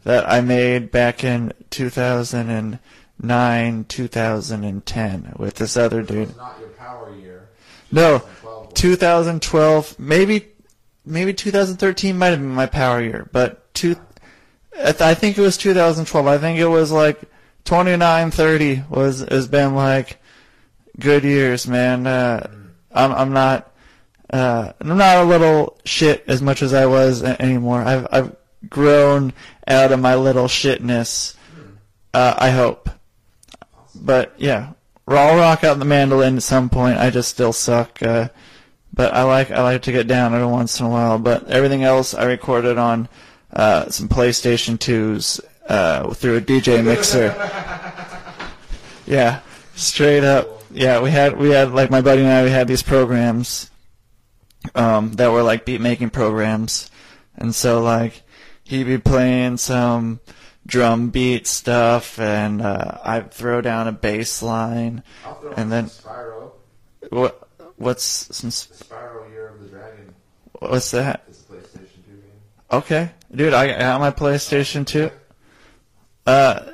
that 0.05 0.28
I 0.31 0.40
made 0.43 0.90
back 0.90 1.24
in 1.24 1.53
2009, 1.70 3.85
2010 3.85 5.32
with 5.39 5.55
this 5.55 5.77
other 5.77 6.03
dude. 6.03 6.36
Not 6.36 6.57
your 6.61 6.69
power 6.70 7.15
year. 7.16 7.49
No, 7.90 8.23
2012, 8.74 9.99
maybe 9.99 10.49
maybe 11.07 11.32
2013 11.32 12.19
might 12.19 12.27
have 12.28 12.39
been 12.39 12.55
my 12.55 12.66
power 12.66 13.01
year, 13.01 13.31
but 13.32 13.73
two, 13.73 13.97
I 14.78 14.93
th- 14.93 15.01
I 15.01 15.15
think 15.15 15.39
it 15.39 15.40
was 15.40 15.57
2012. 15.57 16.27
I 16.27 16.36
think 16.36 16.59
it 16.59 16.66
was 16.66 16.93
like 16.93 17.19
29, 17.69 18.31
30 18.31 18.85
was 18.89 19.20
has 19.20 19.47
been 19.47 19.74
like 19.74 20.16
good 20.99 21.23
years, 21.23 21.69
man. 21.69 22.07
Uh, 22.07 22.49
I'm 22.90 23.12
I'm 23.12 23.32
not 23.35 23.70
uh, 24.31 24.73
I'm 24.81 24.97
not 24.97 25.19
a 25.19 25.24
little 25.24 25.77
shit 25.85 26.24
as 26.28 26.40
much 26.40 26.62
as 26.62 26.73
I 26.73 26.86
was 26.86 27.20
a- 27.20 27.40
anymore. 27.43 27.82
I've 27.82 28.07
I've 28.11 28.36
grown 28.70 29.35
out 29.66 29.93
of 29.93 30.01
my 30.01 30.15
little 30.15 30.47
shitness. 30.47 31.35
Uh, 32.15 32.35
I 32.39 32.49
hope. 32.49 32.89
But 33.95 34.32
yeah, 34.39 34.73
I'll 35.07 35.36
rock 35.36 35.62
out 35.62 35.78
the 35.78 35.85
mandolin 35.85 36.36
at 36.36 36.43
some 36.45 36.70
point. 36.70 36.97
I 36.97 37.11
just 37.11 37.28
still 37.28 37.53
suck. 37.53 38.03
Uh, 38.03 38.31
but 38.95 39.12
I 39.12 39.24
like 39.24 39.51
I 39.51 39.62
like 39.62 39.82
to 39.82 39.93
get 39.93 40.07
down 40.07 40.32
every 40.32 40.47
once 40.47 40.81
in 40.81 40.86
a 40.86 40.89
while. 40.89 41.19
But 41.19 41.49
everything 41.49 41.85
else 41.85 42.15
I 42.15 42.24
recorded 42.24 42.78
on 42.78 43.11
uh, 43.53 43.90
some 43.90 44.09
PlayStation 44.09 44.78
2s 44.78 45.43
uh, 45.69 46.12
through 46.15 46.36
a 46.36 46.40
DJ 46.40 46.85
mixer. 46.85 47.35
yeah, 49.07 49.40
straight 49.74 50.24
up. 50.24 50.49
Yeah, 50.70 51.01
we 51.01 51.11
had 51.11 51.36
we 51.39 51.51
had 51.51 51.73
like 51.73 51.90
my 51.90 52.01
buddy 52.01 52.23
and 52.23 52.31
I 52.31 52.45
we 52.45 52.51
had 52.51 52.69
these 52.69 52.82
programs 52.82 53.70
um, 54.74 55.12
that 55.15 55.31
were 55.32 55.43
like 55.43 55.65
beat 55.65 55.81
making 55.81 56.11
programs, 56.11 56.90
and 57.36 57.55
so 57.55 57.82
like 57.82 58.23
he'd 58.65 58.85
be 58.85 58.99
playing 58.99 59.57
some 59.57 60.20
drum 60.66 61.09
beat 61.11 61.47
stuff, 61.47 62.19
and 62.19 62.61
uh, 62.61 62.99
I'd 63.03 63.32
throw 63.32 63.61
down 63.61 63.89
a 63.89 63.93
bass 63.93 64.43
line, 64.43 65.03
and 65.57 65.73
then 65.73 65.86
Spyro. 65.86 66.51
what 67.11 67.49
what's 67.77 68.05
some 68.05 68.51
sp- 68.53 68.77
Spyro 68.85 69.31
Year 69.31 69.49
of 69.49 69.61
the 69.61 69.69
Dragon. 69.69 70.15
what's 70.59 70.90
that? 70.90 71.24
It's 71.28 71.40
a 71.40 71.53
PlayStation 71.53 72.05
2 72.05 72.12
game. 72.12 72.23
Okay, 72.73 73.11
dude, 73.35 73.55
I 73.55 73.69
got 73.78 74.01
my 74.01 74.11
PlayStation 74.11 74.86
2. 74.86 75.11
Uh, 76.29 76.73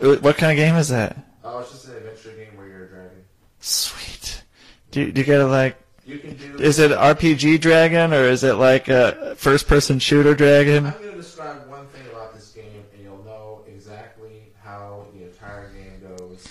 what 0.00 0.36
kind 0.36 0.50
of 0.50 0.56
game 0.56 0.74
is 0.74 0.88
that? 0.88 1.16
Oh, 1.44 1.60
it's 1.60 1.70
just 1.70 1.86
an 1.86 1.96
adventure 1.98 2.32
game 2.32 2.56
where 2.56 2.66
you're 2.66 2.86
a 2.86 2.88
dragon. 2.88 3.24
Sweet. 3.60 4.42
Do 4.90 5.00
you, 5.00 5.12
do 5.12 5.20
you 5.20 5.24
get 5.24 5.38
to 5.38 5.46
like? 5.46 5.76
You 6.04 6.18
can 6.18 6.36
do- 6.36 6.56
Is 6.62 6.80
it 6.80 6.90
RPG 6.90 7.60
dragon 7.60 8.12
or 8.12 8.24
is 8.24 8.42
it 8.42 8.54
like 8.54 8.88
a 8.88 9.36
first-person 9.36 10.00
shooter 10.00 10.34
dragon? 10.34 10.86
I'm 10.86 10.92
to 10.94 11.12
describe 11.12 11.68
one 11.68 11.86
thing 11.88 12.02
about 12.10 12.34
this 12.34 12.50
game, 12.50 12.82
and 12.94 13.02
you'll 13.04 13.22
know 13.22 13.62
exactly 13.68 14.52
how 14.60 15.06
the 15.14 15.24
entire 15.24 15.70
game 15.70 16.00
goes. 16.16 16.48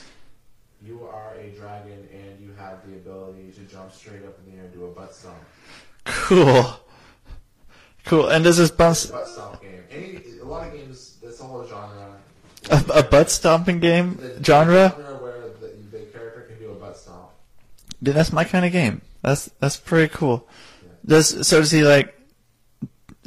You 0.82 1.06
are 1.12 1.36
a 1.36 1.50
dragon, 1.60 2.08
and 2.14 2.40
you 2.40 2.54
have 2.58 2.88
the 2.90 2.96
ability 2.96 3.52
to 3.52 3.62
jump 3.64 3.92
straight 3.92 4.24
up 4.24 4.40
in 4.46 4.52
the 4.54 4.58
air 4.60 4.64
and 4.66 4.74
do 4.74 4.86
a 4.86 4.92
butt 4.92 5.14
stomp. 5.14 5.36
Cool. 6.06 6.66
Cool. 8.06 8.28
And 8.30 8.44
does 8.46 8.58
this 8.58 8.72
bounce 8.72 9.08
Butt 9.08 9.28
stomp 9.28 9.62
game. 9.62 9.84
Any, 9.92 10.22
a 10.40 10.46
lot 10.46 10.68
of 10.68 10.74
games, 10.74 11.18
that's 11.24 11.40
a 11.42 11.44
whole 11.44 11.66
genre. 11.68 12.15
A, 12.70 12.84
a 12.96 13.04
butt 13.04 13.30
stomping 13.30 13.80
game 13.80 14.20
genre? 14.44 14.90
where 14.90 15.50
the, 15.60 15.98
the 15.98 16.06
character 16.06 16.42
can 16.50 16.60
do 16.60 16.72
a 16.72 16.76
butt 16.76 16.98
stomp. 16.98 17.30
Dude, 18.02 18.16
that's 18.16 18.32
my 18.34 18.44
kind 18.44 18.66
of 18.66 18.72
game. 18.72 19.02
That's 19.22 19.50
that's 19.60 19.78
pretty 19.78 20.14
cool. 20.14 20.48
Does 21.06 21.48
so 21.48 21.60
does 21.60 21.72
he 21.72 21.84
like? 21.84 22.12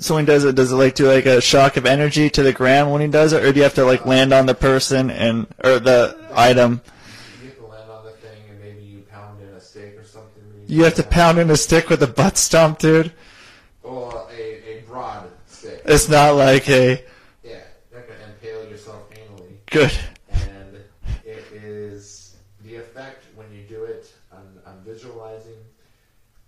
Someone 0.00 0.24
does 0.26 0.44
it, 0.44 0.54
does 0.54 0.70
it 0.70 0.76
like 0.76 0.94
do 0.94 1.08
like 1.08 1.26
a 1.26 1.40
shock 1.40 1.76
of 1.76 1.84
energy 1.84 2.30
to 2.30 2.42
the 2.44 2.52
ground 2.52 2.92
when 2.92 3.00
he 3.00 3.08
does 3.08 3.32
it, 3.32 3.44
or 3.44 3.52
do 3.52 3.58
you 3.58 3.64
have 3.64 3.74
to 3.74 3.84
like 3.84 4.06
land 4.06 4.32
on 4.32 4.46
the 4.46 4.54
person 4.54 5.10
and 5.10 5.46
or 5.64 5.80
the 5.80 6.16
item? 6.32 6.80
You 7.42 7.48
have 7.48 7.56
to 7.56 7.66
land 7.66 7.90
on 7.90 8.04
the 8.04 8.10
thing, 8.12 8.42
and 8.48 8.60
maybe 8.60 8.82
you 8.82 9.00
pound 9.10 9.42
in 9.42 9.48
a 9.48 9.60
steak 9.60 9.98
or 9.98 10.04
something. 10.04 10.42
You 10.68 10.84
have 10.84 10.94
to 10.94 11.02
pound 11.02 11.38
in 11.38 11.50
a 11.50 11.56
stick 11.56 11.88
with 11.88 12.00
a 12.04 12.06
butt 12.06 12.36
stomp, 12.36 12.78
dude. 12.78 13.12
Or 13.82 14.28
a, 14.30 14.78
a 14.78 14.82
broad 14.86 15.30
stick. 15.46 15.82
It's 15.84 16.08
not 16.08 16.36
like 16.36 16.68
a 16.68 17.02
Yeah, 17.42 17.58
you're 17.90 18.00
not 18.00 18.06
gonna 18.06 18.32
impale 18.32 18.70
yourself 18.70 19.02
anally. 19.10 19.56
Good. 19.70 19.92
And 20.32 20.76
it 21.24 21.44
is 21.52 22.36
the 22.64 22.76
effect 22.76 23.24
when 23.34 23.46
you 23.52 23.62
do 23.62 23.84
it. 23.84 24.12
I'm, 24.32 24.60
I'm 24.66 24.80
visualizing. 24.84 25.58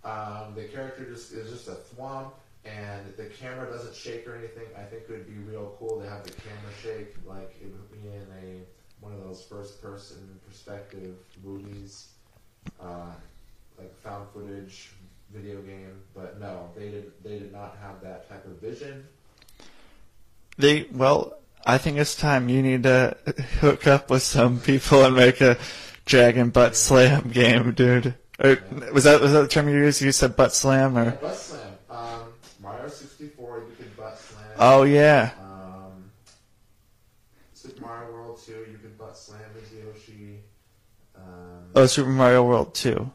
Um, 0.03 0.53
the 0.55 0.63
character 0.63 1.05
just 1.05 1.31
is 1.31 1.51
just 1.51 1.67
a 1.67 1.77
thwomp, 1.95 2.31
and 2.65 3.13
the 3.17 3.25
camera 3.25 3.69
doesn't 3.71 3.95
shake 3.95 4.27
or 4.27 4.35
anything. 4.35 4.65
I 4.77 4.83
think 4.83 5.03
it 5.03 5.11
would 5.11 5.27
be 5.27 5.51
real 5.51 5.75
cool 5.77 6.01
to 6.01 6.09
have 6.09 6.23
the 6.23 6.31
camera 6.31 6.71
shake, 6.81 7.15
like 7.25 7.55
it 7.61 7.71
would 7.71 7.91
be 7.91 8.07
in 8.07 8.25
a 8.43 8.61
one 8.99 9.13
of 9.13 9.23
those 9.23 9.43
first-person 9.43 10.39
perspective 10.47 11.15
movies, 11.43 12.09
uh, 12.79 13.13
like 13.77 13.95
found 13.99 14.27
footage 14.33 14.91
video 15.33 15.61
game. 15.61 16.01
But 16.15 16.39
no, 16.39 16.69
they 16.75 16.89
did 16.89 17.11
they 17.23 17.37
did 17.39 17.51
not 17.51 17.77
have 17.81 18.01
that 18.01 18.27
type 18.29 18.45
of 18.45 18.59
vision. 18.59 19.07
They 20.57 20.87
well, 20.91 21.37
I 21.65 21.77
think 21.77 21.97
it's 21.97 22.15
time 22.15 22.49
you 22.49 22.61
need 22.61 22.83
to 22.83 23.15
hook 23.59 23.87
up 23.87 24.09
with 24.09 24.23
some 24.23 24.59
people 24.59 25.03
and 25.05 25.15
make 25.15 25.41
a 25.41 25.57
dragon 26.05 26.49
butt 26.49 26.75
slam 26.75 27.29
game, 27.29 27.71
dude. 27.73 28.15
Or, 28.39 28.57
was 28.93 29.03
that 29.03 29.21
was 29.21 29.33
that 29.33 29.41
the 29.41 29.47
term 29.47 29.69
you 29.69 29.75
used? 29.75 30.01
You 30.01 30.11
said 30.11 30.35
butt 30.35 30.53
slam 30.53 30.97
or? 30.97 31.11
Butt 31.11 31.35
slam. 31.35 31.61
Um, 31.89 32.23
Mario 32.61 32.87
64, 32.87 33.59
you 33.69 33.75
could 33.77 33.95
butt 33.97 34.17
slam. 34.17 34.43
Oh, 34.57 34.83
yeah. 34.83 35.31
Um, 35.43 36.09
Super 37.53 37.81
Mario 37.81 38.11
World 38.13 38.41
2, 38.43 38.51
you 38.51 38.79
could 38.81 38.97
butt 38.97 39.15
slam 39.17 39.41
as 39.61 39.71
Yoshi. 39.71 40.39
Um, 41.15 41.23
Oh, 41.75 41.85
Super 41.85 42.09
Mario 42.09 42.43
World 42.43 42.73
2. 42.73 43.11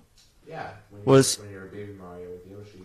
Yeah. 0.48 0.70
When 0.90 1.00
you, 1.02 1.06
Was- 1.10 1.38
when 1.40 1.50
you 1.50 1.56
were 1.56 1.64
a 1.66 1.68
baby 1.70 1.92
Mario 1.94 2.30
with 2.30 2.46
Yoshi. 2.48 2.84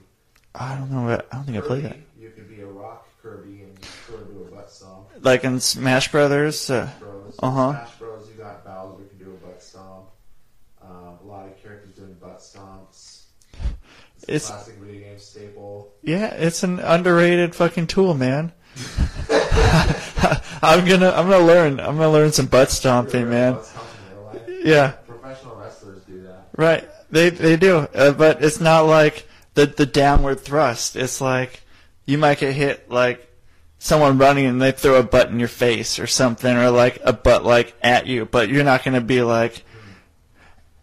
I 0.56 0.76
don't 0.76 0.90
know. 0.92 1.08
I 1.10 1.36
don't 1.36 1.44
think 1.46 1.58
I 1.58 1.62
played 1.62 1.84
that. 1.84 1.92
Kirby, 1.92 2.04
You 2.20 2.30
could 2.32 2.50
be 2.50 2.62
a 2.62 2.66
rock 2.66 3.08
Kirby 3.22 3.62
and 3.62 3.78
sort 4.08 4.22
of 4.24 4.30
do 4.30 4.48
a 4.52 4.56
butt 4.56 4.72
stomp. 4.72 5.10
Like 5.22 5.44
in 5.44 5.60
Smash 5.60 6.12
Brothers. 6.12 6.70
Uh 6.70 6.90
huh. 7.42 7.72
Smash 7.74 7.96
Bros. 8.00 8.28
You 8.30 8.42
got 8.44 8.66
Bowser 8.66 9.04
can 9.06 9.18
do 9.20 9.32
a 9.32 9.46
butt 9.46 9.62
stomp. 9.62 10.06
Um, 10.84 11.18
a 11.24 11.26
lot 11.26 11.48
of 11.48 11.62
characters 11.62 11.96
doing 11.96 12.14
butt 12.16 12.40
stomps. 12.40 13.24
It's, 14.18 14.24
It's- 14.28 14.50
a 14.50 14.54
classic 14.54 14.76
video 14.80 15.02
game 15.10 15.20
staple. 15.20 15.94
Yeah, 16.04 16.28
it's 16.34 16.64
an 16.64 16.80
underrated 16.80 17.56
fucking 17.56 17.88
tool, 17.88 18.14
man. 18.14 18.52
I'm 20.64 20.86
gonna 20.86 21.10
I'm 21.12 21.30
gonna 21.30 21.40
learn 21.46 21.80
I'm 21.80 21.98
gonna 21.98 22.12
learn 22.12 22.32
some 22.32 22.46
butt 22.46 22.72
stomping, 22.72 23.30
man. 23.30 23.54
Butt 23.54 23.66
stomp 23.66 23.88
in 24.12 24.16
real 24.18 24.26
life. 24.26 24.66
Yeah. 24.66 24.92
Professional 25.08 25.56
wrestlers 25.56 26.04
do 26.04 26.22
that. 26.24 26.48
Right. 26.56 26.88
They 27.10 27.30
they 27.30 27.58
do, 27.58 27.78
uh, 27.94 28.12
but 28.14 28.44
it's 28.44 28.60
not 28.60 28.82
like 28.86 29.28
the 29.56 29.66
the 29.66 29.86
downward 29.86 30.40
thrust. 30.40 30.96
It's 30.96 31.20
like 31.20 31.62
you 32.06 32.18
might 32.18 32.40
get 32.40 32.54
hit 32.54 32.90
like 32.90 33.28
someone 33.82 34.20
running 34.20 34.46
and 34.46 34.62
they 34.62 34.72
throw 34.72 34.96
a 35.00 35.04
butt 35.04 35.30
in 35.30 35.40
your 35.40 35.48
face 35.48 35.98
or 35.98 36.06
something, 36.06 36.56
or 36.56 36.70
like 36.70 37.00
a 37.04 37.12
butt 37.12 37.44
like 37.44 37.74
at 37.82 38.06
you, 38.06 38.26
but 38.26 38.48
you're 38.48 38.64
not 38.64 38.84
gonna 38.84 39.02
be 39.02 39.22
like. 39.24 39.64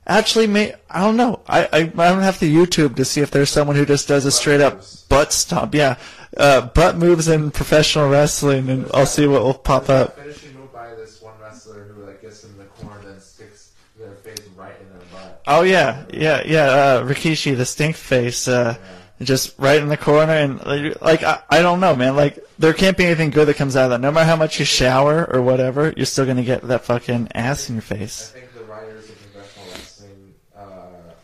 Actually, 0.07 0.47
may 0.47 0.75
I 0.91 1.01
don't 1.03 1.17
know. 1.17 1.41
I, 1.47 1.65
I 1.67 1.79
I 1.81 2.09
don't 2.09 2.23
have 2.23 2.39
to 2.41 2.51
YouTube 2.51 2.97
to 2.97 3.05
see 3.05 3.21
if 3.21 3.31
there's 3.31 3.51
someone 3.51 3.77
who 3.77 3.85
just 3.87 4.09
does 4.09 4.25
a 4.25 4.33
straight 4.33 4.61
up 4.61 4.83
butt 5.09 5.33
stomp. 5.33 5.75
Yeah, 5.75 5.97
uh, 6.37 6.63
butt 6.63 6.97
moves 6.97 7.29
in 7.29 7.51
professional 7.51 8.09
wrestling, 8.09 8.69
and 8.69 8.91
I'll 8.93 9.07
see 9.07 9.27
what 9.27 9.43
will 9.43 9.55
pop 9.55 9.89
up. 9.89 10.17
finishing 10.17 10.55
move 10.55 10.73
by 10.73 10.95
this 10.95 11.21
one 11.21 11.35
wrestler 11.41 11.85
who 11.85 12.05
like 12.05 12.23
gets 12.23 12.43
in 12.45 12.57
the 12.57 12.65
corner 12.65 13.21
sticks 13.21 13.73
their 13.99 14.15
face 14.15 14.41
right 14.57 14.75
in 14.81 14.89
their 14.89 15.07
butt. 15.13 15.43
Oh 15.47 15.63
yeah, 15.63 16.05
yeah, 16.13 16.43
yeah. 16.45 16.65
Uh, 16.65 17.03
Rikishi, 17.05 17.55
the 17.57 17.67
stink 17.67 17.95
face, 17.95 18.49
uh, 18.49 18.77
just 19.21 19.59
right 19.59 19.81
in 19.81 19.89
the 19.89 19.97
corner, 19.97 20.33
and 20.33 20.65
like, 20.65 21.01
like 21.03 21.23
I, 21.23 21.43
I 21.51 21.63
don't 21.63 21.81
know, 21.81 21.97
man. 21.97 22.15
Like 22.17 22.39
there 22.59 22.73
can't 22.73 22.97
be 22.97 23.05
anything 23.05 23.31
good 23.31 23.49
that 23.49 23.57
comes 23.57 23.77
out 23.77 23.85
of 23.87 23.91
that. 23.91 24.01
No 24.01 24.13
matter 24.13 24.27
how 24.27 24.37
much 24.37 24.59
you 24.59 24.65
shower 24.65 25.25
or 25.33 25.43
whatever, 25.43 25.93
you're 25.97 26.07
still 26.07 26.27
gonna 26.27 26.45
get 26.45 26.63
that 26.63 26.85
fucking 26.85 27.29
ass 27.35 27.69
in 27.69 27.77
your 27.77 27.83
face 27.83 28.33
I 28.35 28.41
think 28.41 28.55
the 28.55 28.65
writers 28.65 29.09
of 29.11 29.33
professional 29.33 29.67
wrestling, 29.73 30.35
uh, 30.57 30.61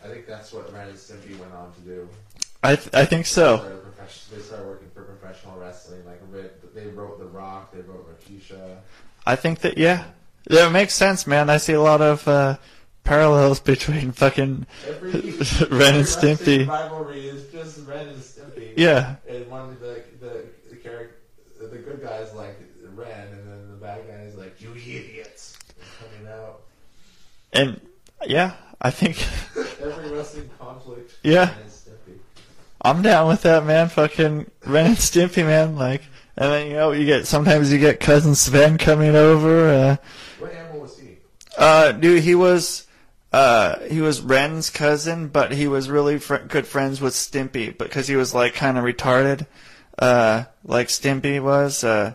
I 0.03 0.07
think 0.07 0.27
that's 0.27 0.51
what 0.51 0.71
Ren 0.73 0.89
and 0.89 0.97
Stimpy 0.97 1.37
went 1.39 1.53
on 1.53 1.73
to 1.73 1.79
do. 1.81 2.09
I 2.63 2.75
th- 2.75 2.93
I 2.93 3.05
think 3.05 3.23
They 3.23 3.29
so. 3.29 3.57
started, 3.57 3.81
they 4.35 4.41
started 4.41 4.67
working 4.67 4.89
for 4.93 5.03
professional 5.03 5.57
wrestling. 5.57 6.05
Like 6.05 6.21
they 6.73 6.87
wrote 6.87 7.19
The 7.19 7.25
Rock, 7.25 7.73
they 7.73 7.81
wrote 7.81 8.07
Rikishi. 8.09 8.77
I 9.25 9.35
think 9.35 9.59
that 9.59 9.77
yeah, 9.77 10.03
yeah 10.49 10.67
it 10.67 10.71
makes 10.71 10.93
sense, 10.93 11.25
man. 11.25 11.49
I 11.49 11.57
see 11.57 11.73
a 11.73 11.81
lot 11.81 12.01
of 12.01 12.27
uh, 12.27 12.57
parallels 13.05 13.59
between 13.61 14.11
fucking 14.11 14.65
Every 14.87 15.11
Ren 15.71 15.95
and 15.95 16.05
Stimpy. 16.05 16.67
rivalry 16.67 17.27
is 17.27 17.49
just 17.51 17.87
Ren 17.87 18.07
and 18.09 18.17
Stimpy. 18.21 18.73
Yeah. 18.75 19.15
And 19.29 19.49
one 19.49 19.69
of 19.69 19.79
the 19.79 20.03
the 20.19 20.45
the 20.69 20.75
character, 20.75 21.15
the 21.59 21.77
good 21.77 22.01
guys 22.01 22.33
like 22.33 22.57
Ren, 22.93 23.27
and 23.29 23.47
then 23.49 23.69
the 23.71 23.77
bad 23.77 24.01
guys 24.07 24.35
like 24.35 24.59
you 24.61 24.71
idiots 24.73 25.57
coming 25.99 26.27
out. 26.31 26.61
And 27.53 27.79
yeah, 28.25 28.53
I 28.81 28.91
think 28.91 29.25
Every 29.81 30.09
wrestling 30.11 30.49
conflict. 30.59 31.13
Yeah. 31.23 31.49
Ren 31.51 31.59
and 31.61 31.69
Stimpy. 31.71 32.17
I'm 32.81 33.01
down 33.01 33.27
with 33.27 33.43
that, 33.43 33.65
man. 33.65 33.89
Fucking 33.89 34.49
Ren 34.65 34.85
and 34.87 34.97
Stimpy, 34.97 35.43
man. 35.45 35.75
Like, 35.75 36.01
and 36.37 36.51
then 36.51 36.67
you 36.67 36.73
know 36.73 36.91
you 36.91 37.05
get 37.05 37.27
sometimes 37.27 37.71
you 37.71 37.79
get 37.79 37.99
cousin 37.99 38.35
Sven 38.35 38.77
coming 38.77 39.15
over. 39.15 39.69
Uh, 39.69 39.95
What 40.39 40.51
animal 40.53 40.81
was 40.81 40.97
he? 40.99 41.17
uh, 41.57 41.91
dude, 41.93 42.23
he 42.23 42.35
was 42.35 42.84
uh 43.35 43.79
he 43.89 43.99
was 43.99 44.21
Ren's 44.21 44.69
cousin, 44.69 45.27
but 45.27 45.51
he 45.51 45.67
was 45.67 45.89
really 45.89 46.19
fr- 46.19 46.37
good 46.37 46.65
friends 46.65 47.01
with 47.01 47.13
Stimpy 47.13 47.77
because 47.77 48.07
he 48.07 48.15
was 48.15 48.33
like 48.33 48.53
kind 48.53 48.77
of 48.77 48.85
retarded, 48.85 49.45
uh, 49.99 50.45
like 50.63 50.87
Stimpy 50.87 51.43
was. 51.43 51.83
Uh, 51.83 52.13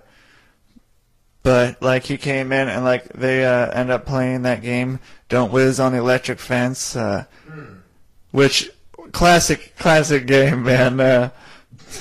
but 1.42 1.82
like 1.82 2.04
he 2.04 2.16
came 2.16 2.52
in 2.52 2.68
and 2.68 2.84
like 2.84 3.12
they 3.12 3.44
uh 3.44 3.70
end 3.70 3.90
up 3.90 4.06
playing 4.06 4.42
that 4.42 4.62
game, 4.62 4.98
Don't 5.28 5.52
Whiz 5.52 5.78
on 5.78 5.92
the 5.92 5.98
Electric 5.98 6.38
Fence, 6.38 6.96
uh, 6.96 7.26
which 8.30 8.70
classic 9.12 9.76
classic 9.78 10.26
game, 10.26 10.62
man. 10.62 11.00
Uh, 11.00 11.30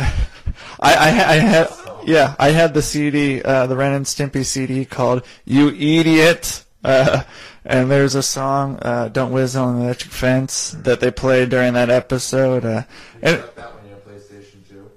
I, 0.79 0.93
I 0.93 1.07
I 1.09 1.35
had 1.35 1.69
yeah 2.05 2.35
I 2.39 2.51
had 2.51 2.73
the 2.73 2.81
CD, 2.81 3.41
uh, 3.41 3.67
the 3.67 3.75
Ren 3.75 3.93
and 3.93 4.05
Stimpy 4.05 4.45
CD 4.45 4.85
called 4.85 5.25
"You 5.43 5.69
Idiot," 5.69 6.63
uh, 6.85 7.23
and 7.65 7.91
there's 7.91 8.15
a 8.15 8.23
song 8.23 8.79
uh, 8.81 9.09
"Don't 9.09 9.31
Whiz 9.31 9.55
on 9.55 9.77
the 9.79 9.85
Electric 9.85 10.11
Fence" 10.11 10.71
that 10.79 10.99
they 10.99 11.11
played 11.11 11.49
during 11.49 11.73
that 11.73 11.89
episode. 11.89 12.65
Uh, 12.65 12.83
and 13.21 13.37
that 13.55 13.75
when 13.75 13.89
you 13.89 13.95
PlayStation 14.07 14.67
2 14.67 14.89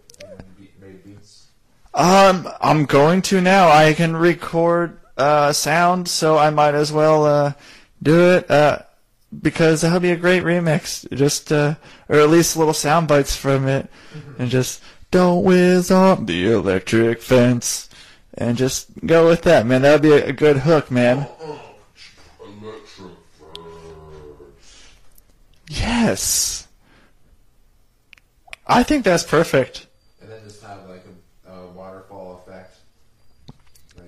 made 0.81 1.05
beats. 1.05 1.49
um, 1.95 2.49
I'm 2.61 2.87
going 2.87 3.23
to 3.23 3.41
now. 3.41 3.69
I 3.69 3.93
can 3.95 4.17
record 4.17 4.99
uh, 5.17 5.53
sound, 5.53 6.09
so 6.09 6.39
I 6.39 6.51
might 6.51 6.75
as 6.75 6.93
well 6.93 7.25
uh, 7.25 7.53
do 8.03 8.33
it 8.33 8.51
uh, 8.51 8.81
because 9.41 9.83
that'll 9.83 10.01
be 10.01 10.13
a 10.13 10.17
great 10.17 10.43
remix. 10.43 11.11
Just 11.17 11.53
uh, 11.53 11.75
or 12.09 12.21
at 12.21 12.31
least 12.31 12.57
little 12.57 12.75
sound 12.75 13.09
bites 13.09 13.37
from 13.37 13.67
it, 13.69 13.91
and 14.39 14.51
just 14.51 14.83
don't 15.11 15.45
whiz 15.45 15.91
on 15.91 16.27
the 16.27 16.51
electric 16.53 17.21
fence, 17.21 17.89
and 18.35 18.57
just 18.57 18.89
go 19.05 19.29
with 19.29 19.43
that, 19.43 19.67
man. 19.67 19.83
That'll 19.83 19.99
be 19.99 20.13
a, 20.13 20.29
a 20.29 20.33
good 20.33 20.59
hook, 20.59 20.91
man. 20.91 21.29
Yes, 25.77 26.69
I 28.67 28.83
think 28.83 29.05
that's 29.05 29.25
perfect. 29.25 29.87
And 30.21 30.31
then 30.31 30.41
just 30.45 30.63
have 30.63 30.87
like 30.89 31.05
a, 31.47 31.51
a 31.53 31.67
waterfall 31.69 32.43
effect. 32.47 32.77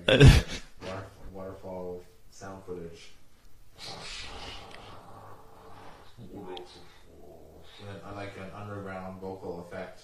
Uh, 0.07 0.17
Like 0.17 0.19
water, 0.85 1.05
waterfall 1.33 2.03
sound 2.29 2.63
footage. 2.65 3.09
And 6.19 7.89
then, 7.89 7.95
uh, 8.07 8.15
like 8.15 8.33
an 8.37 8.49
underground 8.55 9.19
vocal 9.19 9.67
effect 9.67 10.03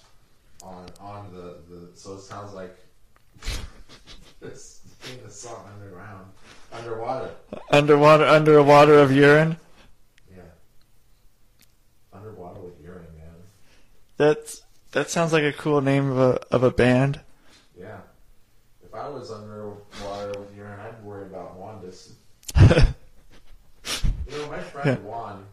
on 0.64 0.86
on 1.00 1.32
the, 1.32 1.58
the 1.70 1.88
so 1.94 2.14
it 2.14 2.22
sounds 2.22 2.52
like 2.54 2.76
this 4.40 4.80
thing 5.00 5.18
the 5.24 5.30
song 5.30 5.64
underground 5.74 6.26
underwater. 6.72 7.30
Underwater, 7.70 8.24
under 8.24 8.58
a 8.58 8.62
water 8.62 8.94
of 8.98 9.12
urine. 9.12 9.56
Yeah. 10.30 10.42
Underwater 12.12 12.60
with 12.60 12.80
urine, 12.82 13.06
man. 13.18 13.34
That's 14.16 14.62
that 14.92 15.10
sounds 15.10 15.32
like 15.32 15.44
a 15.44 15.52
cool 15.52 15.80
name 15.80 16.10
of 16.10 16.18
a 16.18 16.40
of 16.54 16.62
a 16.62 16.70
band. 16.70 17.20
Yeah. 17.78 17.98
If 18.84 18.94
I 18.94 19.08
was 19.08 19.30
underwater 19.30 20.38
with 20.38 20.54
urine, 20.56 20.78
I'd 20.80 21.02
worry 21.02 21.26
about 21.26 21.58
Wandus. 21.58 22.12
you 24.30 24.38
know, 24.38 24.46
my 24.50 24.60
friend 24.60 25.02
Juan 25.04 25.44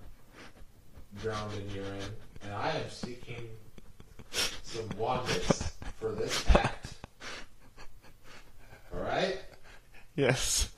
drowned 1.22 1.53
in 1.53 1.76
urine, 1.76 2.14
and 2.44 2.53
I 2.53 2.72
am 2.72 2.90
seeking 2.90 3.48
some 4.31 4.88
Wandus 4.90 5.72
for 5.99 6.11
this 6.11 6.48
act. 6.49 6.94
Alright? 8.94 9.40
Yes, 10.15 10.69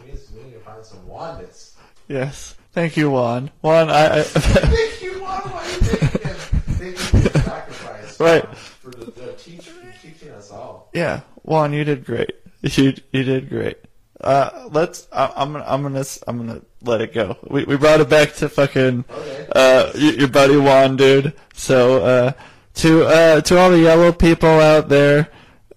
We 0.00 0.06
need, 0.12 0.52
to 0.52 0.60
find 0.60 0.84
some 0.84 1.00
Wandus. 1.06 1.72
yes. 2.08 2.54
Thank 2.72 2.96
you, 2.96 3.10
Juan. 3.10 3.50
Juan, 3.60 3.90
I. 3.90 4.20
I 4.20 4.22
Thank 4.24 5.02
you, 5.02 5.20
Juan. 5.20 5.40
Why 5.50 5.64
are 5.64 5.70
you 5.72 5.80
taking 5.80 6.08
him? 6.20 6.36
Taking 6.78 7.20
his 7.20 7.44
sacrifice 7.44 8.10
Right. 8.22 8.56
For 8.56 8.90
the, 8.90 9.06
the 9.10 9.32
teach, 9.32 9.68
teaching 10.00 10.30
us 10.30 10.50
all. 10.50 10.90
yeah, 10.92 11.20
Juan, 11.42 11.72
you 11.72 11.84
did 11.84 12.04
great. 12.04 12.32
You 12.62 12.94
you 13.12 13.24
did 13.24 13.48
great. 13.48 13.78
Uh, 14.20 14.68
let's. 14.70 15.08
I, 15.12 15.32
I'm 15.34 15.52
gonna. 15.52 15.64
I'm 15.66 15.82
gonna. 15.82 16.04
I'm 16.28 16.38
gonna 16.38 16.62
let 16.82 17.00
it 17.00 17.12
go. 17.12 17.36
We 17.42 17.64
we 17.64 17.76
brought 17.76 18.00
it 18.00 18.08
back 18.08 18.34
to 18.34 18.48
fucking. 18.48 19.04
Okay. 19.10 19.46
Uh, 19.54 19.90
your 19.96 20.28
buddy 20.28 20.56
Juan, 20.56 20.96
dude. 20.96 21.32
So 21.54 22.04
uh, 22.04 22.32
to 22.74 23.04
uh 23.04 23.40
to 23.40 23.58
all 23.58 23.70
the 23.70 23.80
yellow 23.80 24.12
people 24.12 24.48
out 24.48 24.88
there, 24.88 25.28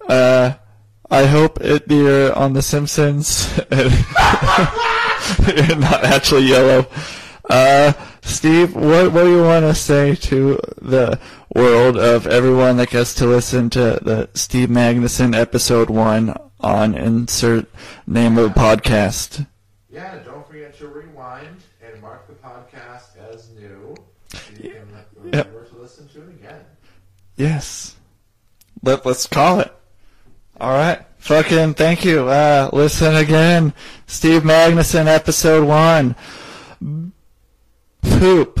uh, 0.08 0.52
I 1.10 1.26
hope 1.26 1.60
it, 1.60 1.90
you're 1.90 2.32
on 2.38 2.52
The 2.52 2.62
Simpsons. 2.62 3.48
You're 5.46 5.76
not 5.76 6.04
actually 6.04 6.44
yellow. 6.44 6.86
Uh, 7.48 7.92
Steve, 8.22 8.74
what 8.74 9.12
what 9.12 9.24
do 9.24 9.30
you 9.30 9.42
want 9.42 9.64
to 9.64 9.74
say 9.74 10.14
to 10.14 10.60
the 10.80 11.18
world 11.56 11.96
of 11.96 12.26
everyone 12.26 12.76
that 12.76 12.90
gets 12.90 13.14
to 13.14 13.26
listen 13.26 13.70
to 13.70 13.98
the 14.02 14.28
Steve 14.34 14.68
Magnuson 14.68 15.34
episode 15.34 15.88
one 15.88 16.36
on 16.60 16.94
insert 16.94 17.66
name 18.06 18.36
of 18.36 18.52
podcast? 18.52 19.46
Yeah, 19.90 20.18
don't 20.18 20.46
forget 20.46 20.76
to 20.78 20.88
rewind 20.88 21.48
and 21.82 22.00
mark 22.02 22.26
the 22.28 22.34
podcast 22.34 23.16
as 23.32 23.48
new. 23.50 23.94
So 24.32 24.38
you 24.62 24.70
can 24.70 24.72
Yep. 25.32 25.46
remember 25.46 25.64
to 25.64 25.76
listen 25.78 26.06
to 26.08 26.22
it 26.22 26.28
again. 26.28 26.60
Yes. 27.36 27.94
Let 28.82 29.06
let's 29.06 29.26
call 29.26 29.60
it. 29.60 29.72
All 30.60 30.72
right. 30.72 31.00
Fucking 31.18 31.74
thank 31.74 32.04
you. 32.04 32.28
Uh, 32.28 32.68
listen 32.72 33.16
again. 33.16 33.72
Steve 34.06 34.42
Magnuson, 34.42 35.06
episode 35.06 35.66
one. 35.66 36.14
Poop. 38.02 38.60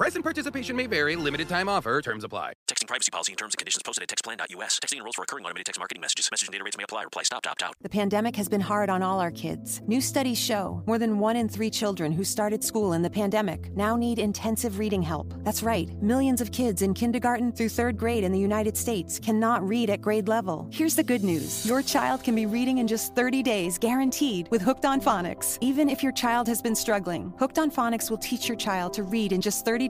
Price 0.00 0.14
and 0.14 0.24
participation 0.24 0.76
may 0.76 0.86
vary. 0.86 1.14
Limited 1.14 1.46
time 1.46 1.68
offer. 1.68 2.00
Terms 2.00 2.24
apply. 2.24 2.54
Texting 2.66 2.86
privacy 2.86 3.10
policy 3.10 3.32
and 3.32 3.38
terms 3.38 3.52
and 3.52 3.58
conditions 3.58 3.82
posted 3.82 4.02
at 4.02 4.08
textplan.us. 4.08 4.78
Texting 4.78 4.96
enrolls 4.96 5.14
for 5.14 5.20
recurring 5.20 5.44
automated 5.44 5.66
text 5.66 5.78
marketing 5.78 6.00
messages. 6.00 6.26
Message 6.32 6.48
and 6.48 6.52
data 6.52 6.64
rates 6.64 6.78
may 6.78 6.84
apply. 6.84 7.02
Reply 7.02 7.22
stop 7.22 7.42
to 7.42 7.50
opt 7.50 7.62
out. 7.62 7.74
The 7.82 7.90
pandemic 7.90 8.34
has 8.36 8.48
been 8.48 8.62
hard 8.62 8.88
on 8.88 9.02
all 9.02 9.20
our 9.20 9.30
kids. 9.30 9.82
New 9.86 10.00
studies 10.00 10.38
show 10.38 10.82
more 10.86 10.96
than 10.96 11.18
one 11.18 11.36
in 11.36 11.50
three 11.50 11.68
children 11.68 12.12
who 12.12 12.24
started 12.24 12.64
school 12.64 12.94
in 12.94 13.02
the 13.02 13.10
pandemic 13.10 13.76
now 13.76 13.94
need 13.94 14.18
intensive 14.18 14.78
reading 14.78 15.02
help. 15.02 15.34
That's 15.44 15.62
right. 15.62 15.90
Millions 16.02 16.40
of 16.40 16.50
kids 16.50 16.80
in 16.80 16.94
kindergarten 16.94 17.52
through 17.52 17.68
third 17.68 17.98
grade 17.98 18.24
in 18.24 18.32
the 18.32 18.38
United 18.38 18.78
States 18.78 19.18
cannot 19.18 19.68
read 19.68 19.90
at 19.90 20.00
grade 20.00 20.28
level. 20.28 20.66
Here's 20.72 20.96
the 20.96 21.04
good 21.04 21.22
news. 21.22 21.66
Your 21.66 21.82
child 21.82 22.24
can 22.24 22.34
be 22.34 22.46
reading 22.46 22.78
in 22.78 22.86
just 22.86 23.14
30 23.14 23.42
days, 23.42 23.76
guaranteed, 23.76 24.48
with 24.50 24.62
Hooked 24.62 24.86
on 24.86 24.98
Phonics. 24.98 25.58
Even 25.60 25.90
if 25.90 26.02
your 26.02 26.12
child 26.12 26.48
has 26.48 26.62
been 26.62 26.74
struggling, 26.74 27.34
Hooked 27.38 27.58
on 27.58 27.70
Phonics 27.70 28.08
will 28.08 28.16
teach 28.16 28.48
your 28.48 28.56
child 28.56 28.94
to 28.94 29.02
read 29.02 29.34
in 29.34 29.42
just 29.42 29.66
30 29.66 29.89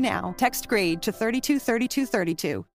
now. 0.00 0.34
Text 0.36 0.68
grade 0.68 1.00
to 1.02 1.12
323232. 1.12 2.64